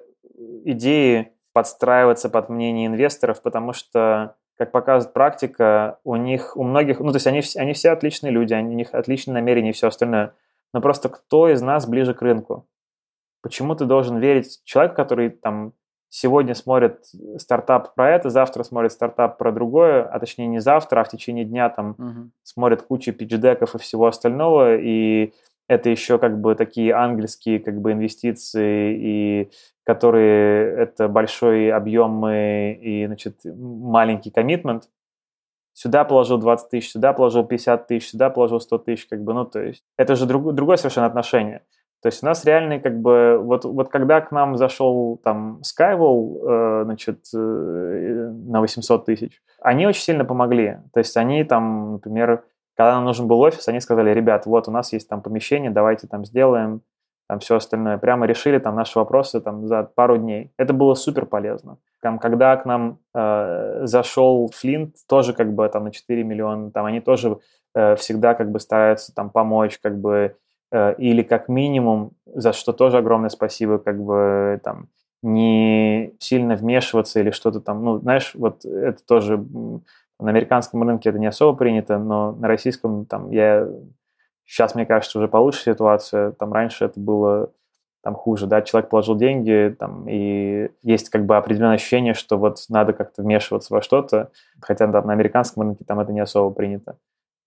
идеи 0.64 1.32
подстраиваться 1.52 2.30
под 2.30 2.48
мнение 2.48 2.86
инвесторов, 2.86 3.42
потому 3.42 3.72
что, 3.72 4.36
как 4.56 4.72
показывает 4.72 5.12
практика, 5.12 5.98
у 6.04 6.16
них, 6.16 6.56
у 6.56 6.62
многих, 6.62 7.00
ну, 7.00 7.10
то 7.10 7.16
есть 7.16 7.26
они, 7.26 7.42
они 7.56 7.72
все 7.72 7.90
отличные 7.90 8.30
люди, 8.30 8.54
у 8.54 8.60
них 8.60 8.94
отличные 8.94 9.34
намерения 9.34 9.70
и 9.70 9.74
все 9.74 9.88
остальное, 9.88 10.34
но 10.72 10.80
просто 10.80 11.08
кто 11.08 11.48
из 11.48 11.60
нас 11.60 11.86
ближе 11.86 12.14
к 12.14 12.22
рынку? 12.22 12.66
Почему 13.42 13.74
ты 13.74 13.84
должен 13.86 14.18
верить 14.18 14.60
человеку, 14.64 14.96
который 14.96 15.30
там 15.30 15.72
сегодня 16.08 16.54
смотрит 16.54 17.04
стартап 17.38 17.94
про 17.94 18.10
это, 18.10 18.30
завтра 18.30 18.62
смотрит 18.64 18.92
стартап 18.92 19.38
про 19.38 19.52
другое, 19.52 20.02
а 20.04 20.18
точнее 20.18 20.48
не 20.48 20.58
завтра, 20.60 21.00
а 21.00 21.04
в 21.04 21.08
течение 21.08 21.44
дня 21.44 21.68
там 21.70 21.94
Мгм. 21.98 22.32
смотрит 22.42 22.82
кучу 22.82 23.12
пичдеков 23.12 23.74
и 23.74 23.78
всего 23.78 24.06
остального, 24.06 24.76
и 24.76 25.32
это 25.68 25.88
еще 25.88 26.18
как 26.18 26.40
бы 26.40 26.56
такие 26.56 26.92
ангельские 26.94 27.60
как 27.60 27.80
бы 27.80 27.92
инвестиции, 27.92 28.96
и 29.00 29.50
которые 29.84 30.74
это 30.76 31.08
большой 31.08 31.70
объем 31.72 32.26
и, 32.28 32.72
и, 32.72 33.06
значит, 33.06 33.36
маленький 33.44 34.30
коммитмент. 34.30 34.88
Сюда 35.72 36.04
положил 36.04 36.38
20 36.38 36.68
тысяч, 36.70 36.90
сюда 36.90 37.12
положил 37.12 37.44
50 37.44 37.86
тысяч, 37.86 38.10
сюда 38.10 38.30
положил 38.30 38.60
100 38.60 38.78
тысяч, 38.78 39.06
как 39.06 39.22
бы, 39.22 39.32
ну, 39.32 39.44
то 39.44 39.60
есть 39.62 39.84
это 39.96 40.16
же 40.16 40.26
друг- 40.26 40.52
другое 40.54 40.76
совершенно 40.76 41.06
отношение. 41.06 41.62
То 42.02 42.06
есть 42.06 42.22
у 42.22 42.26
нас 42.26 42.44
реальный, 42.44 42.80
как 42.80 42.98
бы, 42.98 43.38
вот, 43.42 43.64
вот 43.64 43.90
когда 43.90 44.20
к 44.20 44.32
нам 44.32 44.56
зашел 44.56 45.20
там 45.22 45.60
Skywall, 45.60 46.48
э, 46.48 46.84
значит, 46.84 47.18
э, 47.34 47.38
на 47.38 48.60
800 48.60 49.04
тысяч, 49.04 49.42
они 49.60 49.86
очень 49.86 50.02
сильно 50.02 50.24
помогли. 50.24 50.78
То 50.94 50.98
есть 50.98 51.16
они 51.16 51.44
там, 51.44 51.92
например, 51.94 52.44
когда 52.74 52.94
нам 52.94 53.04
нужен 53.04 53.26
был 53.26 53.40
офис, 53.40 53.68
они 53.68 53.80
сказали, 53.80 54.10
ребят, 54.10 54.46
вот 54.46 54.66
у 54.68 54.70
нас 54.70 54.92
есть 54.94 55.08
там 55.08 55.20
помещение, 55.20 55.70
давайте 55.70 56.06
там 56.06 56.24
сделаем, 56.24 56.80
там 57.28 57.38
все 57.38 57.56
остальное. 57.56 57.98
Прямо 57.98 58.26
решили 58.26 58.58
там 58.58 58.74
наши 58.74 58.98
вопросы 58.98 59.40
там 59.40 59.66
за 59.68 59.84
пару 59.84 60.16
дней. 60.16 60.52
Это 60.56 60.72
было 60.72 60.94
супер 60.94 61.26
полезно. 61.26 61.78
Там, 62.00 62.18
когда 62.18 62.56
к 62.56 62.64
нам 62.64 62.98
э, 63.14 63.82
зашел 63.84 64.50
Флинт, 64.52 64.96
тоже 65.08 65.32
как 65.32 65.54
бы 65.54 65.68
там 65.68 65.84
на 65.84 65.92
4 65.92 66.24
миллиона, 66.24 66.70
там 66.70 66.86
они 66.86 67.00
тоже 67.00 67.38
э, 67.74 67.94
всегда 67.96 68.34
как 68.34 68.50
бы 68.50 68.58
стараются 68.58 69.14
там 69.14 69.30
помочь, 69.30 69.78
как 69.78 70.00
бы 70.00 70.34
или 70.72 71.22
как 71.22 71.48
минимум, 71.48 72.12
за 72.26 72.52
что 72.52 72.72
тоже 72.72 72.98
огромное 72.98 73.30
спасибо, 73.30 73.78
как 73.78 74.02
бы 74.02 74.60
там 74.62 74.88
не 75.22 76.14
сильно 76.18 76.54
вмешиваться 76.54 77.20
или 77.20 77.30
что-то 77.30 77.60
там, 77.60 77.84
ну, 77.84 77.98
знаешь, 77.98 78.32
вот 78.34 78.64
это 78.64 79.04
тоже 79.04 79.36
на 79.36 80.30
американском 80.30 80.82
рынке 80.82 81.10
это 81.10 81.18
не 81.18 81.26
особо 81.26 81.56
принято, 81.56 81.98
но 81.98 82.32
на 82.32 82.48
российском 82.48 83.04
там 83.06 83.30
я 83.30 83.68
сейчас, 84.46 84.74
мне 84.74 84.86
кажется, 84.86 85.18
уже 85.18 85.28
получше 85.28 85.62
ситуация, 85.62 86.32
там 86.32 86.52
раньше 86.52 86.86
это 86.86 86.98
было 86.98 87.50
там 88.02 88.14
хуже, 88.14 88.46
да, 88.46 88.62
человек 88.62 88.88
положил 88.88 89.14
деньги, 89.14 89.74
там, 89.78 90.08
и 90.08 90.70
есть 90.82 91.10
как 91.10 91.26
бы 91.26 91.36
определенное 91.36 91.74
ощущение, 91.74 92.14
что 92.14 92.38
вот 92.38 92.58
надо 92.70 92.94
как-то 92.94 93.22
вмешиваться 93.22 93.74
во 93.74 93.82
что-то, 93.82 94.30
хотя 94.60 94.90
там 94.90 95.06
на 95.06 95.12
американском 95.12 95.64
рынке 95.64 95.84
там 95.84 96.00
это 96.00 96.12
не 96.12 96.20
особо 96.20 96.54
принято, 96.54 96.96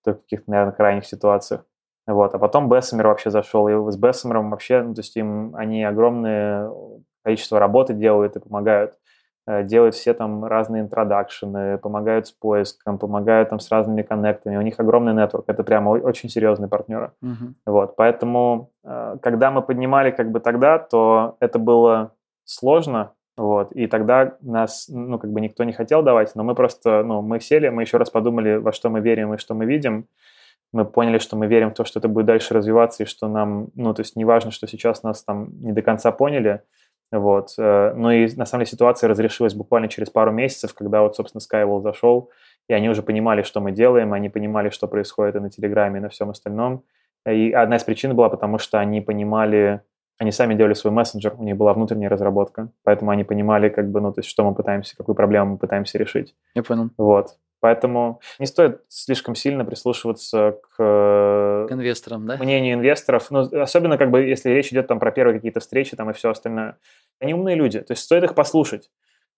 только 0.03 0.19
в 0.19 0.23
каких-то, 0.23 0.51
наверное, 0.51 0.73
крайних 0.73 1.05
ситуациях. 1.05 1.65
Вот, 2.05 2.35
а 2.35 2.39
потом 2.39 2.69
Бессомер 2.69 3.07
вообще 3.07 3.29
зашел, 3.29 3.67
и 3.67 3.91
с 3.91 3.97
Бессомером 3.97 4.51
вообще, 4.51 4.81
ну, 4.81 4.93
то 4.93 4.99
есть 4.99 5.15
им 5.15 5.55
они 5.55 5.83
огромное 5.83 6.69
количество 7.23 7.59
работы 7.59 7.93
делают 7.93 8.35
и 8.35 8.39
помогают. 8.39 8.95
Э, 9.45 9.63
Делают 9.63 9.95
все 9.95 10.13
там 10.13 10.45
разные 10.45 10.83
интродакшены, 10.83 11.77
помогают 11.77 12.27
с 12.27 12.31
поиском, 12.31 12.97
помогают 12.97 13.49
там 13.49 13.59
с 13.59 13.69
разными 13.69 14.01
коннектами. 14.01 14.57
У 14.57 14.61
них 14.61 14.79
огромный 14.79 15.13
нетворк, 15.13 15.45
это 15.47 15.63
прямо 15.63 15.89
очень 15.89 16.29
серьезные 16.29 16.69
партнеры. 16.69 17.11
Мгм. 17.21 17.55
Вот, 17.65 17.95
поэтому, 17.95 18.71
э, 18.83 19.17
когда 19.21 19.51
мы 19.51 19.61
поднимали 19.61 20.11
как 20.11 20.31
бы 20.31 20.39
тогда, 20.39 20.79
то 20.79 21.35
это 21.39 21.59
было 21.59 22.11
сложно, 22.45 23.11
вот, 23.35 23.71
и 23.71 23.87
тогда 23.87 24.37
нас, 24.41 24.87
ну, 24.89 25.17
как 25.17 25.31
бы 25.31 25.41
никто 25.41 25.63
не 25.63 25.73
хотел 25.73 26.03
давать, 26.03 26.35
но 26.35 26.43
мы 26.43 26.55
просто, 26.55 27.03
ну, 27.03 27.21
мы 27.21 27.39
сели, 27.39 27.69
мы 27.69 27.81
еще 27.81 27.97
раз 27.97 28.09
подумали, 28.09 28.57
во 28.57 28.71
что 28.71 28.89
мы 28.89 28.99
верим 28.99 29.33
и 29.33 29.37
что 29.37 29.55
мы 29.55 29.65
видим, 29.65 30.07
мы 30.73 30.85
поняли, 30.85 31.19
что 31.19 31.37
мы 31.37 31.47
верим 31.47 31.69
в 31.69 31.75
то, 31.75 31.85
что 31.85 31.99
это 31.99 32.07
будет 32.07 32.25
дальше 32.25 32.53
развиваться, 32.53 33.03
и 33.03 33.05
что 33.05 33.27
нам, 33.27 33.69
ну, 33.75 33.93
то 33.93 34.01
есть 34.01 34.15
неважно, 34.15 34.51
что 34.51 34.67
сейчас 34.67 35.03
нас 35.03 35.23
там 35.23 35.49
не 35.61 35.71
до 35.71 35.81
конца 35.81 36.11
поняли, 36.11 36.61
вот, 37.11 37.49
ну 37.57 38.09
и 38.09 38.35
на 38.35 38.45
самом 38.45 38.65
деле 38.65 38.71
ситуация 38.71 39.07
разрешилась 39.07 39.53
буквально 39.53 39.87
через 39.87 40.09
пару 40.09 40.31
месяцев, 40.31 40.73
когда 40.73 41.03
вот, 41.03 41.15
собственно, 41.15 41.41
Skywall 41.41 41.81
зашел, 41.81 42.31
и 42.67 42.73
они 42.73 42.89
уже 42.89 43.03
понимали, 43.03 43.43
что 43.43 43.61
мы 43.61 43.71
делаем, 43.71 44.13
они 44.13 44.29
понимали, 44.29 44.69
что 44.69 44.87
происходит 44.87 45.35
и 45.35 45.39
на 45.39 45.51
Телеграме, 45.51 45.99
и 45.99 46.01
на 46.01 46.09
всем 46.09 46.31
остальном, 46.31 46.83
и 47.29 47.51
одна 47.51 47.75
из 47.75 47.83
причин 47.83 48.15
была, 48.15 48.29
потому 48.29 48.57
что 48.57 48.79
они 48.79 48.99
понимали, 48.99 49.81
они 50.17 50.31
сами 50.31 50.55
делали 50.55 50.73
свой 50.73 50.91
мессенджер, 50.91 51.35
у 51.37 51.43
них 51.43 51.55
была 51.55 51.73
внутренняя 51.73 52.09
разработка, 52.09 52.69
поэтому 52.83 53.11
они 53.11 53.23
понимали, 53.23 53.69
как 53.69 53.91
бы, 53.91 54.01
ну, 54.01 54.11
то 54.11 54.19
есть, 54.19 54.29
что 54.29 54.43
мы 54.43 54.55
пытаемся, 54.55 54.97
какую 54.97 55.15
проблему 55.15 55.51
мы 55.51 55.57
пытаемся 55.59 55.99
решить. 55.99 56.35
Я 56.55 56.63
понял. 56.63 56.89
Вот. 56.97 57.37
Поэтому 57.63 58.19
не 58.39 58.45
стоит 58.45 58.81
слишком 58.89 59.35
сильно 59.35 59.63
прислушиваться 59.63 60.59
к 60.63 60.75
э, 60.79 61.65
К 61.69 61.71
инвесторам, 61.71 62.27
да? 62.27 62.35
мнению 62.35 62.73
инвесторов, 62.73 63.31
ну, 63.31 63.39
особенно 63.39 63.97
как 63.97 64.11
бы 64.11 64.19
если 64.19 64.49
речь 64.49 64.73
идет 64.73 64.87
там 64.87 64.99
про 64.99 65.13
первые 65.13 65.35
какие-то 65.37 65.61
встречи 65.61 65.95
там 65.95 66.09
и 66.09 66.13
все 66.13 66.29
остальное. 66.29 66.75
Они 67.21 67.33
умные 67.33 67.55
люди, 67.55 67.79
то 67.79 67.93
есть 67.93 68.03
стоит 68.03 68.25
их 68.25 68.35
послушать. 68.35 68.91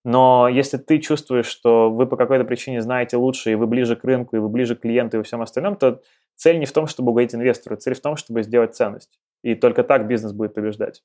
Но 0.03 0.47
если 0.47 0.77
ты 0.77 0.97
чувствуешь, 0.97 1.45
что 1.45 1.91
вы 1.91 2.07
по 2.07 2.17
какой-то 2.17 2.45
причине 2.45 2.81
знаете 2.81 3.15
лучше, 3.15 3.51
и 3.51 3.55
вы 3.55 3.67
ближе 3.67 3.95
к 3.95 4.03
рынку, 4.03 4.35
и 4.35 4.39
вы 4.39 4.49
ближе 4.49 4.75
к 4.75 4.79
клиенту 4.79 5.19
и 5.19 5.21
всем 5.21 5.43
остальном, 5.43 5.75
то 5.75 6.01
цель 6.35 6.57
не 6.57 6.65
в 6.65 6.71
том, 6.71 6.87
чтобы 6.87 7.11
угодить 7.11 7.35
инвестору, 7.35 7.75
цель 7.75 7.93
в 7.93 8.01
том, 8.01 8.17
чтобы 8.17 8.41
сделать 8.41 8.75
ценность. 8.75 9.19
И 9.43 9.53
только 9.53 9.83
так 9.83 10.07
бизнес 10.07 10.31
будет 10.31 10.55
побеждать. 10.55 11.03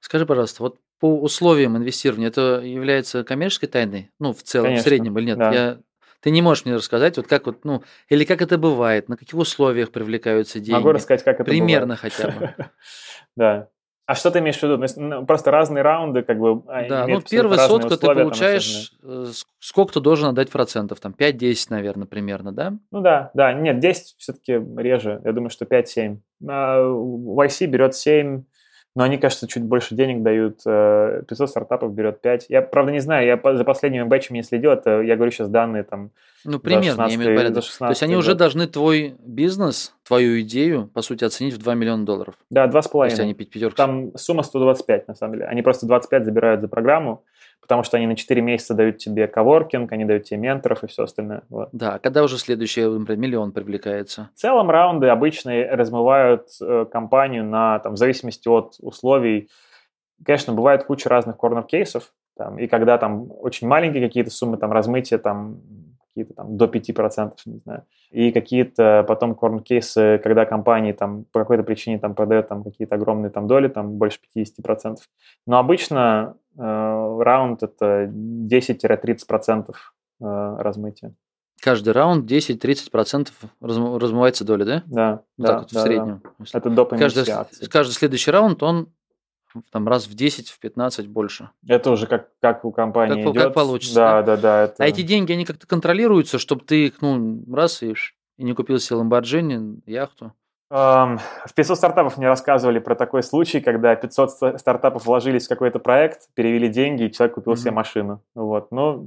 Скажи, 0.00 0.24
пожалуйста, 0.24 0.62
вот 0.62 0.78
по 0.98 1.14
условиям 1.20 1.76
инвестирования 1.76 2.28
это 2.28 2.62
является 2.64 3.22
коммерческой 3.22 3.66
тайной? 3.66 4.10
Ну, 4.18 4.32
в 4.32 4.42
целом, 4.42 4.68
Конечно, 4.68 4.82
в 4.82 4.88
среднем 4.88 5.18
или 5.18 5.26
нет? 5.26 5.36
да. 5.36 5.52
Я... 5.52 5.78
Ты 6.24 6.30
не 6.30 6.40
можешь 6.40 6.64
мне 6.64 6.74
рассказать, 6.74 7.18
вот 7.18 7.26
как 7.26 7.44
вот, 7.44 7.66
ну, 7.66 7.82
или 8.08 8.24
как 8.24 8.40
это 8.40 8.56
бывает, 8.56 9.10
на 9.10 9.18
каких 9.18 9.34
условиях 9.34 9.90
привлекаются 9.90 10.58
деньги? 10.58 10.72
Могу 10.72 10.92
рассказать, 10.92 11.22
как 11.22 11.34
это 11.34 11.44
Примерно 11.44 11.96
бывает. 11.96 12.14
хотя 12.14 12.28
бы. 12.30 12.54
Да. 13.36 13.68
А 14.06 14.14
что 14.14 14.30
ты 14.30 14.38
имеешь 14.38 14.58
в 14.58 14.62
виду? 14.62 14.78
Ну, 14.78 14.86
ну, 15.20 15.26
Просто 15.26 15.50
разные 15.50 15.82
раунды, 15.82 16.22
как 16.22 16.38
бы, 16.38 16.62
они 16.68 16.88
Да, 16.88 17.06
ну, 17.06 17.16
разные 17.16 17.58
сотка 17.58 17.88
ты 17.88 17.94
условия, 17.96 18.22
получаешь, 18.22 18.92
э, 19.02 19.26
сколько 19.58 19.92
ты 19.92 20.00
должен 20.00 20.28
отдать 20.28 20.50
процентов? 20.50 20.98
Там 20.98 21.12
5-10, 21.12 21.66
наверное, 21.68 22.06
примерно, 22.06 22.52
да? 22.52 22.72
Ну 22.90 23.02
да, 23.02 23.30
да, 23.34 23.52
нет, 23.52 23.78
10 23.80 24.14
все-таки 24.16 24.52
реже, 24.78 25.20
я 25.24 25.32
думаю, 25.32 25.50
что 25.50 25.66
5-7. 25.66 26.20
А, 26.48 26.78
YC 26.80 27.66
берет 27.66 27.94
7, 27.94 28.44
но 28.94 29.02
они, 29.04 29.18
кажется, 29.18 29.48
чуть 29.48 29.64
больше 29.64 29.94
денег 29.94 30.22
дают, 30.22 30.60
э, 30.66 31.22
500 31.28 31.50
стартапов 31.50 31.94
берет 31.94 32.20
5. 32.20 32.46
Я, 32.48 32.62
правда, 32.62 32.92
не 32.92 33.00
знаю, 33.00 33.26
я 33.26 33.56
за 33.56 33.64
последними 33.64 34.04
бэтчами 34.04 34.38
не 34.38 34.42
следил, 34.42 34.70
это, 34.70 35.00
я 35.00 35.16
говорю 35.16 35.32
сейчас 35.32 35.48
данные 35.48 35.82
там, 35.82 36.10
Ну, 36.44 36.58
примерно, 36.58 37.06
я 37.08 37.14
имею 37.14 37.38
в 37.38 37.42
виду 37.42 37.54
То 37.54 37.58
есть 37.58 37.68
16 37.70 38.02
они 38.02 38.16
уже 38.16 38.32
год. 38.32 38.38
должны 38.38 38.66
твой 38.66 39.14
бизнес, 39.18 39.94
твою 40.06 40.40
идею, 40.42 40.88
по 40.92 41.02
сути, 41.02 41.24
оценить 41.24 41.54
в 41.54 41.58
2 41.58 41.74
миллиона 41.74 42.04
долларов. 42.04 42.34
Да, 42.50 42.64
Если 42.64 42.80
2,5. 42.80 43.20
они 43.20 43.34
пить 43.34 43.50
пятерку. 43.50 43.76
Там 43.76 44.16
сумма 44.16 44.42
125, 44.42 45.08
на 45.08 45.14
самом 45.14 45.34
деле. 45.34 45.46
Они 45.46 45.62
просто 45.62 45.86
25 45.86 46.24
забирают 46.24 46.60
за 46.60 46.68
программу, 46.68 47.24
потому 47.60 47.82
что 47.82 47.96
они 47.96 48.06
на 48.06 48.14
4 48.14 48.42
месяца 48.42 48.74
дают 48.74 48.98
тебе 48.98 49.26
коворкинг, 49.26 49.90
они 49.92 50.04
дают 50.04 50.24
тебе 50.24 50.38
менторов 50.38 50.84
и 50.84 50.86
все 50.86 51.04
остальное. 51.04 51.42
Вот. 51.48 51.70
Да, 51.72 51.94
а 51.94 51.98
когда 51.98 52.22
уже 52.22 52.38
следующий, 52.38 52.84
например, 52.84 53.18
миллион 53.18 53.52
привлекается? 53.52 54.30
В 54.34 54.38
целом 54.38 54.70
раунды 54.70 55.08
обычно 55.08 55.52
размывают 55.70 56.48
э, 56.60 56.84
компанию 56.90 57.44
на, 57.44 57.78
там, 57.78 57.94
в 57.94 57.96
зависимости 57.96 58.48
от 58.48 58.74
условий. 58.80 59.48
Конечно, 60.24 60.52
бывает 60.52 60.84
куча 60.84 61.08
разных 61.08 61.36
корнер-кейсов, 61.36 62.12
там, 62.36 62.58
и 62.58 62.66
когда 62.66 62.98
там 62.98 63.28
очень 63.40 63.68
маленькие 63.68 64.06
какие-то 64.06 64.30
суммы, 64.30 64.56
там 64.56 64.72
размытие 64.72 65.18
там 65.18 65.60
какие-то 66.14 66.34
там 66.34 66.56
до 66.56 66.66
5%, 66.66 67.32
не 67.46 67.58
знаю. 67.58 67.82
И 68.10 68.30
какие-то 68.30 69.04
потом 69.08 69.34
корн-кейсы, 69.34 70.20
когда 70.22 70.44
компании 70.44 70.92
там 70.92 71.24
по 71.32 71.40
какой-то 71.40 71.64
причине 71.64 71.98
там 71.98 72.14
продают 72.14 72.48
там 72.48 72.62
какие-то 72.62 72.94
огромные 72.94 73.30
там 73.30 73.48
доли, 73.48 73.68
там 73.68 73.92
больше 73.98 74.20
50%. 74.36 74.96
Но 75.46 75.58
обычно 75.58 76.36
э, 76.56 76.60
раунд 76.60 77.64
это 77.64 78.04
10-30% 78.04 79.70
э, 80.20 80.56
размытия. 80.58 81.14
Каждый 81.60 81.94
раунд 81.94 82.30
10-30% 82.30 83.28
размывается 83.60 84.44
доля, 84.44 84.64
да? 84.64 84.82
Да. 84.86 85.10
Вот 85.36 85.46
да, 85.46 85.48
так 85.48 85.58
вот 85.62 85.72
да, 85.72 85.80
в 85.80 85.82
среднем. 85.82 86.22
Да. 86.38 86.58
Это 86.58 86.70
до 86.70 86.84
каждый, 86.84 87.24
каждый 87.68 87.92
следующий 87.92 88.30
раунд, 88.30 88.62
он 88.62 88.88
там 89.70 89.88
раз 89.88 90.06
в 90.06 90.14
10, 90.14 90.48
в 90.48 90.58
15 90.58 91.06
больше. 91.08 91.50
Это 91.66 91.90
уже 91.90 92.06
как, 92.06 92.30
как 92.40 92.64
у 92.64 92.72
компании 92.72 93.22
как, 93.22 93.32
идет. 93.32 93.42
Как 93.42 93.54
получится. 93.54 93.94
Да, 93.94 94.22
да, 94.22 94.36
да. 94.36 94.62
Это... 94.64 94.84
А 94.84 94.86
эти 94.86 95.02
деньги, 95.02 95.32
они 95.32 95.44
как-то 95.44 95.66
контролируются, 95.66 96.38
чтобы 96.38 96.64
ты 96.64 96.86
их, 96.86 97.00
ну, 97.00 97.42
раз 97.52 97.82
и, 97.82 97.94
и 98.36 98.44
не 98.44 98.54
купил 98.54 98.78
себе 98.78 99.00
Lamborghini, 99.00 99.80
яхту? 99.86 100.32
Um, 100.72 101.20
в 101.44 101.54
500 101.54 101.76
стартапов 101.76 102.16
мне 102.16 102.26
рассказывали 102.26 102.78
про 102.78 102.94
такой 102.94 103.22
случай, 103.22 103.60
когда 103.60 103.94
500 103.94 104.58
стартапов 104.58 105.06
вложились 105.06 105.46
в 105.46 105.48
какой-то 105.48 105.78
проект, 105.78 106.28
перевели 106.34 106.68
деньги, 106.68 107.04
и 107.04 107.12
человек 107.12 107.34
купил 107.34 107.52
mm-hmm. 107.52 107.56
себе 107.56 107.70
машину. 107.70 108.22
Вот. 108.34 108.72
Но 108.72 109.06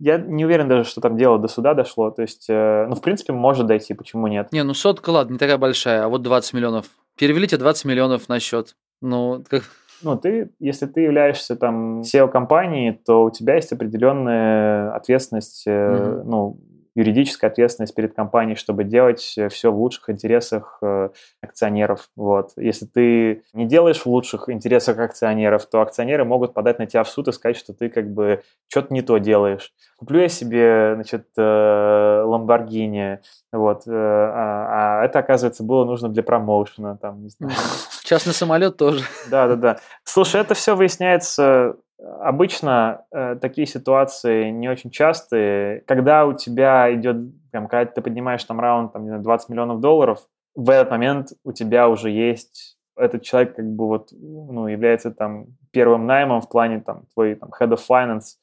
я 0.00 0.16
не 0.16 0.44
уверен 0.46 0.66
даже, 0.66 0.88
что 0.88 1.00
там 1.00 1.16
дело 1.16 1.38
до 1.38 1.46
суда 1.46 1.74
дошло. 1.74 2.10
То 2.10 2.22
есть, 2.22 2.46
э, 2.48 2.86
ну, 2.88 2.96
в 2.96 3.02
принципе, 3.02 3.34
может 3.34 3.66
дойти, 3.66 3.92
почему 3.92 4.26
нет? 4.26 4.50
Не, 4.50 4.64
ну 4.64 4.72
сотка, 4.72 5.10
ладно, 5.10 5.34
не 5.34 5.38
такая 5.38 5.58
большая, 5.58 6.04
а 6.04 6.08
вот 6.08 6.22
20 6.22 6.54
миллионов. 6.54 6.86
Перевели 7.16 7.46
тебе 7.46 7.58
20 7.58 7.84
миллионов 7.84 8.28
на 8.28 8.40
счет. 8.40 8.74
Ну, 9.00 9.44
как... 9.48 9.64
Ну, 10.02 10.16
ты, 10.16 10.50
если 10.58 10.86
ты 10.86 11.02
являешься 11.02 11.56
там 11.56 12.00
SEO 12.00 12.28
компании, 12.28 12.98
то 13.04 13.24
у 13.24 13.30
тебя 13.30 13.56
есть 13.56 13.72
определенная 13.72 14.92
ответственность, 14.92 15.66
mm-hmm. 15.66 16.22
ну, 16.24 16.58
юридическая 16.94 17.50
ответственность 17.50 17.94
перед 17.94 18.14
компанией, 18.14 18.56
чтобы 18.56 18.84
делать 18.84 19.20
все 19.50 19.70
в 19.70 19.78
лучших 19.78 20.10
интересах 20.10 20.78
э, 20.82 21.10
акционеров. 21.40 22.10
Вот. 22.16 22.52
Если 22.56 22.86
ты 22.86 23.42
не 23.52 23.66
делаешь 23.66 24.00
в 24.00 24.06
лучших 24.06 24.48
интересах 24.48 24.98
акционеров, 24.98 25.66
то 25.66 25.80
акционеры 25.82 26.24
могут 26.24 26.52
подать 26.52 26.78
на 26.78 26.86
тебя 26.86 27.04
в 27.04 27.08
суд 27.08 27.28
и 27.28 27.32
сказать, 27.32 27.56
что 27.56 27.72
ты 27.72 27.88
как 27.88 28.12
бы 28.12 28.42
что-то 28.68 28.92
не 28.92 29.02
то 29.02 29.18
делаешь. 29.18 29.72
Куплю 30.00 30.20
я 30.20 30.28
себе, 30.28 30.94
значит, 30.94 31.26
Ламборгини, 31.36 33.20
э, 33.52 33.56
вот, 33.56 33.86
э, 33.86 33.92
а, 33.92 35.02
а 35.02 35.04
это, 35.04 35.18
оказывается, 35.18 35.62
было 35.62 35.84
нужно 35.84 36.08
для 36.08 36.22
промоушена, 36.22 36.96
там, 36.96 37.22
не 37.22 37.28
знаю. 37.28 37.52
Частный 38.02 38.32
самолет 38.32 38.78
тоже. 38.78 39.04
Да, 39.30 39.46
да, 39.46 39.56
да. 39.56 39.76
Слушай, 40.04 40.40
это 40.40 40.54
все 40.54 40.74
выясняется 40.74 41.76
Обычно 42.20 43.04
э, 43.12 43.36
такие 43.42 43.66
ситуации 43.66 44.48
не 44.48 44.70
очень 44.70 44.90
частые. 44.90 45.82
Когда 45.86 46.24
у 46.24 46.32
тебя 46.32 46.90
идет, 46.94 47.16
прям, 47.50 47.68
когда 47.68 47.92
ты 47.92 48.00
поднимаешь 48.00 48.42
там 48.44 48.58
раунд, 48.58 48.94
там, 48.94 49.02
не 49.02 49.08
знаю, 49.08 49.22
20 49.22 49.50
миллионов 49.50 49.80
долларов, 49.80 50.20
в 50.54 50.70
этот 50.70 50.90
момент 50.90 51.28
у 51.44 51.52
тебя 51.52 51.90
уже 51.90 52.08
есть 52.08 52.78
этот 52.96 53.22
человек 53.22 53.54
как 53.56 53.66
бы 53.66 53.86
вот, 53.86 54.08
ну, 54.12 54.66
является 54.66 55.10
там 55.10 55.48
первым 55.72 56.06
наймом 56.06 56.40
в 56.40 56.48
плане 56.48 56.80
там 56.80 57.04
твой 57.12 57.34
там 57.34 57.50
head 57.50 57.68
of 57.68 57.80
finance, 57.86 58.36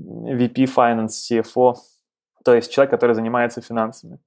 VP 0.00 0.66
finance, 0.74 1.08
CFO, 1.30 1.74
то 2.44 2.54
есть 2.54 2.72
человек, 2.72 2.90
который 2.90 3.14
занимается 3.14 3.60
финансами. 3.60 4.18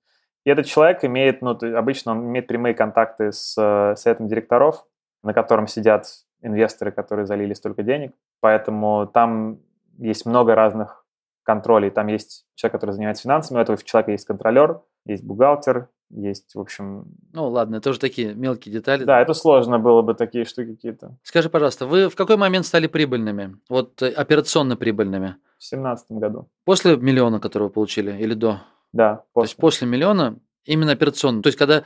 И 0.45 0.49
этот 0.49 0.65
человек 0.65 1.03
имеет, 1.03 1.41
ну, 1.41 1.51
обычно 1.77 2.13
он 2.13 2.25
имеет 2.25 2.47
прямые 2.47 2.73
контакты 2.73 3.31
с 3.31 3.55
э, 3.57 3.95
советом 3.95 4.27
директоров, 4.27 4.85
на 5.21 5.33
котором 5.33 5.67
сидят 5.67 6.05
инвесторы, 6.41 6.91
которые 6.91 7.25
залили 7.25 7.53
столько 7.53 7.83
денег. 7.83 8.13
Поэтому 8.39 9.07
там 9.07 9.59
есть 9.97 10.25
много 10.25 10.55
разных 10.55 11.05
контролей. 11.43 11.89
Там 11.89 12.07
есть 12.07 12.45
человек, 12.55 12.73
который 12.73 12.91
занимается 12.91 13.23
финансами, 13.23 13.57
у 13.57 13.61
этого 13.61 13.77
человека 13.77 14.11
есть 14.11 14.25
контролер, 14.25 14.81
есть 15.05 15.23
бухгалтер, 15.23 15.89
есть, 16.11 16.55
в 16.55 16.59
общем... 16.59 17.05
Ну, 17.33 17.49
ладно, 17.49 17.77
это 17.77 17.89
уже 17.91 17.99
такие 17.99 18.33
мелкие 18.33 18.73
детали. 18.73 19.03
Да, 19.03 19.21
это 19.21 19.33
сложно 19.33 19.79
было 19.79 20.01
бы, 20.01 20.13
такие 20.13 20.45
штуки 20.45 20.75
какие-то. 20.75 21.17
Скажи, 21.23 21.49
пожалуйста, 21.49 21.85
вы 21.85 22.09
в 22.09 22.15
какой 22.15 22.37
момент 22.37 22.65
стали 22.65 22.87
прибыльными? 22.87 23.57
Вот 23.69 24.01
э, 24.01 24.09
операционно 24.09 24.75
прибыльными? 24.75 25.35
В 25.59 25.63
семнадцатом 25.63 26.19
году. 26.19 26.49
После 26.65 26.95
миллиона, 26.97 27.39
который 27.39 27.63
вы 27.63 27.69
получили, 27.69 28.17
или 28.17 28.33
до? 28.33 28.61
Да, 28.93 29.25
после. 29.33 29.47
То 29.47 29.49
есть 29.51 29.57
после 29.57 29.87
миллиона 29.87 30.39
именно 30.63 30.93
операционно. 30.93 31.43
То 31.43 31.47
есть 31.47 31.59
когда 31.59 31.83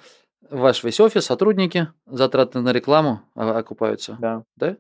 ваш 0.50 0.84
весь 0.84 1.00
офис, 1.00 1.26
сотрудники, 1.26 1.88
затраты 2.06 2.62
на 2.62 2.72
рекламу 2.72 3.24
окупаются? 3.34 4.16
Да. 4.22 4.44
Да? 4.56 4.78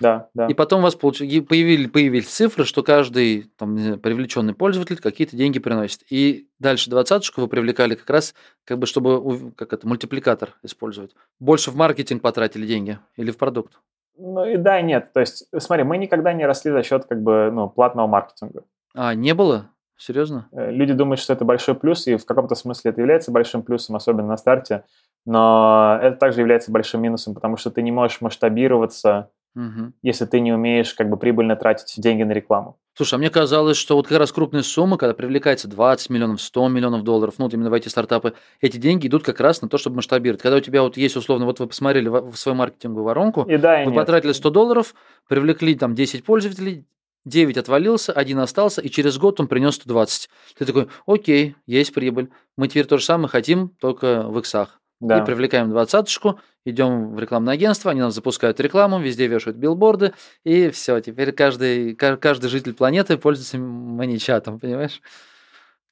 Да, 0.00 0.30
да. 0.34 0.46
И 0.46 0.54
потом 0.54 0.80
у 0.80 0.82
вас 0.84 0.96
получ... 0.96 1.18
появились, 1.18 1.90
появились 1.90 2.26
цифры, 2.26 2.64
что 2.64 2.82
каждый 2.82 3.52
там, 3.56 4.00
привлеченный 4.00 4.54
пользователь 4.54 4.98
какие-то 4.98 5.36
деньги 5.36 5.60
приносит. 5.60 6.00
И 6.10 6.48
дальше 6.58 6.90
двадцаточку 6.90 7.42
вы 7.42 7.48
привлекали 7.48 7.94
как 7.94 8.10
раз, 8.10 8.34
как 8.64 8.78
бы, 8.78 8.86
чтобы 8.86 9.52
как 9.52 9.72
это, 9.72 9.86
мультипликатор 9.86 10.54
использовать. 10.62 11.14
Больше 11.38 11.70
в 11.70 11.76
маркетинг 11.76 12.22
потратили 12.22 12.66
деньги 12.66 12.98
или 13.16 13.30
в 13.30 13.36
продукт? 13.36 13.78
Ну 14.24 14.44
и 14.44 14.56
да, 14.56 14.78
и 14.78 14.82
нет. 14.82 15.12
То 15.12 15.20
есть, 15.20 15.46
смотри, 15.58 15.84
мы 15.84 15.98
никогда 15.98 16.32
не 16.32 16.46
росли 16.46 16.70
за 16.70 16.82
счет 16.82 17.06
как 17.06 17.22
бы, 17.22 17.50
ну, 17.52 17.68
платного 17.68 18.06
маркетинга. 18.06 18.62
А, 18.94 19.14
не 19.14 19.34
было? 19.34 19.70
Серьезно? 19.96 20.48
Э, 20.52 20.70
люди 20.70 20.92
думают, 20.92 21.20
что 21.20 21.32
это 21.32 21.44
большой 21.44 21.74
плюс, 21.74 22.06
и 22.06 22.16
в 22.16 22.24
каком-то 22.24 22.54
смысле 22.54 22.90
это 22.92 23.00
является 23.00 23.32
большим 23.32 23.62
плюсом, 23.62 23.96
особенно 23.96 24.28
на 24.28 24.36
старте. 24.36 24.84
Но 25.26 25.98
это 26.00 26.16
также 26.16 26.40
является 26.40 26.70
большим 26.70 27.02
минусом, 27.02 27.34
потому 27.34 27.56
что 27.56 27.70
ты 27.70 27.82
не 27.82 27.92
можешь 27.92 28.20
масштабироваться 28.20 29.30
угу. 29.54 29.92
если 30.02 30.24
ты 30.24 30.40
не 30.40 30.52
умеешь 30.52 30.94
как 30.94 31.08
бы 31.08 31.16
прибыльно 31.16 31.56
тратить 31.56 32.00
деньги 32.00 32.22
на 32.22 32.32
рекламу. 32.32 32.78
Слушай, 32.94 33.14
а 33.14 33.18
мне 33.18 33.30
казалось, 33.30 33.78
что 33.78 33.96
вот 33.96 34.06
как 34.06 34.18
раз 34.18 34.32
крупные 34.32 34.62
суммы, 34.62 34.98
когда 34.98 35.14
привлекается 35.14 35.66
20 35.66 36.10
миллионов, 36.10 36.42
100 36.42 36.68
миллионов 36.68 37.02
долларов, 37.04 37.34
ну 37.38 37.46
вот 37.46 37.54
именно 37.54 37.70
в 37.70 37.72
эти 37.72 37.88
стартапы, 37.88 38.34
эти 38.60 38.76
деньги 38.76 39.06
идут 39.06 39.22
как 39.22 39.40
раз 39.40 39.62
на 39.62 39.68
то, 39.68 39.78
чтобы 39.78 39.96
масштабировать. 39.96 40.42
Когда 40.42 40.58
у 40.58 40.60
тебя 40.60 40.82
вот 40.82 40.98
есть 40.98 41.16
условно, 41.16 41.46
вот 41.46 41.58
вы 41.58 41.66
посмотрели 41.66 42.08
в 42.08 42.34
свою 42.36 42.56
маркетинговую 42.56 43.04
воронку, 43.04 43.42
и 43.44 43.56
да, 43.56 43.82
и 43.82 43.86
вы 43.86 43.92
нет. 43.92 44.00
потратили 44.00 44.32
100 44.32 44.50
долларов, 44.50 44.94
привлекли 45.26 45.74
там 45.74 45.94
10 45.94 46.22
пользователей, 46.22 46.84
9 47.24 47.56
отвалился, 47.56 48.12
один 48.12 48.38
остался, 48.40 48.82
и 48.82 48.90
через 48.90 49.16
год 49.16 49.40
он 49.40 49.46
принес 49.46 49.76
120. 49.76 50.28
Ты 50.58 50.64
такой, 50.66 50.88
окей, 51.06 51.56
есть 51.66 51.94
прибыль. 51.94 52.28
Мы 52.56 52.68
теперь 52.68 52.84
то 52.84 52.98
же 52.98 53.04
самое 53.04 53.28
хотим, 53.28 53.70
только 53.80 54.24
в 54.24 54.38
иксах. 54.38 54.80
Да. 55.00 55.18
И 55.18 55.24
привлекаем 55.24 55.68
двадцаточку, 55.68 56.38
идем 56.64 57.14
в 57.14 57.18
рекламное 57.18 57.54
агентство, 57.54 57.90
они 57.90 58.00
нам 58.00 58.10
запускают 58.10 58.60
рекламу, 58.60 59.00
везде 59.00 59.26
вешают 59.26 59.56
билборды, 59.56 60.12
и 60.44 60.70
все, 60.70 61.00
теперь 61.00 61.32
каждый, 61.32 61.94
каждый 61.94 62.48
житель 62.48 62.74
планеты 62.74 63.16
пользуется 63.16 63.58
маничатом, 63.58 64.58
понимаешь? 64.58 65.00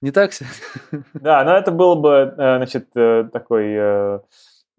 Не 0.00 0.12
так 0.12 0.30
все? 0.30 0.46
Да, 1.14 1.44
но 1.44 1.56
это 1.56 1.70
было 1.70 1.94
бы, 1.94 2.34
э, 2.36 2.56
значит, 2.56 2.88
э, 2.94 3.28
такой 3.30 3.66
э, 3.74 4.20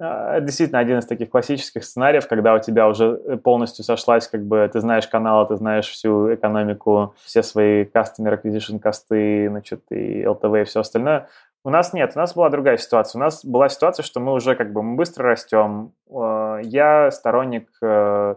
а, 0.04 0.40
действительно 0.40 0.80
один 0.80 0.98
из 0.98 1.06
таких 1.06 1.30
классических 1.30 1.84
сценариев, 1.84 2.28
когда 2.28 2.56
у 2.56 2.60
тебя 2.60 2.88
уже 2.88 3.38
полностью 3.44 3.86
сошлась, 3.86 4.28
как 4.28 4.44
бы 4.44 4.68
ты 4.74 4.80
знаешь 4.80 5.08
канал, 5.08 5.48
ты 5.48 5.58
знаешь 5.58 5.88
всю 5.88 6.34
экономику, 6.34 7.14
все 7.24 7.44
свои 7.44 7.84
customer 7.84 8.42
acquisition 8.42 8.80
косты, 8.80 9.48
значит, 9.50 9.84
и 9.92 10.24
LTV 10.24 10.62
и 10.62 10.66
все 10.66 10.80
остальное. 10.80 11.28
У 11.64 11.70
нас 11.70 11.94
нет, 11.94 12.14
у 12.16 12.20
нас 12.20 12.34
была 12.34 12.50
другая 12.50 12.78
ситуация. 12.78 13.20
У 13.20 13.24
нас 13.24 13.46
была 13.46 13.70
ситуация, 13.70 14.04
что 14.04 14.20
мы 14.20 14.34
уже 14.34 14.56
как 14.56 14.74
бы 14.74 14.82
мы 14.82 14.96
быстро 14.96 15.30
растем. 15.30 15.94
Э, 16.10 16.60
я 16.64 17.12
сторонник 17.12 17.70
э, 17.84 18.36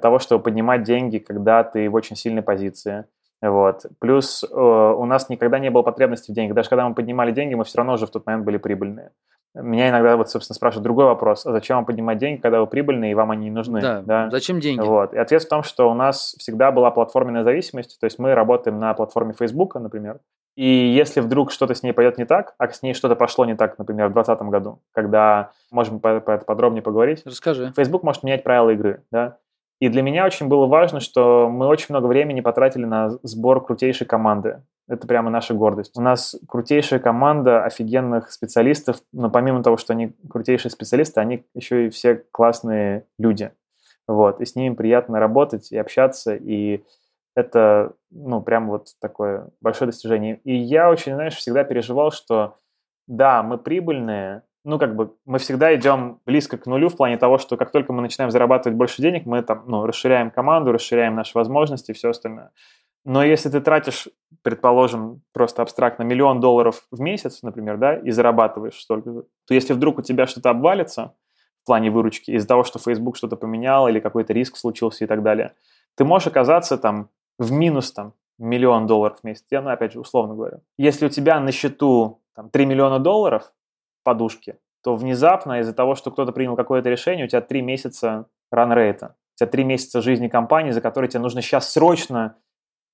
того, 0.00 0.18
чтобы 0.18 0.44
поднимать 0.44 0.82
деньги, 0.82 1.18
когда 1.18 1.64
ты 1.64 1.90
в 1.90 1.94
очень 1.94 2.16
сильной 2.16 2.42
позиции. 2.42 3.04
Вот. 3.42 3.84
Плюс 3.98 4.42
э, 4.42 4.46
у 4.56 5.04
нас 5.04 5.28
никогда 5.28 5.58
не 5.58 5.70
было 5.70 5.82
потребности 5.82 6.30
в 6.30 6.34
деньгах. 6.34 6.56
Даже 6.56 6.70
когда 6.70 6.88
мы 6.88 6.94
поднимали 6.94 7.30
деньги, 7.30 7.54
мы 7.54 7.64
все 7.64 7.78
равно 7.78 7.94
уже 7.94 8.06
в 8.06 8.10
тот 8.10 8.24
момент 8.24 8.44
были 8.44 8.56
прибыльные. 8.56 9.12
Меня 9.54 9.88
иногда, 9.88 10.16
вот, 10.16 10.28
собственно, 10.28 10.54
спрашивают 10.54 10.84
другой 10.84 11.06
вопрос. 11.06 11.46
А 11.46 11.52
зачем 11.52 11.76
вам 11.76 11.86
поднимать 11.86 12.18
деньги, 12.18 12.40
когда 12.40 12.60
вы 12.60 12.66
прибыльные, 12.66 13.12
и 13.12 13.14
вам 13.14 13.30
они 13.30 13.44
не 13.44 13.50
нужны? 13.50 13.80
Да, 13.80 14.02
да? 14.02 14.30
зачем 14.30 14.60
деньги? 14.60 14.80
Вот. 14.80 15.14
И 15.14 15.18
ответ 15.18 15.42
в 15.42 15.48
том, 15.48 15.62
что 15.62 15.90
у 15.90 15.94
нас 15.94 16.34
всегда 16.38 16.70
была 16.72 16.90
платформенная 16.90 17.44
зависимость. 17.44 17.98
То 17.98 18.04
есть 18.04 18.18
мы 18.18 18.34
работаем 18.34 18.78
на 18.78 18.92
платформе 18.94 19.32
Facebook, 19.32 19.74
например. 19.76 20.20
И 20.56 20.66
если 20.66 21.20
вдруг 21.20 21.52
что-то 21.52 21.74
с 21.74 21.82
ней 21.82 21.92
пойдет 21.92 22.16
не 22.16 22.24
так, 22.24 22.54
а 22.56 22.68
с 22.68 22.82
ней 22.82 22.94
что-то 22.94 23.14
пошло 23.14 23.44
не 23.44 23.54
так, 23.54 23.78
например, 23.78 24.08
в 24.08 24.14
2020 24.14 24.48
году, 24.48 24.80
когда, 24.92 25.50
можем 25.70 26.00
по, 26.00 26.08
это 26.08 26.44
подробнее 26.46 26.82
поговорить. 26.82 27.22
Расскажи. 27.26 27.72
Facebook 27.76 28.02
может 28.02 28.22
менять 28.22 28.42
правила 28.42 28.70
игры, 28.70 29.02
да. 29.12 29.36
И 29.78 29.90
для 29.90 30.00
меня 30.00 30.24
очень 30.24 30.48
было 30.48 30.66
важно, 30.66 31.00
что 31.00 31.50
мы 31.50 31.66
очень 31.66 31.86
много 31.90 32.06
времени 32.06 32.40
потратили 32.40 32.86
на 32.86 33.10
сбор 33.22 33.62
крутейшей 33.62 34.06
команды. 34.06 34.62
Это 34.88 35.06
прямо 35.06 35.28
наша 35.28 35.52
гордость. 35.52 35.98
У 35.98 36.00
нас 36.00 36.34
крутейшая 36.48 37.00
команда 37.00 37.62
офигенных 37.62 38.30
специалистов, 38.32 39.02
но 39.12 39.28
помимо 39.28 39.62
того, 39.62 39.76
что 39.76 39.92
они 39.92 40.14
крутейшие 40.30 40.70
специалисты, 40.70 41.20
они 41.20 41.44
еще 41.54 41.86
и 41.86 41.90
все 41.90 42.24
классные 42.30 43.04
люди. 43.18 43.50
Вот. 44.08 44.40
И 44.40 44.46
с 44.46 44.54
ними 44.54 44.74
приятно 44.74 45.18
работать 45.18 45.70
и 45.72 45.76
общаться, 45.76 46.34
и 46.34 46.84
Это, 47.36 47.92
ну, 48.10 48.40
прям 48.40 48.68
вот 48.68 48.88
такое 48.98 49.50
большое 49.60 49.90
достижение. 49.90 50.40
И 50.44 50.56
я 50.56 50.90
очень, 50.90 51.14
знаешь, 51.14 51.36
всегда 51.36 51.64
переживал, 51.64 52.10
что 52.10 52.56
да, 53.06 53.42
мы 53.42 53.58
прибыльные, 53.58 54.42
ну, 54.64 54.78
как 54.78 54.96
бы 54.96 55.14
мы 55.26 55.38
всегда 55.38 55.74
идем 55.76 56.20
близко 56.24 56.56
к 56.56 56.66
нулю 56.66 56.88
в 56.88 56.96
плане 56.96 57.18
того, 57.18 57.36
что 57.36 57.58
как 57.58 57.70
только 57.70 57.92
мы 57.92 58.00
начинаем 58.00 58.30
зарабатывать 58.30 58.76
больше 58.76 59.02
денег, 59.02 59.26
мы 59.26 59.42
там, 59.42 59.64
ну, 59.66 59.86
расширяем 59.86 60.30
команду, 60.30 60.72
расширяем 60.72 61.14
наши 61.14 61.32
возможности 61.34 61.90
и 61.90 61.94
все 61.94 62.08
остальное. 62.08 62.52
Но 63.04 63.22
если 63.22 63.50
ты 63.50 63.60
тратишь, 63.60 64.08
предположим, 64.42 65.22
просто 65.32 65.62
абстрактно 65.62 66.02
миллион 66.02 66.40
долларов 66.40 66.86
в 66.90 67.00
месяц, 67.00 67.42
например, 67.42 67.76
да, 67.76 67.96
и 67.96 68.10
зарабатываешь 68.10 68.80
столько, 68.80 69.24
то 69.46 69.54
если 69.54 69.74
вдруг 69.74 69.98
у 69.98 70.02
тебя 70.02 70.26
что-то 70.26 70.50
обвалится 70.50 71.14
в 71.62 71.66
плане 71.66 71.90
выручки 71.90 72.32
из-за 72.32 72.48
того, 72.48 72.64
что 72.64 72.80
Facebook 72.80 73.16
что-то 73.16 73.36
поменял 73.36 73.86
или 73.86 74.00
какой-то 74.00 74.32
риск 74.32 74.56
случился 74.56 75.04
и 75.04 75.06
так 75.06 75.22
далее, 75.22 75.52
ты 75.96 76.04
можешь 76.04 76.26
оказаться 76.26 76.78
там 76.78 77.10
в 77.38 77.52
минус 77.52 77.92
там 77.92 78.14
миллион 78.38 78.86
долларов 78.86 79.20
в 79.20 79.24
месяц. 79.24 79.44
Я, 79.50 79.62
ну, 79.62 79.70
опять 79.70 79.92
же, 79.92 80.00
условно 80.00 80.34
говорю. 80.34 80.60
Если 80.78 81.06
у 81.06 81.08
тебя 81.08 81.40
на 81.40 81.52
счету 81.52 82.20
там, 82.34 82.50
3 82.50 82.66
миллиона 82.66 82.98
долларов, 82.98 83.52
подушки, 84.06 84.58
то 84.82 84.94
внезапно 84.94 85.60
из-за 85.60 85.72
того, 85.72 85.96
что 85.96 86.12
кто-то 86.12 86.30
принял 86.30 86.54
какое-то 86.54 86.88
решение, 86.88 87.26
у 87.26 87.28
тебя 87.28 87.40
три 87.40 87.60
месяца 87.60 88.26
ранрейта, 88.52 89.16
у 89.34 89.38
тебя 89.38 89.48
три 89.48 89.64
месяца 89.64 90.00
жизни 90.00 90.28
компании, 90.28 90.70
за 90.70 90.80
которые 90.80 91.08
тебе 91.08 91.20
нужно 91.20 91.42
сейчас 91.42 91.72
срочно 91.72 92.36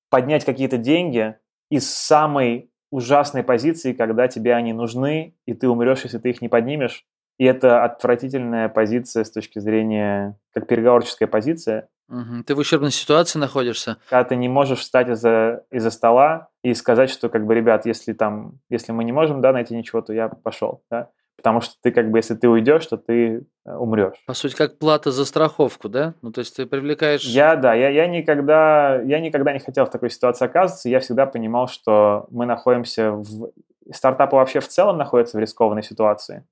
поднять 0.09 0.43
какие-то 0.43 0.77
деньги 0.77 1.35
из 1.69 1.87
самой 1.87 2.71
ужасной 2.89 3.43
позиции, 3.43 3.93
когда 3.93 4.27
тебе 4.27 4.55
они 4.55 4.73
нужны, 4.73 5.35
и 5.45 5.53
ты 5.53 5.69
умрешь, 5.69 6.03
если 6.03 6.17
ты 6.17 6.31
их 6.31 6.41
не 6.41 6.49
поднимешь. 6.49 7.05
И 7.37 7.45
это 7.45 7.83
отвратительная 7.83 8.69
позиция 8.69 9.23
с 9.23 9.31
точки 9.31 9.59
зрения, 9.59 10.37
как 10.53 10.67
переговорческая 10.67 11.27
позиция. 11.27 11.89
Угу. 12.09 12.43
Ты 12.45 12.55
в 12.55 12.59
ущербной 12.59 12.91
ситуации 12.91 13.39
находишься. 13.39 13.97
Когда 14.09 14.23
ты 14.23 14.35
не 14.35 14.49
можешь 14.49 14.79
встать 14.79 15.09
из-за 15.09 15.63
из 15.71 15.87
стола 15.89 16.49
и 16.63 16.73
сказать, 16.73 17.09
что, 17.09 17.29
как 17.29 17.45
бы, 17.45 17.55
ребят, 17.55 17.85
если 17.85 18.13
там, 18.13 18.59
если 18.69 18.91
мы 18.91 19.03
не 19.03 19.11
можем, 19.11 19.41
да, 19.41 19.51
найти 19.51 19.75
ничего, 19.75 20.01
то 20.01 20.13
я 20.13 20.29
пошел, 20.29 20.83
да. 20.91 21.09
Потому 21.35 21.61
что 21.61 21.75
ты, 21.81 21.91
как 21.91 22.11
бы, 22.11 22.19
если 22.19 22.35
ты 22.35 22.47
уйдешь, 22.47 22.85
то 22.85 22.97
ты 22.97 23.45
э, 23.65 23.75
умрешь. 23.75 24.23
По 24.27 24.33
сути, 24.33 24.55
как 24.55 24.77
плата 24.77 25.11
за 25.11 25.25
страховку, 25.25 25.89
да? 25.89 26.13
Ну, 26.21 26.31
то 26.31 26.39
есть 26.39 26.55
ты 26.55 26.65
привлекаешь... 26.65 27.23
Я, 27.23 27.55
да, 27.55 27.73
я, 27.73 27.89
я, 27.89 28.07
никогда, 28.07 29.01
я 29.01 29.19
никогда 29.19 29.51
не 29.51 29.59
хотел 29.59 29.85
в 29.85 29.89
такой 29.89 30.09
ситуации 30.09 30.45
оказываться. 30.45 30.89
Я 30.89 30.99
всегда 30.99 31.25
понимал, 31.25 31.67
что 31.67 32.27
мы 32.29 32.45
находимся 32.45 33.11
в... 33.11 33.51
Стартапы 33.91 34.37
вообще 34.37 34.61
в 34.61 34.67
целом 34.67 34.97
находятся 34.97 35.37
в 35.37 35.41
рискованной 35.41 35.83
ситуации. 35.83 36.45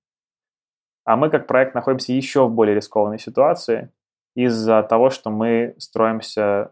А 1.03 1.15
мы, 1.15 1.29
как 1.29 1.47
проект, 1.47 1.73
находимся 1.75 2.13
еще 2.13 2.47
в 2.47 2.51
более 2.51 2.75
рискованной 2.75 3.19
ситуации 3.19 3.91
из-за 4.35 4.83
того, 4.83 5.09
что 5.09 5.29
мы 5.29 5.75
строимся 5.77 6.71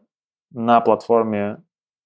на 0.52 0.82
платформе 0.82 1.62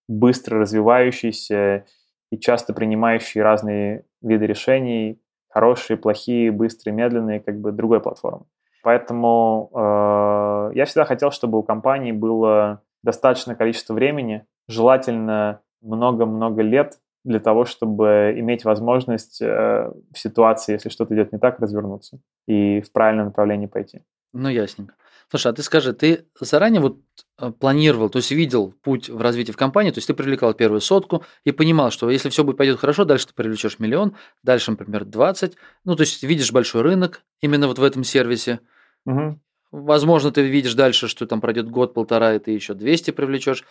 быстро 0.07 0.59
развивающейся 0.59 1.85
и 2.31 2.37
часто 2.39 2.73
принимающей 2.73 3.41
разные 3.41 4.05
виды 4.21 4.45
решений, 4.47 5.21
хорошие, 5.49 5.97
плохие, 5.97 6.51
быстрые, 6.51 6.95
медленные, 6.95 7.39
как 7.39 7.59
бы 7.59 7.71
другой 7.71 8.01
платформы. 8.01 8.45
Поэтому 8.83 9.69
э, 9.73 10.71
я 10.75 10.85
всегда 10.85 11.05
хотел, 11.05 11.31
чтобы 11.31 11.59
у 11.59 11.63
компании 11.63 12.11
было 12.11 12.81
достаточное 13.03 13.55
количество 13.55 13.93
времени, 13.93 14.45
желательно 14.67 15.61
много-много 15.81 16.61
лет 16.61 16.99
для 17.23 17.39
того, 17.39 17.65
чтобы 17.65 18.33
иметь 18.37 18.65
возможность 18.65 19.41
э, 19.41 19.91
в 20.11 20.17
ситуации, 20.17 20.73
если 20.73 20.89
что-то 20.89 21.15
идет 21.15 21.31
не 21.31 21.39
так, 21.39 21.59
развернуться 21.59 22.19
и 22.47 22.81
в 22.81 22.91
правильном 22.91 23.27
направлении 23.27 23.67
пойти. 23.67 24.01
Ну, 24.33 24.49
ясненько. 24.49 24.95
Слушай, 25.29 25.51
а 25.51 25.53
ты 25.53 25.63
скажи, 25.63 25.93
ты 25.93 26.25
заранее 26.39 26.81
вот 26.81 26.97
э, 27.39 27.51
планировал, 27.51 28.09
то 28.09 28.17
есть 28.17 28.31
видел 28.31 28.73
путь 28.83 29.09
в 29.09 29.21
развитии 29.21 29.51
в 29.51 29.57
компании, 29.57 29.91
то 29.91 29.97
есть 29.97 30.07
ты 30.07 30.13
привлекал 30.13 30.53
первую 30.53 30.81
сотку 30.81 31.23
и 31.43 31.51
понимал, 31.51 31.91
что 31.91 32.09
если 32.09 32.29
все 32.29 32.43
будет 32.43 32.57
пойдет 32.57 32.79
хорошо, 32.79 33.05
дальше 33.05 33.27
ты 33.27 33.33
привлечешь 33.33 33.79
миллион, 33.79 34.15
дальше, 34.43 34.71
например, 34.71 35.05
20. 35.05 35.55
Ну, 35.85 35.95
то 35.95 36.01
есть 36.01 36.23
видишь 36.23 36.51
большой 36.51 36.81
рынок 36.81 37.23
именно 37.41 37.67
вот 37.67 37.79
в 37.79 37.83
этом 37.83 38.03
сервисе. 38.03 38.59
Угу. 39.05 39.39
Возможно, 39.73 40.31
ты 40.31 40.43
видишь 40.43 40.75
дальше, 40.75 41.07
что 41.07 41.25
там 41.25 41.41
пройдет 41.41 41.67
год-полтора, 41.67 42.35
и 42.35 42.39
ты 42.39 42.51
еще 42.51 42.75
200 42.75 43.09
привлечешь. 43.09 43.63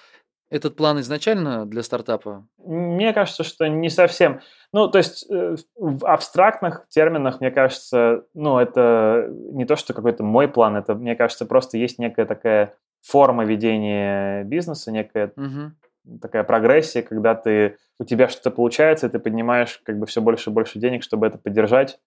Этот 0.53 0.77
план 0.77 1.01
изначально 1.01 1.65
для 1.65 1.83
стартапа? 1.83 2.47
Мне 2.59 3.15
кажется, 3.15 3.43
что 3.43 3.67
не 3.69 3.89
совсем. 3.89 4.43
Ну, 4.71 4.87
то 4.87 4.99
есть 4.99 5.25
э, 5.31 5.57
в 5.77 6.05
абстрактных 6.05 6.87
терминах, 6.91 7.41
мне 7.41 7.51
кажется, 7.51 8.27
ну, 8.35 8.59
это 8.59 9.31
не 9.31 9.65
то, 9.65 9.77
что 9.77 9.95
какой-то 9.95 10.25
мой 10.25 10.49
план, 10.49 10.77
это, 10.77 10.95
мне 10.95 11.17
кажется, 11.17 11.47
просто 11.47 11.79
есть 11.79 11.99
некая 11.99 12.27
такая 12.27 12.75
форма 13.01 13.47
ведения 13.47 14.45
бизнеса, 14.45 14.93
некая 14.93 15.33
угу. 15.37 16.19
такая 16.21 16.45
прогрессия, 16.45 17.01
когда 17.01 17.35
ты, 17.35 17.79
у 17.99 18.05
тебя 18.05 18.29
что-то 18.29 18.51
получается, 18.51 19.07
и 19.07 19.11
ты 19.11 19.19
поднимаешь 19.19 19.81
как 19.87 19.99
бы 19.99 20.05
все 20.05 20.21
больше 20.21 20.51
и 20.51 20.53
больше 20.53 20.79
денег, 20.79 21.03
чтобы 21.03 21.29
это 21.29 21.39
поддержать, 21.39 21.99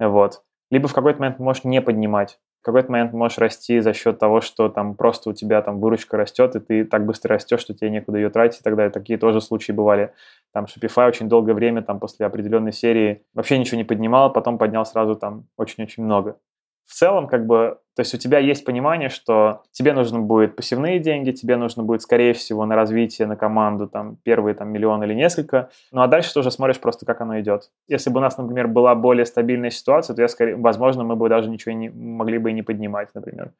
вот. 0.00 0.42
Либо 0.72 0.88
в 0.88 0.92
какой-то 0.92 1.20
момент 1.20 1.38
можешь 1.38 1.62
не 1.62 1.80
поднимать, 1.80 2.40
какой-то 2.62 2.90
момент 2.92 3.12
можешь 3.12 3.38
расти 3.38 3.80
за 3.80 3.92
счет 3.92 4.18
того, 4.18 4.40
что 4.40 4.68
там 4.68 4.94
просто 4.94 5.30
у 5.30 5.32
тебя 5.32 5.62
там 5.62 5.80
выручка 5.80 6.16
растет, 6.16 6.56
и 6.56 6.60
ты 6.60 6.84
так 6.84 7.04
быстро 7.04 7.34
растешь, 7.34 7.60
что 7.60 7.74
тебе 7.74 7.90
некуда 7.90 8.18
ее 8.18 8.30
тратить 8.30 8.60
и 8.60 8.62
так 8.62 8.76
далее. 8.76 8.90
Такие 8.90 9.18
тоже 9.18 9.40
случаи 9.40 9.72
бывали. 9.72 10.12
Там 10.52 10.64
Shopify 10.64 11.08
очень 11.08 11.28
долгое 11.28 11.54
время, 11.54 11.82
там 11.82 11.98
после 11.98 12.26
определенной 12.26 12.72
серии 12.72 13.24
вообще 13.34 13.58
ничего 13.58 13.76
не 13.76 13.84
поднимал, 13.84 14.32
потом 14.32 14.58
поднял 14.58 14.86
сразу 14.86 15.16
там 15.16 15.46
очень-очень 15.56 16.04
много 16.04 16.36
в 16.84 16.94
целом, 16.94 17.26
как 17.26 17.46
бы, 17.46 17.78
то 17.94 18.00
есть 18.00 18.14
у 18.14 18.18
тебя 18.18 18.38
есть 18.38 18.64
понимание, 18.64 19.10
что 19.10 19.62
тебе 19.70 19.92
нужно 19.92 20.18
будет 20.20 20.56
пассивные 20.56 20.98
деньги, 20.98 21.30
тебе 21.30 21.56
нужно 21.56 21.82
будет, 21.82 22.00
скорее 22.00 22.32
всего, 22.32 22.64
на 22.64 22.74
развитие, 22.74 23.28
на 23.28 23.36
команду, 23.36 23.86
там, 23.86 24.16
первые, 24.22 24.54
там, 24.54 24.70
миллион 24.70 25.02
или 25.04 25.12
несколько, 25.12 25.68
ну, 25.90 26.00
а 26.00 26.06
дальше 26.06 26.32
ты 26.32 26.40
уже 26.40 26.50
смотришь 26.50 26.80
просто, 26.80 27.04
как 27.04 27.20
оно 27.20 27.38
идет. 27.40 27.70
Если 27.88 28.08
бы 28.08 28.18
у 28.18 28.20
нас, 28.22 28.38
например, 28.38 28.68
была 28.68 28.94
более 28.94 29.26
стабильная 29.26 29.70
ситуация, 29.70 30.16
то 30.16 30.22
я, 30.22 30.28
скорее, 30.28 30.56
возможно, 30.56 31.04
мы 31.04 31.16
бы 31.16 31.28
даже 31.28 31.50
ничего 31.50 31.74
не 31.74 31.90
могли 31.90 32.38
бы 32.38 32.50
и 32.50 32.54
не 32.54 32.62
поднимать, 32.62 33.14
например. 33.14 33.52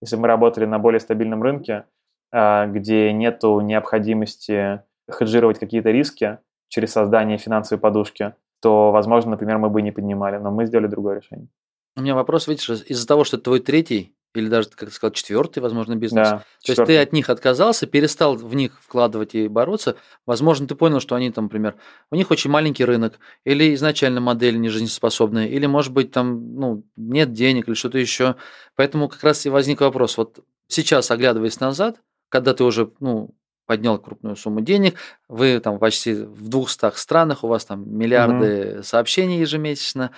Если 0.00 0.16
бы 0.16 0.22
мы 0.22 0.28
работали 0.28 0.64
на 0.64 0.80
более 0.80 1.00
стабильном 1.00 1.42
рынке, 1.42 1.84
а, 2.32 2.66
где 2.66 3.12
нету 3.12 3.60
необходимости 3.60 4.82
хеджировать 5.08 5.60
какие-то 5.60 5.90
риски 5.90 6.38
через 6.68 6.92
создание 6.92 7.38
финансовой 7.38 7.80
подушки, 7.80 8.34
то, 8.60 8.90
возможно, 8.90 9.32
например, 9.32 9.58
мы 9.58 9.70
бы 9.70 9.80
не 9.80 9.92
поднимали, 9.92 10.38
но 10.38 10.50
мы 10.50 10.66
сделали 10.66 10.88
другое 10.88 11.16
решение. 11.16 11.48
У 11.96 12.02
меня 12.02 12.14
вопрос, 12.14 12.46
видишь, 12.46 12.68
из-за 12.68 13.06
того, 13.06 13.24
что 13.24 13.36
это 13.36 13.44
твой 13.44 13.60
третий 13.60 14.16
или 14.34 14.48
даже, 14.48 14.68
как 14.68 14.88
ты 14.88 14.94
сказал, 14.94 15.12
четвертый, 15.12 15.60
возможно, 15.60 15.96
бизнес. 15.96 16.28
Да, 16.28 16.44
То 16.62 16.72
есть 16.72 16.84
ты 16.84 16.98
от 16.98 17.12
них 17.12 17.30
отказался, 17.30 17.86
перестал 17.86 18.36
в 18.36 18.54
них 18.54 18.78
вкладывать 18.82 19.34
и 19.34 19.48
бороться. 19.48 19.96
Возможно, 20.26 20.66
ты 20.66 20.74
понял, 20.74 21.00
что 21.00 21.14
они 21.14 21.30
там, 21.30 21.44
например, 21.44 21.76
у 22.10 22.16
них 22.16 22.30
очень 22.30 22.50
маленький 22.50 22.84
рынок, 22.84 23.18
или 23.44 23.74
изначально 23.74 24.20
модель 24.20 24.60
не 24.60 24.68
жизнеспособная, 24.68 25.46
или, 25.46 25.66
может 25.66 25.92
быть, 25.92 26.12
там 26.12 26.54
ну, 26.56 26.84
нет 26.96 27.32
денег 27.32 27.68
или 27.68 27.74
что-то 27.74 27.98
еще. 27.98 28.36
Поэтому 28.74 29.08
как 29.08 29.22
раз 29.24 29.46
и 29.46 29.48
возник 29.48 29.80
вопрос. 29.80 30.16
Вот 30.18 30.40
сейчас, 30.68 31.10
оглядываясь 31.10 31.60
назад, 31.60 31.96
когда 32.28 32.52
ты 32.52 32.64
уже 32.64 32.90
ну, 33.00 33.34
поднял 33.66 33.98
крупную 33.98 34.36
сумму 34.36 34.60
денег, 34.60 34.96
вы 35.28 35.60
там 35.60 35.78
почти 35.78 36.14
в 36.14 36.48
двухстах 36.48 36.98
странах, 36.98 37.42
у 37.42 37.48
вас 37.48 37.64
там 37.64 37.96
миллиарды 37.96 38.76
угу. 38.76 38.82
сообщений 38.82 39.40
ежемесячно, 39.40 40.10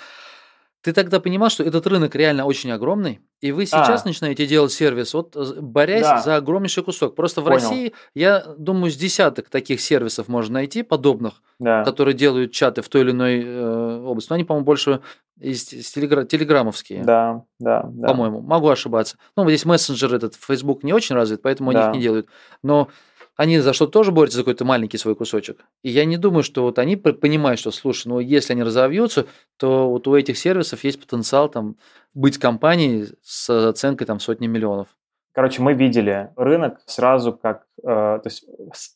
ты 0.88 0.94
тогда 0.94 1.20
понимал, 1.20 1.50
что 1.50 1.62
этот 1.62 1.86
рынок 1.86 2.14
реально 2.14 2.46
очень 2.46 2.70
огромный, 2.70 3.20
и 3.42 3.52
вы 3.52 3.66
сейчас 3.66 4.02
а. 4.04 4.08
начинаете 4.08 4.46
делать 4.46 4.72
сервис, 4.72 5.12
вот 5.12 5.36
борясь 5.60 6.02
да. 6.02 6.22
за 6.22 6.36
огромнейший 6.36 6.82
кусок. 6.82 7.14
Просто 7.14 7.42
Понял. 7.42 7.58
в 7.58 7.62
России, 7.62 7.92
я 8.14 8.42
думаю, 8.56 8.90
с 8.90 8.96
десяток 8.96 9.50
таких 9.50 9.82
сервисов 9.82 10.28
можно 10.28 10.54
найти, 10.54 10.82
подобных, 10.82 11.42
да. 11.58 11.84
которые 11.84 12.14
делают 12.14 12.52
чаты 12.52 12.80
в 12.80 12.88
той 12.88 13.02
или 13.02 13.10
иной 13.10 13.42
э, 13.44 14.00
области. 14.02 14.30
Но 14.30 14.36
они, 14.36 14.44
по-моему, 14.44 14.64
больше 14.64 15.00
из, 15.38 15.70
из 15.74 15.94
телегра- 15.94 16.24
телеграммовские. 16.24 17.04
Да, 17.04 17.44
да, 17.58 17.82
да. 17.86 18.08
По-моему, 18.08 18.40
могу 18.40 18.70
ошибаться. 18.70 19.18
Ну, 19.36 19.42
вот 19.42 19.50
здесь 19.50 19.66
мессенджер 19.66 20.14
этот, 20.14 20.36
Facebook 20.36 20.82
не 20.82 20.94
очень 20.94 21.14
развит, 21.14 21.42
поэтому 21.42 21.70
да. 21.74 21.80
они 21.80 21.88
их 21.88 21.94
не 21.96 22.00
делают. 22.00 22.28
Но 22.62 22.88
они 23.38 23.60
за 23.60 23.72
что 23.72 23.86
тоже 23.86 24.10
борются 24.10 24.38
за 24.38 24.42
какой-то 24.42 24.64
маленький 24.64 24.98
свой 24.98 25.14
кусочек. 25.14 25.64
И 25.84 25.90
я 25.90 26.04
не 26.04 26.16
думаю, 26.16 26.42
что 26.42 26.64
вот 26.64 26.80
они 26.80 26.96
понимают, 26.96 27.60
что, 27.60 27.70
слушай, 27.70 28.08
ну 28.08 28.18
если 28.18 28.52
они 28.52 28.64
разовьются, 28.64 29.26
то 29.56 29.88
вот 29.88 30.08
у 30.08 30.16
этих 30.16 30.36
сервисов 30.36 30.82
есть 30.82 31.00
потенциал 31.00 31.48
там 31.48 31.76
быть 32.14 32.36
компанией 32.36 33.06
с 33.22 33.48
оценкой 33.68 34.08
там 34.08 34.18
сотни 34.18 34.48
миллионов. 34.48 34.88
Короче, 35.32 35.62
мы 35.62 35.74
видели 35.74 36.30
рынок 36.34 36.80
сразу 36.86 37.32
как... 37.32 37.62
Э, 37.84 38.18
то 38.20 38.22
есть 38.24 38.44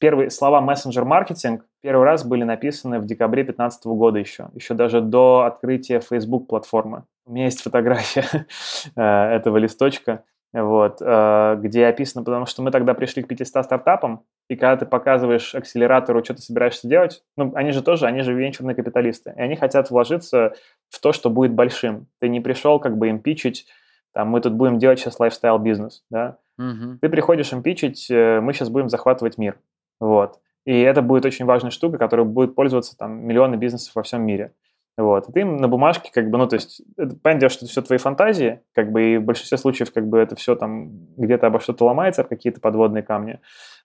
первые 0.01 0.29
слова 0.29 0.61
мессенджер-маркетинг 0.61 1.65
первый 1.81 2.05
раз 2.05 2.25
были 2.25 2.43
написаны 2.43 2.99
в 2.99 3.07
декабре 3.07 3.45
2015 3.45 3.85
года 3.87 4.19
еще. 4.19 4.49
Еще 4.55 4.75
даже 4.75 5.01
до 5.01 5.43
открытия 5.43 6.01
Facebook-платформы. 6.01 7.05
У 7.27 7.33
меня 7.33 7.45
есть 7.45 7.63
фотография 7.63 8.25
э, 8.97 9.01
этого 9.01 9.59
листочка 9.59 10.25
вот, 10.53 10.99
э, 11.01 11.57
где 11.61 11.87
описано, 11.87 12.25
потому 12.25 12.47
что 12.47 12.63
мы 12.63 12.71
тогда 12.71 12.95
пришли 12.95 13.23
к 13.23 13.29
500 13.29 13.65
стартапам, 13.65 14.25
и 14.49 14.57
когда 14.57 14.77
ты 14.77 14.87
показываешь 14.87 15.55
акселератору, 15.55 16.23
что 16.25 16.35
ты 16.35 16.43
собираешься 16.43 16.89
делать, 16.89 17.23
ну, 17.37 17.53
они 17.55 17.73
же 17.73 17.83
тоже, 17.83 18.07
они 18.07 18.21
же 18.23 18.35
венчурные 18.35 18.75
капиталисты, 18.75 19.33
и 19.37 19.41
они 19.41 19.57
хотят 19.57 19.91
вложиться 19.91 20.55
в 20.91 21.01
то, 21.01 21.13
что 21.13 21.31
будет 21.31 21.53
большим. 21.55 22.07
Ты 22.21 22.29
не 22.29 22.41
пришел 22.41 22.79
как 22.81 22.99
бы 22.99 23.09
им 23.09 23.19
пичить 23.21 23.67
там, 24.15 24.29
мы 24.29 24.41
тут 24.43 24.53
будем 24.53 24.79
делать 24.79 24.99
сейчас 24.99 25.19
лайфстайл-бизнес, 25.19 26.05
да, 26.11 26.37
Мгм. 26.59 26.99
ты 27.01 27.09
приходишь 27.09 27.51
им 27.53 27.63
пичить, 27.63 28.11
э, 28.11 28.41
мы 28.41 28.53
сейчас 28.53 28.69
будем 28.69 28.91
захватывать 28.91 29.39
мир, 29.39 29.59
вот. 30.01 30.39
И 30.67 30.81
это 30.81 31.03
будет 31.03 31.25
очень 31.25 31.45
важная 31.47 31.71
штука, 31.71 31.99
которой 31.99 32.25
будет 32.27 32.55
пользоваться 32.55 32.97
там 32.97 33.27
миллионы 33.27 33.57
бизнесов 33.57 33.95
во 33.95 34.03
всем 34.03 34.23
мире. 34.23 34.53
Вот. 34.99 35.29
И 35.29 35.33
ты 35.33 35.45
на 35.45 35.69
бумажке, 35.69 36.11
как 36.13 36.31
бы, 36.31 36.39
ну, 36.39 36.47
то 36.47 36.55
есть, 36.55 36.83
это, 36.97 37.17
понятное 37.17 37.41
дело, 37.41 37.51
что 37.51 37.65
это 37.65 37.73
все 37.73 37.83
твои 37.83 37.99
фантазии, 37.99 38.61
как 38.75 38.93
бы, 38.93 39.03
и 39.03 39.17
в 39.17 39.25
большинстве 39.25 39.57
случаев, 39.57 39.93
как 39.93 40.07
бы, 40.07 40.19
это 40.19 40.37
все 40.37 40.55
там 40.55 40.91
где-то 41.17 41.47
обо 41.47 41.61
что-то 41.61 41.87
ломается, 41.87 42.23
об 42.23 42.29
какие-то 42.29 42.61
подводные 42.61 43.03
камни. 43.03 43.41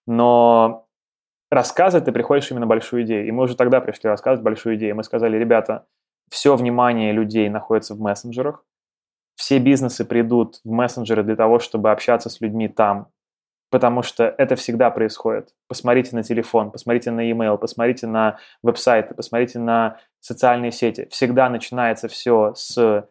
Но 0.06 0.88
рассказывать 1.50 2.06
ты 2.06 2.12
приходишь 2.12 2.52
именно 2.52 2.68
большую 2.68 3.04
идею. 3.04 3.26
И 3.28 3.32
мы 3.32 3.44
уже 3.44 3.56
тогда 3.56 3.80
пришли 3.80 4.10
рассказывать 4.10 4.44
большую 4.44 4.76
идею. 4.76 4.96
Мы 4.96 5.04
сказали, 5.04 5.38
ребята, 5.38 5.86
все 6.30 6.56
внимание 6.56 7.14
людей 7.14 7.48
находится 7.50 7.96
в 7.96 8.00
мессенджерах, 8.00 8.66
все 9.36 9.60
бизнесы 9.60 10.04
придут 10.04 10.60
в 10.64 10.72
мессенджеры 10.72 11.24
для 11.24 11.36
того, 11.36 11.60
чтобы 11.60 11.92
общаться 11.92 12.30
с 12.30 12.42
людьми 12.42 12.68
там, 12.68 13.08
потому 13.70 14.02
что 14.02 14.34
это 14.38 14.56
всегда 14.56 14.90
происходит. 14.90 15.54
Посмотрите 15.68 16.16
на 16.16 16.24
телефон, 16.24 16.72
посмотрите 16.72 17.12
на 17.12 17.22
e-mail, 17.22 17.58
посмотрите 17.58 18.08
на 18.08 18.38
веб-сайты, 18.64 19.14
посмотрите 19.14 19.60
на 19.60 19.98
социальные 20.20 20.72
сети. 20.72 21.08
Всегда 21.10 21.50
начинается 21.50 22.08
все 22.08 22.54
с 22.56 23.08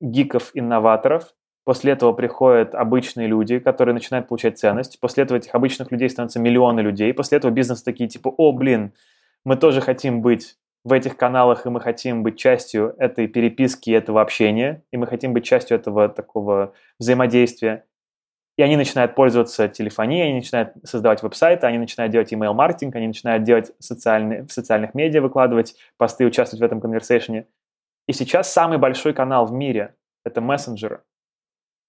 гиков-инноваторов, 0.00 1.32
После 1.66 1.94
этого 1.94 2.12
приходят 2.12 2.76
обычные 2.76 3.26
люди, 3.26 3.58
которые 3.58 3.92
начинают 3.92 4.28
получать 4.28 4.56
ценность. 4.56 5.00
После 5.00 5.24
этого 5.24 5.36
этих 5.36 5.52
обычных 5.52 5.90
людей 5.90 6.08
становятся 6.08 6.38
миллионы 6.38 6.78
людей. 6.78 7.12
После 7.12 7.38
этого 7.38 7.50
бизнес 7.50 7.82
такие 7.82 8.08
типа, 8.08 8.28
о, 8.28 8.52
блин, 8.52 8.92
мы 9.44 9.56
тоже 9.56 9.80
хотим 9.80 10.22
быть 10.22 10.54
в 10.84 10.92
этих 10.92 11.16
каналах, 11.16 11.66
и 11.66 11.68
мы 11.68 11.80
хотим 11.80 12.22
быть 12.22 12.38
частью 12.38 12.94
этой 12.98 13.26
переписки, 13.26 13.90
этого 13.90 14.22
общения, 14.22 14.84
и 14.92 14.96
мы 14.96 15.08
хотим 15.08 15.32
быть 15.32 15.44
частью 15.44 15.76
этого 15.76 16.08
такого 16.08 16.72
взаимодействия. 17.00 17.84
И 18.56 18.62
они 18.62 18.76
начинают 18.76 19.14
пользоваться 19.14 19.68
телефонией, 19.68 20.28
они 20.28 20.34
начинают 20.36 20.72
создавать 20.82 21.22
веб-сайты, 21.22 21.66
они 21.66 21.78
начинают 21.78 22.12
делать 22.12 22.32
email-маркетинг, 22.32 22.94
они 22.96 23.08
начинают 23.08 23.44
делать 23.44 23.72
социальные, 23.78 24.44
в 24.44 24.52
социальных 24.52 24.94
медиа, 24.94 25.20
выкладывать 25.20 25.76
посты, 25.98 26.24
участвовать 26.24 26.62
в 26.62 26.64
этом 26.64 26.80
конверсейшене. 26.80 27.46
И 28.06 28.12
сейчас 28.12 28.50
самый 28.50 28.78
большой 28.78 29.12
канал 29.12 29.46
в 29.46 29.52
мире– 29.52 29.94
это 30.24 30.40
мессенджеры 30.40 31.02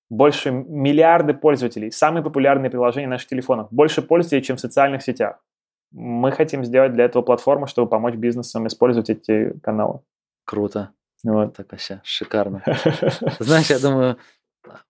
больше 0.10 0.52
миллиарды 0.52 1.34
пользователей, 1.34 1.92
самые 1.92 2.24
популярные 2.24 2.70
приложения 2.70 3.08
наших 3.08 3.28
телефонов, 3.28 3.68
больше 3.72 4.02
пользователей, 4.02 4.42
чем 4.42 4.58
в 4.58 4.62
социальных 4.62 5.04
сетях. 5.04 5.40
Мы 5.92 6.32
хотим 6.32 6.64
сделать 6.64 6.94
для 6.94 7.06
этого 7.06 7.22
платформу, 7.22 7.68
чтобы 7.68 7.90
помочь 7.90 8.16
бизнесам 8.16 8.68
использовать 8.68 9.10
эти 9.10 9.58
каналы. 9.64 10.02
Круто. 10.46 10.92
Вот. 11.24 11.56
Так 11.56 11.72
вообще 11.72 12.02
шикарно. 12.04 12.64
Знаешь, 13.40 13.70
я 13.70 13.80
думаю, 13.80 14.18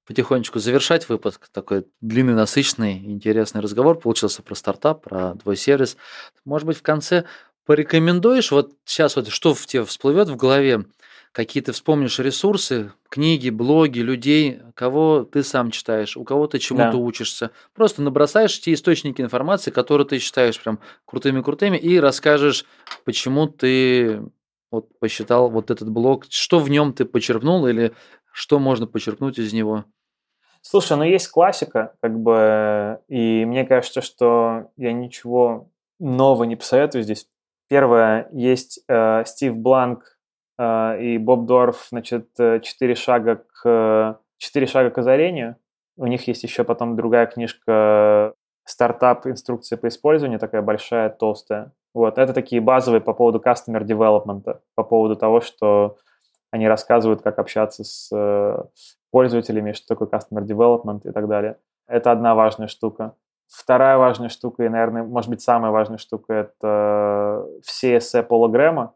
потихонечку 0.05 0.59
завершать 0.59 1.09
выпуск. 1.09 1.47
Такой 1.51 1.85
длинный, 2.01 2.33
насыщенный, 2.33 2.97
интересный 2.97 3.61
разговор 3.61 3.99
получился 3.99 4.41
про 4.41 4.55
стартап, 4.55 5.03
про 5.03 5.35
твой 5.35 5.57
сервис. 5.57 5.97
Может 6.45 6.67
быть, 6.67 6.77
в 6.77 6.81
конце 6.81 7.25
порекомендуешь, 7.65 8.51
вот 8.51 8.73
сейчас 8.85 9.15
вот 9.15 9.27
что 9.29 9.53
в 9.53 9.65
тебе 9.65 9.83
всплывет 9.83 10.29
в 10.29 10.35
голове, 10.37 10.85
какие 11.33 11.61
ты 11.61 11.71
вспомнишь 11.73 12.17
ресурсы, 12.19 12.93
книги, 13.09 13.49
блоги, 13.49 13.99
людей, 13.99 14.59
кого 14.73 15.23
ты 15.23 15.43
сам 15.43 15.71
читаешь, 15.71 16.17
у 16.17 16.23
кого 16.23 16.47
ты 16.47 16.59
чему-то 16.59 16.93
Да. 16.93 16.97
учишься. 16.97 17.51
Просто 17.75 18.01
набросаешь 18.01 18.59
те 18.59 18.73
источники 18.73 19.21
информации, 19.21 19.69
которые 19.69 20.07
ты 20.07 20.19
считаешь 20.19 20.59
прям 20.59 20.79
крутыми-крутыми, 21.05 21.77
и 21.77 21.99
расскажешь, 21.99 22.65
почему 23.05 23.47
ты 23.47 24.21
вот 24.71 24.97
посчитал 24.99 25.49
вот 25.49 25.69
этот 25.71 25.89
блог, 25.89 26.25
что 26.29 26.59
в 26.59 26.69
нем 26.69 26.93
ты 26.93 27.05
почерпнул 27.05 27.67
или 27.67 27.93
что 28.37 28.59
можно 28.59 28.85
почерпнуть 28.85 29.39
из 29.39 29.51
него. 29.51 29.85
Слушай, 30.61 30.95
ну 30.95 31.03
есть 31.03 31.27
классика, 31.27 31.95
как 32.01 32.19
бы, 32.19 32.99
и 33.07 33.45
мне 33.45 33.65
кажется, 33.65 34.01
что 34.01 34.69
я 34.77 34.93
ничего 34.93 35.71
нового 35.99 36.43
не 36.43 36.55
посоветую 36.55 37.03
здесь. 37.03 37.27
Первое, 37.67 38.29
есть 38.31 38.79
э, 38.87 39.23
Стив 39.25 39.57
Бланк 39.57 40.19
э, 40.59 41.01
и 41.01 41.17
Боб 41.17 41.47
Дорф, 41.47 41.87
значит, 41.89 42.29
э, 42.37 42.59
«Четыре 42.59 42.93
шага 42.93 43.43
к 43.47 44.19
четыре 44.37 44.67
шага 44.67 44.91
к 44.91 44.99
озарению». 44.99 45.55
У 45.97 46.05
них 46.05 46.27
есть 46.27 46.43
еще 46.43 46.63
потом 46.63 46.95
другая 46.95 47.25
книжка 47.25 48.35
«Стартап. 48.65 49.25
Инструкция 49.25 49.77
по 49.77 49.87
использованию», 49.87 50.39
такая 50.39 50.61
большая, 50.61 51.09
толстая. 51.09 51.71
Вот, 51.95 52.19
это 52.19 52.33
такие 52.33 52.61
базовые 52.61 53.01
по 53.01 53.13
поводу 53.13 53.39
customer 53.39 53.81
development, 53.81 54.59
по 54.75 54.83
поводу 54.83 55.15
того, 55.15 55.41
что 55.41 55.97
они 56.57 56.67
рассказывают, 56.67 57.21
как 57.21 57.39
общаться 57.39 57.83
с 57.83 58.09
э, 58.11 58.63
пользователями, 59.11 59.71
что 59.71 59.87
такое 59.87 60.07
customer 60.07 60.45
development 60.45 61.07
и 61.07 61.11
так 61.11 61.27
далее. 61.27 61.57
Это 61.87 62.11
одна 62.11 62.35
важная 62.35 62.67
штука. 62.67 63.15
Вторая 63.47 63.97
важная 63.97 64.29
штука, 64.29 64.63
и, 64.63 64.69
наверное, 64.69 65.03
может 65.03 65.29
быть, 65.29 65.41
самая 65.41 65.71
важная 65.71 65.97
штука, 65.97 66.33
это 66.33 67.47
все 67.63 67.97
эссе 67.97 68.21
Пола 68.21 68.49
Грэма. 68.49 68.93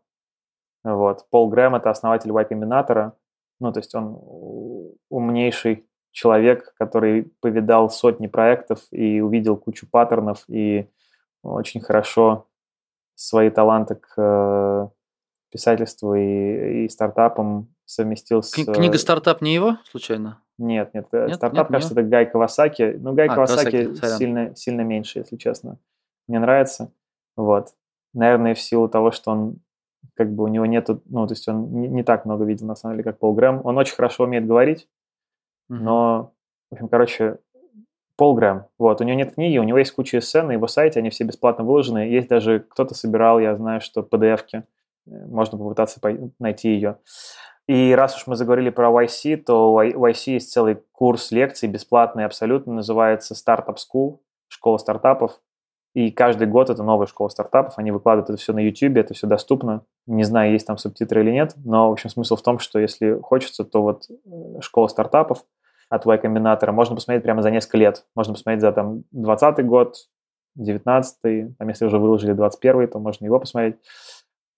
Вот. 0.83 1.25
Пол 1.29 1.49
Грэм– 1.49 1.75
это 1.77 1.89
основатель 1.89 2.31
Y 2.31 2.47
Combinator. 2.51 3.13
Ну, 3.59 3.71
то 3.71 3.79
есть 3.79 3.95
он 3.95 4.19
умнейший 5.09 5.85
человек, 6.11 6.73
который 6.77 7.31
повидал 7.39 7.89
сотни 7.89 8.27
проектов 8.27 8.79
и 8.91 9.21
увидел 9.21 9.55
кучу 9.55 9.87
паттернов 9.89 10.43
и 10.49 10.89
очень 11.43 11.79
хорошо 11.79 12.47
свои 13.15 13.49
таланты 13.49 13.95
к 13.95 14.13
э, 14.17 14.87
писательству 15.51 16.15
и, 16.15 16.85
и 16.85 16.89
стартапам 16.89 17.67
совместил 17.85 18.41
с... 18.41 18.57
Кни- 18.57 18.73
Книга 18.73 18.97
«Стартап» 18.97 19.41
не 19.41 19.53
его, 19.53 19.77
случайно? 19.89 20.41
Нет, 20.57 20.93
нет, 20.93 21.07
э, 21.11 21.27
Нет? 21.27 21.35
стартап, 21.35 21.69
Нет, 21.69 21.73
кажется, 21.73 21.93
это 21.93 22.03
Гай 22.03 22.29
Кавасаки. 22.29 22.95
Ну, 22.99 23.13
Гай 23.13 23.27
А, 23.27 23.33
Кавасаки 23.33 23.95
сильно, 24.17 24.55
сильно 24.55 24.81
меньше, 24.81 25.19
если 25.19 25.35
честно. 25.35 25.77
Мне 26.27 26.39
нравится. 26.39 26.91
Вот. 27.35 27.69
Наверное, 28.13 28.53
в 28.53 28.59
силу 28.59 28.87
того, 28.87 29.11
что 29.11 29.31
он 29.31 29.57
как 30.15 30.31
бы 30.33 30.43
у 30.43 30.47
него 30.47 30.65
нету, 30.65 31.01
ну, 31.05 31.25
то 31.27 31.33
есть 31.33 31.47
он 31.47 31.71
не, 31.73 31.87
не 31.87 32.03
так 32.03 32.25
много 32.25 32.45
видел, 32.45 32.67
на 32.67 32.75
самом 32.75 32.95
деле, 32.95 33.03
как 33.03 33.19
Пол 33.19 33.33
Грэм. 33.33 33.61
Он 33.63 33.77
очень 33.77 33.95
хорошо 33.95 34.25
умеет 34.25 34.45
говорить, 34.45 34.87
но, 35.69 36.33
в 36.69 36.75
общем, 36.75 36.87
короче, 36.89 37.39
Пол 38.15 38.35
Грэм. 38.35 38.65
Вот, 38.77 39.01
у 39.01 39.03
него 39.03 39.17
нет 39.17 39.33
книги, 39.33 39.57
у 39.57 39.63
него 39.63 39.77
есть 39.79 39.93
куча 39.93 40.19
эссе 40.19 40.43
на 40.43 40.51
его 40.51 40.67
сайте, 40.67 40.99
они 40.99 41.09
все 41.09 41.23
бесплатно 41.23 41.63
выложены. 41.63 41.99
Есть 41.99 42.29
даже, 42.29 42.59
кто-то 42.59 42.93
собирал, 42.93 43.39
я 43.39 43.55
знаю, 43.55 43.81
что 43.81 44.01
PDF-ки, 44.01 44.57
э, 44.57 44.63
можно 45.05 45.57
попытаться 45.57 45.99
найти 46.39 46.69
ее. 46.69 46.97
И 47.67 47.93
раз 47.93 48.15
уж 48.17 48.27
мы 48.27 48.35
заговорили 48.35 48.69
про 48.69 48.89
YC, 48.89 49.37
то 49.37 49.73
у 49.73 49.81
YC 49.81 50.33
есть 50.33 50.51
целый 50.51 50.81
курс 50.91 51.31
лекций, 51.31 51.69
бесплатный 51.69 52.25
абсолютно, 52.25 52.73
называется 52.73 53.33
Startup 53.33 53.75
School, 53.75 54.19
школа 54.47 54.77
стартапов. 54.77 55.39
И 55.93 56.09
каждый 56.09 56.47
год 56.47 56.69
это 56.69 56.83
новая 56.83 57.05
школа 57.05 57.27
стартапов, 57.29 57.77
они 57.77 57.91
выкладывают 57.91 58.29
это 58.29 58.39
все 58.39 58.53
на 58.53 58.59
YouTube, 58.59 58.97
это 58.97 59.13
все 59.13 59.27
доступно. 59.27 59.83
Не 60.07 60.23
знаю, 60.23 60.53
есть 60.53 60.65
там 60.65 60.77
субтитры 60.77 61.21
или 61.21 61.31
нет, 61.31 61.53
но, 61.63 61.89
в 61.89 61.93
общем, 61.93 62.09
смысл 62.09 62.37
в 62.37 62.41
том, 62.41 62.59
что 62.59 62.79
если 62.79 63.19
хочется, 63.21 63.65
то 63.65 63.81
вот 63.81 64.05
э, 64.09 64.61
школа 64.61 64.87
стартапов 64.87 65.43
от 65.89 66.05
Y 66.05 66.17
Combinator 66.19 66.71
можно 66.71 66.95
посмотреть 66.95 67.23
прямо 67.23 67.41
за 67.41 67.51
несколько 67.51 67.77
лет. 67.77 68.05
Можно 68.15 68.33
посмотреть 68.33 68.61
за 68.61 68.71
там 68.71 69.03
20 69.11 69.65
год, 69.65 69.95
19 70.55 71.57
там, 71.57 71.67
если 71.67 71.85
уже 71.85 71.97
выложили 71.97 72.33
21 72.33 72.87
то 72.87 72.99
можно 72.99 73.25
его 73.25 73.39
посмотреть. 73.39 73.75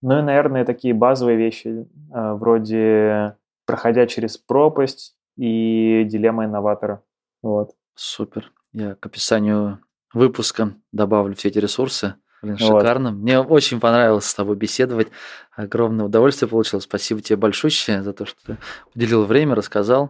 Ну 0.03 0.19
и, 0.19 0.21
наверное, 0.21 0.65
такие 0.65 0.93
базовые 0.93 1.37
вещи, 1.37 1.87
э, 2.13 2.33
вроде 2.33 3.37
«Проходя 3.65 4.05
через 4.05 4.37
пропасть» 4.37 5.15
и 5.37 6.03
«Дилемма 6.05 6.43
инноватора». 6.43 7.01
Вот. 7.41 7.71
Супер. 7.95 8.51
Я 8.73 8.95
к 8.95 9.05
описанию 9.05 9.79
выпуска 10.13 10.73
добавлю 10.91 11.35
все 11.35 11.47
эти 11.47 11.59
ресурсы. 11.59 12.15
Блин, 12.41 12.57
Вот. 12.59 12.81
шикарно. 12.81 13.11
Мне 13.11 13.39
очень 13.39 13.79
понравилось 13.79 14.25
с 14.25 14.35
тобой 14.35 14.57
беседовать. 14.57 15.07
Огромное 15.55 16.07
удовольствие 16.07 16.49
получил. 16.49 16.81
Спасибо 16.81 17.21
тебе 17.21 17.37
большое 17.37 17.71
за 18.03 18.11
то, 18.11 18.25
что 18.25 18.37
ты 18.45 18.57
уделил 18.93 19.23
время, 19.23 19.55
рассказал. 19.55 20.09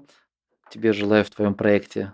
Тебе 0.71 0.91
желаю 0.91 1.23
в 1.23 1.29
твоем 1.29 1.53
проекте 1.53 2.13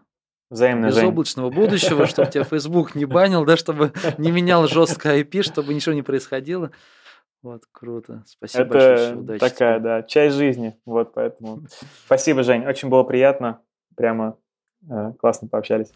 Взаимно, 0.50 0.88
безоблачного 0.88 1.50
будущего, 1.50 2.08
чтобы 2.08 2.30
тебя 2.30 2.44
Facebook 2.50 2.94
не 2.96 3.06
банил, 3.06 3.46
да, 3.46 3.56
чтобы 3.56 3.94
не 4.18 4.32
менял 4.32 4.68
жестко 4.68 5.18
IP, 5.18 5.44
чтобы 5.44 5.74
ничего 5.74 5.96
не 5.96 6.02
происходило. 6.02 6.72
Вот, 7.42 7.64
круто. 7.72 8.24
Спасибо 8.28 8.66
большое. 8.66 8.94
Это 8.94 9.18
Удачи 9.18 9.40
такая, 9.40 9.80
тебе. 9.80 9.84
да, 9.84 10.04
часть 10.04 10.36
жизни. 10.36 10.78
Вот 10.86 11.14
поэтому. 11.14 11.64
Спасибо, 12.06 12.44
Жень. 12.44 12.66
Очень 12.66 12.90
было 12.90 13.04
приятно. 13.04 13.62
Прямо 13.96 14.38
э, 14.90 15.14
классно 15.20 15.48
пообщались. 15.48 15.92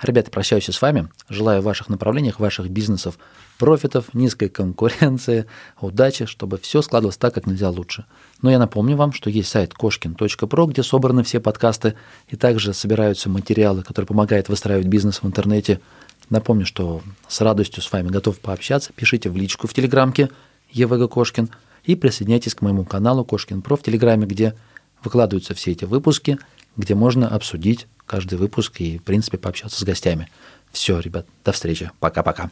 Ребята, 0.00 0.30
прощаюсь 0.30 0.68
с 0.68 0.80
вами. 0.80 1.08
Желаю 1.28 1.60
в 1.60 1.64
ваших 1.64 1.88
направлениях, 1.88 2.38
ваших 2.38 2.70
бизнесов 2.70 3.18
профитов, 3.58 4.14
низкой 4.14 4.48
конкуренции, 4.48 5.46
удачи, 5.80 6.26
чтобы 6.26 6.58
все 6.58 6.82
складывалось 6.82 7.16
так, 7.16 7.34
как 7.34 7.46
нельзя 7.46 7.68
лучше. 7.70 8.06
Но 8.40 8.50
я 8.50 8.58
напомню 8.58 8.96
вам, 8.96 9.12
что 9.12 9.28
есть 9.28 9.48
сайт 9.48 9.74
кошкин.про, 9.74 10.66
где 10.66 10.82
собраны 10.84 11.24
все 11.24 11.40
подкасты, 11.40 11.94
и 12.28 12.36
также 12.36 12.72
собираются 12.72 13.28
материалы, 13.28 13.82
которые 13.82 14.06
помогают 14.06 14.48
выстраивать 14.48 14.86
бизнес 14.86 15.22
в 15.22 15.26
интернете. 15.26 15.80
Напомню, 16.30 16.66
что 16.66 17.02
с 17.26 17.40
радостью 17.40 17.82
с 17.82 17.90
вами 17.90 18.08
готов 18.08 18.38
пообщаться. 18.38 18.92
Пишите 18.94 19.30
в 19.30 19.36
личку 19.36 19.66
в 19.66 19.74
Телеграмке 19.74 20.30
ЕВГ 20.70 21.10
Кошкин 21.10 21.48
и 21.84 21.96
присоединяйтесь 21.96 22.54
к 22.54 22.62
моему 22.62 22.84
каналу 22.84 23.24
Кошкин 23.24 23.62
Про 23.62 23.76
в 23.76 23.82
Телеграме, 23.82 24.26
где 24.26 24.54
выкладываются 25.02 25.54
все 25.54 25.72
эти 25.72 25.84
выпуски, 25.84 26.38
где 26.76 26.94
можно 26.94 27.28
обсудить 27.28 27.86
каждый 28.06 28.38
выпуск 28.38 28.80
и, 28.80 28.98
в 28.98 29.04
принципе, 29.04 29.38
пообщаться 29.38 29.80
с 29.80 29.84
гостями. 29.84 30.28
Все, 30.72 31.00
ребят, 31.00 31.26
до 31.44 31.52
встречи. 31.52 31.90
Пока-пока. 31.98 32.50